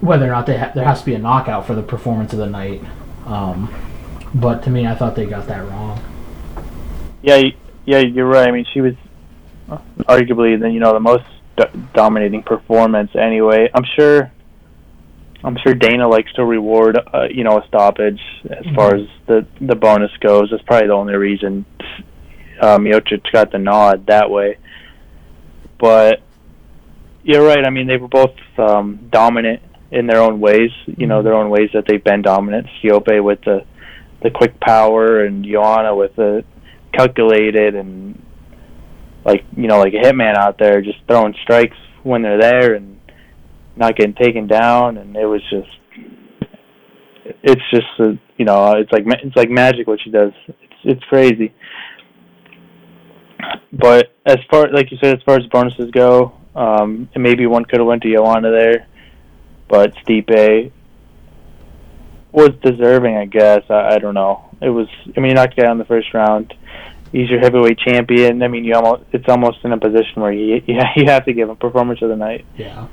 whether 0.00 0.26
or 0.26 0.30
not 0.30 0.48
ha- 0.48 0.72
there 0.74 0.84
has 0.84 1.00
to 1.00 1.06
be 1.06 1.14
a 1.14 1.18
knockout 1.18 1.66
for 1.66 1.74
the 1.74 1.82
performance 1.82 2.32
of 2.32 2.38
the 2.38 2.46
night. 2.46 2.82
Um, 3.24 3.74
but 4.34 4.62
to 4.64 4.70
me, 4.70 4.86
I 4.86 4.94
thought 4.94 5.16
they 5.16 5.26
got 5.26 5.46
that 5.46 5.66
wrong. 5.68 6.00
Yeah, 7.22 7.42
yeah, 7.86 7.98
you're 7.98 8.26
right. 8.26 8.48
I 8.48 8.50
mean, 8.50 8.66
she 8.72 8.80
was 8.80 8.94
arguably 10.00 10.60
the 10.60 10.70
you 10.70 10.80
know 10.80 10.92
the 10.92 11.00
most 11.00 11.24
do- 11.56 11.86
dominating 11.94 12.42
performance. 12.42 13.10
Anyway, 13.14 13.70
I'm 13.74 13.84
sure. 13.96 14.30
I'm 15.42 15.56
sure 15.64 15.74
Dana 15.74 16.06
likes 16.06 16.32
to 16.34 16.44
reward, 16.44 16.98
uh, 16.98 17.24
you 17.30 17.44
know, 17.44 17.58
a 17.58 17.66
stoppage 17.66 18.20
as 18.44 18.64
far 18.74 18.94
as 18.94 19.06
the 19.26 19.46
the 19.60 19.74
bonus 19.74 20.10
goes. 20.20 20.50
That's 20.50 20.62
probably 20.64 20.88
the 20.88 20.94
only 20.94 21.14
reason 21.14 21.64
um, 22.60 22.84
Miocic 22.84 23.22
got 23.32 23.50
the 23.50 23.58
nod 23.58 24.06
that 24.06 24.30
way. 24.30 24.58
But 25.78 26.20
you're 27.22 27.44
right. 27.44 27.64
I 27.66 27.70
mean, 27.70 27.86
they 27.86 27.96
were 27.96 28.08
both 28.08 28.36
um, 28.58 29.08
dominant 29.10 29.62
in 29.90 30.06
their 30.06 30.20
own 30.20 30.40
ways. 30.40 30.70
You 30.86 31.06
know, 31.06 31.22
their 31.22 31.34
own 31.34 31.50
ways 31.50 31.70
that 31.72 31.84
they've 31.86 32.04
been 32.04 32.22
dominant. 32.22 32.66
Stipe 32.82 33.22
with 33.22 33.40
the 33.42 33.64
the 34.22 34.30
quick 34.30 34.60
power, 34.60 35.24
and 35.24 35.44
Joanna 35.44 35.96
with 35.96 36.14
the 36.16 36.44
calculated 36.92 37.74
and 37.76 38.22
like 39.24 39.44
you 39.56 39.68
know 39.68 39.78
like 39.78 39.94
a 39.94 40.04
hitman 40.04 40.36
out 40.36 40.58
there, 40.58 40.82
just 40.82 40.98
throwing 41.06 41.34
strikes 41.42 41.76
when 42.02 42.22
they're 42.22 42.40
there 42.40 42.74
and 42.74 42.99
not 43.80 43.96
getting 43.96 44.14
taken 44.14 44.46
down. 44.46 44.98
And 44.98 45.16
it 45.16 45.26
was 45.26 45.42
just, 45.50 45.68
it's 47.42 47.62
just 47.70 47.86
a, 47.98 48.18
you 48.36 48.44
know, 48.44 48.72
it's 48.74 48.92
like 48.92 49.04
it's 49.06 49.36
like 49.36 49.50
magic 49.50 49.86
what 49.86 50.00
she 50.02 50.10
does. 50.10 50.32
It's 50.46 50.74
it's 50.84 51.04
crazy. 51.04 51.52
But 53.72 54.14
as 54.26 54.38
far 54.50 54.70
like 54.70 54.90
you 54.90 54.98
said, 55.02 55.16
as 55.16 55.22
far 55.24 55.36
as 55.36 55.46
bonuses 55.46 55.90
go, 55.90 56.32
um, 56.54 57.08
maybe 57.16 57.46
one 57.46 57.64
could 57.64 57.80
have 57.80 57.86
went 57.86 58.02
to 58.02 58.14
Joanna 58.14 58.50
there, 58.50 58.86
but 59.68 59.94
Stipe 59.96 60.72
was 62.32 62.50
deserving, 62.62 63.16
I 63.16 63.24
guess. 63.26 63.62
I, 63.68 63.94
I 63.94 63.98
don't 63.98 64.14
know. 64.14 64.50
It 64.60 64.70
was. 64.70 64.88
I 65.16 65.20
mean, 65.20 65.30
he 65.30 65.34
knocked 65.34 65.56
guy 65.56 65.70
in 65.70 65.78
the 65.78 65.84
first 65.84 66.12
round. 66.14 66.54
He's 67.12 67.28
your 67.28 67.40
heavyweight 67.40 67.78
champion. 67.78 68.42
I 68.42 68.48
mean, 68.48 68.64
you 68.64 68.74
almost. 68.74 69.04
It's 69.12 69.28
almost 69.28 69.58
in 69.64 69.72
a 69.72 69.78
position 69.78 70.22
where 70.22 70.32
you 70.32 70.62
you, 70.66 70.80
you 70.96 71.06
have 71.06 71.24
to 71.24 71.32
give 71.32 71.48
him 71.48 71.56
performance 71.56 72.00
of 72.02 72.08
the 72.08 72.16
night. 72.16 72.44
Yeah. 72.56 72.86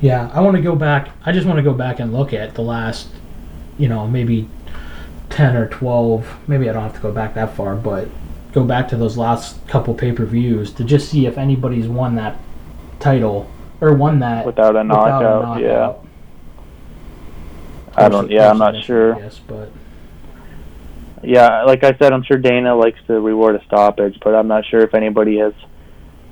Yeah, 0.00 0.30
I 0.34 0.40
want 0.40 0.56
to 0.56 0.62
go 0.62 0.76
back. 0.76 1.10
I 1.24 1.32
just 1.32 1.46
want 1.46 1.58
to 1.58 1.62
go 1.62 1.72
back 1.72 2.00
and 2.00 2.12
look 2.12 2.32
at 2.32 2.54
the 2.54 2.62
last, 2.62 3.08
you 3.78 3.88
know, 3.88 4.06
maybe 4.06 4.48
10 5.30 5.56
or 5.56 5.68
12. 5.68 6.48
Maybe 6.48 6.68
I 6.68 6.72
don't 6.72 6.82
have 6.82 6.94
to 6.94 7.00
go 7.00 7.12
back 7.12 7.34
that 7.34 7.54
far, 7.54 7.74
but 7.74 8.08
go 8.52 8.64
back 8.64 8.88
to 8.88 8.96
those 8.96 9.16
last 9.16 9.66
couple 9.66 9.94
pay 9.94 10.12
per 10.12 10.24
views 10.24 10.72
to 10.72 10.84
just 10.84 11.08
see 11.08 11.26
if 11.26 11.38
anybody's 11.38 11.88
won 11.88 12.14
that 12.16 12.36
title 13.00 13.50
or 13.80 13.92
won 13.94 14.20
that 14.20 14.46
Without 14.46 14.76
a 14.76 14.82
without 14.82 15.22
knockout, 15.22 15.60
yeah. 15.60 15.94
I 17.96 18.08
don't. 18.08 18.30
Yeah, 18.30 18.50
I'm 18.50 18.58
not 18.58 18.82
sure. 18.82 19.14
Guess, 19.14 19.40
but 19.46 19.70
Yeah, 21.22 21.62
like 21.64 21.84
I 21.84 21.96
said, 21.98 22.12
I'm 22.12 22.22
sure 22.22 22.36
Dana 22.36 22.74
likes 22.74 22.98
to 23.06 23.20
reward 23.20 23.56
a 23.56 23.64
stoppage, 23.64 24.18
but 24.22 24.34
I'm 24.34 24.48
not 24.48 24.64
sure 24.66 24.80
if 24.80 24.94
anybody 24.94 25.38
has 25.38 25.52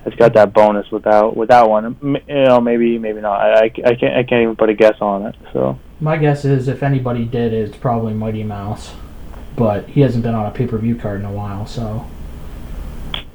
has 0.04 0.14
got 0.14 0.34
that 0.34 0.52
bonus 0.52 0.90
without 0.90 1.36
without 1.36 1.70
one. 1.70 1.96
You 2.02 2.44
know, 2.44 2.60
maybe 2.60 2.98
maybe 2.98 3.20
not. 3.20 3.40
I, 3.40 3.64
I, 3.64 3.64
I 3.64 3.94
can't 3.94 4.16
I 4.16 4.22
can't 4.22 4.42
even 4.42 4.56
put 4.56 4.68
a 4.68 4.74
guess 4.74 4.96
on 5.00 5.26
it. 5.26 5.36
So 5.52 5.78
my 6.00 6.16
guess 6.16 6.44
is 6.44 6.68
if 6.68 6.82
anybody 6.82 7.24
did, 7.24 7.52
it's 7.52 7.76
probably 7.76 8.14
Mighty 8.14 8.42
Mouse. 8.42 8.94
But 9.54 9.88
he 9.88 10.00
hasn't 10.00 10.24
been 10.24 10.34
on 10.34 10.46
a 10.46 10.50
pay 10.50 10.66
per 10.66 10.78
view 10.78 10.96
card 10.96 11.20
in 11.20 11.26
a 11.26 11.32
while, 11.32 11.66
so. 11.66 12.06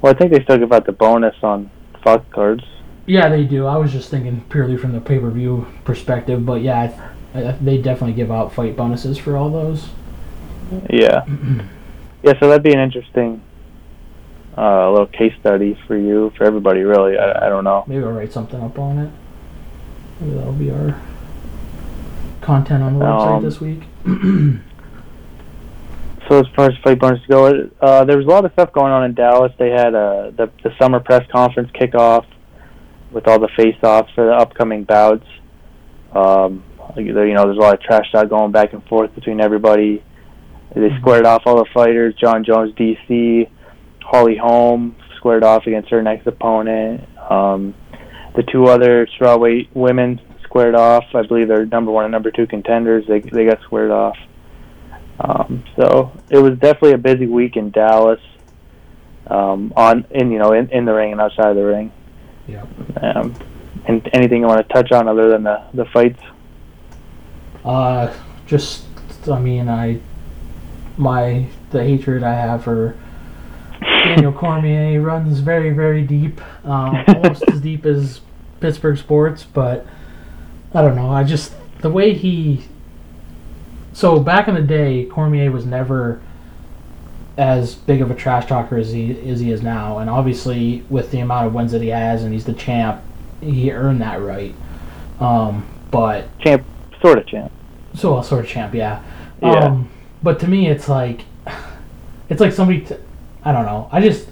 well, 0.00 0.12
I 0.12 0.18
think 0.18 0.32
they 0.32 0.42
still 0.42 0.58
give 0.58 0.72
out 0.72 0.84
the 0.84 0.92
bonus 0.92 1.36
on 1.42 1.70
Fox 2.02 2.24
cards. 2.32 2.64
Yeah, 3.06 3.28
they 3.28 3.44
do. 3.44 3.66
I 3.66 3.76
was 3.76 3.92
just 3.92 4.10
thinking 4.10 4.44
purely 4.50 4.76
from 4.76 4.92
the 4.92 5.00
pay 5.00 5.18
per 5.18 5.30
view 5.30 5.66
perspective, 5.84 6.44
but 6.44 6.60
yeah, 6.60 6.80
I 7.34 7.38
I, 7.38 7.52
they 7.52 7.78
definitely 7.78 8.14
give 8.14 8.30
out 8.30 8.52
fight 8.52 8.76
bonuses 8.76 9.16
for 9.16 9.36
all 9.36 9.50
those. 9.50 9.88
Yeah, 10.90 11.24
yeah. 12.22 12.38
So 12.40 12.48
that'd 12.48 12.62
be 12.62 12.72
an 12.72 12.80
interesting 12.80 13.42
uh, 14.58 14.88
a 14.88 14.90
little 14.90 15.06
case 15.06 15.32
study 15.40 15.78
for 15.86 15.96
you, 15.96 16.32
for 16.36 16.44
everybody, 16.44 16.80
really. 16.82 17.16
I, 17.16 17.46
I 17.46 17.48
don't 17.48 17.64
know. 17.64 17.84
Maybe 17.86 18.02
I'll 18.04 18.10
write 18.12 18.32
something 18.32 18.60
up 18.60 18.78
on 18.78 18.98
it. 18.98 19.10
Maybe 20.20 20.34
that'll 20.34 20.52
be 20.52 20.70
our 20.70 21.00
content 22.40 22.82
on 22.82 22.98
the 22.98 23.04
website 23.04 23.36
Um, 23.36 23.44
this 23.44 23.60
week. 23.60 23.82
So 26.28 26.40
as 26.40 26.46
far 26.54 26.66
as 26.66 26.76
fight 26.84 26.98
bonus 26.98 27.24
go, 27.26 27.70
uh, 27.80 28.04
there 28.04 28.18
was 28.18 28.26
a 28.26 28.28
lot 28.28 28.44
of 28.44 28.52
stuff 28.52 28.70
going 28.74 28.92
on 28.92 29.02
in 29.04 29.14
Dallas. 29.14 29.50
They 29.58 29.70
had 29.70 29.94
uh, 29.94 30.30
the 30.36 30.50
the 30.62 30.74
summer 30.78 31.00
press 31.00 31.26
conference 31.32 31.70
kickoff 31.70 32.26
with 33.10 33.26
all 33.26 33.38
the 33.38 33.48
face-offs 33.56 34.12
for 34.14 34.26
the 34.26 34.32
upcoming 34.32 34.84
bouts. 34.84 35.24
Um, 36.12 36.62
you 36.96 37.14
know, 37.14 37.44
there's 37.44 37.56
a 37.56 37.60
lot 37.60 37.72
of 37.72 37.80
trash 37.80 38.12
talk 38.12 38.28
going 38.28 38.52
back 38.52 38.74
and 38.74 38.84
forth 38.88 39.14
between 39.14 39.40
everybody. 39.40 40.02
They 40.74 40.90
Mhm. 40.90 41.00
squared 41.00 41.24
off 41.24 41.44
all 41.46 41.56
the 41.56 41.64
fighters. 41.72 42.14
Jon 42.16 42.44
Jones, 42.44 42.74
DC, 42.74 43.48
Holly 44.08 44.38
Holm 44.38 44.96
squared 45.16 45.44
off 45.44 45.66
against 45.66 45.90
her 45.90 46.02
next 46.02 46.26
opponent. 46.26 47.06
Um, 47.30 47.74
the 48.34 48.42
two 48.42 48.64
other 48.64 49.06
strawweight 49.06 49.68
women 49.74 50.18
squared 50.44 50.74
off. 50.74 51.04
I 51.14 51.26
believe 51.26 51.46
they're 51.46 51.66
number 51.66 51.90
one 51.90 52.06
and 52.06 52.12
number 52.12 52.30
two 52.30 52.46
contenders. 52.46 53.06
They 53.06 53.20
they 53.20 53.44
got 53.44 53.60
squared 53.64 53.90
off. 53.90 54.16
Um, 55.20 55.62
so 55.76 56.10
it 56.30 56.38
was 56.38 56.58
definitely 56.58 56.92
a 56.92 56.98
busy 56.98 57.26
week 57.26 57.56
in 57.56 57.70
Dallas. 57.70 58.20
Um, 59.26 59.74
on 59.76 60.06
in 60.10 60.32
you 60.32 60.38
know 60.38 60.52
in, 60.52 60.70
in 60.70 60.86
the 60.86 60.94
ring 60.94 61.12
and 61.12 61.20
outside 61.20 61.50
of 61.50 61.56
the 61.56 61.66
ring. 61.66 61.92
Yep. 62.46 62.68
Um, 63.02 63.34
and 63.84 64.08
anything 64.14 64.40
you 64.40 64.46
want 64.46 64.66
to 64.66 64.72
touch 64.72 64.90
on 64.90 65.06
other 65.06 65.28
than 65.28 65.42
the 65.42 65.62
the 65.74 65.84
fights? 65.84 66.22
Uh, 67.62 68.14
just 68.46 68.86
I 69.30 69.38
mean, 69.38 69.68
I 69.68 70.00
my 70.96 71.46
the 71.72 71.84
hatred 71.84 72.22
I 72.22 72.32
have 72.32 72.64
for 72.64 72.96
Daniel 73.80 74.32
Cormier 74.32 75.00
runs 75.00 75.40
very 75.40 75.70
very 75.70 76.02
deep, 76.02 76.40
um, 76.64 77.04
almost 77.08 77.44
as 77.48 77.60
deep 77.60 77.84
as 77.86 78.20
Pittsburgh 78.60 78.98
sports. 78.98 79.44
But 79.44 79.86
I 80.74 80.82
don't 80.82 80.96
know. 80.96 81.10
I 81.10 81.24
just 81.24 81.54
the 81.80 81.90
way 81.90 82.14
he. 82.14 82.64
So 83.92 84.20
back 84.20 84.48
in 84.48 84.54
the 84.54 84.62
day, 84.62 85.04
Cormier 85.06 85.50
was 85.50 85.66
never 85.66 86.20
as 87.36 87.74
big 87.76 88.00
of 88.00 88.10
a 88.10 88.14
trash 88.14 88.46
talker 88.46 88.76
as 88.76 88.90
he 88.92 89.18
as 89.28 89.40
he 89.40 89.50
is 89.52 89.62
now, 89.62 89.98
and 89.98 90.10
obviously 90.10 90.84
with 90.88 91.10
the 91.10 91.20
amount 91.20 91.46
of 91.46 91.54
wins 91.54 91.72
that 91.72 91.82
he 91.82 91.88
has, 91.88 92.22
and 92.24 92.32
he's 92.32 92.44
the 92.44 92.52
champ, 92.52 93.02
he 93.40 93.70
earned 93.72 94.00
that 94.02 94.20
right. 94.20 94.54
Um, 95.20 95.66
but 95.90 96.26
Champ, 96.38 96.64
sort 97.00 97.18
of 97.18 97.26
champ. 97.26 97.50
so 97.94 98.18
a 98.18 98.24
sort 98.24 98.44
of 98.44 98.50
champ, 98.50 98.74
yeah. 98.74 99.02
Yeah. 99.42 99.66
Um, 99.66 99.90
but 100.22 100.38
to 100.40 100.48
me, 100.48 100.68
it's 100.68 100.88
like, 100.88 101.22
it's 102.28 102.40
like 102.40 102.52
somebody. 102.52 102.82
T- 102.82 102.96
I 103.44 103.52
don't 103.52 103.66
know. 103.66 103.88
I 103.92 104.00
just, 104.00 104.28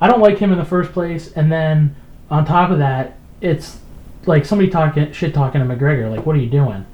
I 0.00 0.08
don't 0.08 0.20
like 0.20 0.38
him 0.38 0.52
in 0.52 0.58
the 0.58 0.64
first 0.64 0.92
place, 0.92 1.32
and 1.32 1.50
then 1.50 1.94
on 2.30 2.44
top 2.44 2.70
of 2.70 2.78
that, 2.78 3.16
it's 3.40 3.78
like 4.24 4.44
somebody 4.44 4.70
talking 4.70 5.12
shit 5.12 5.32
talking 5.34 5.60
to 5.60 5.66
McGregor. 5.66 6.10
Like, 6.14 6.26
what 6.26 6.34
are 6.36 6.40
you 6.40 6.50
doing? 6.50 6.84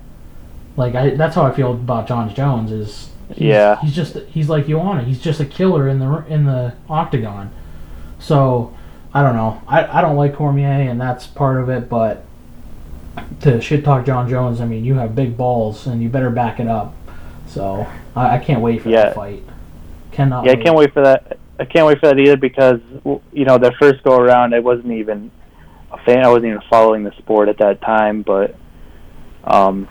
Like, 0.76 0.94
I 0.94 1.10
that's 1.10 1.34
how 1.34 1.42
I 1.44 1.52
feel 1.52 1.72
about 1.72 2.06
Jon 2.08 2.34
Jones. 2.34 2.72
Is 2.72 3.10
he's, 3.28 3.38
Yeah. 3.38 3.80
he's 3.80 3.94
just 3.94 4.16
he's 4.28 4.48
like 4.48 4.68
you 4.68 4.78
want 4.78 4.98
Joanna. 4.98 5.08
He's 5.08 5.20
just 5.20 5.40
a 5.40 5.44
killer 5.46 5.88
in 5.88 5.98
the 5.98 6.24
in 6.28 6.44
the 6.44 6.74
octagon. 6.88 7.50
So 8.18 8.74
I 9.14 9.22
don't 9.22 9.36
know. 9.36 9.60
I 9.68 9.98
I 9.98 10.00
don't 10.00 10.16
like 10.16 10.34
Cormier, 10.34 10.66
and 10.90 11.00
that's 11.00 11.26
part 11.26 11.60
of 11.60 11.68
it, 11.68 11.88
but 11.88 12.24
to 13.40 13.60
shit 13.60 13.84
talk 13.84 14.06
Jon 14.06 14.28
Jones, 14.28 14.60
I 14.60 14.64
mean, 14.66 14.84
you 14.84 14.94
have 14.94 15.14
big 15.14 15.36
balls 15.36 15.86
and 15.86 16.02
you 16.02 16.08
better 16.08 16.30
back 16.30 16.60
it 16.60 16.66
up. 16.68 16.94
So 17.46 17.86
I, 18.16 18.36
I 18.36 18.38
can't 18.38 18.62
wait 18.62 18.82
for 18.82 18.88
Yeah. 18.88 19.04
that 19.06 19.14
fight. 19.14 19.42
Cannot. 20.12 20.44
Yeah, 20.46 20.52
I 20.52 20.56
can't 20.56 20.76
wait 20.76 20.92
for 20.92 21.02
that. 21.02 21.38
I 21.62 21.64
can't 21.64 21.86
wait 21.86 22.00
for 22.00 22.08
that 22.08 22.18
either 22.18 22.36
because 22.36 22.80
you 23.32 23.44
know 23.44 23.56
their 23.56 23.70
first 23.80 24.02
go 24.02 24.16
around, 24.16 24.52
I 24.52 24.58
wasn't 24.58 24.90
even 24.92 25.30
a 25.92 25.98
fan. 25.98 26.24
I 26.24 26.28
wasn't 26.28 26.46
even 26.46 26.60
following 26.68 27.04
the 27.04 27.12
sport 27.18 27.48
at 27.48 27.58
that 27.58 27.80
time, 27.82 28.22
but 28.22 28.56
um, 29.44 29.86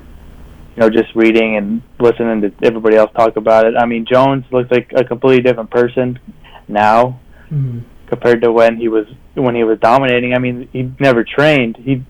you 0.75 0.81
know, 0.81 0.89
just 0.89 1.15
reading 1.15 1.55
and 1.55 1.81
listening 1.97 2.41
to 2.41 2.51
everybody 2.61 2.97
else 2.97 3.09
talk 3.15 3.37
about 3.37 3.65
it. 3.65 3.75
I 3.77 3.85
mean, 3.85 4.05
Jones 4.05 4.43
looks 4.51 4.69
like 4.69 4.91
a 4.93 5.05
completely 5.05 5.43
different 5.43 5.69
person 5.69 6.19
now 6.67 7.19
Mhm. 7.49 7.83
compared 8.07 8.41
to 8.41 8.51
when 8.51 8.75
he 8.75 8.89
was 8.89 9.07
when 9.35 9.55
he 9.55 9.63
was 9.63 9.79
dominating. 9.79 10.33
I 10.33 10.39
mean, 10.39 10.67
he 10.73 10.91
never 10.99 11.23
trained. 11.23 11.77
He, 11.77 12.03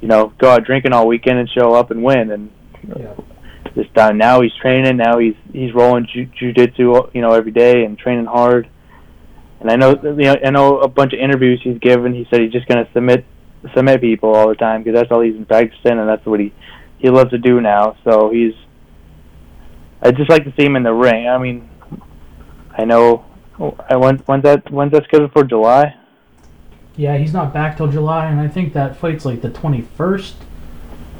you 0.00 0.08
know, 0.08 0.32
go 0.38 0.48
out 0.48 0.64
drinking 0.64 0.94
all 0.94 1.06
weekend 1.06 1.38
and 1.38 1.48
show 1.50 1.74
up 1.74 1.90
and 1.90 2.02
win. 2.02 2.30
And 2.30 2.50
Yeah. 2.88 3.12
This 3.74 3.86
time 3.94 4.18
now 4.18 4.40
he's 4.40 4.54
training. 4.60 4.96
Now 4.96 5.18
he's 5.18 5.34
he's 5.52 5.74
rolling 5.74 6.06
ju- 6.06 6.26
jujitsu, 6.26 7.14
you 7.14 7.20
know, 7.20 7.32
every 7.32 7.52
day 7.52 7.84
and 7.84 7.98
training 7.98 8.26
hard. 8.26 8.68
And 9.60 9.70
I 9.70 9.76
know, 9.76 9.90
you 10.02 10.12
know, 10.12 10.36
I 10.44 10.50
know 10.50 10.78
a 10.80 10.88
bunch 10.88 11.12
of 11.12 11.20
interviews 11.20 11.60
he's 11.62 11.78
given. 11.78 12.14
He 12.14 12.26
said 12.30 12.40
he's 12.40 12.52
just 12.52 12.66
going 12.66 12.84
to 12.84 12.92
submit 12.92 13.24
submit 13.74 14.00
people 14.00 14.34
all 14.34 14.48
the 14.48 14.56
time 14.56 14.82
because 14.82 14.98
that's 14.98 15.12
all 15.12 15.20
he's 15.20 15.34
been 15.34 15.46
practicing 15.46 15.98
and 15.98 16.08
that's 16.08 16.26
what 16.26 16.40
he 16.40 16.52
he 16.98 17.10
loves 17.10 17.30
to 17.30 17.38
do 17.38 17.60
now. 17.60 17.96
So 18.04 18.30
he's. 18.30 18.54
I 20.00 20.10
just 20.10 20.30
like 20.30 20.44
to 20.44 20.52
see 20.56 20.64
him 20.64 20.74
in 20.74 20.82
the 20.82 20.92
ring. 20.92 21.28
I 21.28 21.38
mean, 21.38 21.68
I 22.76 22.84
know. 22.84 23.24
I 23.88 23.96
when 23.96 24.18
when's 24.18 24.42
that 24.42 24.70
when's 24.70 24.92
that 24.92 25.04
scheduled 25.04 25.32
for 25.32 25.44
July? 25.44 25.94
Yeah, 26.96 27.16
he's 27.16 27.32
not 27.32 27.54
back 27.54 27.76
till 27.76 27.88
July, 27.88 28.26
and 28.26 28.40
I 28.40 28.48
think 28.48 28.72
that 28.74 28.96
fight's 28.96 29.24
like 29.24 29.40
the 29.40 29.48
21st 29.48 30.34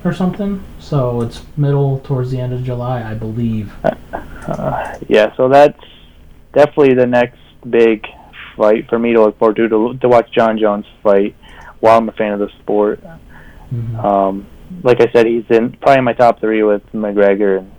or 0.05 0.13
something. 0.13 0.63
So 0.79 1.21
it's 1.23 1.43
middle 1.57 2.01
towards 2.01 2.31
the 2.31 2.41
end 2.41 2.53
of 2.53 2.63
July, 2.65 3.03
I 3.09 3.15
believe. 3.15 3.73
Uh, 3.85 4.99
yeah, 5.09 5.35
so 5.37 5.49
that's 5.49 5.79
definitely 6.53 6.95
the 6.95 7.07
next 7.07 7.39
big 7.69 8.07
fight 8.57 8.89
for 8.89 8.99
me 8.99 9.13
to 9.13 9.21
look 9.23 9.39
forward 9.39 9.57
to 9.57 9.69
to, 9.69 9.97
to 9.99 10.09
watch 10.09 10.31
Jon 10.33 10.59
Jones 10.59 10.85
fight 11.03 11.37
while 11.81 11.99
I'm 11.99 12.09
a 12.09 12.13
fan 12.13 12.33
of 12.33 12.41
the 12.41 12.49
sport. 12.61 13.01
Mhm. 13.73 14.05
Um, 14.05 14.47
like 14.83 15.01
I 15.01 15.11
said, 15.13 15.27
he's 15.27 15.45
in 15.51 15.73
probably 15.73 15.99
in 15.99 16.05
my 16.05 16.13
top 16.13 16.41
three 16.41 16.63
with 16.63 16.83
McGregor 16.93 17.59
and 17.59 17.71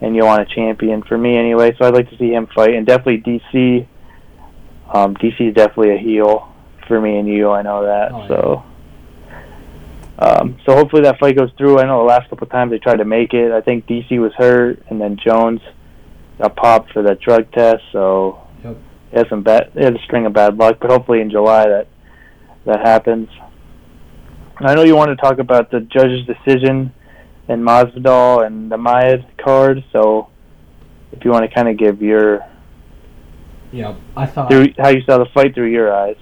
and 0.00 0.16
Joanna 0.16 0.44
Champion 0.44 1.02
for 1.02 1.16
me 1.16 1.36
anyway. 1.36 1.74
So 1.78 1.86
I'd 1.86 1.94
like 1.94 2.10
to 2.10 2.16
see 2.18 2.32
him 2.32 2.48
fight, 2.54 2.74
and 2.74 2.86
definitely 2.86 3.18
DC. 3.18 3.86
Um, 4.92 5.14
DC 5.16 5.48
is 5.48 5.54
definitely 5.54 5.94
a 5.94 5.98
heel 5.98 6.52
for 6.88 7.00
me 7.00 7.18
and 7.18 7.28
you. 7.28 7.50
I 7.50 7.62
know 7.62 7.84
that. 7.84 8.12
Oh, 8.12 8.18
yeah. 8.20 8.28
So. 8.28 8.64
Um, 10.18 10.58
so 10.66 10.74
hopefully 10.74 11.02
that 11.02 11.18
fight 11.18 11.36
goes 11.36 11.50
through. 11.56 11.78
I 11.78 11.84
know 11.84 11.98
the 11.98 12.04
last 12.04 12.28
couple 12.28 12.44
of 12.46 12.50
times 12.50 12.70
they 12.70 12.78
tried 12.78 12.96
to 12.98 13.04
make 13.04 13.32
it. 13.34 13.50
I 13.50 13.60
think 13.60 13.86
DC 13.86 14.20
was 14.20 14.32
hurt, 14.36 14.82
and 14.88 15.00
then 15.00 15.16
Jones 15.16 15.60
got 16.38 16.54
popped 16.56 16.92
for 16.92 17.02
that 17.02 17.20
drug 17.20 17.50
test. 17.52 17.82
So 17.92 18.40
Yep. 18.62 18.76
he 19.10 19.16
had 19.18 19.28
some 19.28 19.42
bad, 19.42 19.70
he 19.74 19.82
had 19.82 19.96
a 19.96 20.02
string 20.02 20.26
of 20.26 20.32
bad 20.32 20.56
luck. 20.56 20.76
But 20.80 20.90
hopefully 20.90 21.20
in 21.20 21.30
July 21.30 21.66
that 21.68 21.86
that 22.66 22.80
happens. 22.80 23.28
I 24.58 24.74
know 24.74 24.84
you 24.84 24.94
want 24.94 25.10
to 25.10 25.16
talk 25.16 25.38
about 25.38 25.70
the 25.70 25.80
judge's 25.80 26.24
decision 26.26 26.92
and 27.48 27.62
Masvidal 27.62 28.46
and 28.46 28.70
the 28.70 28.78
Mayed 28.78 29.24
card. 29.38 29.82
So 29.92 30.28
if 31.10 31.24
you 31.24 31.30
want 31.30 31.48
to 31.48 31.52
kind 31.52 31.68
of 31.68 31.76
give 31.76 32.00
your 32.02 32.46
yeah, 33.72 33.94
I 34.16 34.26
thought 34.26 34.50
through 34.50 34.68
how 34.78 34.90
you 34.90 35.00
saw 35.02 35.18
the 35.18 35.26
fight 35.34 35.54
through 35.54 35.70
your 35.70 35.92
eyes. 35.92 36.16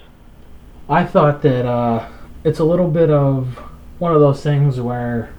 I 0.89 1.05
thought 1.05 1.43
that 1.43 1.67
uh, 1.67 2.09
it's 2.45 2.61
a 2.61 2.65
little 2.65 2.89
bit 2.91 3.11
of 3.11 3.59
one 4.01 4.15
of 4.15 4.21
those 4.21 4.43
things 4.43 4.81
where 4.81 5.31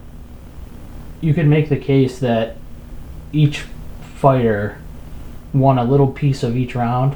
you 1.20 1.34
could 1.34 1.48
make 1.48 1.68
the 1.68 1.78
case 1.78 2.20
that 2.20 2.56
each 3.34 3.66
fighter 4.16 4.78
won 5.52 5.78
a 5.78 5.84
little 5.84 6.08
piece 6.08 6.44
of 6.44 6.56
each 6.56 6.76
round. 6.76 7.16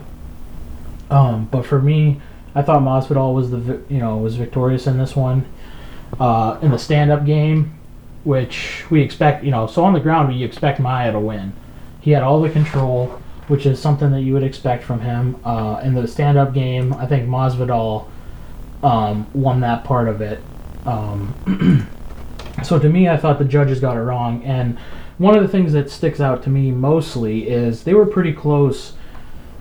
Um, 1.10 1.46
but 1.46 1.66
for 1.66 1.80
me, 1.80 2.20
I 2.56 2.64
thought 2.64 2.82
Masvidal 2.82 3.34
was 3.34 3.52
the 3.52 3.82
you 3.90 4.00
know 4.00 4.18
was 4.18 4.36
victorious 4.36 4.88
in 4.88 4.98
this 4.98 5.16
one. 5.16 5.46
Uh, 6.20 6.58
in 6.62 6.72
the 6.72 6.80
stand-up 6.80 7.26
game, 7.26 7.78
which 8.24 8.86
we 8.90 9.02
expect 9.02 9.44
you 9.44 9.52
know 9.52 9.68
so 9.68 9.84
on 9.84 9.94
the 9.94 10.00
ground 10.00 10.30
we 10.30 10.44
expect 10.44 10.80
Maia 10.80 11.12
to 11.12 11.20
win. 11.20 11.54
He 12.02 12.12
had 12.12 12.24
all 12.24 12.42
the 12.42 12.50
control, 12.50 13.22
which 13.48 13.66
is 13.68 13.80
something 13.80 14.12
that 14.12 14.22
you 14.22 14.34
would 14.34 14.44
expect 14.44 14.84
from 14.84 15.02
him. 15.02 15.40
Uh, 15.46 15.80
in 15.84 15.94
the 15.94 16.08
stand-up 16.08 16.54
game, 16.54 16.94
I 16.94 17.06
think 17.06 17.30
Masvidal 17.30 18.08
um, 18.82 19.28
won 19.34 19.60
that 19.62 19.84
part 19.84 20.08
of 20.08 20.22
it. 20.22 20.42
Um, 20.86 21.88
so 22.64 22.80
to 22.80 22.90
me, 22.90 23.10
I 23.10 23.18
thought 23.18 23.40
the 23.40 23.46
judges 23.46 23.80
got 23.80 23.98
it 23.98 24.02
wrong. 24.02 24.44
And 24.44 24.78
one 25.18 25.36
of 25.36 25.42
the 25.42 25.50
things 25.50 25.74
that 25.74 25.90
sticks 25.90 26.20
out 26.20 26.44
to 26.44 26.50
me 26.50 26.72
mostly 26.72 27.48
is 27.48 27.84
they 27.84 27.94
were 27.94 28.06
pretty 28.06 28.34
close 28.34 28.94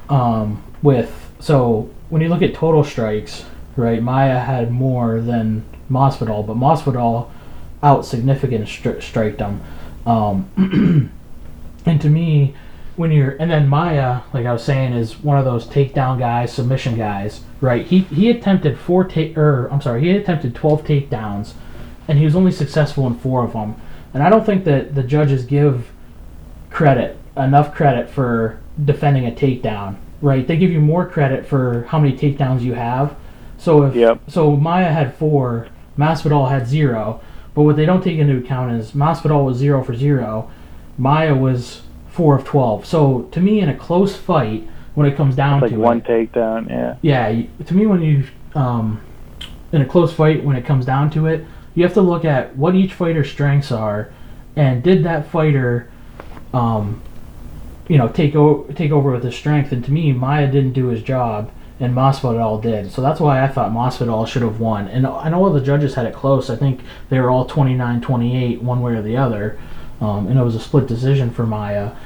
um, 0.09 0.63
with. 0.83 1.33
So 1.41 1.91
when 2.09 2.23
you 2.23 2.29
look 2.29 2.43
at 2.43 2.55
total 2.55 2.85
strikes, 2.85 3.45
right, 3.77 4.03
Maia 4.03 4.39
had 4.39 4.71
more 4.71 5.21
than 5.21 5.65
Masvidal, 5.91 6.47
but 6.47 6.57
Masvidal 6.57 7.31
out 7.83 8.05
significant 8.07 8.67
stri- 8.67 9.03
striked. 9.03 9.43
Um, 10.07 11.11
and 11.87 12.01
to 12.01 12.09
me, 12.09 12.55
when 12.97 13.11
you're 13.11 13.33
and 13.33 13.51
then 13.51 13.69
Maia, 13.69 14.21
like 14.33 14.47
I 14.47 14.53
was 14.53 14.65
saying, 14.65 14.93
is 14.93 15.21
one 15.21 15.39
of 15.39 15.45
those 15.45 15.67
takedown 15.67 16.19
guys, 16.19 16.53
submission 16.53 16.97
guys, 16.97 17.41
right? 17.65 17.87
He 17.87 18.01
he 18.01 18.31
attempted 18.31 18.79
four 18.79 19.05
take 19.05 19.37
or 19.37 19.69
I'm 19.73 19.81
sorry, 19.81 20.03
he 20.03 20.11
attempted 20.11 20.55
12 20.55 20.85
takedowns, 20.85 21.55
and 22.07 22.19
he 22.19 22.25
was 22.25 22.37
only 22.37 22.53
successful 22.53 23.07
in 23.07 23.15
four 23.15 23.43
of 23.43 23.55
them. 23.55 23.75
And 24.13 24.23
I 24.23 24.29
don't 24.31 24.45
think 24.47 24.65
that 24.65 24.95
the 24.95 25.03
judges 25.03 25.45
give 25.45 25.91
credit 26.71 27.17
enough 27.37 27.75
credit 27.75 28.09
for 28.09 28.61
defending 28.85 29.27
a 29.27 29.31
takedown, 29.33 29.97
right? 30.21 30.47
They 30.47 30.57
give 30.57 30.71
you 30.71 30.81
more 30.81 31.09
credit 31.09 31.47
for 31.47 31.87
how 31.89 31.99
many 31.99 32.17
takedowns 32.17 32.61
you 32.61 32.75
have. 32.75 33.17
So 33.59 33.85
if 33.85 33.95
Yep. 33.97 34.21
so, 34.29 34.57
Maia 34.57 34.93
had 34.93 35.15
four, 35.15 35.69
Masvidal 35.99 36.51
had 36.51 36.69
zero. 36.69 37.21
But 37.55 37.63
what 37.63 37.77
they 37.77 37.87
don't 37.87 38.03
take 38.03 38.19
into 38.19 38.37
account 38.37 38.73
is 38.73 38.93
Masvidal 38.93 39.45
was 39.47 39.57
zero 39.57 39.83
for 39.83 39.95
zero, 39.95 40.51
Maia 40.99 41.35
was 41.35 41.83
four 42.09 42.37
of 42.37 42.45
twelve. 42.45 42.85
So 42.85 43.29
to 43.31 43.41
me, 43.41 43.61
in 43.61 43.69
a 43.69 43.75
close 43.75 44.17
fight, 44.17 44.69
when 44.95 45.07
it 45.07 45.17
comes 45.17 45.35
down 45.35 45.61
Like 45.61 45.71
to 45.71 45.79
one 45.79 45.99
it, 45.99 46.05
takedown, 46.05 46.69
yeah. 46.69 46.97
yeah, 47.03 47.47
to 47.65 47.75
me, 47.75 47.87
when 47.87 48.01
you 48.01 48.25
um, 48.55 49.01
in 49.73 49.83
a 49.83 49.87
close 49.87 50.13
fight, 50.13 50.45
when 50.45 50.57
it 50.57 50.65
comes 50.65 50.87
down 50.87 51.11
to 51.11 51.27
it, 51.27 51.45
you 51.75 51.83
have 51.83 51.95
to 51.95 52.01
look 52.01 52.25
at 52.25 52.57
what 52.57 52.75
each 52.75 52.93
fighter's 52.93 53.31
strengths 53.31 53.73
are, 53.73 54.13
and 54.55 54.83
did 54.83 55.05
that 55.05 55.29
fighter, 55.29 55.91
um, 56.53 57.03
you 57.89 57.99
know, 57.99 58.09
take 58.09 58.37
over 58.37 58.73
take 58.73 58.93
over 58.93 59.11
with 59.11 59.25
his 59.25 59.35
strength. 59.35 59.73
And 59.73 59.85
to 59.85 59.91
me, 59.91 60.13
Maia 60.13 60.51
didn't 60.51 60.75
do 60.75 60.87
his 60.87 61.03
job, 61.03 61.51
and 61.81 61.93
Masvidal 61.93 62.63
did. 62.63 62.93
So 62.93 63.03
that's 63.03 63.19
why 63.19 63.43
I 63.43 63.49
thought 63.49 63.73
Masvidal 63.73 64.29
should 64.29 64.43
have 64.43 64.61
won. 64.61 64.87
And 64.87 65.09
I 65.09 65.29
know 65.29 65.45
all 65.45 65.53
the 65.53 65.61
judges 65.61 65.95
had 65.95 66.07
it 66.07 66.15
close. 66.15 66.49
I 66.49 66.55
think 66.57 66.81
they 67.09 67.19
were 67.19 67.31
all 67.31 67.49
29-28, 67.49 68.63
one 68.63 68.81
way 68.81 68.95
or 68.95 69.03
the 69.03 69.17
other, 69.17 69.59
um, 70.01 70.29
and 70.29 70.39
it 70.39 70.43
was 70.45 70.55
a 70.55 70.61
split 70.61 70.87
decision 70.87 71.31
for 71.31 71.45
Maia. 71.45 71.97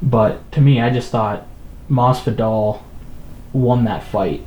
But 0.00 0.52
to 0.52 0.60
me, 0.60 0.80
I 0.80 0.90
just 0.90 1.10
thought 1.10 1.47
Masvidal 1.90 2.82
won 3.52 3.84
that 3.84 4.02
fight, 4.02 4.44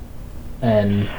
and 0.62 1.10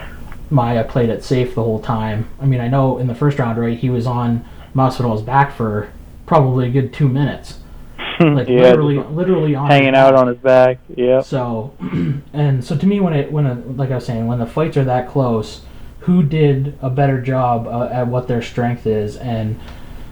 Maia 0.50 0.84
played 0.84 1.08
it 1.08 1.24
safe 1.24 1.54
the 1.54 1.62
whole 1.62 1.80
time. 1.80 2.28
I 2.40 2.46
mean, 2.46 2.60
I 2.60 2.68
know 2.68 2.98
in 2.98 3.06
the 3.06 3.14
first 3.14 3.38
round, 3.38 3.58
right, 3.58 3.78
he 3.78 3.90
was 3.90 4.06
on 4.06 4.44
Masvidal's 4.74 5.22
back 5.22 5.54
for 5.54 5.92
probably 6.26 6.68
a 6.68 6.70
good 6.70 6.92
two 6.92 7.08
minutes, 7.08 7.58
like 8.20 8.48
yeah, 8.48 8.62
literally, 8.62 8.98
literally 8.98 9.54
on 9.54 9.68
hanging 9.68 9.94
out 9.94 10.14
on 10.14 10.28
his 10.28 10.38
back. 10.38 10.78
Yeah. 10.94 11.22
so, 11.22 11.74
and 12.32 12.64
so 12.64 12.76
to 12.76 12.86
me, 12.86 13.00
when 13.00 13.14
it 13.14 13.32
when 13.32 13.46
a, 13.46 13.54
like 13.54 13.90
I 13.90 13.96
was 13.96 14.06
saying, 14.06 14.26
when 14.26 14.38
the 14.38 14.46
fights 14.46 14.76
are 14.76 14.84
that 14.84 15.08
close, 15.08 15.62
who 16.00 16.22
did 16.22 16.78
a 16.80 16.90
better 16.90 17.20
job 17.20 17.66
uh, 17.66 17.88
at 17.92 18.06
what 18.06 18.28
their 18.28 18.42
strength 18.42 18.86
is? 18.86 19.16
And 19.16 19.58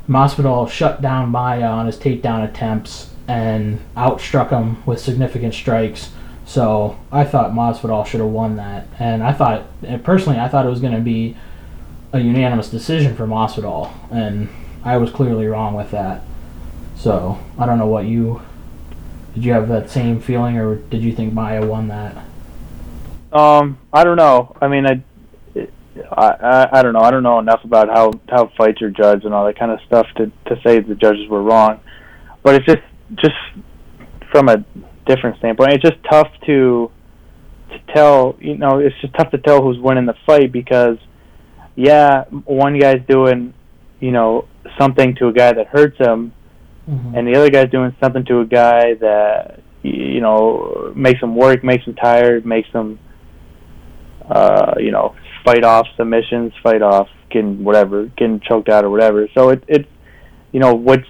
Masvidal 0.08 0.68
shut 0.68 1.00
down 1.00 1.28
Maia 1.28 1.66
on 1.66 1.86
his 1.86 1.96
takedown 1.96 2.48
attempts 2.48 3.09
and 3.30 3.78
outstruck 3.96 4.50
him 4.50 4.84
with 4.84 4.98
significant 4.98 5.54
strikes. 5.54 6.10
So 6.44 6.98
I 7.12 7.22
thought 7.22 7.52
Masvidal 7.52 8.04
should 8.04 8.18
have 8.18 8.28
won 8.28 8.56
that, 8.56 8.88
and 8.98 9.22
I 9.22 9.32
thought 9.32 9.66
and 9.84 10.02
personally, 10.02 10.40
I 10.40 10.48
thought 10.48 10.66
it 10.66 10.68
was 10.68 10.80
going 10.80 10.94
to 10.94 11.00
be 11.00 11.36
a 12.12 12.18
unanimous 12.18 12.68
decision 12.68 13.14
for 13.14 13.28
Masvidal, 13.28 13.92
and 14.10 14.48
I 14.84 14.96
was 14.96 15.10
clearly 15.10 15.46
wrong 15.46 15.74
with 15.74 15.92
that. 15.92 16.22
So 16.96 17.38
I 17.56 17.66
don't 17.66 17.78
know 17.78 17.86
what 17.86 18.06
you 18.06 18.42
did. 19.34 19.44
You 19.44 19.52
have 19.52 19.68
that 19.68 19.90
same 19.90 20.20
feeling, 20.20 20.58
or 20.58 20.74
did 20.74 21.02
you 21.02 21.14
think 21.14 21.32
Maia 21.32 21.64
won 21.64 21.86
that? 21.86 22.16
Um, 23.32 23.78
I 23.92 24.02
don't 24.02 24.16
know. 24.16 24.56
I 24.60 24.66
mean, 24.66 24.86
I, 24.86 25.04
I, 26.10 26.26
I, 26.26 26.78
I 26.80 26.82
don't 26.82 26.94
know. 26.94 27.00
I 27.00 27.12
don't 27.12 27.22
know 27.22 27.38
enough 27.38 27.62
about 27.62 27.88
how 27.90 28.10
how 28.28 28.50
fights 28.58 28.82
are 28.82 28.90
judged 28.90 29.24
and 29.24 29.32
all 29.32 29.46
that 29.46 29.56
kind 29.56 29.70
of 29.70 29.78
stuff 29.86 30.08
to 30.16 30.32
to 30.46 30.60
say 30.62 30.80
the 30.80 30.96
judges 30.96 31.28
were 31.28 31.42
wrong. 31.42 31.78
But 32.42 32.56
it's 32.56 32.66
just 32.66 32.82
just 33.16 33.34
from 34.30 34.48
a 34.48 34.64
different 35.06 35.38
standpoint, 35.38 35.72
it's 35.72 35.82
just 35.82 36.02
tough 36.10 36.28
to 36.46 36.90
to 37.70 37.78
tell. 37.94 38.36
You 38.40 38.56
know, 38.56 38.78
it's 38.78 38.96
just 39.00 39.14
tough 39.14 39.30
to 39.30 39.38
tell 39.38 39.62
who's 39.62 39.78
winning 39.78 40.06
the 40.06 40.14
fight 40.26 40.52
because, 40.52 40.98
yeah, 41.76 42.24
one 42.24 42.78
guy's 42.78 43.04
doing, 43.08 43.54
you 44.00 44.12
know, 44.12 44.46
something 44.78 45.14
to 45.16 45.28
a 45.28 45.32
guy 45.32 45.52
that 45.52 45.68
hurts 45.68 45.98
him, 45.98 46.32
Mm-hmm. 46.88 47.14
and 47.14 47.28
the 47.28 47.36
other 47.36 47.50
guy's 47.50 47.70
doing 47.70 47.94
something 48.02 48.24
to 48.24 48.40
a 48.40 48.46
guy 48.46 48.94
that 48.94 49.60
you 49.82 50.20
know 50.20 50.92
makes 50.96 51.20
him 51.20 51.36
work, 51.36 51.62
makes 51.62 51.84
him 51.84 51.94
tired, 51.94 52.44
makes 52.44 52.68
him 52.70 52.98
uh, 54.28 54.74
you 54.78 54.90
know 54.90 55.14
fight 55.44 55.62
off 55.62 55.86
submissions, 55.96 56.52
fight 56.62 56.82
off 56.82 57.08
getting 57.30 57.62
whatever, 57.62 58.06
getting 58.16 58.40
choked 58.40 58.68
out 58.68 58.84
or 58.84 58.90
whatever. 58.90 59.28
So 59.34 59.50
it 59.50 59.62
it 59.68 59.86
you 60.52 60.58
know, 60.58 60.74
which 60.74 61.06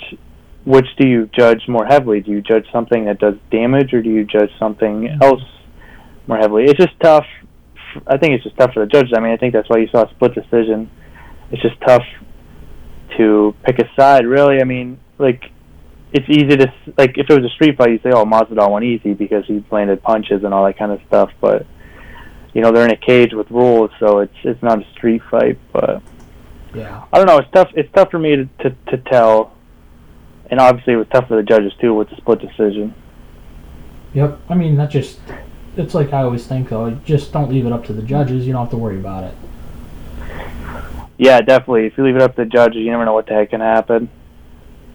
which 0.70 0.86
do 0.98 1.06
you 1.06 1.28
judge 1.36 1.62
more 1.68 1.84
heavily? 1.84 2.20
Do 2.20 2.30
you 2.30 2.40
judge 2.40 2.66
something 2.72 3.04
that 3.06 3.18
does 3.18 3.34
damage, 3.50 3.92
or 3.92 4.02
do 4.02 4.10
you 4.10 4.24
judge 4.24 4.50
something 4.58 5.18
else 5.22 5.42
more 6.26 6.38
heavily? 6.38 6.64
It's 6.64 6.78
just 6.78 6.98
tough. 7.00 7.26
I 8.06 8.16
think 8.16 8.34
it's 8.34 8.44
just 8.44 8.56
tough 8.56 8.72
for 8.72 8.80
the 8.80 8.86
judges. 8.86 9.12
I 9.16 9.20
mean, 9.20 9.32
I 9.32 9.36
think 9.36 9.52
that's 9.52 9.68
why 9.68 9.78
you 9.78 9.88
saw 9.88 10.04
a 10.04 10.10
split 10.10 10.34
decision. 10.34 10.90
It's 11.50 11.60
just 11.62 11.80
tough 11.80 12.04
to 13.16 13.54
pick 13.64 13.78
a 13.80 13.90
side, 13.96 14.26
really. 14.26 14.60
I 14.60 14.64
mean, 14.64 15.00
like 15.18 15.50
it's 16.12 16.28
easy 16.28 16.56
to 16.56 16.72
like 16.96 17.16
if 17.18 17.28
it 17.28 17.40
was 17.40 17.44
a 17.44 17.54
street 17.54 17.76
fight, 17.76 17.90
you 17.90 17.98
say, 18.02 18.10
"Oh, 18.12 18.24
Masvidal 18.24 18.70
won 18.70 18.82
easy 18.82 19.14
because 19.14 19.44
he 19.46 19.64
landed 19.70 20.02
punches 20.02 20.44
and 20.44 20.52
all 20.52 20.64
that 20.66 20.78
kind 20.78 20.92
of 20.92 21.00
stuff." 21.06 21.30
But 21.40 21.66
you 22.52 22.62
know, 22.62 22.72
they're 22.72 22.84
in 22.84 22.92
a 22.92 22.96
cage 22.96 23.32
with 23.32 23.50
rules, 23.50 23.90
so 24.00 24.20
it's 24.20 24.34
it's 24.44 24.62
not 24.62 24.80
a 24.80 24.90
street 24.92 25.22
fight. 25.30 25.58
But 25.72 26.02
Yeah. 26.74 27.04
I 27.12 27.18
don't 27.18 27.26
know. 27.26 27.38
It's 27.38 27.50
tough. 27.52 27.70
It's 27.74 27.92
tough 27.92 28.10
for 28.10 28.18
me 28.18 28.36
to 28.36 28.44
to, 28.62 28.70
to 28.88 28.96
tell, 29.10 29.52
and 30.50 30.60
obviously 30.60 30.92
it 30.94 30.96
was 30.96 31.06
tough 31.12 31.28
for 31.28 31.36
the 31.36 31.42
judges 31.42 31.72
too 31.80 31.94
with 31.94 32.10
the 32.10 32.16
split 32.16 32.40
decision. 32.40 32.94
Yep. 34.14 34.38
I 34.48 34.54
mean, 34.54 34.76
that 34.76 34.90
just. 34.90 35.20
It's 35.76 35.94
like 35.94 36.12
I 36.12 36.22
always 36.22 36.46
think, 36.46 36.68
though. 36.68 36.90
Just 37.04 37.32
don't 37.32 37.48
leave 37.48 37.64
it 37.64 37.72
up 37.72 37.84
to 37.86 37.92
the 37.92 38.02
judges. 38.02 38.44
You 38.46 38.52
don't 38.52 38.62
have 38.62 38.70
to 38.70 38.76
worry 38.76 38.98
about 38.98 39.24
it. 39.24 39.34
Yeah, 41.16 41.40
definitely. 41.42 41.86
If 41.86 41.96
you 41.98 42.04
leave 42.04 42.16
it 42.16 42.22
up 42.22 42.34
to 42.36 42.44
the 42.44 42.50
judges, 42.50 42.78
you 42.82 42.90
never 42.90 43.04
know 43.04 43.12
what 43.12 43.26
the 43.26 43.34
heck 43.34 43.50
can 43.50 43.60
happen. 43.60 44.08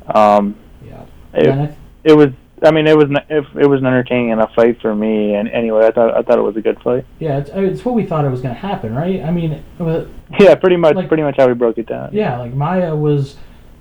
Um, 0.08 0.56
Yeah. 0.84 1.04
it, 1.34 1.76
it 2.04 2.14
was. 2.14 2.30
I 2.64 2.72
mean, 2.72 2.88
it 2.88 2.98
was. 2.98 3.10
If 3.30 3.46
it 3.56 3.68
was 3.68 3.80
an 3.82 3.86
entertaining 3.86 4.30
enough 4.30 4.54
fight 4.56 4.82
for 4.82 4.96
me, 4.96 5.36
and 5.36 5.48
anyway, 5.50 5.86
I 5.86 5.92
thought 5.92 6.16
I 6.16 6.22
thought 6.22 6.40
it 6.40 6.42
was 6.44 6.56
a 6.58 6.62
good 6.62 6.80
fight. 6.82 7.06
yeah, 7.20 7.38
it's, 7.38 7.50
it's 7.54 7.86
what 7.86 7.96
we 7.96 8.06
thought 8.06 8.26
it 8.26 8.30
was 8.30 8.42
going 8.42 8.54
to 8.56 8.60
happen, 8.60 8.96
right? 8.96 9.22
I 9.24 9.30
mean, 9.32 9.64
was- 9.78 10.08
Yeah, 10.40 10.56
pretty 10.56 10.78
much. 10.78 10.96
Like- 10.96 11.08
pretty 11.08 11.24
much 11.24 11.36
how 11.38 11.48
we 11.48 11.54
broke 11.54 11.78
it 11.78 11.86
down. 11.88 12.10
yeah, 12.14 12.38
like 12.40 12.54
Maia 12.54 12.96
was 12.96 13.36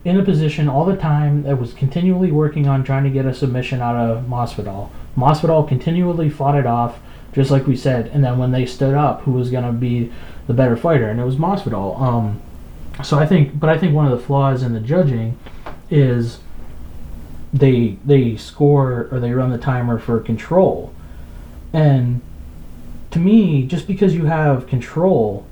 in 0.04 0.18
a 0.18 0.22
position 0.22 0.68
all 0.68 0.84
the 0.84 0.96
time 0.96 1.42
that 1.44 1.58
was 1.58 1.72
continually 1.72 2.30
working 2.30 2.68
on 2.68 2.84
trying 2.84 3.04
to 3.04 3.10
get 3.10 3.24
a 3.24 3.34
submission 3.34 3.80
out 3.80 3.96
of 3.96 4.24
Masvidal. 4.24 4.90
Masvidal 5.16 5.66
continually 5.66 6.28
fought 6.28 6.56
it 6.56 6.66
off, 6.66 6.98
just 7.32 7.50
like 7.50 7.66
we 7.66 7.76
said, 7.76 8.08
and 8.08 8.22
then 8.22 8.38
when 8.38 8.52
they 8.52 8.66
stood 8.66 8.94
up, 8.94 9.22
who 9.22 9.32
was 9.32 9.50
going 9.50 9.64
to 9.64 9.72
be 9.72 10.12
the 10.46 10.52
better 10.52 10.76
fighter? 10.76 11.08
And 11.08 11.18
it 11.18 11.24
was 11.24 11.36
Masvidal. 11.36 11.98
Um, 12.00 12.42
so 13.02 13.18
I 13.18 13.26
think, 13.26 13.58
but 13.58 13.70
I 13.70 13.78
think 13.78 13.94
one 13.94 14.06
of 14.06 14.16
the 14.18 14.24
flaws 14.24 14.62
in 14.62 14.74
the 14.74 14.80
judging 14.80 15.38
is 15.90 16.38
they 17.52 17.96
they 18.04 18.36
score 18.36 19.08
or 19.10 19.20
they 19.20 19.32
run 19.32 19.50
the 19.50 19.58
timer 19.58 19.98
for 19.98 20.20
control, 20.20 20.92
and 21.72 22.20
to 23.10 23.18
me, 23.18 23.66
just 23.66 23.86
because 23.86 24.14
you 24.14 24.26
have 24.26 24.66
control 24.66 25.46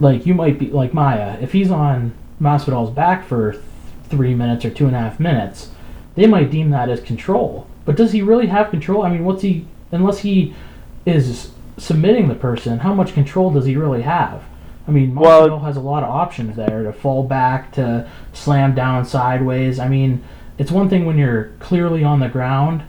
like 0.00 0.26
you 0.26 0.34
might 0.34 0.58
be 0.58 0.68
like 0.70 0.92
Maia. 0.92 1.38
If 1.40 1.52
he's 1.52 1.70
on 1.70 2.12
Masvidal's 2.42 2.90
back 2.90 3.24
for 3.24 3.52
th- 3.52 3.64
three 4.08 4.34
minutes 4.34 4.64
or 4.64 4.70
two 4.70 4.86
and 4.86 4.96
a 4.96 4.98
half 4.98 5.20
minutes, 5.20 5.70
they 6.16 6.26
might 6.26 6.50
deem 6.50 6.70
that 6.70 6.88
as 6.88 7.00
control. 7.00 7.66
But 7.84 7.96
does 7.96 8.12
he 8.12 8.20
really 8.20 8.48
have 8.48 8.70
control? 8.70 9.02
I 9.02 9.10
mean, 9.10 9.24
what's 9.24 9.42
he? 9.42 9.66
Unless 9.92 10.18
he 10.18 10.54
is 11.06 11.52
submitting 11.76 12.28
the 12.28 12.34
person, 12.34 12.80
how 12.80 12.94
much 12.94 13.14
control 13.14 13.50
does 13.50 13.64
he 13.64 13.76
really 13.76 14.02
have? 14.02 14.42
I 14.86 14.90
mean, 14.90 15.14
Masvidal 15.14 15.48
Well- 15.48 15.58
has 15.60 15.76
a 15.76 15.80
lot 15.80 16.02
of 16.02 16.10
options 16.10 16.56
there 16.56 16.82
to 16.82 16.92
fall 16.92 17.22
back, 17.22 17.72
to 17.72 18.06
slam 18.32 18.74
down 18.74 19.04
sideways. 19.04 19.78
I 19.78 19.88
mean, 19.88 20.22
it's 20.58 20.72
one 20.72 20.88
thing 20.88 21.06
when 21.06 21.18
you're 21.18 21.50
clearly 21.60 22.04
on 22.04 22.20
the 22.20 22.28
ground 22.28 22.82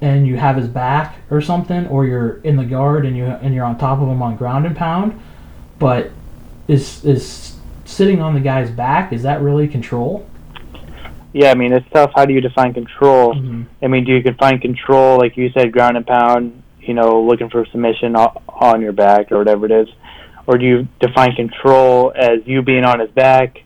and 0.00 0.26
you 0.26 0.36
have 0.36 0.56
his 0.56 0.66
back 0.66 1.18
or 1.30 1.40
something, 1.40 1.86
or 1.86 2.04
you're 2.04 2.40
in 2.42 2.56
the 2.56 2.64
guard 2.64 3.06
and 3.06 3.16
you 3.16 3.24
and 3.24 3.54
you're 3.54 3.64
on 3.64 3.78
top 3.78 4.00
of 4.00 4.08
him 4.08 4.20
on 4.20 4.36
ground 4.36 4.66
and 4.66 4.76
pound. 4.76 5.18
But 5.78 6.10
is 6.68 7.04
is 7.04 7.51
sitting 7.92 8.20
on 8.20 8.34
the 8.34 8.40
guy's 8.40 8.70
back 8.70 9.12
is 9.12 9.22
that 9.22 9.40
really 9.40 9.68
control? 9.68 10.26
Yeah, 11.32 11.50
I 11.50 11.54
mean, 11.54 11.72
it's 11.72 11.86
tough. 11.92 12.12
How 12.14 12.26
do 12.26 12.34
you 12.34 12.40
define 12.40 12.74
control? 12.74 13.34
Mm-hmm. 13.34 13.62
I 13.82 13.88
mean, 13.88 14.04
do 14.04 14.12
you 14.12 14.20
define 14.20 14.60
control 14.60 15.18
like 15.18 15.36
you 15.36 15.50
said, 15.50 15.72
ground 15.72 15.96
and 15.96 16.06
pound? 16.06 16.62
You 16.80 16.94
know, 16.94 17.22
looking 17.22 17.48
for 17.48 17.64
submission 17.66 18.16
on 18.16 18.80
your 18.80 18.92
back 18.92 19.30
or 19.30 19.38
whatever 19.38 19.66
it 19.66 19.72
is, 19.72 19.88
or 20.46 20.58
do 20.58 20.66
you 20.66 20.88
define 21.00 21.34
control 21.36 22.12
as 22.14 22.40
you 22.44 22.60
being 22.62 22.84
on 22.84 22.98
his 22.98 23.10
back 23.10 23.58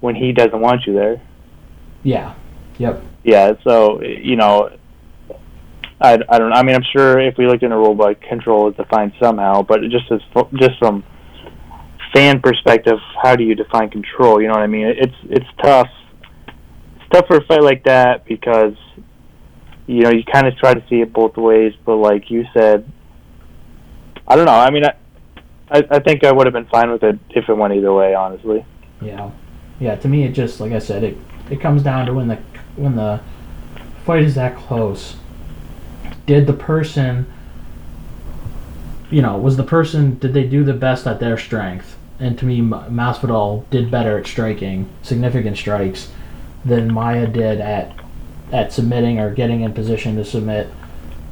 when 0.00 0.16
he 0.16 0.32
doesn't 0.32 0.60
want 0.60 0.86
you 0.86 0.92
there? 0.92 1.22
Yeah. 2.02 2.34
Yep. 2.78 3.02
Yeah, 3.22 3.52
so 3.62 4.02
you 4.02 4.36
know, 4.36 4.70
I, 6.00 6.18
I 6.28 6.38
don't. 6.38 6.50
Know. 6.50 6.56
I 6.56 6.62
mean, 6.62 6.74
I'm 6.74 6.84
sure 6.92 7.18
if 7.20 7.38
we 7.38 7.46
looked 7.46 7.62
in 7.62 7.72
a 7.72 7.76
rule 7.76 7.94
book, 7.94 8.20
control 8.20 8.68
is 8.68 8.76
defined 8.76 9.12
somehow, 9.20 9.62
but 9.62 9.82
it 9.82 9.90
just 9.90 10.10
as 10.10 10.20
just 10.56 10.78
from 10.78 11.04
fan 12.14 12.40
perspective, 12.40 12.98
how 13.22 13.36
do 13.36 13.44
you 13.44 13.54
define 13.54 13.90
control? 13.90 14.40
You 14.40 14.46
know 14.46 14.54
what 14.54 14.62
I 14.62 14.68
mean? 14.68 14.86
It's 14.86 15.14
it's 15.24 15.46
tough. 15.60 15.90
It's 16.46 17.08
tough 17.12 17.26
for 17.26 17.36
a 17.36 17.44
fight 17.44 17.62
like 17.62 17.84
that 17.84 18.24
because 18.24 18.74
you 19.86 20.02
know 20.02 20.10
you 20.10 20.22
kind 20.24 20.46
of 20.46 20.56
try 20.56 20.72
to 20.72 20.82
see 20.88 21.00
it 21.00 21.12
both 21.12 21.36
ways, 21.36 21.74
but 21.84 21.96
like 21.96 22.30
you 22.30 22.46
said, 22.54 22.90
I 24.26 24.36
don't 24.36 24.46
know. 24.46 24.52
I 24.52 24.70
mean, 24.70 24.84
I 24.86 24.94
I, 25.70 25.82
I 25.90 25.98
think 25.98 26.24
I 26.24 26.32
would 26.32 26.46
have 26.46 26.54
been 26.54 26.66
fine 26.66 26.90
with 26.90 27.02
it 27.02 27.18
if 27.30 27.48
it 27.48 27.54
went 27.54 27.74
either 27.74 27.92
way, 27.92 28.14
honestly. 28.14 28.64
Yeah. 29.02 29.30
Yeah. 29.80 29.96
To 29.96 30.08
me, 30.08 30.24
it 30.24 30.32
just 30.32 30.60
like 30.60 30.72
I 30.72 30.78
said, 30.78 31.02
it 31.02 31.18
it 31.50 31.60
comes 31.60 31.82
down 31.82 32.06
to 32.06 32.14
when 32.14 32.28
the 32.28 32.36
when 32.76 32.94
the 32.94 33.20
fight 34.06 34.22
is 34.22 34.36
that 34.36 34.56
close. 34.56 35.16
Did 36.26 36.46
the 36.46 36.52
person, 36.52 37.30
you 39.10 39.20
know, 39.20 39.36
was 39.36 39.56
the 39.56 39.64
person 39.64 40.18
did 40.18 40.32
they 40.32 40.44
do 40.44 40.62
the 40.62 40.72
best 40.72 41.06
at 41.06 41.18
their 41.18 41.36
strength? 41.36 41.93
And 42.20 42.38
to 42.38 42.44
me, 42.44 42.60
Masvidal 42.60 43.68
did 43.70 43.90
better 43.90 44.18
at 44.18 44.26
striking 44.26 44.88
significant 45.02 45.56
strikes 45.56 46.10
than 46.64 46.92
Maia 46.92 47.26
did 47.26 47.60
at 47.60 47.92
at 48.52 48.72
submitting 48.72 49.18
or 49.18 49.34
getting 49.34 49.62
in 49.62 49.72
position 49.72 50.16
to 50.16 50.24
submit 50.24 50.68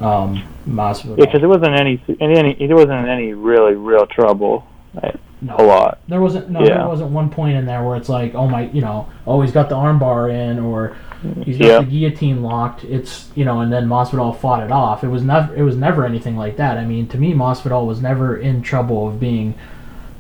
um, 0.01 0.43
Masvidal. 0.69 1.19
Yeah, 1.19 1.27
because 1.27 1.43
it 1.43 1.47
wasn't 1.47 1.75
any 1.81 2.03
any 2.21 2.57
it 2.61 2.75
wasn't 2.75 3.05
in 3.05 3.09
any 3.09 3.33
really 3.33 3.75
real 3.75 4.07
trouble. 4.07 4.67
Right? 4.95 5.19
No. 5.41 5.57
A 5.57 5.65
lot. 5.65 5.99
There 6.07 6.21
wasn't 6.21 6.51
no. 6.51 6.61
Yeah. 6.61 6.79
There 6.79 6.89
wasn't 6.89 7.11
one 7.11 7.29
point 7.29 7.57
in 7.57 7.67
there 7.67 7.83
where 7.85 7.97
it's 7.97 8.09
like, 8.09 8.35
oh 8.35 8.47
my, 8.47 8.69
you 8.71 8.81
know, 8.81 9.11
oh 9.27 9.41
he's 9.43 9.51
got 9.51 9.69
the 9.69 9.75
armbar 9.75 10.33
in, 10.33 10.61
or 10.61 10.97
he's 11.45 11.59
got 11.59 11.67
Yeah. 11.67 11.79
the 11.81 11.87
guillotine 11.87 12.43
locked. 12.43 12.85
It's 12.85 13.29
you 13.35 13.45
know, 13.45 13.61
and 13.61 13.73
then 13.73 13.89
Masvidal 13.89 14.37
fought 14.39 14.63
it 14.63 14.71
off. 14.71 15.03
It 15.03 15.09
was 15.09 15.23
never. 15.23 15.55
It 15.55 15.63
was 15.63 15.77
never 15.77 16.05
anything 16.05 16.37
like 16.37 16.57
that. 16.59 16.79
I 16.79 16.85
mean, 16.85 17.09
to 17.09 17.19
me, 17.19 17.35
Masvidal 17.35 17.87
was 17.87 18.01
never 18.01 18.37
in 18.37 18.63
trouble 18.63 19.09
of 19.09 19.19
being 19.19 19.55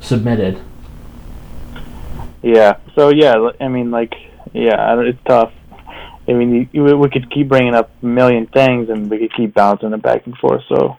submitted. 0.02 0.60
Yeah. 2.42 2.76
So 2.94 3.08
yeah, 3.10 3.50
I 3.60 3.68
mean, 3.68 3.90
like, 3.90 4.14
yeah, 4.52 4.90
I 4.92 4.94
don't- 4.94 5.06
it's 5.06 5.22
tough. 5.26 5.52
I 6.28 6.34
mean, 6.34 6.54
you, 6.54 6.84
you, 6.86 6.96
we 6.96 7.08
could 7.10 7.30
keep 7.30 7.48
bringing 7.48 7.74
up 7.74 7.90
a 8.02 8.06
million 8.06 8.46
things, 8.46 8.88
and 8.90 9.10
we 9.10 9.18
could 9.18 9.34
keep 9.34 9.54
bouncing 9.54 9.92
it 9.92 10.02
back 10.02 10.24
and 10.26 10.36
forth. 10.38 10.62
So, 10.68 10.96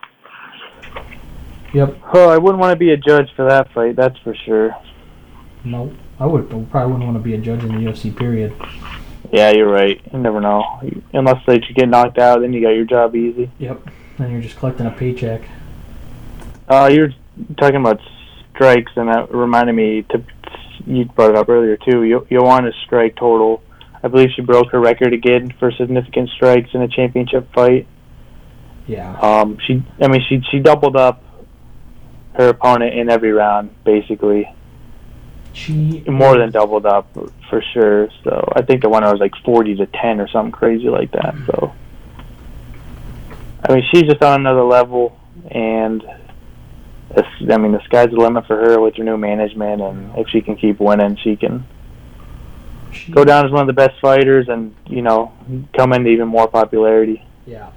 Yep. 1.73 1.97
oh, 2.13 2.29
I 2.29 2.37
wouldn't 2.37 2.59
want 2.59 2.71
to 2.73 2.75
be 2.77 2.91
a 2.91 2.97
judge 2.97 3.29
for 3.35 3.45
that 3.47 3.71
fight. 3.73 3.95
That's 3.95 4.17
for 4.19 4.35
sure. 4.35 4.75
No, 5.63 5.93
I 6.19 6.25
would 6.25 6.53
I 6.53 6.61
probably 6.69 6.91
wouldn't 6.93 7.05
want 7.05 7.15
to 7.17 7.23
be 7.23 7.33
a 7.35 7.37
judge 7.37 7.63
in 7.63 7.69
the 7.69 7.89
UFC. 7.89 8.13
Period. 8.15 8.53
Yeah, 9.31 9.51
you're 9.51 9.71
right. 9.71 9.99
You 10.11 10.19
never 10.19 10.41
know. 10.41 10.81
Unless 11.13 11.45
they 11.47 11.55
you 11.55 11.73
get 11.73 11.87
knocked 11.89 12.19
out, 12.19 12.41
then 12.41 12.51
you 12.53 12.61
got 12.61 12.71
your 12.71 12.85
job 12.85 13.15
easy. 13.15 13.49
Yep. 13.59 13.81
Then 14.19 14.31
you're 14.31 14.41
just 14.41 14.57
collecting 14.57 14.85
a 14.85 14.91
paycheck. 14.91 15.41
Uh, 16.67 16.89
you're 16.93 17.09
talking 17.57 17.77
about 17.77 17.99
strikes, 18.53 18.91
and 18.95 19.09
that 19.09 19.33
reminded 19.33 19.73
me. 19.73 20.03
To 20.11 20.23
you 20.85 21.05
brought 21.05 21.31
it 21.31 21.35
up 21.35 21.49
earlier 21.49 21.77
too. 21.77 22.03
Yo- 22.03 22.25
Joanna's 22.29 22.75
strike 22.85 23.15
total. 23.15 23.63
I 24.03 24.09
believe 24.09 24.29
she 24.35 24.41
broke 24.41 24.71
her 24.71 24.79
record 24.79 25.13
again 25.13 25.53
for 25.59 25.71
significant 25.71 26.29
strikes 26.31 26.69
in 26.73 26.81
a 26.81 26.87
championship 26.87 27.53
fight. 27.53 27.87
Yeah. 28.85 29.17
Um, 29.19 29.57
she, 29.65 29.81
I 30.01 30.07
mean, 30.07 30.21
she 30.27 30.41
she 30.51 30.59
doubled 30.59 30.97
up 30.97 31.23
her 32.33 32.49
opponent 32.49 32.95
in 32.95 33.09
every 33.09 33.31
round, 33.31 33.69
basically 33.83 34.51
She 35.53 36.03
more 36.07 36.37
than 36.37 36.51
doubled 36.51 36.85
up 36.85 37.13
for 37.49 37.63
sure. 37.73 38.09
So 38.23 38.51
I 38.55 38.63
think 38.63 38.81
the 38.81 38.89
one 38.89 39.03
I 39.03 39.11
was 39.11 39.19
like 39.19 39.33
forty 39.45 39.75
to 39.75 39.85
ten 39.85 40.19
or 40.19 40.27
something 40.27 40.51
crazy 40.51 40.89
like 40.89 41.11
that. 41.11 41.35
So 41.45 41.73
I 43.67 43.73
mean, 43.75 43.83
she's 43.91 44.03
just 44.03 44.21
on 44.21 44.41
another 44.41 44.63
level, 44.63 45.17
and 45.49 46.03
I 47.15 47.57
mean, 47.57 47.71
the 47.73 47.83
sky's 47.85 48.09
the 48.09 48.17
limit 48.17 48.47
for 48.47 48.57
her 48.57 48.79
with 48.79 48.95
her 48.95 49.03
new 49.03 49.17
management, 49.17 49.81
and 49.81 50.17
if 50.17 50.27
she 50.29 50.41
can 50.41 50.55
keep 50.55 50.79
winning, 50.79 51.15
she 51.17 51.35
can 51.35 51.65
go 53.11 53.23
down 53.23 53.45
as 53.45 53.51
one 53.51 53.61
of 53.61 53.67
the 53.67 53.73
best 53.73 53.99
fighters, 53.99 54.49
and 54.49 54.75
you 54.87 55.01
know, 55.01 55.31
come 55.75 55.93
into 55.93 56.09
even 56.09 56.27
more 56.27 56.47
popularity. 56.47 57.23
Yeah. 57.45 57.71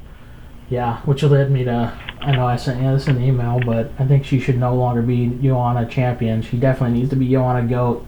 Yeah, 0.68 1.00
which 1.02 1.22
led 1.22 1.50
me 1.50 1.64
to. 1.64 1.96
I 2.20 2.32
know 2.32 2.46
I 2.46 2.56
sent 2.56 2.82
you 2.82 2.90
this 2.92 3.06
in 3.06 3.16
the 3.16 3.22
email, 3.22 3.60
but 3.64 3.92
I 3.98 4.06
think 4.06 4.24
she 4.24 4.40
should 4.40 4.58
no 4.58 4.74
longer 4.74 5.02
be 5.02 5.38
Joanna 5.40 5.86
champion. 5.86 6.42
She 6.42 6.56
definitely 6.56 6.98
needs 6.98 7.10
to 7.10 7.16
be 7.16 7.28
Joanna 7.30 7.66
Goat. 7.68 8.04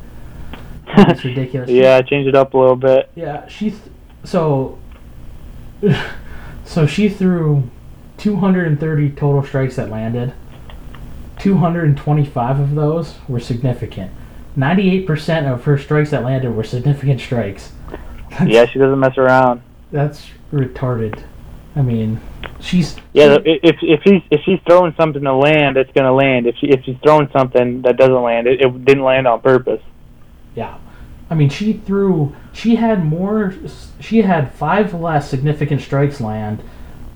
It's 0.88 1.24
ridiculous. 1.24 1.70
yeah, 1.70 2.00
change 2.02 2.26
it 2.26 2.34
up 2.34 2.54
a 2.54 2.58
little 2.58 2.76
bit. 2.76 3.10
Yeah, 3.14 3.46
she. 3.48 3.70
Th- 3.70 3.82
so. 4.24 4.78
So 6.68 6.86
she 6.86 7.08
threw 7.08 7.70
230 8.18 9.10
total 9.12 9.42
strikes 9.42 9.76
that 9.76 9.88
landed. 9.88 10.34
225 11.38 12.60
of 12.60 12.74
those 12.74 13.14
were 13.28 13.40
significant. 13.40 14.10
ninety-eight 14.56 15.06
percent 15.06 15.46
of 15.46 15.64
her 15.64 15.78
strikes 15.78 16.10
that 16.10 16.24
landed 16.24 16.54
were 16.54 16.64
significant 16.64 17.20
strikes. 17.20 17.72
yeah, 18.46 18.66
she 18.66 18.78
doesn't 18.78 18.98
mess 18.98 19.16
around. 19.16 19.62
That's 19.92 20.28
retarded. 20.52 21.22
I 21.76 21.82
mean, 21.82 22.20
she's 22.60 22.96
Yeah, 23.12 23.34
i- 23.36 23.60
if 23.62 23.76
if 23.82 24.00
she's 24.02 24.22
if 24.30 24.40
she's 24.44 24.58
throwing 24.66 24.94
something 24.96 25.22
to 25.22 25.32
land, 25.34 25.76
it's 25.76 25.92
gonna 25.92 26.12
land. 26.12 26.46
If 26.46 26.56
she 26.56 26.66
if 26.68 26.84
she's 26.84 26.96
throwing 27.02 27.28
something 27.32 27.82
that 27.82 27.96
doesn't 27.96 28.22
land, 28.22 28.46
it, 28.46 28.60
it 28.60 28.84
didn't 28.84 29.04
land 29.04 29.26
on 29.26 29.40
purpose. 29.40 29.80
Yeah. 30.54 30.74
I 31.30 31.34
mean, 31.34 31.50
she 31.50 31.74
threw. 31.74 32.34
She 32.52 32.76
had 32.76 33.04
more. 33.04 33.54
She 34.00 34.22
had 34.22 34.52
five 34.54 34.94
less 34.94 35.28
significant 35.28 35.82
strikes 35.82 36.20
land 36.20 36.62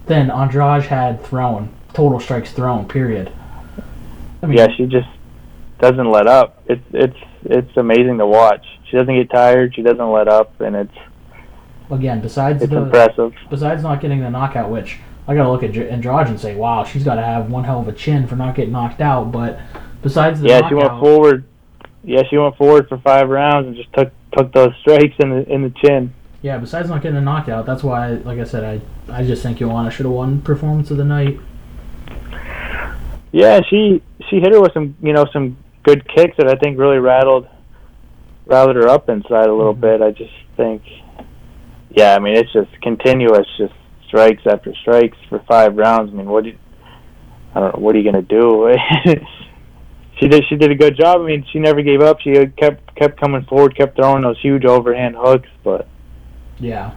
than 0.07 0.31
Andrade 0.31 0.85
had 0.85 1.23
thrown. 1.25 1.71
Total 1.95 2.21
strikes 2.21 2.53
thrown. 2.53 2.87
Period. 2.87 3.33
I 4.43 4.47
mean, 4.47 4.59
Yeah, 4.59 4.69
she 4.77 4.87
just 4.87 5.09
doesn't 5.81 6.11
let 6.11 6.27
up. 6.27 6.63
It's 6.67 6.83
it's 6.93 7.17
it's 7.45 7.77
amazing 7.77 8.19
to 8.19 8.27
watch. 8.27 8.65
She 8.91 8.97
doesn't 8.97 9.15
get 9.15 9.31
tired. 9.31 9.75
She 9.75 9.83
doesn't 9.83 10.11
let 10.11 10.29
up, 10.29 10.61
and 10.61 10.77
it's 10.77 10.97
again, 11.91 12.21
besides 12.21 12.63
it's 12.63 12.71
the 12.71 12.79
impressive. 12.83 13.35
besides 13.51 13.83
not 13.83 14.01
getting 14.01 14.21
the 14.21 14.31
knockout, 14.31 14.71
which 14.71 14.99
I 15.29 15.35
gotta 15.35 15.51
look 15.51 15.63
at 15.63 15.77
Andrade 15.77 16.27
and 16.29 16.39
say, 16.41 16.55
wow, 16.55 16.85
she's 16.85 17.05
got 17.05 17.15
to 17.17 17.23
have 17.23 17.51
one 17.51 17.65
hell 17.65 17.81
of 17.81 17.89
a 17.89 17.93
chin 17.93 18.27
for 18.27 18.37
not 18.37 18.55
getting 18.55 18.73
knocked 18.73 19.01
out. 19.01 19.31
But 19.33 19.61
besides 20.03 20.41
the 20.41 20.49
Yeah, 20.49 20.61
knockout, 20.61 20.69
she 20.71 20.75
went 20.75 21.01
forward. 21.01 21.45
Yeah, 22.05 22.23
she 22.29 22.37
went 22.37 22.57
forward 22.57 22.89
for 22.89 22.99
five 22.99 23.29
rounds 23.29 23.69
and 23.69 23.77
just 23.77 23.93
took 23.93 24.11
took 24.37 24.53
those 24.53 24.73
strikes 24.81 25.15
in 25.21 25.31
the 25.31 25.49
in 25.53 25.63
the 25.63 25.71
chin. 25.71 26.13
yeah, 26.43 26.59
besides 26.59 26.89
not 26.89 27.03
getting 27.03 27.19
a 27.19 27.21
knockout, 27.21 27.67
that's 27.67 27.83
why, 27.85 28.13
like 28.15 28.39
I 28.39 28.45
said, 28.45 28.83
I 29.09 29.17
I 29.21 29.25
just 29.25 29.43
think 29.43 29.59
Joanna 29.59 29.91
should 29.91 30.07
have 30.07 30.13
won 30.15 30.41
performance 30.43 30.91
of 30.91 30.97
the 30.97 31.05
night. 31.05 31.39
Yeah, 33.33 33.61
she 33.69 34.03
she 34.29 34.37
hit 34.41 34.53
her 34.53 34.61
with 34.61 34.73
some 34.75 34.97
you 35.03 35.13
know 35.13 35.27
some 35.33 35.57
good 35.83 36.07
kicks 36.09 36.37
that 36.39 36.49
I 36.49 36.55
think 36.57 36.79
really 36.79 36.99
rattled 36.99 37.47
rattled 38.47 38.77
her 38.77 38.89
up 38.89 39.09
inside 39.09 39.49
a 39.49 39.53
little 39.55 39.75
Mhm. 39.75 39.81
bit. 39.81 40.03
I 40.03 40.11
just 40.11 40.33
think, 40.57 40.83
yeah, 41.91 42.15
I 42.15 42.19
mean 42.19 42.37
it's 42.37 42.53
just 42.53 42.71
continuous, 42.83 43.47
just 43.57 43.73
strikes 44.07 44.43
after 44.47 44.75
strikes 44.83 45.17
for 45.29 45.39
five 45.49 45.77
rounds. 45.77 46.11
I 46.13 46.17
mean, 46.17 46.27
what 46.29 46.45
do 46.45 46.51
you, 46.51 46.59
I 47.55 47.61
don't 47.61 47.75
know, 47.75 47.81
what 47.83 47.95
are 47.95 47.99
you 47.99 48.05
gonna 48.11 48.23
do? 48.23 48.75
she 50.19 50.29
did 50.29 50.45
she 50.49 50.57
did 50.57 50.71
a 50.71 50.75
good 50.75 50.97
job. 50.97 51.21
I 51.21 51.25
mean, 51.27 51.45
she 51.53 51.59
never 51.59 51.83
gave 51.83 52.01
up. 52.03 52.21
She 52.21 52.33
kept 52.57 52.95
kept 52.95 53.21
coming 53.21 53.45
forward, 53.45 53.77
kept 53.77 53.97
throwing 53.97 54.23
those 54.23 54.39
huge 54.41 54.65
overhand 54.65 55.17
hooks, 55.19 55.49
but 55.65 55.87
Yeah. 56.59 56.93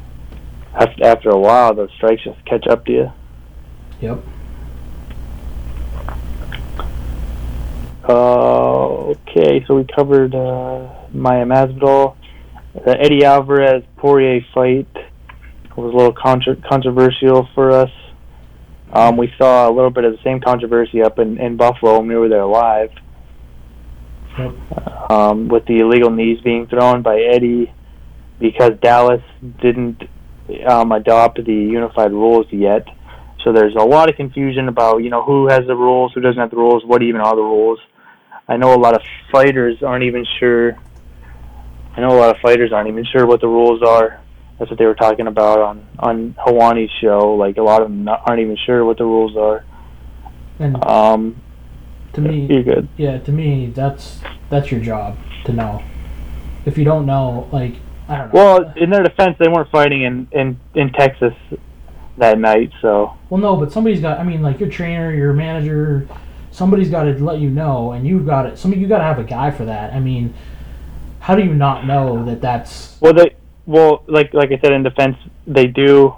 after 0.74 1.04
after 1.06 1.30
a 1.30 1.40
while, 1.40 1.74
those 1.74 1.90
strikes 1.96 2.24
just 2.24 2.44
catch 2.46 2.68
up 2.68 2.86
to 2.86 2.92
you. 2.92 3.12
Yep. 4.02 4.20
Uh, 8.08 9.14
okay, 9.14 9.66
so 9.68 9.76
we 9.76 9.86
covered 9.96 10.36
uh, 10.36 11.08
Maia 11.12 11.46
Masvidal. 11.46 12.16
The 12.86 13.00
Eddie 13.00 13.26
Alvarez 13.26 13.84
Poirier 13.98 14.42
fight 14.54 14.88
was 15.76 15.92
a 15.94 15.98
little 15.98 16.14
contra- 16.14 16.56
controversial 16.70 17.48
for 17.56 17.72
us. 17.72 17.90
Um, 18.94 19.18
we 19.18 19.34
saw 19.38 19.68
a 19.68 19.72
little 19.72 19.90
bit 19.90 20.04
of 20.04 20.14
the 20.14 20.24
same 20.24 20.40
controversy 20.40 21.02
up 21.02 21.18
in, 21.18 21.40
in 21.40 21.58
Buffalo 21.58 21.98
when 21.98 22.08
we 22.08 22.16
were 22.16 22.30
there 22.30 22.46
live. 22.46 22.92
Yep. 24.38 25.12
Um, 25.12 25.48
with 25.48 25.66
the 25.66 25.80
illegal 25.80 26.12
knees 26.12 26.40
being 26.42 26.68
thrown 26.68 27.02
by 27.02 27.20
Eddie 27.20 27.74
because 28.40 28.72
Dallas 28.82 29.22
didn't 29.62 30.04
um, 30.68 30.92
adopt 30.92 31.44
the 31.44 31.54
unified 31.54 32.12
rules 32.12 32.46
yet. 32.52 32.88
So 33.44 33.54
there's 33.54 33.76
a 33.76 33.84
lot 33.84 34.10
of 34.10 34.16
confusion 34.16 34.68
about 34.68 34.98
you 34.98 35.10
know 35.10 35.24
who 35.24 35.48
has 35.48 35.62
the 35.68 35.76
rules, 35.76 36.12
who 36.14 36.22
doesn't 36.22 36.40
have 36.40 36.52
the 36.52 36.58
rules, 36.58 36.84
what 36.86 37.02
even 37.02 37.22
are 37.22 37.36
the 37.36 37.42
rules. 37.42 37.80
I 38.48 38.58
know 38.58 38.74
a 38.74 38.78
lot 38.78 38.94
of 38.96 39.02
fighters 39.32 39.82
aren't 39.82 40.04
even 40.04 40.26
sure. 40.40 40.78
I 41.96 42.02
know 42.02 42.10
a 42.10 42.20
lot 42.20 42.36
of 42.36 42.42
fighters 42.42 42.72
aren't 42.72 42.90
even 42.90 43.06
sure 43.06 43.26
what 43.26 43.42
the 43.42 43.48
rules 43.48 43.82
are. 43.82 44.20
That's 44.60 44.70
what 44.70 44.78
they 44.80 44.86
were 44.86 44.96
talking 44.96 45.28
about 45.28 45.60
on 45.60 45.88
on 46.00 46.36
Helwani's 46.46 46.92
show. 47.02 47.34
Like 47.36 47.58
a 47.58 47.62
lot 47.64 47.82
of 47.82 47.90
them 47.90 48.04
not, 48.06 48.22
aren't 48.26 48.42
even 48.42 48.58
sure 48.66 48.86
what 48.86 48.98
the 48.98 49.04
rules 49.06 49.36
are. 49.36 49.66
And 50.60 50.82
Um, 50.86 51.42
to 52.14 52.22
me, 52.22 52.46
you're 52.50 52.64
good. 52.64 52.88
yeah, 52.98 53.18
to 53.20 53.32
me, 53.32 53.68
that's 53.68 54.20
that's 54.50 54.72
your 54.72 54.80
job 54.80 55.18
to 55.46 55.54
know. 55.54 55.82
If 56.66 56.78
you 56.78 56.86
don't 56.86 57.06
know, 57.06 57.50
like 57.52 57.76
I 58.08 58.18
don't 58.18 58.34
know. 58.34 58.40
Well, 58.40 58.74
in 58.78 58.90
their 58.90 59.04
defense, 59.04 59.36
they 59.40 59.48
weren't 59.50 59.70
fighting 59.72 60.04
in 60.04 60.28
in 60.32 60.60
in 60.74 60.92
Texas 60.94 61.34
that 62.18 62.40
night, 62.40 62.72
so 62.82 63.14
Well, 63.30 63.42
no, 63.42 63.58
but 63.58 63.72
somebody's 63.74 64.00
got. 64.00 64.20
I 64.20 64.24
mean, 64.24 64.42
like 64.42 64.60
your 64.60 64.70
trainer, 64.70 65.14
your 65.14 65.34
manager, 65.34 66.08
somebody's 66.56 66.90
got 66.90 67.04
to 67.04 67.14
let 67.24 67.40
you 67.40 67.50
know, 67.50 67.92
and 67.92 68.08
you've 68.08 68.26
got 68.26 68.46
it. 68.46 68.58
Somebody, 68.58 68.82
you 68.82 68.88
got 68.88 69.00
to 69.00 69.04
have 69.04 69.20
a 69.20 69.24
guy 69.24 69.52
for 69.52 69.66
that. 69.66 69.94
I 69.94 70.00
mean, 70.00 70.34
how 71.20 71.36
do 71.36 71.44
you 71.44 71.54
not 71.54 71.86
know 71.86 72.24
that 72.26 72.40
that's? 72.42 72.98
well 73.02 73.14
they 73.14 73.36
well 73.66 74.04
like 74.08 74.34
like 74.34 74.52
I 74.52 74.60
said 74.62 74.72
in 74.72 74.84
defense, 74.84 75.18
they 75.46 75.68
do. 75.68 76.16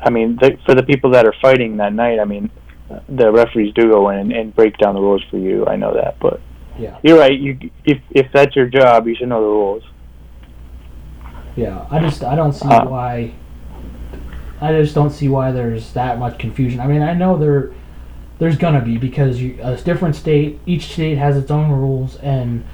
I 0.00 0.10
mean, 0.10 0.38
they, 0.40 0.56
for 0.66 0.74
the 0.74 0.82
people 0.84 1.10
that 1.10 1.26
are 1.26 1.34
fighting 1.42 1.78
that 1.78 1.92
night, 1.92 2.20
I 2.20 2.24
mean, 2.24 2.50
the 3.08 3.32
referees 3.32 3.74
do 3.74 3.88
go 3.90 4.10
in 4.10 4.18
and, 4.18 4.32
and 4.32 4.54
break 4.54 4.76
down 4.78 4.94
the 4.94 5.00
rules 5.00 5.22
for 5.30 5.38
you. 5.38 5.66
I 5.66 5.74
know 5.76 5.94
that, 5.94 6.18
but 6.20 6.40
Yeah, 6.78 6.96
you're 7.02 7.18
right. 7.18 7.36
You 7.46 7.58
if 7.84 7.98
if 8.10 8.26
that's 8.32 8.54
your 8.54 8.66
job, 8.68 9.06
you 9.08 9.14
should 9.16 9.28
know 9.28 9.40
the 9.40 9.48
rules. 9.48 9.82
yeah. 11.56 11.86
I 11.90 11.98
just 12.00 12.22
I 12.22 12.34
don't 12.36 12.52
see 12.52 12.68
Uh. 12.68 12.84
why. 12.86 13.32
I 14.60 14.72
just 14.80 14.94
don't 14.94 15.10
see 15.10 15.28
why 15.28 15.50
there's 15.52 15.92
that 15.92 16.18
much 16.18 16.38
confusion. 16.38 16.80
I 16.80 16.86
mean, 16.86 17.02
I 17.02 17.12
know 17.12 17.36
there, 17.36 17.72
there's 18.38 18.56
gonna 18.56 18.80
be 18.80 18.96
because 18.96 19.40
you, 19.40 19.58
a 19.62 19.76
different 19.76 20.16
state, 20.16 20.58
each 20.66 20.92
state 20.92 21.18
has 21.18 21.36
its 21.36 21.50
own 21.50 21.70
rules, 21.70 22.16
and 22.16 22.64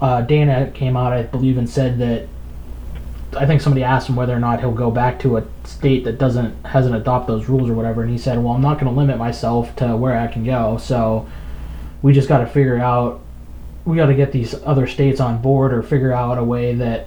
uh, 0.00 0.22
Dana 0.22 0.70
came 0.74 0.96
out, 0.96 1.12
I 1.12 1.22
believe, 1.22 1.58
and 1.58 1.68
said 1.68 1.98
that. 1.98 2.28
I 3.34 3.46
think 3.46 3.62
somebody 3.62 3.82
asked 3.82 4.10
him 4.10 4.16
whether 4.16 4.36
or 4.36 4.38
not 4.38 4.60
he'll 4.60 4.72
go 4.72 4.90
back 4.90 5.18
to 5.20 5.38
a 5.38 5.44
state 5.64 6.04
that 6.04 6.18
doesn't 6.18 6.66
hasn't 6.66 6.94
adopt 6.94 7.26
those 7.26 7.48
rules 7.48 7.70
or 7.70 7.74
whatever, 7.74 8.02
and 8.02 8.10
he 8.10 8.18
said, 8.18 8.42
"Well, 8.42 8.52
I'm 8.52 8.60
not 8.60 8.78
going 8.78 8.92
to 8.92 8.98
limit 8.98 9.16
myself 9.16 9.74
to 9.76 9.96
where 9.96 10.18
I 10.18 10.26
can 10.26 10.44
go, 10.44 10.76
so 10.76 11.26
we 12.02 12.12
just 12.12 12.28
got 12.28 12.38
to 12.38 12.46
figure 12.46 12.78
out, 12.78 13.20
we 13.84 13.96
got 13.96 14.06
to 14.06 14.14
get 14.14 14.32
these 14.32 14.54
other 14.64 14.86
states 14.86 15.20
on 15.20 15.40
board, 15.40 15.72
or 15.72 15.82
figure 15.82 16.12
out 16.12 16.36
a 16.36 16.44
way 16.44 16.74
that 16.74 17.06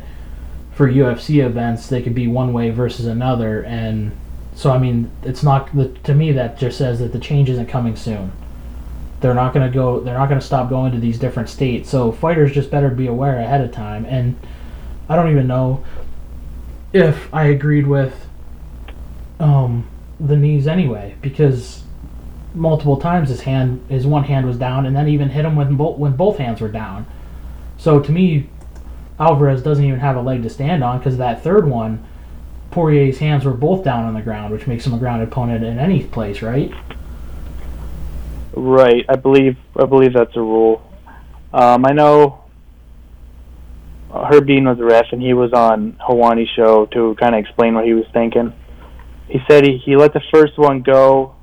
for 0.72 0.90
UFC 0.90 1.46
events 1.46 1.88
they 1.88 2.02
could 2.02 2.16
be 2.16 2.28
one 2.28 2.54
way 2.54 2.70
versus 2.70 3.06
another, 3.06 3.64
and 3.64 4.12
so 4.56 4.72
I 4.72 4.78
mean, 4.78 5.12
it's 5.22 5.44
not 5.44 5.70
to 6.06 6.14
me 6.16 6.32
that 6.32 6.58
just 6.58 6.78
says 6.78 7.00
that 7.00 7.12
the 7.12 7.20
change 7.20 7.50
isn't 7.50 7.68
coming 7.68 7.96
soon. 7.96 8.32
They're 9.20 9.34
not 9.34 9.54
going 9.54 9.70
to 9.70 9.74
go. 9.74 10.00
They're 10.00 10.18
not 10.18 10.30
going 10.30 10.40
to 10.40 10.46
stop 10.46 10.70
going 10.70 10.94
to 10.94 11.00
these 11.00 11.20
different 11.20 11.50
states. 11.50 11.90
So 11.90 12.12
fighters 12.12 12.54
just 12.54 12.72
better 12.72 12.90
be 12.90 13.08
aware 13.08 13.38
ahead 13.38 13.62
of 13.62 13.72
time. 13.72 14.06
And 14.06 14.38
I 15.10 15.16
don't 15.16 15.30
even 15.30 15.48
know 15.48 15.84
if 16.94 17.34
I 17.34 17.46
agreed 17.46 17.86
with 17.86 18.28
um, 19.40 19.88
the 20.20 20.38
knees 20.38 20.68
anyway, 20.68 21.16
because 21.22 21.84
multiple 22.54 22.98
times 22.98 23.28
his 23.28 23.42
hand, 23.42 23.86
his 23.90 24.08
one 24.08 24.24
hand 24.24 24.46
was 24.46 24.58
down, 24.58 24.86
and 24.86 24.96
then 24.96 25.10
even 25.10 25.30
hit 25.30 25.44
him 25.44 25.58
when 25.58 25.76
both 25.76 25.98
when 25.98 26.16
both 26.16 26.38
hands 26.38 26.62
were 26.62 26.70
down. 26.70 27.06
So 27.78 28.00
to 28.00 28.12
me, 28.12 28.50
Alvarez 29.20 29.62
doesn't 29.62 29.84
even 29.84 30.00
have 30.00 30.16
a 30.16 30.22
leg 30.22 30.44
to 30.44 30.50
stand 30.50 30.84
on 30.84 31.00
because 31.00 31.18
that 31.18 31.44
third 31.44 31.68
one, 31.68 32.06
Poirier's 32.76 33.20
hands 33.20 33.46
were 33.46 33.54
both 33.54 33.86
down 33.86 34.04
on 34.04 34.14
the 34.14 34.22
ground, 34.22 34.52
which 34.52 34.68
makes 34.68 34.86
him 34.86 34.94
a 34.94 34.98
ground 34.98 35.24
opponent 35.24 35.64
in 35.64 35.80
any 35.80 36.04
place, 36.04 36.42
right? 36.42 36.74
Right. 38.54 39.06
I 39.08 39.16
believe 39.16 39.56
I 39.80 39.86
believe 39.86 40.12
that's 40.14 40.36
a 40.36 40.42
rule. 40.42 40.82
Um, 41.54 41.86
I 41.86 41.94
know 41.94 42.44
Herb 44.14 44.46
Dean 44.48 44.66
was 44.66 44.78
a 44.80 44.84
ref, 44.84 45.06
and 45.14 45.22
he 45.22 45.34
was 45.34 45.54
on 45.54 45.94
Helwani's 46.06 46.50
show 46.50 46.86
to 46.88 47.16
kind 47.18 47.34
of 47.34 47.40
explain 47.40 47.76
what 47.76 47.86
he 47.86 47.94
was 47.94 48.06
thinking. 48.12 48.52
He 49.30 49.40
said 49.50 49.64
he, 49.66 49.78
he 49.78 49.96
let 49.96 50.12
the 50.12 50.22
first 50.34 50.58
one 50.58 50.82
go 50.82 51.34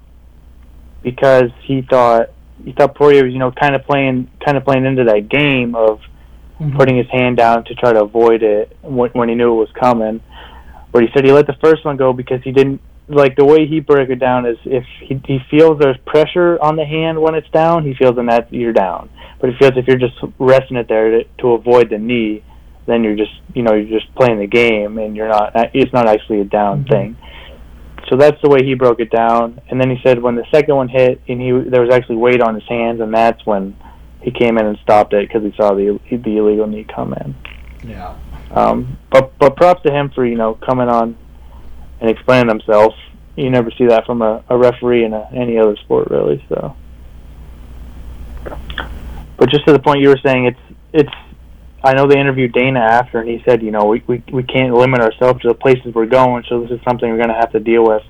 because 1.03 1.51
he 1.63 1.81
thought 1.81 2.29
he 2.63 2.73
thought 2.73 2.95
Poirier 2.95 3.25
was 3.25 3.33
you 3.33 3.39
know 3.39 3.53
kind 3.53 3.75
of 3.75 3.85
playing 3.85 4.31
kind 4.45 4.59
of 4.59 4.65
playing 4.65 4.85
into 4.85 5.05
that 5.05 5.31
game 5.31 5.75
of 5.75 5.99
Mhm. 6.61 6.77
putting 6.77 6.97
his 6.97 7.09
hand 7.09 7.37
down 7.39 7.65
to 7.65 7.75
try 7.75 7.93
to 7.93 8.03
avoid 8.03 8.43
it 8.43 8.77
when, 8.83 9.11
when 9.13 9.29
he 9.29 9.35
knew 9.35 9.53
it 9.53 9.57
was 9.57 9.71
coming. 9.73 10.21
But 10.93 11.03
he 11.03 11.09
said 11.13 11.25
he 11.25 11.33
let 11.33 11.47
the 11.47 11.57
first 11.65 11.85
one 11.85 11.97
go 11.97 12.13
because 12.13 12.43
he 12.43 12.53
didn't 12.53 12.81
like 13.09 13.37
the 13.37 13.45
way 13.45 13.67
he 13.67 13.81
broke 13.81 14.09
it 14.11 14.21
down 14.21 14.47
is 14.47 14.57
if 14.65 14.85
he, 15.01 15.21
he 15.27 15.39
feels 15.51 15.79
there's 15.79 15.97
pressure 16.07 16.59
on 16.63 16.77
the 16.77 16.85
hand 16.85 17.21
when 17.21 17.35
it's 17.35 17.49
down, 17.51 17.85
he 17.85 17.95
feels 17.95 18.15
then 18.17 18.27
that 18.27 18.53
you're 18.53 18.73
down. 18.73 19.11
But 19.41 19.51
he 19.51 19.57
feels 19.59 19.73
if 19.77 19.87
you're 19.89 19.99
just 19.99 20.15
resting 20.39 20.77
it 20.77 20.89
there 20.89 21.11
to, 21.11 21.25
to 21.39 21.53
avoid 21.53 21.91
the 21.91 21.99
knee, 21.99 22.45
then 22.87 23.03
you're 23.05 23.17
just 23.17 23.33
you 23.55 23.63
know 23.63 23.75
you're 23.75 23.99
just 23.99 24.15
playing 24.15 24.39
the 24.39 24.47
game 24.47 24.99
and 24.99 25.17
you're 25.17 25.29
not 25.29 25.53
it's 25.75 25.93
not 25.93 26.07
actually 26.09 26.41
a 26.41 26.45
down 26.45 26.85
Mhm. 26.85 26.89
thing. 26.91 27.17
So 28.09 28.17
that's 28.17 28.41
the 28.43 28.49
way 28.51 28.65
he 28.65 28.75
broke 28.75 29.01
it 29.01 29.11
down. 29.11 29.61
And 29.69 29.81
then 29.81 29.89
he 29.89 29.99
said 30.03 30.21
when 30.21 30.35
the 30.35 30.45
second 30.53 30.75
one 30.77 30.89
hit 30.89 31.21
and 31.29 31.41
he 31.41 31.51
there 31.53 31.81
was 31.83 31.91
actually 31.93 32.17
weight 32.17 32.43
on 32.43 32.55
his 32.55 32.65
hands, 32.69 33.01
and 33.01 33.13
that's 33.15 33.45
when 33.47 33.77
he 34.21 34.31
came 34.31 34.59
in 34.59 34.67
and 34.67 34.79
stopped 34.83 35.13
it 35.13 35.27
because 35.29 35.43
he 35.43 35.53
saw 35.57 35.75
the 35.75 35.99
the 36.11 36.37
illegal 36.37 36.67
knee 36.67 36.85
come 36.85 37.15
in. 37.15 37.35
Yeah. 37.89 38.15
Um, 38.55 38.99
but 39.11 39.37
but 39.39 39.57
props 39.57 39.83
to 39.83 39.93
him 39.93 40.11
for 40.11 40.27
you 40.27 40.37
know 40.37 40.55
coming 40.55 40.89
on 40.89 41.17
and 42.01 42.11
explaining 42.11 42.49
himself. 42.49 42.95
You 43.37 43.49
never 43.49 43.71
see 43.71 43.87
that 43.87 44.05
from 44.05 44.21
a, 44.21 44.45
a 44.51 44.59
referee 44.59 45.05
in 45.05 45.15
a, 45.15 45.27
any 45.33 45.59
other 45.59 45.77
sport 45.77 46.11
really. 46.11 46.45
So, 46.51 46.77
but 48.45 49.49
just 49.49 49.65
to 49.67 49.73
the 49.73 49.79
point 49.79 50.03
you 50.03 50.09
were 50.09 50.21
saying, 50.23 50.47
it's 50.47 50.79
it's 50.93 51.15
I 51.85 51.95
know 51.95 52.07
they 52.07 52.21
interviewed 52.21 52.53
Dana 52.53 52.81
after, 52.81 53.21
and 53.21 53.29
he 53.29 53.43
said, 53.45 53.63
you 53.63 53.71
know, 53.71 53.87
we 53.87 54.03
we 54.07 54.23
we 54.33 54.43
can't 54.43 54.75
limit 54.75 55.01
ourselves 55.01 55.41
to 55.43 55.49
the 55.49 55.55
places 55.55 55.95
we're 55.95 56.07
going, 56.07 56.45
so 56.49 56.61
this 56.61 56.71
is 56.71 56.81
something 56.85 57.09
we're 57.11 57.17
going 57.17 57.29
to 57.29 57.35
have 57.35 57.53
to 57.53 57.61
deal 57.61 57.85
with 57.85 58.03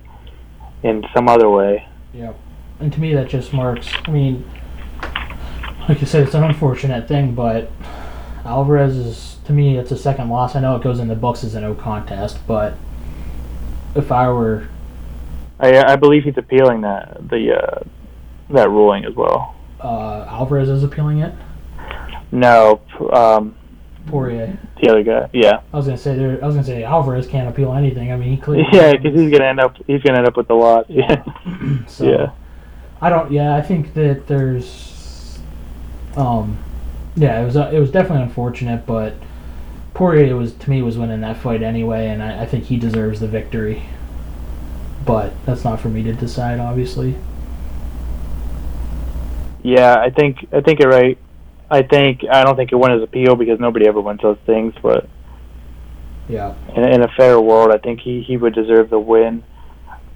in 0.83 1.05
some 1.15 1.29
other 1.29 1.49
way. 1.49 1.87
Yeah, 2.13 2.33
And 2.81 2.93
to 2.93 3.01
me, 3.01 3.15
that 3.15 3.29
just 3.29 3.53
marks. 3.53 3.89
I 4.05 4.11
mean, 4.11 4.45
like 5.89 6.01
you 6.01 6.07
said, 6.07 6.25
it's 6.25 6.35
an 6.35 6.45
unfortunate 6.45 7.09
thing, 7.09 7.35
but 7.35 7.71
Alvarez 8.45 8.97
is 8.97 9.32
to 9.45 9.53
me, 9.53 9.77
it's 9.77 9.91
a 9.91 9.97
second 9.97 10.29
loss. 10.29 10.55
I 10.55 10.61
know 10.61 10.77
it 10.77 10.83
goes 10.83 10.99
in 11.01 11.09
the 11.09 11.15
books 11.17 11.43
as 11.45 11.55
a 11.55 11.61
no 11.61 11.75
contest, 11.75 12.39
but 12.47 12.75
if 13.95 14.11
I 14.13 14.29
were, 14.31 14.69
I 15.59 15.93
I 15.93 15.97
believe 15.97 16.25
he's 16.25 16.39
appealing 16.39 16.83
that 16.83 17.29
the 17.29 17.55
uh, 17.61 17.83
that 18.51 18.71
ruling 18.71 19.05
as 19.05 19.15
well. 19.15 19.55
uh, 19.81 20.25
Alvarez 20.29 20.69
is 20.69 20.83
appealing 20.85 21.19
it. 21.19 21.35
No, 22.31 22.81
um, 23.13 23.55
Poirier. 24.07 24.59
the 24.81 24.89
other 24.89 25.03
guy. 25.03 25.29
Yeah, 25.33 25.61
I 25.73 25.77
was 25.77 25.87
gonna 25.87 25.99
say 25.99 26.17
there. 26.17 26.43
I 26.43 26.47
was 26.47 26.55
gonna 26.55 26.67
say 26.67 26.83
Alvarez 26.85 27.27
can't 27.27 27.49
appeal 27.49 27.73
anything. 27.75 28.13
I 28.13 28.17
mean, 28.17 28.31
he 28.31 28.37
clearly. 28.37 28.67
yeah, 28.73 28.93
because 28.93 29.19
he's 29.21 29.31
gonna 29.31 29.45
end 29.45 29.61
up 29.61 29.77
he's 29.87 30.03
gonna 30.03 30.19
end 30.19 30.29
up 30.29 30.37
with 30.37 30.49
the 30.49 30.55
loss. 30.55 30.87
Yeah, 30.89 31.23
so, 31.87 32.05
yeah, 32.09 32.31
I 33.01 33.11
don't. 33.11 33.31
Yeah, 33.33 33.55
I 33.57 33.61
think 33.63 33.93
that 33.95 34.27
there's. 34.29 35.39
Um, 36.17 36.59
yeah, 37.17 37.41
it 37.41 37.45
was 37.45 37.57
uh, 37.57 37.71
it 37.73 37.79
was 37.79 37.91
definitely 37.91 38.23
unfortunate, 38.23 38.87
but 38.87 39.15
Poirier 39.95 40.37
was 40.37 40.55
to 40.55 40.71
me 40.71 40.81
was 40.83 40.97
winning 40.97 41.21
that 41.21 41.37
fight 41.37 41.63
anyway, 41.63 42.09
and 42.09 42.23
I, 42.23 42.43
I 42.43 42.47
think 42.47 42.65
he 42.65 42.77
deserves 42.79 43.21
the 43.21 43.29
victory. 43.29 43.83
But 45.05 45.33
that's 45.45 45.65
not 45.65 45.81
for 45.81 45.89
me 45.89 46.03
to 46.05 46.13
decide, 46.13 46.61
obviously. 46.61 47.17
yeah. 49.63 49.97
I 49.99 50.11
think 50.11 50.47
I 50.53 50.61
think 50.61 50.81
you're 50.81 50.91
right. 50.91 51.19
I 51.71 51.83
think 51.83 52.25
I 52.31 52.45
don't 52.45 52.57
think 52.57 52.73
it 52.73 52.77
won 52.77 52.93
his 52.93 53.03
appeal 53.03 53.35
because 53.37 53.59
nobody 53.61 53.87
ever 53.87 54.01
wins 54.01 54.21
those 54.23 54.39
things, 54.47 54.75
but 54.83 55.09
Yeah. 56.29 56.55
in, 56.77 56.85
in 56.85 57.03
a 57.03 57.09
fair 57.17 57.41
world, 57.41 57.71
I 57.73 57.79
think 57.79 58.01
he, 58.01 58.23
he 58.23 58.37
would 58.37 58.55
deserve 58.55 58.91
the 58.91 58.99
win. 58.99 59.43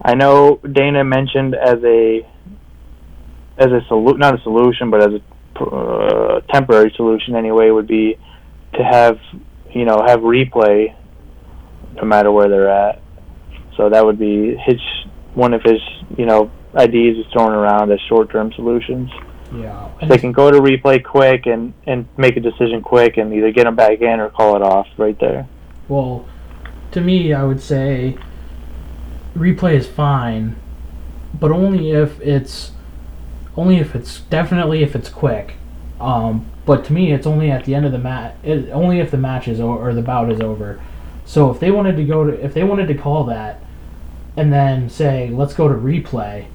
I 0.03 0.15
know 0.15 0.61
Dana 0.70 1.03
mentioned 1.05 1.55
as 1.55 1.82
a 1.85 2.27
as 3.59 3.66
a 3.73 3.81
solu- 3.90 4.19
not 4.19 4.39
a 4.39 4.43
solution, 4.43 4.90
but 4.90 5.03
as 5.03 5.20
a 5.20 5.65
uh, 5.65 6.40
temporary 6.53 6.93
solution 6.97 7.35
anyway, 7.35 7.70
would 7.70 7.86
be 7.86 8.19
to 8.74 8.85
have 8.85 9.19
you 9.77 9.85
know 9.85 10.03
have 10.07 10.20
replay 10.20 10.97
no 11.97 12.05
matter 12.05 12.32
where 12.32 12.48
they're 12.48 12.70
at. 12.70 13.03
So 13.77 13.90
that 13.90 14.05
would 14.05 14.19
be 14.19 14.57
his 14.57 14.81
one 15.35 15.53
of 15.53 15.62
his 15.62 15.81
you 16.16 16.24
know 16.24 16.51
ideas 16.74 17.16
he's 17.16 17.32
throwing 17.32 17.53
around 17.53 17.93
as 17.93 18.01
short 18.09 18.31
term 18.31 18.53
solutions. 18.53 19.11
Yeah. 19.55 19.89
So 20.01 20.07
they 20.07 20.19
can 20.19 20.32
go 20.32 20.51
to 20.51 20.59
replay 20.61 21.05
quick 21.05 21.47
and 21.47 21.74
and 21.86 22.09
make 22.16 22.36
a 22.36 22.40
decision 22.40 22.81
quick 22.82 23.19
and 23.19 23.32
either 23.35 23.53
get 23.53 23.65
them 23.65 23.77
back 23.77 24.01
in 24.01 24.20
or 24.20 24.31
call 24.31 24.57
it 24.57 24.62
off 24.62 24.86
right 24.97 25.19
there. 25.20 25.47
Well, 25.89 26.27
to 26.93 27.01
me, 27.01 27.32
I 27.32 27.44
would 27.44 27.61
say 27.61 28.16
replay 29.36 29.74
is 29.74 29.86
fine, 29.86 30.57
but 31.39 31.51
only 31.51 31.90
if 31.90 32.19
it's 32.20 32.73
only 33.57 33.77
if 33.77 33.94
it's 33.94 34.20
definitely 34.20 34.82
if 34.82 34.94
it's 34.97 35.11
quick. 35.11 35.55
Um, 36.01 36.51
but 36.67 36.85
to 36.87 36.93
me, 36.93 37.13
it's 37.13 37.27
only 37.27 37.51
at 37.51 37.65
the 37.65 37.75
end 37.75 37.87
of 37.87 37.93
the 37.93 37.99
match. 37.99 38.35
Only 38.45 39.01
if 39.01 39.11
the 39.11 39.17
match 39.17 39.49
is 39.49 39.61
over 39.61 39.89
or 39.89 39.95
the 39.95 40.03
bout 40.03 40.31
is 40.31 40.41
over. 40.41 40.81
So 41.25 41.51
if 41.51 41.61
they 41.61 41.71
wanted 41.71 41.97
to 41.97 42.05
go 42.05 42.25
to 42.25 42.45
if 42.45 42.53
they 42.53 42.65
wanted 42.65 42.89
to 42.89 42.95
call 42.95 43.25
that, 43.25 43.63
and 44.37 44.53
then 44.53 44.91
say 44.91 45.31
let's 45.31 45.55
go 45.55 45.69
to 45.69 45.75
replay, 45.75 46.47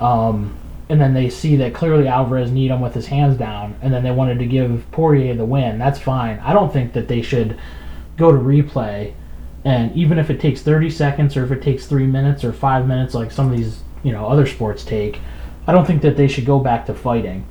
um, 0.00 0.56
and 0.88 1.00
then 1.00 1.14
they 1.14 1.28
see 1.28 1.56
that 1.56 1.74
clearly 1.74 2.08
Alvarez 2.08 2.50
kneed 2.50 2.70
him 2.70 2.80
with 2.80 2.94
his 2.94 3.06
hands 3.06 3.36
down, 3.36 3.76
and 3.82 3.92
then 3.92 4.02
they 4.02 4.10
wanted 4.10 4.38
to 4.38 4.46
give 4.46 4.86
Poirier 4.92 5.34
the 5.34 5.44
win. 5.44 5.78
That's 5.78 5.98
fine. 5.98 6.38
I 6.38 6.52
don't 6.52 6.72
think 6.72 6.92
that 6.94 7.08
they 7.08 7.20
should 7.20 7.58
go 8.16 8.30
to 8.30 8.38
replay 8.38 9.14
and 9.64 9.94
even 9.94 10.18
if 10.18 10.30
it 10.30 10.40
takes 10.40 10.62
30 10.62 10.90
seconds 10.90 11.36
or 11.36 11.44
if 11.44 11.50
it 11.50 11.62
takes 11.62 11.86
three 11.86 12.06
minutes 12.06 12.44
or 12.44 12.52
five 12.52 12.86
minutes 12.86 13.14
like 13.14 13.30
some 13.30 13.50
of 13.50 13.56
these 13.56 13.80
you 14.02 14.12
know 14.12 14.26
other 14.26 14.46
sports 14.46 14.84
take 14.84 15.18
i 15.66 15.72
don't 15.72 15.86
think 15.86 16.02
that 16.02 16.16
they 16.16 16.28
should 16.28 16.46
go 16.46 16.58
back 16.58 16.86
to 16.86 16.94
fighting 16.94 17.46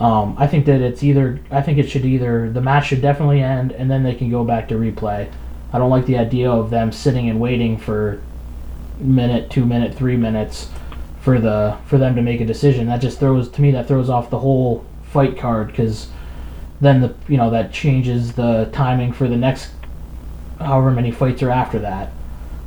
um, 0.00 0.34
i 0.38 0.46
think 0.46 0.66
that 0.66 0.80
it's 0.80 1.02
either 1.02 1.40
i 1.50 1.60
think 1.60 1.78
it 1.78 1.88
should 1.88 2.04
either 2.04 2.50
the 2.50 2.60
match 2.60 2.88
should 2.88 3.02
definitely 3.02 3.42
end 3.42 3.72
and 3.72 3.90
then 3.90 4.02
they 4.02 4.14
can 4.14 4.30
go 4.30 4.44
back 4.44 4.68
to 4.68 4.74
replay 4.74 5.30
i 5.72 5.78
don't 5.78 5.90
like 5.90 6.06
the 6.06 6.18
idea 6.18 6.50
of 6.50 6.70
them 6.70 6.92
sitting 6.92 7.28
and 7.28 7.40
waiting 7.40 7.76
for 7.78 8.20
minute 8.98 9.50
two 9.50 9.64
minute 9.64 9.94
three 9.94 10.16
minutes 10.16 10.70
for 11.20 11.40
the 11.40 11.76
for 11.86 11.98
them 11.98 12.14
to 12.14 12.22
make 12.22 12.40
a 12.40 12.46
decision 12.46 12.86
that 12.86 13.00
just 13.00 13.18
throws 13.18 13.48
to 13.50 13.60
me 13.60 13.70
that 13.70 13.86
throws 13.86 14.08
off 14.08 14.30
the 14.30 14.38
whole 14.38 14.84
fight 15.04 15.36
card 15.38 15.68
because 15.68 16.08
then 16.80 17.00
the 17.00 17.14
you 17.28 17.36
know 17.36 17.50
that 17.50 17.72
changes 17.72 18.34
the 18.34 18.68
timing 18.72 19.12
for 19.12 19.28
the 19.28 19.36
next 19.36 19.70
however 20.58 20.90
many 20.90 21.10
fights 21.10 21.42
are 21.42 21.50
after 21.50 21.78
that. 21.80 22.12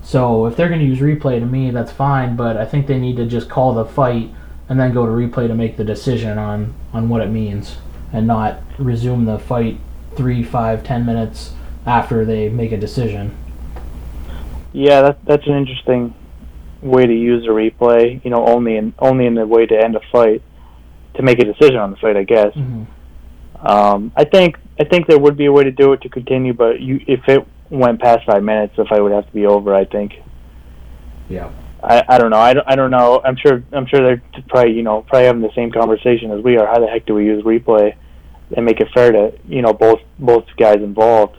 So 0.03 0.45
if 0.47 0.55
they're 0.55 0.69
going 0.69 0.79
to 0.79 0.85
use 0.85 0.99
replay 0.99 1.39
to 1.39 1.45
me, 1.45 1.71
that's 1.71 1.91
fine. 1.91 2.35
But 2.35 2.57
I 2.57 2.65
think 2.65 2.87
they 2.87 2.99
need 2.99 3.17
to 3.17 3.25
just 3.25 3.49
call 3.49 3.73
the 3.73 3.85
fight 3.85 4.31
and 4.69 4.79
then 4.79 4.93
go 4.93 5.05
to 5.05 5.11
replay 5.11 5.47
to 5.47 5.55
make 5.55 5.75
the 5.75 5.83
decision 5.83 6.37
on 6.37 6.75
on 6.93 7.09
what 7.09 7.21
it 7.21 7.29
means, 7.29 7.77
and 8.13 8.27
not 8.27 8.61
resume 8.77 9.25
the 9.25 9.39
fight 9.39 9.79
three, 10.15 10.43
five, 10.43 10.83
ten 10.83 11.05
minutes 11.05 11.53
after 11.85 12.23
they 12.23 12.49
make 12.49 12.71
a 12.71 12.77
decision. 12.77 13.35
Yeah, 14.71 15.01
that, 15.01 15.25
that's 15.25 15.47
an 15.47 15.53
interesting 15.53 16.13
way 16.81 17.05
to 17.05 17.13
use 17.13 17.45
a 17.45 17.49
replay. 17.49 18.23
You 18.23 18.29
know, 18.29 18.45
only 18.45 18.77
in 18.77 18.93
only 18.99 19.25
in 19.25 19.33
the 19.33 19.47
way 19.47 19.65
to 19.65 19.75
end 19.75 19.95
a 19.95 20.01
fight 20.11 20.43
to 21.15 21.23
make 21.23 21.39
a 21.39 21.45
decision 21.45 21.77
on 21.77 21.91
the 21.91 21.97
fight. 21.97 22.15
I 22.15 22.23
guess. 22.23 22.53
Mm-hmm. 22.53 23.65
Um, 23.65 24.11
I 24.15 24.23
think 24.23 24.57
I 24.79 24.83
think 24.83 25.07
there 25.07 25.19
would 25.19 25.35
be 25.35 25.45
a 25.45 25.51
way 25.51 25.63
to 25.63 25.71
do 25.71 25.93
it 25.93 26.01
to 26.01 26.09
continue, 26.09 26.53
but 26.53 26.79
you 26.79 27.03
if 27.07 27.27
it 27.27 27.45
went 27.69 27.99
past 27.99 28.25
five 28.25 28.43
minutes, 28.43 28.75
the 28.77 28.85
fight 28.85 29.01
would 29.01 29.11
have 29.11 29.25
to 29.25 29.33
be 29.33 29.45
over. 29.45 29.73
I 29.73 29.85
think. 29.85 30.13
Yeah. 31.27 31.51
I, 31.83 32.03
I 32.07 32.17
don't 32.17 32.29
know. 32.29 32.37
I 32.39 32.53
don't, 32.53 32.67
I 32.67 32.75
don't 32.75 32.91
know. 32.91 33.21
I'm 33.23 33.35
sure 33.37 33.63
I'm 33.71 33.85
sure 33.87 34.01
they're 34.01 34.21
probably 34.49 34.73
you 34.73 34.83
know 34.83 35.01
probably 35.03 35.25
having 35.27 35.41
the 35.41 35.53
same 35.55 35.71
conversation 35.71 36.31
as 36.31 36.43
we 36.43 36.57
are. 36.57 36.67
How 36.67 36.79
the 36.79 36.87
heck 36.87 37.05
do 37.05 37.13
we 37.15 37.25
use 37.25 37.43
replay 37.43 37.95
and 38.55 38.65
make 38.65 38.79
it 38.81 38.89
fair 38.93 39.11
to 39.11 39.33
you 39.47 39.61
know 39.61 39.73
both 39.73 39.99
both 40.17 40.45
guys 40.57 40.77
involved? 40.77 41.37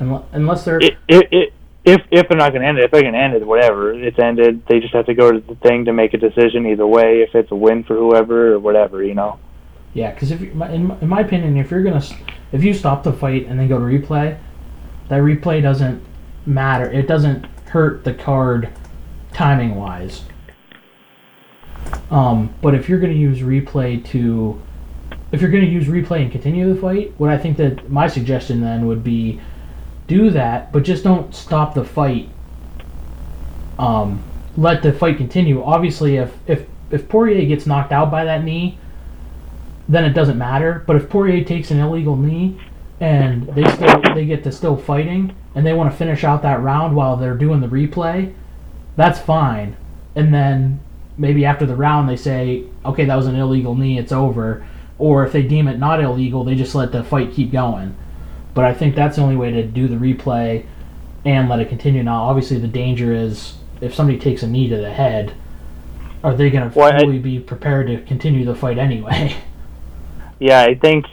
Unle- 0.00 0.24
Unless 0.32 0.64
they're 0.64 0.78
it, 0.78 0.96
it, 1.08 1.28
it, 1.32 1.52
if 1.84 2.00
if 2.10 2.28
they're 2.28 2.38
not 2.38 2.50
going 2.50 2.62
to 2.62 2.68
end 2.68 2.78
it, 2.78 2.84
if 2.84 2.90
they're 2.90 3.02
going 3.02 3.14
to 3.14 3.18
end 3.18 3.34
it, 3.34 3.46
whatever, 3.46 3.92
it's 3.92 4.18
ended. 4.18 4.62
They 4.68 4.80
just 4.80 4.94
have 4.94 5.06
to 5.06 5.14
go 5.14 5.32
to 5.32 5.40
the 5.40 5.54
thing 5.56 5.84
to 5.86 5.92
make 5.92 6.14
a 6.14 6.18
decision 6.18 6.66
either 6.66 6.86
way. 6.86 7.22
If 7.22 7.34
it's 7.34 7.50
a 7.50 7.56
win 7.56 7.84
for 7.84 7.96
whoever 7.96 8.54
or 8.54 8.58
whatever, 8.58 9.02
you 9.02 9.14
know. 9.14 9.38
Yeah, 9.94 10.12
because 10.12 10.30
if 10.30 10.40
in, 10.42 10.56
my- 10.56 10.70
in 11.00 11.08
my 11.08 11.20
opinion, 11.20 11.56
if 11.56 11.70
you're 11.70 11.82
gonna 11.82 11.96
s- 11.96 12.14
if 12.52 12.62
you 12.62 12.72
stop 12.74 13.02
the 13.02 13.12
fight 13.12 13.46
and 13.46 13.58
then 13.58 13.66
go 13.68 13.78
to 13.78 13.84
replay, 13.84 14.38
that 15.08 15.18
replay 15.20 15.60
doesn't 15.60 16.02
matter. 16.46 16.88
It 16.90 17.08
doesn't 17.08 17.46
hurt 17.70 18.04
the 18.04 18.14
card 18.14 18.68
timing 19.32 19.74
wise. 19.74 20.22
Um, 22.10 22.52
but 22.60 22.74
if 22.74 22.88
you're 22.88 23.00
gonna 23.00 23.12
use 23.12 23.40
replay 23.40 24.04
to, 24.06 24.60
if 25.32 25.40
you're 25.40 25.50
gonna 25.50 25.64
use 25.64 25.86
replay 25.86 26.22
and 26.22 26.32
continue 26.32 26.72
the 26.72 26.80
fight, 26.80 27.14
what 27.18 27.30
I 27.30 27.38
think 27.38 27.56
that 27.58 27.90
my 27.90 28.06
suggestion 28.08 28.60
then 28.60 28.86
would 28.86 29.04
be, 29.04 29.40
do 30.06 30.30
that, 30.30 30.72
but 30.72 30.82
just 30.82 31.04
don't 31.04 31.34
stop 31.34 31.74
the 31.74 31.84
fight. 31.84 32.28
Um, 33.78 34.22
let 34.56 34.82
the 34.82 34.92
fight 34.92 35.16
continue. 35.16 35.62
Obviously, 35.62 36.16
if 36.16 36.36
if 36.48 36.66
if 36.90 37.08
Poirier 37.08 37.46
gets 37.46 37.66
knocked 37.66 37.92
out 37.92 38.10
by 38.10 38.24
that 38.24 38.44
knee, 38.44 38.78
then 39.88 40.04
it 40.04 40.10
doesn't 40.10 40.36
matter. 40.36 40.82
But 40.86 40.96
if 40.96 41.08
Poirier 41.08 41.44
takes 41.44 41.70
an 41.70 41.78
illegal 41.78 42.16
knee 42.16 42.58
and 42.98 43.46
they 43.54 43.64
still 43.70 44.02
they 44.14 44.26
get 44.26 44.42
to 44.44 44.52
still 44.52 44.76
fighting 44.76 45.34
and 45.54 45.64
they 45.64 45.72
want 45.72 45.90
to 45.90 45.96
finish 45.96 46.24
out 46.24 46.42
that 46.42 46.60
round 46.60 46.94
while 46.94 47.16
they're 47.16 47.36
doing 47.36 47.60
the 47.60 47.68
replay, 47.68 48.34
that's 49.00 49.18
fine. 49.18 49.76
And 50.14 50.32
then 50.34 50.80
maybe 51.16 51.44
after 51.46 51.64
the 51.64 51.74
round 51.76 52.08
they 52.08 52.16
say, 52.16 52.64
okay, 52.84 53.04
that 53.06 53.16
was 53.16 53.26
an 53.26 53.34
illegal 53.36 53.74
knee, 53.74 53.98
it's 53.98 54.12
over. 54.12 54.66
Or 54.98 55.24
if 55.24 55.32
they 55.32 55.42
deem 55.42 55.66
it 55.68 55.78
not 55.78 56.02
illegal, 56.02 56.44
they 56.44 56.54
just 56.54 56.74
let 56.74 56.92
the 56.92 57.02
fight 57.02 57.32
keep 57.32 57.50
going. 57.50 57.96
But 58.52 58.64
I 58.66 58.74
think 58.74 58.94
that's 58.94 59.16
the 59.16 59.22
only 59.22 59.36
way 59.36 59.50
to 59.52 59.62
do 59.62 59.88
the 59.88 59.96
replay 59.96 60.66
and 61.24 61.48
let 61.48 61.60
it 61.60 61.68
continue. 61.70 62.02
Now, 62.02 62.24
obviously, 62.24 62.58
the 62.58 62.68
danger 62.68 63.12
is 63.14 63.54
if 63.80 63.94
somebody 63.94 64.18
takes 64.18 64.42
a 64.42 64.46
knee 64.48 64.68
to 64.68 64.76
the 64.76 64.90
head, 64.92 65.32
are 66.22 66.34
they 66.34 66.50
going 66.50 66.70
to 66.70 66.78
Well, 66.78 66.92
I- 66.92 66.98
fully 67.00 67.18
be 67.18 67.38
prepared 67.40 67.86
to 67.86 68.02
continue 68.02 68.44
the 68.44 68.54
fight 68.54 68.78
anyway? 68.78 69.36
Yeah, 70.42 70.62
I 70.62 70.74
think 70.74 71.04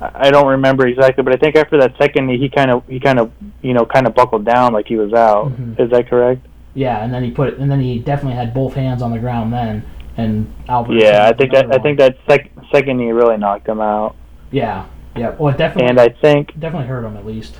I 0.00 0.28
I 0.28 0.30
don't 0.30 0.46
remember 0.46 0.86
exactly, 0.86 1.22
but 1.22 1.34
I 1.34 1.36
think 1.36 1.56
after 1.56 1.78
that 1.80 1.94
second 1.98 2.26
knee, 2.26 2.38
he 2.38 2.48
kind 2.48 2.70
of 2.70 2.82
he 2.88 2.98
kind 3.00 3.18
of 3.18 3.30
you 3.60 3.74
know 3.74 3.84
kind 3.84 4.06
of 4.06 4.14
buckled 4.14 4.46
down 4.46 4.72
like 4.72 4.86
he 4.86 4.96
was 4.96 5.12
out. 5.12 5.50
Mhm. 5.52 5.78
Is 5.78 5.90
that 5.90 6.08
correct? 6.08 6.46
Yeah, 6.74 7.02
and 7.04 7.12
then 7.12 7.22
he 7.24 7.30
put, 7.30 7.48
it, 7.48 7.58
and 7.58 7.70
then 7.70 7.80
he 7.80 7.98
definitely 7.98 8.36
had 8.36 8.52
both 8.54 8.74
hands 8.74 9.02
on 9.02 9.10
the 9.10 9.18
ground 9.18 9.52
then, 9.52 9.84
and 10.16 10.52
Alvarez. 10.68 11.02
Yeah, 11.02 11.26
I 11.28 11.32
think 11.32 11.52
that 11.52 11.64
another 11.66 11.80
I 11.80 11.82
think 11.82 11.98
that 11.98 12.16
sec- 12.28 12.50
second 12.72 12.98
knee 12.98 13.10
really 13.12 13.36
knocked 13.36 13.68
him 13.68 13.80
out, 13.80 14.14
Yeah, 14.50 14.86
yeah. 15.16 15.30
Well, 15.38 15.52
it 15.54 15.58
definitely, 15.58 15.88
and 15.90 15.98
I 16.00 16.08
think 16.08 16.58
definitely 16.58 16.86
hurt 16.88 17.04
him 17.04 17.16
at 17.16 17.26
least. 17.26 17.58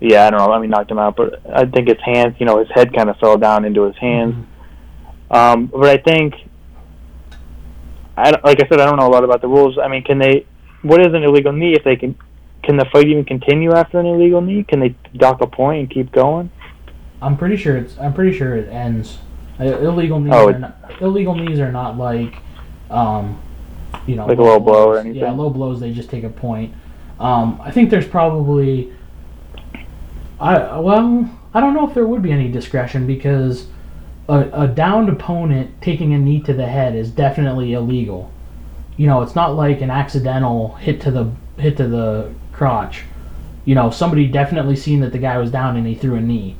yeah 0.00 0.26
I 0.26 0.30
don't 0.30 0.40
know 0.40 0.52
I 0.52 0.58
mean 0.60 0.70
knocked 0.70 0.90
him 0.90 0.98
out, 0.98 1.16
but 1.16 1.40
I 1.52 1.64
think 1.64 1.88
his 1.88 2.00
hands 2.04 2.34
you 2.38 2.46
know 2.46 2.58
his 2.58 2.68
head 2.74 2.92
kind 2.94 3.08
of 3.08 3.16
fell 3.18 3.38
down 3.38 3.64
into 3.64 3.82
his 3.82 3.96
hands. 3.96 4.34
Mhm. 4.34 4.46
Um, 5.34 5.66
but 5.66 5.88
I 5.88 5.96
think, 5.96 6.34
I 8.16 8.30
don't- 8.30 8.44
like 8.44 8.62
I 8.62 8.68
said, 8.68 8.80
I 8.80 8.86
don't 8.86 8.98
know 8.98 9.06
a 9.06 9.14
lot 9.14 9.24
about 9.24 9.40
the 9.40 9.48
rules. 9.48 9.78
I 9.78 9.88
mean, 9.88 10.02
can 10.02 10.18
they? 10.18 10.44
What 10.82 11.00
is 11.00 11.14
an 11.14 11.22
illegal 11.22 11.52
knee 11.52 11.74
if 11.74 11.84
they 11.84 11.96
can? 11.96 12.14
can 12.62 12.76
the 12.76 12.84
fight 12.92 13.08
even 13.08 13.24
continue 13.24 13.72
after 13.72 13.98
an 13.98 14.06
illegal 14.06 14.40
knee? 14.40 14.62
Can 14.62 14.78
they 14.80 14.94
dock 15.16 15.40
a 15.40 15.46
point 15.48 15.80
and 15.80 15.90
keep 15.90 16.12
going? 16.12 16.50
I'm 17.22 17.36
pretty 17.36 17.56
sure 17.56 17.76
it's. 17.76 17.96
I'm 17.98 18.12
pretty 18.12 18.36
sure 18.36 18.56
it 18.56 18.68
ends. 18.68 19.18
Uh, 19.60 19.64
illegal 19.64 20.18
knees. 20.20 20.32
Oh, 20.34 20.48
are 20.48 20.58
not, 20.58 20.76
illegal 21.00 21.34
knees 21.34 21.60
are 21.60 21.70
not 21.70 21.96
like, 21.96 22.34
um, 22.90 23.40
you 24.06 24.16
know, 24.16 24.26
Like 24.26 24.38
a 24.38 24.42
low 24.42 24.58
blow 24.58 24.88
or 24.88 24.92
blows. 24.92 25.04
anything? 25.04 25.20
Yeah, 25.22 25.30
low 25.32 25.50
blows. 25.50 25.78
They 25.80 25.92
just 25.92 26.10
take 26.10 26.24
a 26.24 26.30
point. 26.30 26.74
Um, 27.20 27.60
I 27.62 27.70
think 27.70 27.90
there's 27.90 28.08
probably. 28.08 28.92
I 30.40 30.78
well, 30.78 31.30
I 31.54 31.60
don't 31.60 31.74
know 31.74 31.86
if 31.88 31.94
there 31.94 32.06
would 32.06 32.22
be 32.22 32.32
any 32.32 32.50
discretion 32.50 33.06
because 33.06 33.66
a, 34.28 34.62
a 34.64 34.66
downed 34.68 35.08
opponent 35.08 35.80
taking 35.80 36.14
a 36.14 36.18
knee 36.18 36.40
to 36.42 36.52
the 36.52 36.66
head 36.66 36.96
is 36.96 37.10
definitely 37.10 37.74
illegal. 37.74 38.32
You 38.96 39.06
know, 39.06 39.22
it's 39.22 39.34
not 39.34 39.54
like 39.54 39.80
an 39.80 39.90
accidental 39.90 40.74
hit 40.76 41.00
to 41.02 41.10
the 41.10 41.30
hit 41.58 41.76
to 41.76 41.86
the 41.86 42.32
crotch. 42.52 43.04
You 43.64 43.76
know, 43.76 43.90
somebody 43.90 44.26
definitely 44.26 44.74
seen 44.74 45.00
that 45.00 45.12
the 45.12 45.18
guy 45.18 45.38
was 45.38 45.50
down 45.50 45.76
and 45.76 45.86
he 45.86 45.94
threw 45.94 46.16
a 46.16 46.20
knee. 46.20 46.56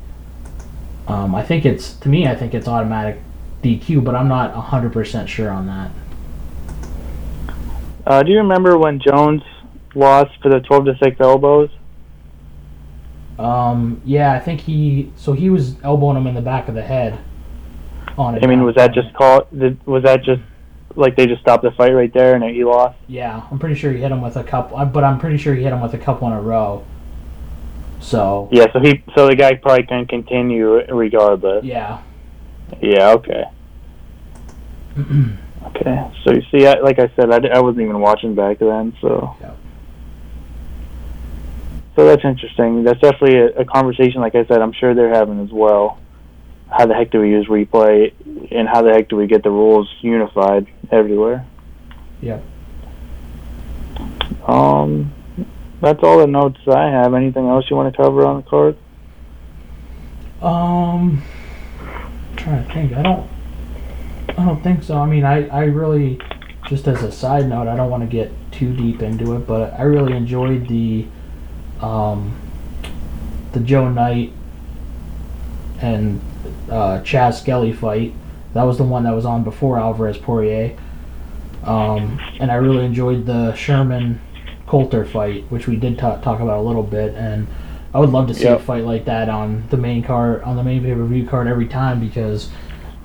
Um, 1.12 1.34
I 1.34 1.42
think 1.42 1.66
it's 1.66 1.92
to 1.96 2.08
me. 2.08 2.26
I 2.26 2.34
think 2.34 2.54
it's 2.54 2.66
automatic 2.66 3.20
DQ, 3.62 4.02
but 4.02 4.14
I'm 4.14 4.28
not 4.28 4.54
hundred 4.54 4.94
percent 4.94 5.28
sure 5.28 5.50
on 5.50 5.66
that. 5.66 5.90
Uh, 8.06 8.22
do 8.22 8.32
you 8.32 8.38
remember 8.38 8.78
when 8.78 8.98
Jones 8.98 9.42
lost 9.94 10.32
for 10.42 10.48
the 10.48 10.58
12 10.58 10.86
to 10.86 10.98
6 11.00 11.20
elbows? 11.20 11.70
Um, 13.38 14.00
yeah, 14.04 14.32
I 14.32 14.40
think 14.40 14.62
he. 14.62 15.12
So 15.16 15.34
he 15.34 15.50
was 15.50 15.76
elbowing 15.84 16.16
him 16.16 16.26
in 16.26 16.34
the 16.34 16.40
back 16.40 16.68
of 16.68 16.74
the 16.74 16.82
head. 16.82 17.18
On 18.18 18.42
I 18.42 18.46
mean, 18.46 18.62
was 18.62 18.74
that 18.76 18.92
just 18.92 19.12
called? 19.14 19.46
Did, 19.56 19.84
was 19.86 20.02
that 20.04 20.24
just 20.24 20.42
like 20.96 21.16
they 21.16 21.26
just 21.26 21.42
stopped 21.42 21.62
the 21.62 21.70
fight 21.72 21.92
right 21.92 22.12
there 22.12 22.34
and 22.34 22.44
he 22.44 22.64
lost? 22.64 22.98
Yeah, 23.06 23.46
I'm 23.50 23.58
pretty 23.58 23.74
sure 23.74 23.92
he 23.92 24.00
hit 24.00 24.10
him 24.10 24.22
with 24.22 24.36
a 24.36 24.44
couple, 24.44 24.78
uh, 24.78 24.84
but 24.84 25.04
I'm 25.04 25.18
pretty 25.18 25.36
sure 25.36 25.54
he 25.54 25.62
hit 25.62 25.72
him 25.72 25.80
with 25.80 25.94
a 25.94 25.98
couple 25.98 26.26
in 26.26 26.32
a 26.32 26.40
row. 26.40 26.84
So 28.02 28.48
Yeah, 28.52 28.66
so 28.72 28.80
he, 28.80 29.02
so 29.14 29.26
the 29.28 29.36
guy 29.36 29.54
probably 29.54 29.86
can 29.86 30.06
continue 30.06 30.84
regardless. 30.92 31.64
yeah, 31.64 32.02
Yeah, 32.80 33.12
okay, 33.12 33.44
okay. 35.66 36.10
So 36.24 36.32
you 36.32 36.42
see, 36.50 36.66
I, 36.66 36.80
like 36.80 36.98
I 36.98 37.10
said, 37.16 37.30
I, 37.30 37.56
I 37.56 37.60
wasn't 37.60 37.82
even 37.82 38.00
watching 38.00 38.34
back 38.34 38.58
then, 38.58 38.96
so. 39.00 39.36
Yep. 39.40 39.56
So 41.94 42.06
that's 42.06 42.24
interesting. 42.24 42.84
That's 42.84 43.00
definitely 43.00 43.38
a, 43.38 43.46
a 43.60 43.64
conversation. 43.64 44.20
Like 44.20 44.34
I 44.34 44.44
said, 44.46 44.62
I'm 44.62 44.72
sure 44.72 44.94
they're 44.94 45.12
having 45.14 45.40
as 45.42 45.50
well. 45.52 45.98
How 46.70 46.86
the 46.86 46.94
heck 46.94 47.10
do 47.10 47.20
we 47.20 47.28
use 47.30 47.46
replay, 47.48 48.12
and 48.50 48.66
how 48.66 48.80
the 48.82 48.90
heck 48.92 49.08
do 49.08 49.16
we 49.16 49.26
get 49.26 49.42
the 49.42 49.50
rules 49.50 49.94
unified 50.00 50.66
everywhere? 50.90 51.46
Yeah. 52.22 52.40
Um, 54.46 55.12
that's 55.82 56.02
all 56.02 56.18
the 56.18 56.26
notes 56.28 56.60
I 56.68 56.88
have. 56.88 57.12
Anything 57.12 57.48
else 57.48 57.68
you 57.68 57.76
want 57.76 57.92
to 57.92 58.02
cover 58.02 58.24
on 58.24 58.36
the 58.36 58.42
card? 58.48 58.76
Um, 60.40 61.22
I'm 61.80 62.36
trying 62.36 62.66
to 62.66 62.72
think. 62.72 62.92
I 62.94 63.02
don't. 63.02 63.28
I 64.28 64.44
don't 64.46 64.62
think 64.62 64.82
so. 64.84 64.96
I 64.96 65.06
mean, 65.06 65.24
I, 65.24 65.48
I 65.48 65.64
really, 65.64 66.20
just 66.68 66.86
as 66.86 67.02
a 67.02 67.12
side 67.12 67.48
note, 67.48 67.68
I 67.68 67.76
don't 67.76 67.90
want 67.90 68.02
to 68.02 68.06
get 68.06 68.32
too 68.52 68.74
deep 68.74 69.02
into 69.02 69.34
it, 69.36 69.40
but 69.40 69.74
I 69.74 69.82
really 69.82 70.16
enjoyed 70.16 70.68
the, 70.68 71.06
um, 71.80 72.34
the 73.52 73.60
Joe 73.60 73.90
Knight 73.90 74.32
and 75.80 76.20
uh, 76.70 77.02
Chas 77.02 77.40
Skelly 77.40 77.72
fight. 77.72 78.14
That 78.54 78.62
was 78.62 78.78
the 78.78 78.84
one 78.84 79.02
that 79.04 79.12
was 79.12 79.26
on 79.26 79.42
before 79.42 79.78
Alvarez 79.78 80.16
Poirier. 80.16 80.78
Um, 81.64 82.20
and 82.40 82.50
I 82.50 82.54
really 82.54 82.84
enjoyed 82.84 83.26
the 83.26 83.54
Sherman 83.54 84.20
Coulter 84.66 85.04
fight, 85.04 85.44
which 85.50 85.66
we 85.66 85.76
did 85.76 85.98
ta- 85.98 86.16
talk 86.16 86.40
about 86.40 86.58
a 86.58 86.62
little 86.62 86.82
bit, 86.82 87.14
and 87.14 87.46
I 87.94 87.98
would 88.00 88.10
love 88.10 88.26
to 88.28 88.34
see 88.34 88.44
Yep. 88.44 88.60
a 88.60 88.62
fight 88.62 88.84
like 88.84 89.04
that 89.04 89.28
on 89.28 89.64
the 89.70 89.76
main 89.76 90.02
card, 90.02 90.42
on 90.42 90.56
the 90.56 90.62
main 90.64 90.82
pay 90.82 90.94
per 90.94 91.04
view 91.04 91.26
card 91.26 91.46
every 91.46 91.66
time 91.66 92.00
because 92.00 92.50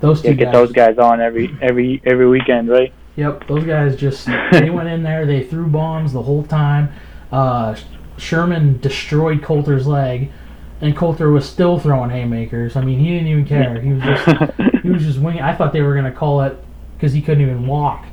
those 0.01 0.21
two 0.21 0.29
Yeah, 0.29 0.33
get 0.35 0.45
guys. 0.45 0.53
those 0.53 0.71
guys 0.71 0.97
on 0.97 1.19
every 1.21 1.49
every 1.61 2.01
every 2.05 2.27
weekend, 2.29 2.69
right? 2.69 2.93
Yep, 3.15 3.47
those 3.47 3.63
guys 3.63 3.95
just 3.95 4.27
they 4.51 4.69
went 4.69 4.87
in 4.89 5.03
there, 5.03 5.25
they 5.25 5.43
threw 5.43 5.67
bombs 5.67 6.13
the 6.13 6.21
whole 6.21 6.43
time. 6.43 6.89
Uh, 7.31 7.75
Sherman 8.17 8.79
destroyed 8.79 9.41
Coulter's 9.43 9.85
leg, 9.87 10.31
and 10.81 10.95
Coulter 10.95 11.31
was 11.31 11.47
still 11.47 11.79
throwing 11.79 12.09
haymakers. 12.09 12.75
I 12.75 12.81
mean, 12.81 12.99
he 12.99 13.09
didn't 13.09 13.27
even 13.27 13.45
care. 13.45 13.81
He 13.81 13.91
was 13.93 14.03
just 14.03 14.51
he 14.83 14.89
was 14.89 15.03
just 15.05 15.19
winging. 15.19 15.41
I 15.41 15.53
thought 15.53 15.73
they 15.73 15.81
were 15.81 15.95
gonna 15.95 16.11
call 16.11 16.41
it 16.43 16.57
because 16.95 17.11
he 17.13 17.21
couldn't 17.21 17.43
even 17.43 17.67
walk, 17.67 18.05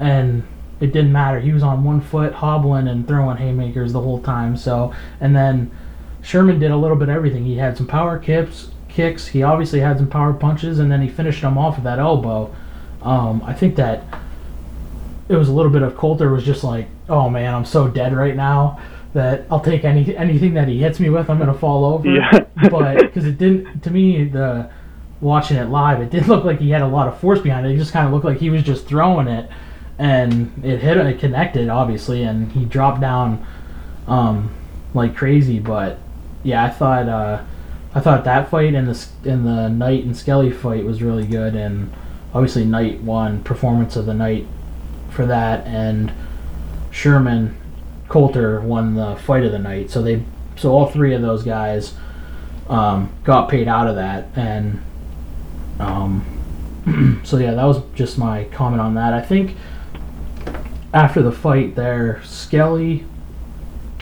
and 0.00 0.42
it 0.80 0.92
didn't 0.92 1.12
matter. 1.12 1.40
He 1.40 1.52
was 1.52 1.62
on 1.62 1.84
one 1.84 2.00
foot, 2.00 2.34
hobbling 2.34 2.88
and 2.88 3.06
throwing 3.06 3.36
haymakers 3.38 3.92
the 3.92 4.00
whole 4.00 4.20
time. 4.20 4.56
So, 4.56 4.94
and 5.20 5.34
then 5.34 5.70
Sherman 6.22 6.58
did 6.58 6.70
a 6.70 6.76
little 6.76 6.96
bit 6.96 7.08
of 7.08 7.14
everything. 7.14 7.44
He 7.44 7.56
had 7.56 7.76
some 7.76 7.86
power 7.86 8.18
kicks, 8.18 8.70
kicks. 8.88 9.28
He 9.28 9.42
obviously 9.42 9.80
had 9.80 9.98
some 9.98 10.08
power 10.08 10.32
punches, 10.32 10.78
and 10.78 10.90
then 10.90 11.00
he 11.00 11.08
finished 11.08 11.42
them 11.42 11.56
off 11.56 11.76
with 11.76 11.84
that 11.84 11.98
elbow. 11.98 12.54
Um, 13.02 13.42
I 13.44 13.52
think 13.52 13.76
that 13.76 14.04
it 15.28 15.36
was 15.36 15.48
a 15.48 15.52
little 15.52 15.70
bit 15.70 15.82
of 15.82 15.96
Coulter 15.96 16.30
was 16.30 16.44
just 16.44 16.64
like, 16.64 16.88
oh 17.08 17.28
man, 17.28 17.54
I'm 17.54 17.64
so 17.64 17.88
dead 17.88 18.14
right 18.14 18.36
now 18.36 18.80
that 19.12 19.46
I'll 19.50 19.60
take 19.60 19.84
any 19.84 20.16
anything 20.16 20.54
that 20.54 20.68
he 20.68 20.80
hits 20.80 21.00
me 21.00 21.08
with. 21.10 21.30
I'm 21.30 21.38
gonna 21.38 21.54
fall 21.54 21.84
over. 21.84 22.08
Yeah. 22.08 22.44
but 22.70 22.98
because 22.98 23.24
it 23.24 23.38
didn't 23.38 23.82
to 23.82 23.90
me 23.90 24.24
the 24.24 24.70
watching 25.20 25.56
it 25.56 25.68
live, 25.68 26.00
it 26.00 26.10
did 26.10 26.28
look 26.28 26.44
like 26.44 26.60
he 26.60 26.70
had 26.70 26.82
a 26.82 26.86
lot 26.86 27.08
of 27.08 27.18
force 27.18 27.40
behind 27.40 27.66
it. 27.66 27.72
It 27.72 27.78
just 27.78 27.92
kind 27.92 28.06
of 28.06 28.12
looked 28.12 28.24
like 28.24 28.38
he 28.38 28.50
was 28.50 28.62
just 28.62 28.86
throwing 28.86 29.28
it, 29.28 29.48
and 29.98 30.52
it 30.64 30.80
hit 30.80 30.96
it 30.96 31.18
connected 31.18 31.68
obviously, 31.68 32.22
and 32.22 32.52
he 32.52 32.64
dropped 32.64 33.00
down 33.00 33.46
um, 34.06 34.54
like 34.94 35.16
crazy. 35.16 35.58
But 35.58 35.98
yeah, 36.42 36.64
I 36.64 36.70
thought 36.70 37.08
uh, 37.08 37.44
I 37.94 38.00
thought 38.00 38.24
that 38.24 38.50
fight 38.50 38.74
and 38.74 38.88
the 38.88 39.08
and 39.30 39.46
the 39.46 39.68
Knight 39.68 40.04
and 40.04 40.16
Skelly 40.16 40.50
fight 40.50 40.84
was 40.84 41.02
really 41.02 41.26
good, 41.26 41.54
and 41.54 41.92
obviously 42.34 42.64
Knight 42.64 43.00
won 43.00 43.42
performance 43.42 43.96
of 43.96 44.06
the 44.06 44.14
night 44.14 44.46
for 45.10 45.26
that, 45.26 45.66
and 45.66 46.12
Sherman 46.90 47.56
Coulter 48.08 48.60
won 48.60 48.94
the 48.94 49.16
fight 49.16 49.44
of 49.44 49.52
the 49.52 49.58
night. 49.58 49.90
So 49.90 50.02
they 50.02 50.22
so 50.56 50.72
all 50.72 50.86
three 50.86 51.14
of 51.14 51.22
those 51.22 51.42
guys 51.42 51.94
um, 52.68 53.12
got 53.24 53.48
paid 53.48 53.68
out 53.68 53.86
of 53.86 53.96
that, 53.96 54.28
and 54.36 54.82
um, 55.80 57.20
so 57.24 57.38
yeah, 57.38 57.52
that 57.54 57.64
was 57.64 57.82
just 57.94 58.18
my 58.18 58.44
comment 58.44 58.80
on 58.80 58.94
that. 58.94 59.12
I 59.12 59.20
think 59.20 59.56
after 60.94 61.22
the 61.22 61.32
fight 61.32 61.74
there, 61.74 62.20
Skelly 62.24 63.04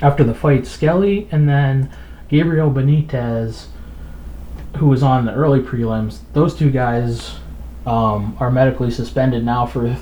after 0.03 0.25
the 0.25 0.35
fight, 0.35 0.67
Skelly 0.67 1.29
and 1.31 1.49
then 1.49 1.91
Gabriel 2.29 2.71
Benitez, 2.71 3.67
who 4.77 4.87
was 4.89 5.03
on 5.03 5.25
the 5.25 5.33
early 5.33 5.61
prelims, 5.61 6.19
those 6.33 6.55
two 6.55 6.71
guys 6.71 7.37
um, 7.87 8.37
are 8.41 8.51
medically 8.51 8.91
suspended 8.91 9.45
now 9.45 9.67
for 9.67 9.85
th- 9.87 9.99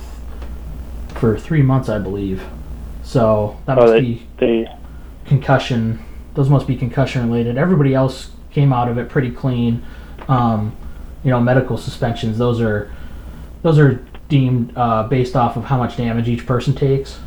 for 1.15 1.39
three 1.39 1.63
months, 1.63 1.89
I 1.89 1.99
believe. 1.99 2.43
So 3.03 3.59
that 3.67 3.77
Oh, 3.79 3.83
must 3.83 3.93
they- 3.93 4.01
be 4.01 4.27
They 4.39 4.69
concussion. 5.27 6.01
Those 6.35 6.49
must 6.49 6.67
be 6.67 6.75
concussion 6.77 7.27
related. 7.29 7.59
Everybody 7.59 7.95
else 7.95 8.31
came 8.51 8.73
out 8.73 8.89
of 8.89 8.99
it 8.99 9.09
pretty 9.09 9.31
clean. 9.31 9.83
Um, 10.29 10.73
you 11.23 11.31
know, 11.31 11.41
medical 11.41 11.77
suspensions. 11.77 12.39
Those 12.39 12.61
are 12.61 12.91
those 13.63 13.79
are 13.79 14.01
deemed 14.33 14.73
uh, 14.77 15.03
based 15.09 15.37
off 15.37 15.57
of 15.59 15.65
how 15.65 15.77
much 15.77 15.97
damage 15.99 16.27
each 16.27 16.47
person 16.47 16.75
takes. 16.75 17.19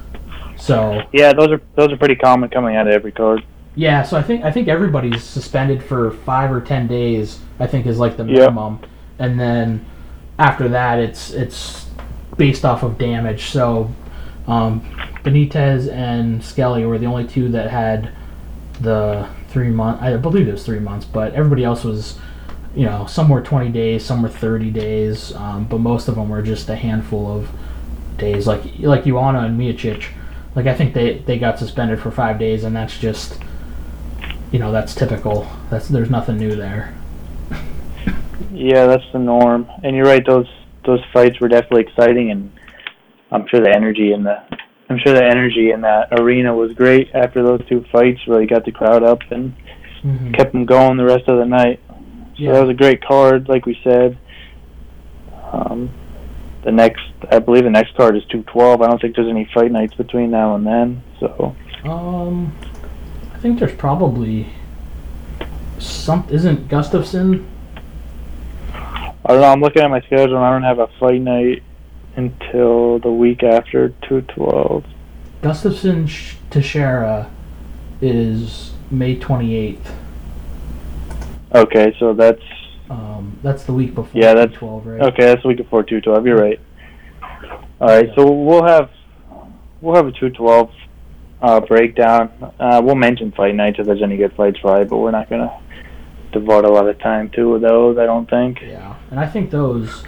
So 0.57 1.03
yeah, 1.13 1.33
those 1.33 1.51
are 1.51 1.61
those 1.75 1.91
are 1.91 1.97
pretty 1.97 2.15
common 2.15 2.49
coming 2.49 2.75
out 2.75 2.87
of 2.87 2.93
every 2.93 3.11
card. 3.11 3.43
yeah, 3.75 4.01
so 4.03 4.17
I 4.17 4.23
think 4.23 4.43
I 4.43 4.51
think 4.51 4.67
everybody's 4.67 5.23
suspended 5.23 5.83
for 5.83 6.11
five 6.11 6.51
or 6.51 6.61
ten 6.61 6.87
days. 6.87 7.39
I 7.59 7.67
think 7.67 7.85
is 7.85 7.99
like 7.99 8.17
the 8.17 8.23
Yep. 8.25 8.35
minimum, 8.39 8.79
and 9.19 9.39
then 9.39 9.85
after 10.39 10.67
that, 10.69 10.99
it's 10.99 11.31
it's 11.31 11.87
based 12.37 12.65
off 12.65 12.81
of 12.83 12.97
damage. 12.97 13.43
So 13.51 13.91
um, 14.47 14.81
Benitez 15.23 15.91
and 15.91 16.43
Skelly 16.43 16.85
were 16.85 16.97
the 16.97 17.05
only 17.05 17.27
two 17.27 17.49
that 17.49 17.69
had 17.69 18.09
the 18.81 19.27
three 19.49 19.69
month. 19.69 20.01
I 20.01 20.17
believe 20.17 20.47
it 20.47 20.51
was 20.53 20.65
three 20.65 20.79
months, 20.79 21.05
but 21.05 21.33
everybody 21.33 21.63
else 21.63 21.83
was, 21.83 22.17
you 22.75 22.85
know, 22.85 23.05
some 23.05 23.29
were 23.29 23.41
twenty 23.41 23.71
days, 23.71 24.03
some 24.05 24.21
were 24.21 24.29
thirty 24.29 24.69
days, 24.69 25.33
um, 25.35 25.65
but 25.65 25.79
most 25.79 26.07
of 26.07 26.15
them 26.15 26.29
were 26.29 26.41
just 26.41 26.69
a 26.69 26.75
handful 26.75 27.31
of 27.31 27.49
days. 28.17 28.47
Like 28.47 28.63
like 28.79 29.05
Joanna 29.05 29.39
and 29.39 29.59
Miocic, 29.59 30.07
like 30.55 30.67
I 30.67 30.73
think 30.73 30.93
they 30.93 31.19
they 31.19 31.39
got 31.39 31.57
suspended 31.57 31.99
for 31.99 32.11
five 32.11 32.37
days, 32.37 32.63
and 32.63 32.75
that's 32.75 32.99
just, 32.99 33.39
you 34.51 34.59
know, 34.59 34.71
that's 34.71 34.93
typical. 34.93 35.47
That's 35.69 35.87
there's 35.87 36.09
nothing 36.09 36.37
new 36.37 36.55
there. 36.55 36.93
Yeah, 38.51 38.85
that's 38.87 39.03
the 39.13 39.19
norm. 39.19 39.69
And 39.83 39.95
you're 39.95 40.05
right; 40.05 40.25
those 40.25 40.47
those 40.85 41.01
fights 41.13 41.39
were 41.39 41.47
definitely 41.47 41.83
exciting, 41.83 42.31
and 42.31 42.51
I'm 43.31 43.47
sure 43.47 43.61
the 43.61 43.73
energy 43.73 44.11
in 44.11 44.23
the 44.23 44.43
I'm 44.89 44.99
sure 44.99 45.13
the 45.13 45.25
energy 45.25 45.71
in 45.71 45.81
that 45.81 46.09
arena 46.19 46.53
was 46.53 46.73
great 46.73 47.09
after 47.13 47.41
those 47.41 47.61
two 47.69 47.85
fights. 47.91 48.19
Really 48.27 48.45
got 48.45 48.65
the 48.65 48.71
crowd 48.71 49.03
up 49.03 49.21
and 49.31 49.55
Mm-hmm. 50.05 50.33
kept 50.33 50.51
them 50.51 50.65
going 50.65 50.97
the 50.97 51.03
rest 51.03 51.27
of 51.27 51.39
the 51.39 51.45
night. 51.45 51.79
So 52.37 52.43
Yeah. 52.43 52.53
that 52.53 52.61
was 52.61 52.69
a 52.69 52.73
great 52.73 53.01
card, 53.03 53.47
like 53.47 53.65
we 53.65 53.77
said. 53.83 54.17
Um, 55.51 55.89
the 56.63 56.71
next, 56.71 57.03
I 57.31 57.39
believe, 57.39 57.63
the 57.63 57.69
next 57.69 57.95
card 57.95 58.17
is 58.17 58.23
two 58.25 58.43
twelve. 58.43 58.81
I 58.81 58.87
don't 58.87 58.99
think 58.99 59.15
there's 59.15 59.27
any 59.29 59.45
fight 59.53 59.71
nights 59.71 59.93
between 59.93 60.31
now 60.31 60.55
and 60.55 60.65
then. 60.65 61.03
So 61.19 61.55
Um, 61.85 62.53
I 63.33 63.37
think 63.37 63.59
there's 63.59 63.75
probably 63.75 64.47
some. 65.77 66.25
Isn't 66.29 66.67
Gustafsson? 66.67 67.45
I 68.73 69.13
don't 69.29 69.41
know. 69.41 69.51
I'm 69.51 69.61
looking 69.61 69.81
at 69.81 69.89
my 69.89 70.01
schedule. 70.01 70.35
and 70.35 70.45
I 70.45 70.51
don't 70.51 70.63
have 70.63 70.79
a 70.79 70.87
fight 70.99 71.21
night 71.21 71.63
until 72.15 72.99
the 72.99 73.11
week 73.11 73.43
after 73.43 73.89
two 74.07 74.21
twelve. 74.21 74.83
Gustafsson 75.41 76.09
Teixeira 76.49 77.29
is 78.01 78.73
May 78.91 79.15
28th. 79.17 79.77
Okay, 81.53 81.95
so 81.99 82.13
that's 82.13 82.41
Um, 82.89 83.37
that's 83.41 83.63
the 83.63 83.73
week 83.73 83.95
before. 83.95 84.21
Yeah, 84.21 84.33
that's- 84.33 84.57
12, 84.57 84.85
right? 84.85 85.01
okay. 85.01 85.25
That's 85.25 85.41
the 85.41 85.47
week 85.47 85.57
before 85.57 85.83
two 85.83 86.01
twelve. 86.01 86.25
You're 86.27 86.37
right. 86.37 86.59
All 87.81 87.87
right, 87.87 88.09
so 88.15 88.29
we'll 88.31 88.63
have 88.63 88.89
we'll 89.81 89.95
have 89.95 90.07
a 90.07 90.11
two 90.11 90.29
twelve 90.29 90.69
uh, 91.41 91.59
breakdown. 91.61 92.29
Uh, 92.59 92.81
we'll 92.83 92.95
mention 92.95 93.31
fight 93.31 93.55
nights 93.55 93.79
if 93.79 93.85
there's 93.87 94.01
any 94.03 94.17
good 94.17 94.33
fights 94.33 94.59
Friday, 94.59 94.87
but 94.87 94.97
we're 94.97 95.11
not 95.11 95.29
gonna 95.29 95.51
devote 96.31 96.65
a 96.65 96.69
lot 96.69 96.87
of 96.87 96.97
time 96.99 97.29
to 97.31 97.57
those. 97.59 97.97
I 97.97 98.05
don't 98.05 98.29
think. 98.29 98.61
Yeah, 98.61 98.95
and 99.11 99.19
I 99.19 99.25
think 99.27 99.51
those. 99.51 100.03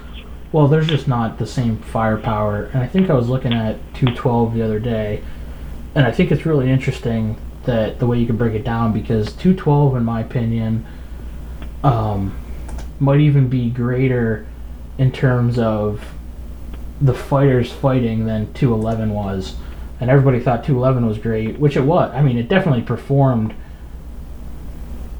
Well, 0.51 0.67
there's 0.67 0.87
just 0.87 1.07
not 1.07 1.39
the 1.39 1.45
same 1.47 1.77
firepower, 1.77 2.69
and 2.73 2.81
I 2.81 2.87
think 2.87 3.09
I 3.09 3.13
was 3.13 3.27
looking 3.27 3.53
at 3.53 3.75
212 3.95 4.53
the 4.53 4.61
other 4.61 4.79
day, 4.79 5.21
and 5.93 6.05
I 6.05 6.11
think 6.11 6.31
it's 6.31 6.45
really 6.45 6.69
interesting 6.71 7.37
that 7.65 7.99
the 7.99 8.07
way 8.07 8.17
you 8.17 8.25
can 8.25 8.37
break 8.37 8.53
it 8.53 8.63
down 8.63 8.93
because 8.93 9.33
212, 9.33 9.97
in 9.97 10.05
my 10.05 10.21
opinion, 10.21 10.85
um, 11.87 12.37
might 12.99 13.19
even 13.19 13.47
be 13.47 13.69
greater 13.69 14.45
in 14.97 15.11
terms 15.11 15.57
of 15.57 16.03
the 16.99 17.13
fighters 17.13 17.71
fighting 17.71 18.25
than 18.25 18.51
211 18.53 19.11
was, 19.11 19.55
and 19.99 20.09
everybody 20.09 20.39
thought 20.39 20.63
211 20.63 21.07
was 21.07 21.17
great, 21.17 21.59
which 21.59 21.77
it 21.77 21.81
was. 21.81 22.11
I 22.13 22.21
mean, 22.21 22.37
it 22.37 22.49
definitely 22.49 22.81
performed 22.81 23.53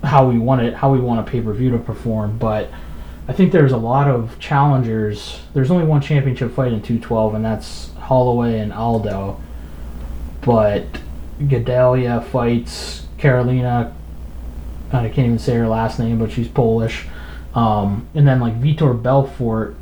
how 0.03 0.27
we 0.27 0.38
want 0.38 0.61
it, 0.61 0.73
how 0.73 0.91
we 0.91 0.99
want 0.99 1.19
a 1.19 1.30
pay 1.30 1.41
per 1.41 1.53
view 1.53 1.72
to 1.72 1.77
perform, 1.77 2.38
but. 2.38 2.69
I 3.30 3.34
think 3.34 3.52
there's 3.52 3.73
a 3.73 3.77
lot 3.77 4.07
of 4.07 4.39
challengers. 4.39 5.41
There's 5.53 5.69
only 5.69 5.84
one 5.84 5.99
championship 5.99 6.53
fight 6.53 6.72
in 6.72 6.81
212, 6.81 7.34
and 7.34 7.44
that's 7.44 7.94
Holloway 7.95 8.60
and 8.60 8.72
Aldo. 8.72 9.41
But 10.44 10.85
Gadelha 11.41 12.23
fights 12.23 13.06
Karolina. 13.18 13.94
I 14.91 15.09
can't 15.09 15.27
even 15.27 15.39
say 15.39 15.55
her 15.55 15.68
last 15.68 15.99
name, 15.99 16.19
but 16.19 16.31
she's 16.31 16.47
Polish. 16.47 17.05
Um, 17.53 18.07
and 18.14 18.27
then 18.27 18.39
like 18.39 18.59
Vitor 18.61 19.01
Belfort 19.01 19.76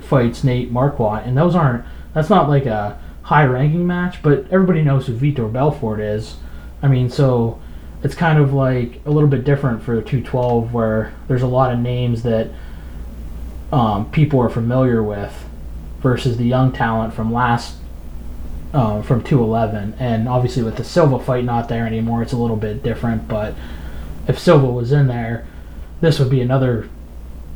fights 0.00 0.44
Nate 0.44 0.72
Marquardt, 0.72 1.26
and 1.26 1.36
those 1.36 1.54
aren't. 1.54 1.84
That's 2.12 2.30
not 2.30 2.48
like 2.48 2.66
a 2.66 3.00
high-ranking 3.22 3.86
match, 3.86 4.22
but 4.22 4.46
everybody 4.50 4.82
knows 4.82 5.06
who 5.06 5.14
Vitor 5.14 5.50
Belfort 5.50 6.00
is. 6.00 6.36
I 6.82 6.88
mean, 6.88 7.10
so 7.10 7.60
it's 8.02 8.14
kind 8.14 8.38
of 8.38 8.52
like 8.52 9.00
a 9.06 9.10
little 9.10 9.28
bit 9.28 9.44
different 9.44 9.82
for 9.82 9.94
212, 10.00 10.72
where 10.72 11.14
there's 11.26 11.42
a 11.42 11.46
lot 11.46 11.72
of 11.72 11.78
names 11.80 12.22
that 12.22 12.50
um, 13.72 14.10
people 14.10 14.40
are 14.40 14.50
familiar 14.50 15.02
with 15.02 15.44
versus 16.00 16.36
the 16.36 16.44
young 16.44 16.70
talent 16.70 17.14
from 17.14 17.32
last 17.32 17.76
um, 18.74 19.02
from 19.02 19.22
211 19.22 19.94
and 19.98 20.28
obviously 20.28 20.62
with 20.62 20.76
the 20.76 20.84
Silva 20.84 21.18
fight 21.18 21.44
not 21.44 21.68
there 21.68 21.86
anymore 21.86 22.22
it's 22.22 22.32
a 22.32 22.36
little 22.36 22.56
bit 22.56 22.82
different 22.82 23.26
but 23.28 23.54
if 24.28 24.38
Silva 24.38 24.66
was 24.66 24.92
in 24.92 25.06
there 25.06 25.46
this 26.00 26.18
would 26.18 26.30
be 26.30 26.40
another 26.40 26.88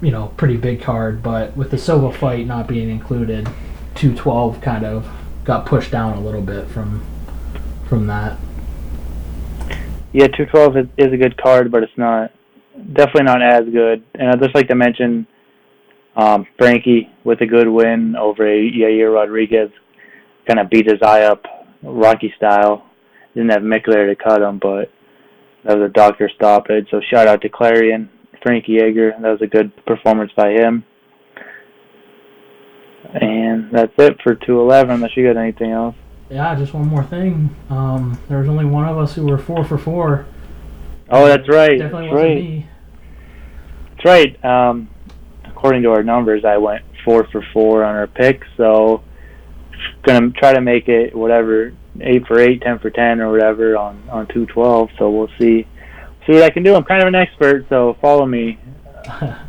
you 0.00 0.10
know 0.10 0.28
pretty 0.36 0.56
big 0.56 0.80
card 0.80 1.22
but 1.22 1.56
with 1.56 1.70
the 1.70 1.78
Silva 1.78 2.12
fight 2.12 2.46
not 2.46 2.66
being 2.66 2.90
included 2.90 3.46
212 3.94 4.60
kind 4.60 4.84
of 4.84 5.08
got 5.44 5.66
pushed 5.66 5.90
down 5.90 6.16
a 6.16 6.20
little 6.20 6.42
bit 6.42 6.68
from 6.68 7.04
from 7.88 8.06
that 8.06 8.38
Yeah, 10.12 10.28
two 10.28 10.46
twelve 10.46 10.76
is, 10.76 10.86
is 10.96 11.12
a 11.12 11.16
good 11.16 11.36
card, 11.40 11.70
but 11.70 11.82
it's 11.82 11.96
not 11.96 12.32
definitely 12.92 13.24
not 13.24 13.42
as 13.42 13.64
good. 13.66 14.02
And 14.14 14.30
I'd 14.30 14.40
just 14.40 14.54
like 14.54 14.68
to 14.68 14.74
mention 14.74 15.26
um, 16.16 16.46
Frankie 16.56 17.10
with 17.24 17.40
a 17.42 17.46
good 17.46 17.68
win 17.68 18.16
over 18.16 18.44
Yair 18.44 19.14
Rodriguez, 19.14 19.70
kind 20.46 20.58
of 20.58 20.70
beat 20.70 20.86
his 20.86 21.02
eye 21.02 21.22
up 21.22 21.44
Rocky 21.82 22.32
style. 22.36 22.86
Didn't 23.34 23.50
have 23.50 23.62
Mick 23.62 23.84
to 23.84 24.16
cut 24.16 24.42
him, 24.42 24.58
but 24.58 24.90
that 25.68 25.78
was 25.78 25.88
a 25.90 25.92
doctor 25.92 26.28
stoppage. 26.34 26.88
So 26.90 27.00
shout 27.12 27.28
out 27.28 27.42
to 27.42 27.48
Clarion, 27.50 28.08
Frankie 28.42 28.80
Edgar. 28.80 29.12
That 29.20 29.30
was 29.30 29.42
a 29.42 29.46
good 29.46 29.70
performance 29.84 30.32
by 30.34 30.50
him. 30.52 30.84
And 33.14 33.70
that's 33.70 33.92
it 33.98 34.20
for 34.22 34.34
211, 34.34 34.90
unless 34.96 35.16
you 35.16 35.26
got 35.32 35.38
anything 35.40 35.70
else. 35.70 35.94
yeah 36.30 36.54
just 36.54 36.74
one 36.74 36.86
more 36.86 37.04
thing 37.04 37.54
um, 37.70 38.18
there 38.28 38.38
was 38.40 38.48
only 38.48 38.64
one 38.66 38.86
of 38.86 38.98
us 38.98 39.14
who 39.14 39.24
were 39.26 39.38
four 39.38 39.64
for 39.64 39.78
four 39.78 40.26
Oh, 41.10 41.26
that's 41.26 41.48
right. 41.48 41.78
definitely 41.78 42.08
That's 42.08 42.12
wasn't 42.12 42.28
right. 42.28 42.34
me 42.36 42.66
That's 43.96 44.04
right. 44.04 44.44
Um, 44.44 44.90
according 45.46 45.82
to 45.84 45.90
our 45.92 46.02
numbers, 46.02 46.44
I 46.44 46.58
went 46.58 46.84
four 47.02 47.26
for 47.32 47.42
four 47.54 47.82
on 47.82 47.94
our 47.94 48.06
picks, 48.06 48.46
so 48.58 49.02
gonna 50.02 50.30
try 50.32 50.52
to 50.52 50.60
make 50.60 50.86
it 50.88 51.14
whatever 51.16 51.72
eight 52.02 52.26
for 52.26 52.40
eight, 52.40 52.62
ten 52.62 52.78
for 52.78 52.90
ten, 52.90 53.20
or 53.20 53.30
whatever 53.30 53.76
on 53.76 54.02
on 54.10 54.26
two 54.28 54.46
twelve. 54.46 54.90
So 54.98 55.10
we'll 55.10 55.30
see 55.38 55.66
see 56.26 56.34
what 56.34 56.42
I 56.42 56.50
can 56.50 56.62
do. 56.62 56.74
I'm 56.74 56.84
kind 56.84 57.02
of 57.02 57.08
an 57.08 57.14
expert, 57.14 57.66
so 57.68 57.96
follow 58.00 58.26
me. 58.26 58.58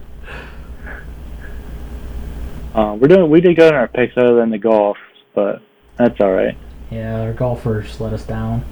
Uh, 2.74 2.94
we're 2.94 3.08
doing 3.08 3.30
we 3.30 3.42
did 3.42 3.56
good 3.56 3.74
on 3.74 3.80
our 3.80 3.88
picks 3.88 4.16
other 4.16 4.36
than 4.36 4.52
the 4.52 4.58
golf, 4.58 4.96
but 5.34 5.62
that's 5.98 6.20
all 6.22 6.32
right. 6.32 6.56
Yeah, 6.92 7.22
our 7.22 7.34
golfers 7.34 8.00
let 8.00 8.14
us 8.14 8.24
down. 8.24 8.64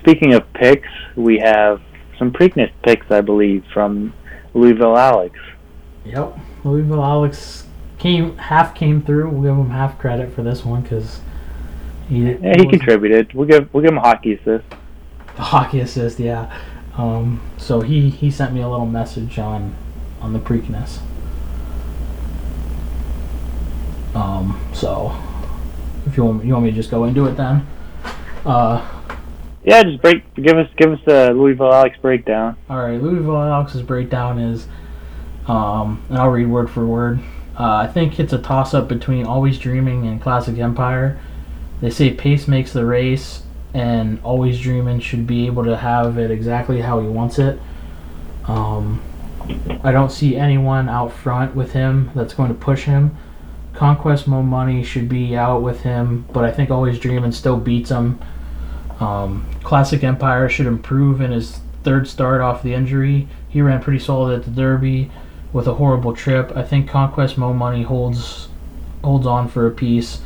Speaking 0.00 0.34
of 0.34 0.50
picks, 0.54 0.88
we 1.14 1.38
have 1.38 1.80
some 2.18 2.32
Preakness 2.32 2.72
picks, 2.82 3.10
I 3.10 3.20
believe, 3.20 3.64
from 3.72 4.12
Louisville 4.54 4.96
Alex. 4.96 5.38
Yep, 6.04 6.36
Louisville 6.64 7.04
Alex 7.04 7.66
came 7.98 8.36
half 8.38 8.74
came 8.74 9.02
through. 9.02 9.28
We'll 9.28 9.42
give 9.42 9.66
him 9.66 9.70
half 9.70 9.98
credit 9.98 10.32
for 10.32 10.42
this 10.42 10.64
one 10.64 10.82
because 10.82 11.20
he 12.08 12.32
Yeah, 12.32 12.54
he 12.58 12.66
contributed. 12.66 13.32
We'll 13.34 13.46
give 13.48 13.72
we'll 13.72 13.82
give 13.82 13.92
him 13.92 13.98
a 13.98 14.02
hockey 14.02 14.34
assist. 14.34 14.64
the 15.36 15.42
hockey 15.42 15.80
assist. 15.80 16.18
Yeah, 16.18 16.52
um, 16.96 17.40
so 17.56 17.80
he 17.80 18.10
he 18.10 18.30
sent 18.30 18.52
me 18.54 18.60
a 18.60 18.68
little 18.68 18.86
message 18.86 19.38
on 19.38 19.74
on 20.20 20.32
the 20.32 20.38
Preakness. 20.38 20.98
Um, 24.14 24.60
so 24.74 25.16
if 26.06 26.16
you 26.16 26.24
want 26.24 26.44
you 26.44 26.52
want 26.52 26.64
me 26.64 26.70
to 26.70 26.76
just 26.76 26.90
go 26.90 27.04
into 27.04 27.26
it 27.26 27.32
then. 27.36 27.66
Uh, 28.44 28.86
Yeah, 29.64 29.82
just 29.84 30.02
break. 30.02 30.34
Give 30.34 30.58
us 30.58 30.68
give 30.76 30.92
us 30.92 30.98
the 31.06 31.32
Louisville 31.32 31.72
Alex 31.72 31.96
breakdown. 32.02 32.56
All 32.68 32.78
right, 32.78 33.00
Louisville 33.00 33.40
Alex's 33.40 33.82
breakdown 33.82 34.38
is, 34.38 34.66
um, 35.46 36.02
and 36.08 36.18
I'll 36.18 36.30
read 36.30 36.48
word 36.48 36.68
for 36.68 36.84
word. 36.84 37.20
Uh, 37.58 37.76
I 37.76 37.86
think 37.86 38.18
it's 38.18 38.32
a 38.32 38.38
toss 38.38 38.74
up 38.74 38.88
between 38.88 39.24
Always 39.24 39.58
Dreaming 39.58 40.06
and 40.06 40.20
Classic 40.20 40.58
Empire. 40.58 41.18
They 41.82 41.90
say 41.90 42.14
pace 42.14 42.46
makes 42.46 42.72
the 42.72 42.86
race, 42.86 43.42
and 43.74 44.20
Always 44.22 44.60
Dreaming 44.60 45.00
should 45.00 45.26
be 45.26 45.46
able 45.46 45.64
to 45.64 45.76
have 45.76 46.16
it 46.16 46.30
exactly 46.30 46.80
how 46.80 47.00
he 47.00 47.08
wants 47.08 47.40
it. 47.40 47.60
Um, 48.46 49.02
I 49.82 49.90
don't 49.90 50.12
see 50.12 50.36
anyone 50.36 50.88
out 50.88 51.12
front 51.12 51.56
with 51.56 51.72
him 51.72 52.12
that's 52.14 52.34
going 52.34 52.48
to 52.48 52.54
push 52.54 52.84
him. 52.84 53.16
Conquest 53.74 54.28
Mo 54.28 54.42
Money 54.42 54.84
should 54.84 55.08
be 55.08 55.36
out 55.36 55.62
with 55.62 55.80
him, 55.80 56.24
but 56.32 56.44
I 56.44 56.52
think 56.52 56.70
Always 56.70 57.00
Dreaming 57.00 57.32
still 57.32 57.56
beats 57.56 57.90
him. 57.90 58.20
Um, 59.00 59.44
Classic 59.64 60.04
Empire 60.04 60.48
should 60.48 60.66
improve 60.66 61.20
in 61.20 61.32
his 61.32 61.58
third 61.82 62.06
start 62.06 62.40
off 62.40 62.62
the 62.62 62.74
injury. 62.74 63.26
He 63.48 63.60
ran 63.60 63.82
pretty 63.82 63.98
solid 63.98 64.38
at 64.38 64.44
the 64.44 64.52
Derby 64.52 65.10
with 65.52 65.66
a 65.66 65.74
horrible 65.74 66.14
trip. 66.14 66.52
I 66.54 66.62
think 66.62 66.88
Conquest 66.88 67.36
Mo 67.36 67.52
Money 67.52 67.82
holds 67.82 68.48
holds 69.02 69.26
on 69.26 69.48
for 69.48 69.66
a 69.66 69.70
piece, 69.72 70.20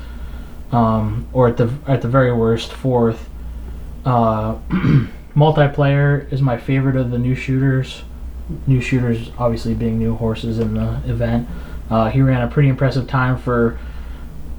um, 0.73 1.29
or 1.33 1.49
at 1.49 1.57
the 1.57 1.73
at 1.87 2.03
the 2.03 2.09
very 2.09 2.33
worst 2.33 2.73
fourth. 2.73 3.29
Uh, 4.05 4.57
multiplier 5.35 6.27
is 6.31 6.41
my 6.41 6.57
favorite 6.57 6.97
of 6.97 7.11
the 7.11 7.19
new 7.19 7.35
shooters. 7.35 8.03
New 8.67 8.81
shooters, 8.81 9.31
obviously 9.39 9.75
being 9.75 9.99
new 9.99 10.15
horses 10.15 10.59
in 10.59 10.75
the 10.75 11.01
event. 11.07 11.49
Uh, 11.91 12.11
he 12.11 12.21
ran 12.21 12.43
a 12.43 12.49
pretty 12.49 12.69
impressive 12.69 13.07
time 13.09 13.37
for 13.37 13.79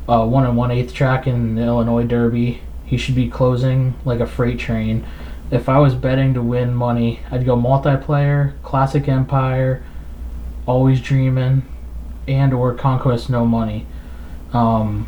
uh, 0.07 0.25
one 0.25 0.45
and 0.45 0.57
one 0.57 0.71
eighth 0.71 0.93
track 0.93 1.27
in 1.27 1.55
the 1.55 1.63
Illinois 1.63 2.03
Derby. 2.03 2.61
He 2.85 2.97
should 2.97 3.15
be 3.15 3.29
closing 3.29 3.95
like 4.05 4.19
a 4.19 4.27
freight 4.27 4.59
train. 4.59 5.05
If 5.49 5.69
I 5.69 5.79
was 5.79 5.95
betting 5.95 6.33
to 6.33 6.41
win 6.41 6.73
money, 6.73 7.21
I'd 7.31 7.45
go 7.45 7.55
multiplier, 7.55 8.55
classic 8.63 9.07
empire, 9.07 9.83
always 10.65 11.01
dreaming, 11.01 11.63
and 12.27 12.53
or 12.53 12.73
conquest 12.73 13.29
mo 13.29 13.45
money. 13.45 13.85
Um, 14.53 15.07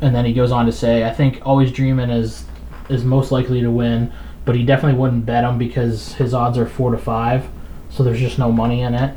and 0.00 0.14
then 0.14 0.24
he 0.24 0.32
goes 0.32 0.52
on 0.52 0.66
to 0.66 0.72
say, 0.72 1.04
I 1.04 1.12
think 1.12 1.40
always 1.44 1.72
dreaming 1.72 2.10
is 2.10 2.44
is 2.88 3.04
most 3.04 3.30
likely 3.30 3.60
to 3.60 3.70
win, 3.70 4.12
but 4.44 4.54
he 4.54 4.64
definitely 4.64 4.98
wouldn't 4.98 5.26
bet 5.26 5.44
him 5.44 5.58
because 5.58 6.14
his 6.14 6.32
odds 6.32 6.56
are 6.56 6.66
four 6.66 6.90
to 6.90 6.98
five, 6.98 7.46
so 7.90 8.02
there's 8.02 8.20
just 8.20 8.38
no 8.38 8.50
money 8.50 8.80
in 8.82 8.94
it. 8.94 9.14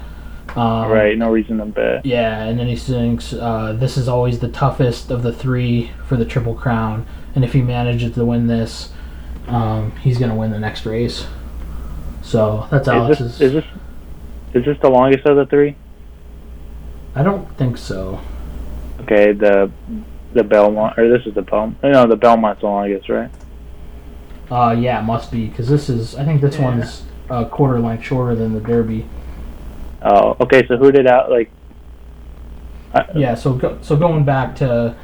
Um, 0.58 0.92
right, 0.92 1.18
no 1.18 1.32
reason 1.32 1.60
to 1.60 1.66
bet. 1.66 2.06
yeah, 2.06 2.44
and 2.44 2.60
then 2.60 2.68
he 2.68 2.76
thinks 2.76 3.32
uh, 3.32 3.72
this 3.80 3.96
is 3.96 4.10
always 4.10 4.40
the 4.40 4.50
toughest 4.50 5.10
of 5.10 5.24
the 5.24 5.32
three 5.32 5.92
for 6.08 6.18
the 6.18 6.26
Triple 6.26 6.56
Crown, 6.56 7.06
and 7.36 7.46
if 7.46 7.54
he 7.54 7.62
manages 7.62 8.14
to 8.16 8.26
win 8.26 8.48
this, 8.48 8.92
um, 9.48 9.92
he's 9.98 10.18
gonna 10.18 10.36
win 10.36 10.52
the 10.52 10.60
next 10.60 10.86
race. 10.86 11.26
So 12.22 12.68
that's 12.70 12.88
Is 12.88 12.94
Alex's. 12.94 13.38
this, 13.38 13.48
is 13.48 13.54
this 13.54 13.66
is 14.54 14.66
this 14.66 14.78
the 14.82 14.90
longest 14.90 15.26
of 15.26 15.38
the 15.38 15.46
three? 15.46 15.78
I 17.16 17.24
don't 17.24 17.48
think 17.58 17.78
so. 17.78 18.20
Okay, 19.02 19.32
the 19.32 19.72
the 20.34 20.44
Belmont 20.44 20.98
or 20.98 21.10
this 21.10 21.26
is 21.26 21.34
the 21.34 21.42
Belmont. 21.42 21.78
no 21.84 22.08
the 22.08 22.16
Belmont's 22.16 22.62
the 22.62 22.68
longest, 22.68 23.10
right? 23.10 23.30
Uh, 24.50 24.76
yeah, 24.78 25.00
it 25.00 25.04
must 25.04 25.32
be 25.32 25.48
because 25.48 25.68
this 25.70 25.90
is. 25.90 26.16
I 26.16 26.26
think 26.26 26.42
this 26.42 26.58
Yeah. 26.58 26.66
one's 26.66 27.04
a 27.30 27.46
quarter 27.46 27.80
length 27.80 28.04
shorter 28.04 28.36
than 28.36 28.54
the 28.54 28.60
Derby. 28.60 29.06
Oh, 30.02 30.36
okay. 30.42 30.66
So 30.68 30.78
who 30.78 30.92
did 30.92 31.08
out 31.08 31.30
like? 31.32 31.50
I, 32.94 33.06
Yeah. 33.16 33.36
So 33.36 33.54
go, 33.54 33.78
so 33.82 33.96
going 33.96 34.26
back 34.26 34.56
to, 34.58 34.96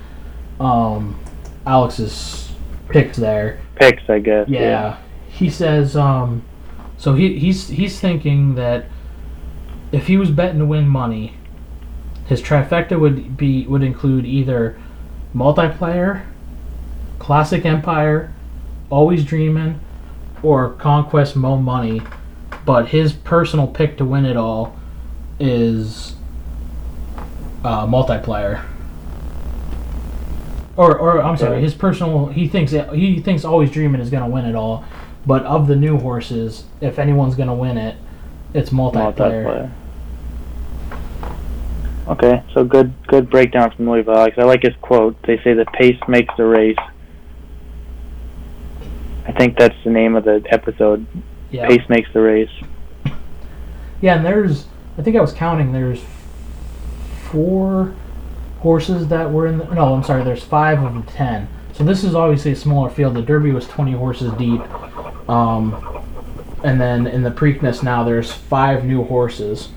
um, 0.59 1.17
Alex's 1.65 2.51
picks 2.89 3.17
there. 3.17 3.59
picks, 3.75 4.09
I 4.09 4.19
guess. 4.19 4.49
Yeah. 4.49 4.97
He 5.29 5.49
says. 5.49 5.95
Um, 5.95 6.41
so 6.97 7.13
he 7.13 7.37
he's 7.39 7.69
he's 7.69 7.99
thinking 7.99 8.55
that 8.55 8.85
if 9.91 10.07
he 10.07 10.17
was 10.17 10.29
betting 10.31 10.59
to 10.59 10.65
win 10.65 10.87
money, 10.87 11.35
his 12.25 12.41
trifecta 12.41 12.99
would 12.99 13.37
be 13.37 13.65
would 13.67 13.83
include 13.83 14.25
either 14.25 14.77
multiplier, 15.37 16.25
classic 17.19 17.63
empire, 17.63 18.33
always 18.89 19.23
dreaming, 19.23 19.79
or 20.41 20.71
conquest 20.71 21.35
mo 21.35 21.57
money. 21.57 22.01
But 22.65 22.89
his 22.89 23.13
personal 23.13 23.67
pick 23.67 23.97
to 23.97 24.05
win 24.05 24.25
it 24.25 24.35
all 24.35 24.75
is 25.39 26.15
uh, 27.63 27.85
multiplier. 27.85 28.65
Or, 30.75 30.97
or 30.97 31.21
I'm 31.21 31.37
sorry, 31.37 31.61
his 31.61 31.73
personal. 31.73 32.27
He 32.27 32.47
thinks 32.47 32.71
he 32.71 33.21
thinks 33.21 33.45
always 33.45 33.71
dreaming 33.71 34.01
is 34.01 34.09
gonna 34.09 34.27
win 34.29 34.45
it 34.45 34.55
all, 34.55 34.85
but 35.25 35.43
of 35.43 35.67
the 35.67 35.75
new 35.75 35.97
horses, 35.97 36.65
if 36.81 36.99
anyone's 36.99 37.35
gonna 37.35 37.55
win 37.55 37.77
it, 37.77 37.95
it's 38.53 38.71
multiplier. 38.71 39.45
multiplayer. 39.45 39.71
Okay, 42.07 42.41
so 42.53 42.63
good 42.63 42.93
good 43.07 43.29
breakdown 43.29 43.71
from 43.75 43.89
Louis 43.89 44.07
Alex. 44.07 44.37
I 44.37 44.43
like 44.43 44.63
his 44.63 44.75
quote. 44.81 45.21
They 45.23 45.37
say 45.43 45.53
the 45.53 45.65
pace 45.65 45.99
makes 46.07 46.33
the 46.37 46.45
race. 46.45 46.77
I 49.25 49.33
think 49.33 49.57
that's 49.57 49.75
the 49.83 49.89
name 49.89 50.15
of 50.15 50.23
the 50.23 50.41
episode. 50.49 51.05
Yeah. 51.51 51.67
Pace 51.67 51.87
makes 51.89 52.11
the 52.13 52.21
race. 52.21 52.49
Yeah, 53.99 54.15
and 54.15 54.25
there's, 54.25 54.67
I 54.97 55.01
think 55.01 55.17
I 55.17 55.21
was 55.21 55.33
counting, 55.33 55.73
there's 55.73 56.01
four 57.29 57.93
horses 58.59 59.07
that 59.09 59.31
were 59.31 59.47
in 59.47 59.57
the, 59.57 59.65
no, 59.65 59.93
I'm 59.93 60.03
sorry, 60.03 60.23
there's 60.23 60.43
five 60.43 60.81
of 60.81 60.93
the 60.93 61.11
ten. 61.11 61.49
So 61.73 61.83
this 61.83 62.03
is 62.03 62.15
obviously 62.15 62.51
a 62.51 62.55
smaller 62.55 62.89
field. 62.89 63.15
The 63.15 63.21
Derby 63.21 63.51
was 63.51 63.67
20 63.67 63.91
horses 63.93 64.31
deep. 64.33 64.61
Um, 65.29 66.05
and 66.63 66.79
then 66.79 67.05
in 67.05 67.21
the 67.21 67.31
Preakness 67.31 67.83
now, 67.83 68.03
there's 68.03 68.31
five 68.31 68.85
new 68.85 69.03
horses. 69.03 69.69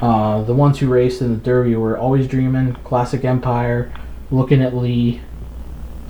Uh, 0.00 0.42
the 0.42 0.54
ones 0.54 0.78
who 0.78 0.88
raced 0.88 1.22
in 1.22 1.30
the 1.30 1.36
Derby 1.36 1.76
were 1.76 1.96
Always 1.96 2.26
Dreaming, 2.28 2.74
Classic 2.84 3.24
Empire, 3.24 3.92
Looking 4.30 4.60
at 4.62 4.74
Lee, 4.74 5.20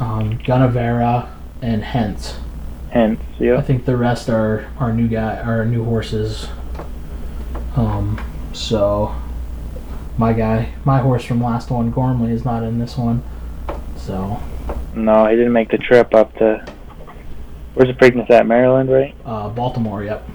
um, 0.00 0.38
Gunnevera, 0.38 1.28
and 1.60 1.84
Hence. 1.84 2.36
Hence, 2.90 3.20
I 3.58 3.60
think 3.60 3.84
the 3.84 3.96
rest 3.96 4.28
are 4.30 4.70
our 4.78 4.92
new 4.92 5.08
guy 5.08 5.36
our 5.40 5.64
new 5.64 5.84
horses. 5.84 6.48
Um, 7.76 8.24
so 8.52 9.14
my 10.16 10.32
guy, 10.32 10.72
my 10.84 11.00
horse 11.00 11.24
from 11.24 11.42
last 11.42 11.70
one, 11.70 11.90
Gormley, 11.90 12.30
is 12.32 12.44
not 12.44 12.62
in 12.62 12.78
this 12.78 12.96
one. 12.96 13.22
So 13.96 14.40
No, 14.94 15.26
he 15.26 15.34
didn't 15.34 15.52
make 15.52 15.70
the 15.70 15.78
trip 15.78 16.14
up 16.14 16.34
to. 16.36 16.64
Where's 17.74 17.88
the 17.88 17.94
Preakness 17.94 18.30
at? 18.30 18.46
Maryland, 18.46 18.90
right? 18.90 19.14
uh, 19.24 19.48
Baltimore, 19.48 20.04
yep. 20.04 20.28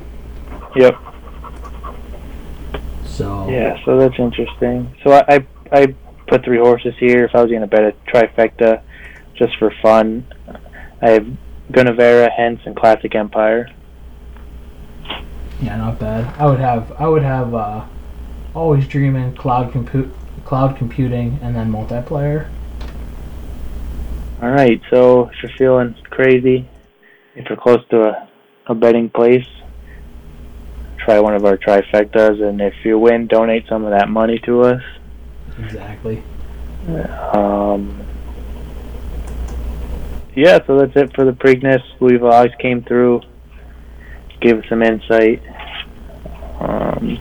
Yep. 0.76 0.98
So 3.20 3.50
Yeah, 3.50 3.78
so 3.84 3.98
that's 3.98 4.18
interesting. 4.18 4.96
So 5.04 5.12
I, 5.12 5.24
I 5.28 5.48
I 5.74 5.88
put 6.28 6.46
three 6.46 6.58
horses 6.58 6.96
here. 6.98 7.26
If 7.26 7.36
I 7.36 7.44
was 7.44 7.52
gonna 7.52 7.68
bet 7.68 7.84
a 7.84 7.94
trifecta, 8.08 8.82
just 9.36 9.58
for 9.58 9.74
fun, 9.82 10.26
I 11.02 11.10
have 11.10 11.28
Gunnevera, 11.70 12.30
Hence, 12.32 12.62
and 12.66 12.78
Classic 12.78 13.14
Empire. 13.14 13.68
yeah, 15.62 15.76
not 15.76 16.00
bad. 16.00 16.34
I 16.40 16.46
would 16.46 16.62
have 16.62 16.94
I 16.94 17.10
would 17.10 17.24
have 17.24 17.54
uh, 17.54 17.86
always 18.56 18.88
dreaming, 18.88 19.36
cloud 19.36 19.74
compute, 19.74 20.14
cloud 20.46 20.78
computing, 20.78 21.40
and 21.42 21.54
then 21.54 21.70
multiplier. 21.70 22.50
All 24.42 24.50
right, 24.50 24.82
so 24.90 25.28
if 25.28 25.44
you're 25.44 25.52
feeling 25.58 25.94
crazy, 26.10 26.70
if 27.36 27.50
you're 27.50 27.58
close 27.58 27.86
to 27.90 28.02
a, 28.12 28.30
a 28.68 28.76
betting 28.76 29.10
place, 29.10 29.46
try 31.00 31.20
one 31.20 31.36
of 31.36 31.46
our 31.46 31.58
trifectas, 31.58 32.42
and 32.42 32.62
if 32.62 32.74
you 32.84 33.00
win, 33.00 33.28
donate 33.28 33.66
some 33.68 33.86
of 33.86 33.92
that 33.92 34.10
money 34.10 34.40
to 34.40 34.62
us. 34.62 34.82
Exactly. 35.60 36.24
Um, 37.34 38.06
yeah, 40.36 40.60
so 40.66 40.80
that's 40.80 40.96
it 40.96 41.16
for 41.16 41.26
the 41.26 41.32
Preakness. 41.32 41.82
We've 42.00 42.24
always 42.24 42.54
came 42.60 42.84
through, 42.84 43.22
gave 44.40 44.60
us 44.60 44.66
some 44.70 44.82
insight. 44.82 45.42
Um, 46.60 47.20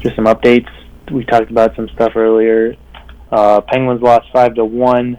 just 0.00 0.16
some 0.16 0.26
updates. 0.26 0.68
We 1.10 1.24
talked 1.24 1.50
about 1.50 1.76
some 1.76 1.88
stuff 1.90 2.12
earlier. 2.16 2.76
Uh, 3.30 3.60
Penguins 3.60 4.02
lost 4.02 4.26
five 4.32 4.54
to 4.54 4.64
one. 4.64 5.18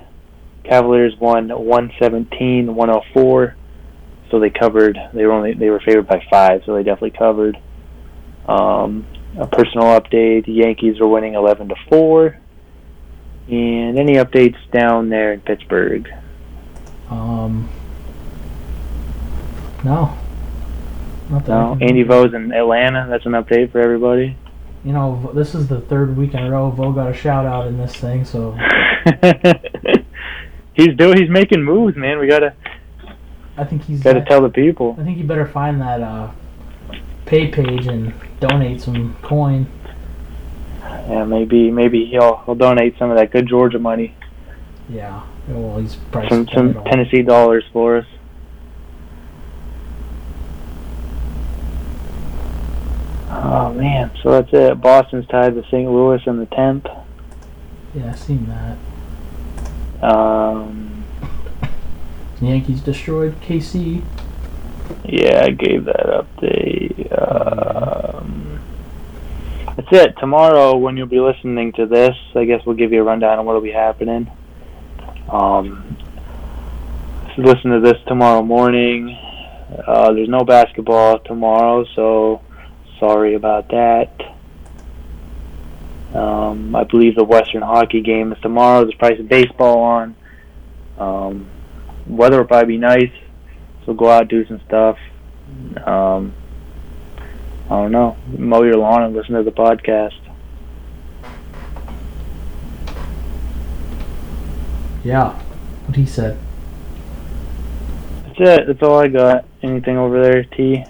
Cavaliers 0.64 1.15
won 1.19 1.49
117, 1.49 2.76
104. 2.76 3.56
So 4.32 4.40
they 4.40 4.49
covered. 4.49 4.98
They 5.14 5.26
were 5.26 5.34
only 5.34 5.53
they 5.53 5.70
were 5.70 5.82
favored 5.82 6.08
by 6.08 6.26
five, 6.30 6.64
so 6.66 6.74
they 6.74 6.84
definitely 6.84 7.18
covered. 7.18 7.60
Um, 8.48 9.06
a 9.38 9.45
personal 9.45 9.88
update: 9.88 10.45
the 10.45 10.53
Yankees 10.53 10.99
are 11.02 11.08
winning 11.08 11.36
11 11.36 11.70
to 11.70 11.76
four. 11.90 12.38
And 13.49 13.99
any 13.99 14.14
updates 14.14 14.58
down 14.72 15.10
there 15.10 15.34
in 15.34 15.41
Pittsburgh? 15.41 16.10
Um. 17.10 17.70
No. 19.84 20.18
Not 21.30 21.45
that 21.45 21.52
No, 21.52 21.78
Andy. 21.82 22.03
Vo's 22.03 22.34
in 22.34 22.53
Atlanta. 22.53 23.08
That's 23.10 23.26
an 23.26 23.34
update 23.34 23.72
for 23.72 23.82
everybody. 23.82 24.38
You 24.86 24.94
know, 24.94 25.32
this 25.36 25.53
is 25.53 25.68
the 25.68 25.82
third 25.82 26.16
week 26.16 26.34
in 26.34 26.40
a 26.40 26.49
row 26.49 26.72
Vo 26.72 26.91
got 26.91 27.10
a 27.10 27.14
shout 27.14 27.45
out 27.45 27.68
in 27.68 27.78
this 27.78 27.95
thing, 27.95 28.26
so 28.26 28.58
he's 30.74 30.95
doing. 30.95 31.18
He's 31.18 31.30
making 31.30 31.64
moves, 31.64 31.95
man. 31.98 32.20
We 32.20 32.28
gotta 32.28 32.56
I 33.57 33.64
think 33.65 33.84
he's. 33.84 34.02
gotta 34.02 34.23
tell 34.23 34.41
the 34.41 34.49
people. 34.49 34.95
I 34.99 35.03
think 35.03 35.18
you 35.18 35.23
better 35.23 35.48
find 35.48 35.82
that 35.82 36.02
uh, 36.02 36.32
pay 37.26 37.48
page 37.48 37.88
and 37.88 38.14
donate 38.40 38.82
some 38.82 39.15
coin. 39.22 39.68
Yeah, 40.82 41.26
maybe 41.26 41.72
maybe 41.72 42.06
he'll 42.06 42.38
he'll 42.45 42.56
donate 42.56 42.98
some 42.98 43.10
of 43.11 43.18
that 43.18 43.32
good 43.32 43.48
Georgia 43.48 43.80
money, 43.80 44.15
Yeah. 44.90 45.23
Well, 45.48 45.80
he's 45.80 45.95
probably 45.95 46.30
some 46.30 46.48
some. 46.49 46.84
Tennessee 46.86 47.22
dollars 47.22 47.64
for 47.73 47.98
us. 47.98 48.06
Oh 53.30 53.73
man, 53.73 54.11
so 54.22 54.32
that's 54.32 54.49
it. 54.53 54.82
Boston's 54.82 55.28
tied 55.28 55.56
with 55.56 55.65
St. 55.65 55.90
Louis 55.90 56.22
in 56.26 56.38
the 56.38 56.45
tenth. 56.48 56.86
Yeah, 57.95 58.11
I 58.11 58.15
seen 58.15 58.48
that. 58.48 58.78
Um, 60.03 60.81
Yankees 62.42 62.82
destroyed 62.82 63.40
KC. 63.42 64.04
yeah, 65.06 65.44
I 65.46 65.52
gave 65.52 65.86
that 65.86 66.06
update. 66.08 67.08
Um, 67.18 68.60
that's 69.76 69.88
it. 69.92 70.16
Tomorrow, 70.20 70.78
when 70.78 70.98
you'll 70.98 71.08
be 71.08 71.20
listening 71.20 71.72
to 71.74 71.86
this, 71.86 72.16
I 72.36 72.46
guess 72.46 72.66
we'll 72.66 72.76
give 72.76 72.92
you 72.92 73.02
a 73.02 73.04
rundown 73.04 73.40
on 73.40 73.46
what'll 73.46 73.62
be 73.62 73.72
happening. 73.72 74.30
Um, 75.30 75.98
listen 77.38 77.72
to 77.72 77.80
this 77.80 77.98
tomorrow 78.08 78.42
morning. 78.42 79.18
Uh, 79.88 80.12
there's 80.14 80.28
no 80.28 80.44
basketball 80.44 81.20
tomorrow, 81.20 81.86
so 81.96 82.42
sorry 83.00 83.36
about 83.36 83.70
that. 83.70 84.12
Um, 86.14 86.76
I 86.76 86.84
believe 86.84 87.16
the 87.16 87.24
Western 87.24 87.62
Hockey 87.62 88.02
game 88.02 88.34
is 88.34 88.40
tomorrow. 88.42 88.84
There's 88.84 88.96
probably 88.96 89.18
some 89.18 89.28
baseball 89.28 89.80
on. 89.80 90.16
Um, 90.98 91.50
weather 92.07 92.40
will 92.40 92.48
probably 92.48 92.76
be 92.76 92.78
nice, 92.78 93.11
so 93.86 93.94
go 93.94 94.10
out 94.10 94.28
do 94.28 94.45
some 94.45 94.61
stuff. 94.68 94.98
Um, 95.86 96.34
I 97.65 97.76
don't 97.76 97.91
know, 97.91 98.18
mow 98.38 98.64
your 98.64 98.78
lawn 98.78 99.03
and 99.03 99.15
listen 99.15 99.36
to 99.36 99.44
the 99.44 99.52
podcast. 99.52 100.22
Yeah. 105.03 105.32
What 105.86 105.95
he 105.95 106.06
said. 106.06 106.38
That's 108.26 108.40
it. 108.40 108.68
That's 108.68 108.84
all 108.84 108.99
I 108.99 109.07
got. 109.07 109.45
Anything 109.64 109.98
over 109.98 110.22
there, 110.22 110.44
T? 110.44 110.86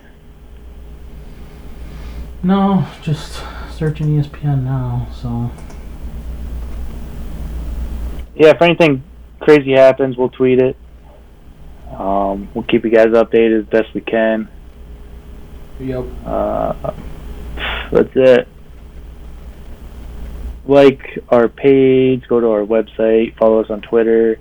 No, 2.43 2.87
just 3.01 3.43
searching 3.71 4.07
ESPN 4.07 4.63
now. 4.63 5.07
So 5.13 5.51
Yeah, 8.35 8.49
if 8.49 8.61
anything 8.61 9.03
crazy 9.39 9.71
happens, 9.73 10.17
we'll 10.17 10.29
tweet 10.29 10.59
it. 10.59 10.75
Um, 11.97 12.49
we'll 12.53 12.63
keep 12.63 12.83
you 12.83 12.89
guys 12.91 13.07
updated 13.07 13.59
as 13.61 13.65
best 13.65 13.93
we 13.93 14.01
can. 14.01 14.49
Yep. 15.79 16.05
Uh, 16.25 16.93
that's 17.91 18.11
it. 18.15 18.47
Like 20.65 21.19
our 21.29 21.47
page, 21.47 22.23
go 22.27 22.39
to 22.39 22.47
our 22.51 22.61
website, 22.65 23.35
follow 23.37 23.61
us 23.61 23.69
on 23.69 23.81
Twitter. 23.81 24.39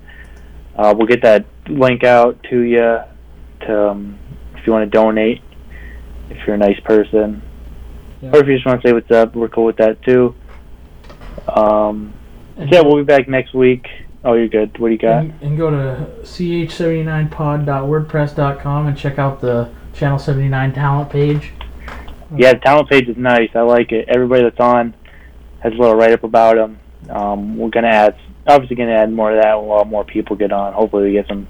Uh, 0.77 0.94
we'll 0.97 1.06
get 1.06 1.22
that 1.22 1.47
link 1.68 2.05
out 2.05 2.43
to 2.51 2.60
you 2.60 2.98
to 3.66 3.89
um, 3.90 4.18
if 4.56 4.66
you 4.66 4.72
want 4.72 4.90
to 4.90 4.97
donate. 4.97 5.40
If 6.28 6.47
you're 6.47 6.55
a 6.55 6.59
nice 6.59 6.78
person, 6.81 7.43
Yeah. 8.22 8.31
or 8.32 8.40
if 8.40 8.47
you 8.47 8.55
just 8.55 8.66
want 8.66 8.82
to 8.82 8.89
say 8.89 8.93
what's 8.93 9.10
up, 9.10 9.35
we're 9.35 9.48
cool 9.48 9.64
with 9.64 9.78
that 9.78 10.01
too. 10.02 10.35
Um, 11.48 12.12
yeah, 12.56 12.82
we'll 12.82 12.98
be 12.98 13.02
back 13.05 13.28
next 13.28 13.52
week. 13.55 13.86
Oh, 14.22 14.34
you're 14.34 14.48
good. 14.48 14.78
What 14.78 14.88
do 14.88 14.92
you 14.92 14.98
got? 14.98 15.24
and, 15.24 15.42
and 15.42 15.56
go 15.56 15.70
to 15.70 16.06
ch79pod.wordpress.com 16.22 18.86
and 18.86 18.94
check 18.97 19.18
out 19.18 19.40
the 19.40 19.70
Channel 19.94 20.18
79 20.18 20.74
talent 20.74 21.09
page. 21.10 21.52
Yeah, 22.36 22.52
the 22.52 22.60
talent 22.60 22.90
page 22.90 23.09
is 23.09 23.16
nice. 23.16 23.48
I 23.55 23.62
like 23.62 23.92
it. 23.92 24.09
Everybody 24.09 24.42
that's 24.42 24.60
on 24.60 24.92
has 25.60 25.72
a 25.72 25.76
little 25.76 25.94
write 25.94 26.12
up 26.12 26.22
about 26.22 26.56
them. 26.56 26.78
Um, 27.09 27.56
we're 27.56 27.70
gonna 27.70 27.88
add, 27.88 28.14
obviously, 28.47 28.76
gonna 28.76 28.92
add 28.92 29.10
more 29.12 29.32
of 29.32 29.42
that 29.42 29.59
when 29.59 29.64
a 29.64 29.68
lot 29.68 29.88
more 29.88 30.05
people 30.05 30.36
get 30.36 30.52
on. 30.52 30.74
Hopefully, 30.74 31.05
we 31.05 31.12
get 31.12 31.26
some 31.26 31.48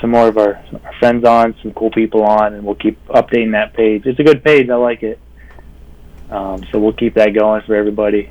some 0.00 0.10
more 0.10 0.28
of 0.28 0.36
our, 0.36 0.56
our 0.84 0.92
friends 0.98 1.24
on, 1.24 1.54
some 1.62 1.72
cool 1.72 1.90
people 1.90 2.24
on, 2.24 2.52
and 2.54 2.62
we'll 2.64 2.74
keep 2.74 3.02
updating 3.06 3.52
that 3.52 3.72
page. 3.72 4.04
It's 4.04 4.18
a 4.18 4.24
good 4.24 4.44
page. 4.44 4.68
I 4.68 4.74
like 4.74 5.02
it. 5.02 5.18
Um, 6.30 6.62
so 6.70 6.78
we'll 6.78 6.92
keep 6.92 7.14
that 7.14 7.32
going 7.34 7.62
for 7.62 7.74
everybody. 7.74 8.30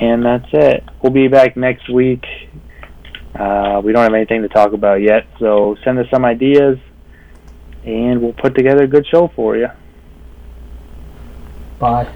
And 0.00 0.24
that's 0.24 0.48
it. 0.52 0.84
We'll 1.02 1.12
be 1.12 1.28
back 1.28 1.56
next 1.56 1.88
week. 1.90 2.24
Uh, 3.34 3.80
we 3.84 3.92
don't 3.92 4.02
have 4.02 4.14
anything 4.14 4.42
to 4.42 4.48
talk 4.48 4.72
about 4.72 5.00
yet, 5.00 5.26
so 5.38 5.76
send 5.84 5.98
us 5.98 6.06
some 6.10 6.24
ideas 6.24 6.78
and 7.84 8.20
we'll 8.20 8.32
put 8.32 8.54
together 8.54 8.84
a 8.84 8.88
good 8.88 9.06
show 9.06 9.30
for 9.34 9.56
you. 9.56 9.68
Bye. 11.78 12.12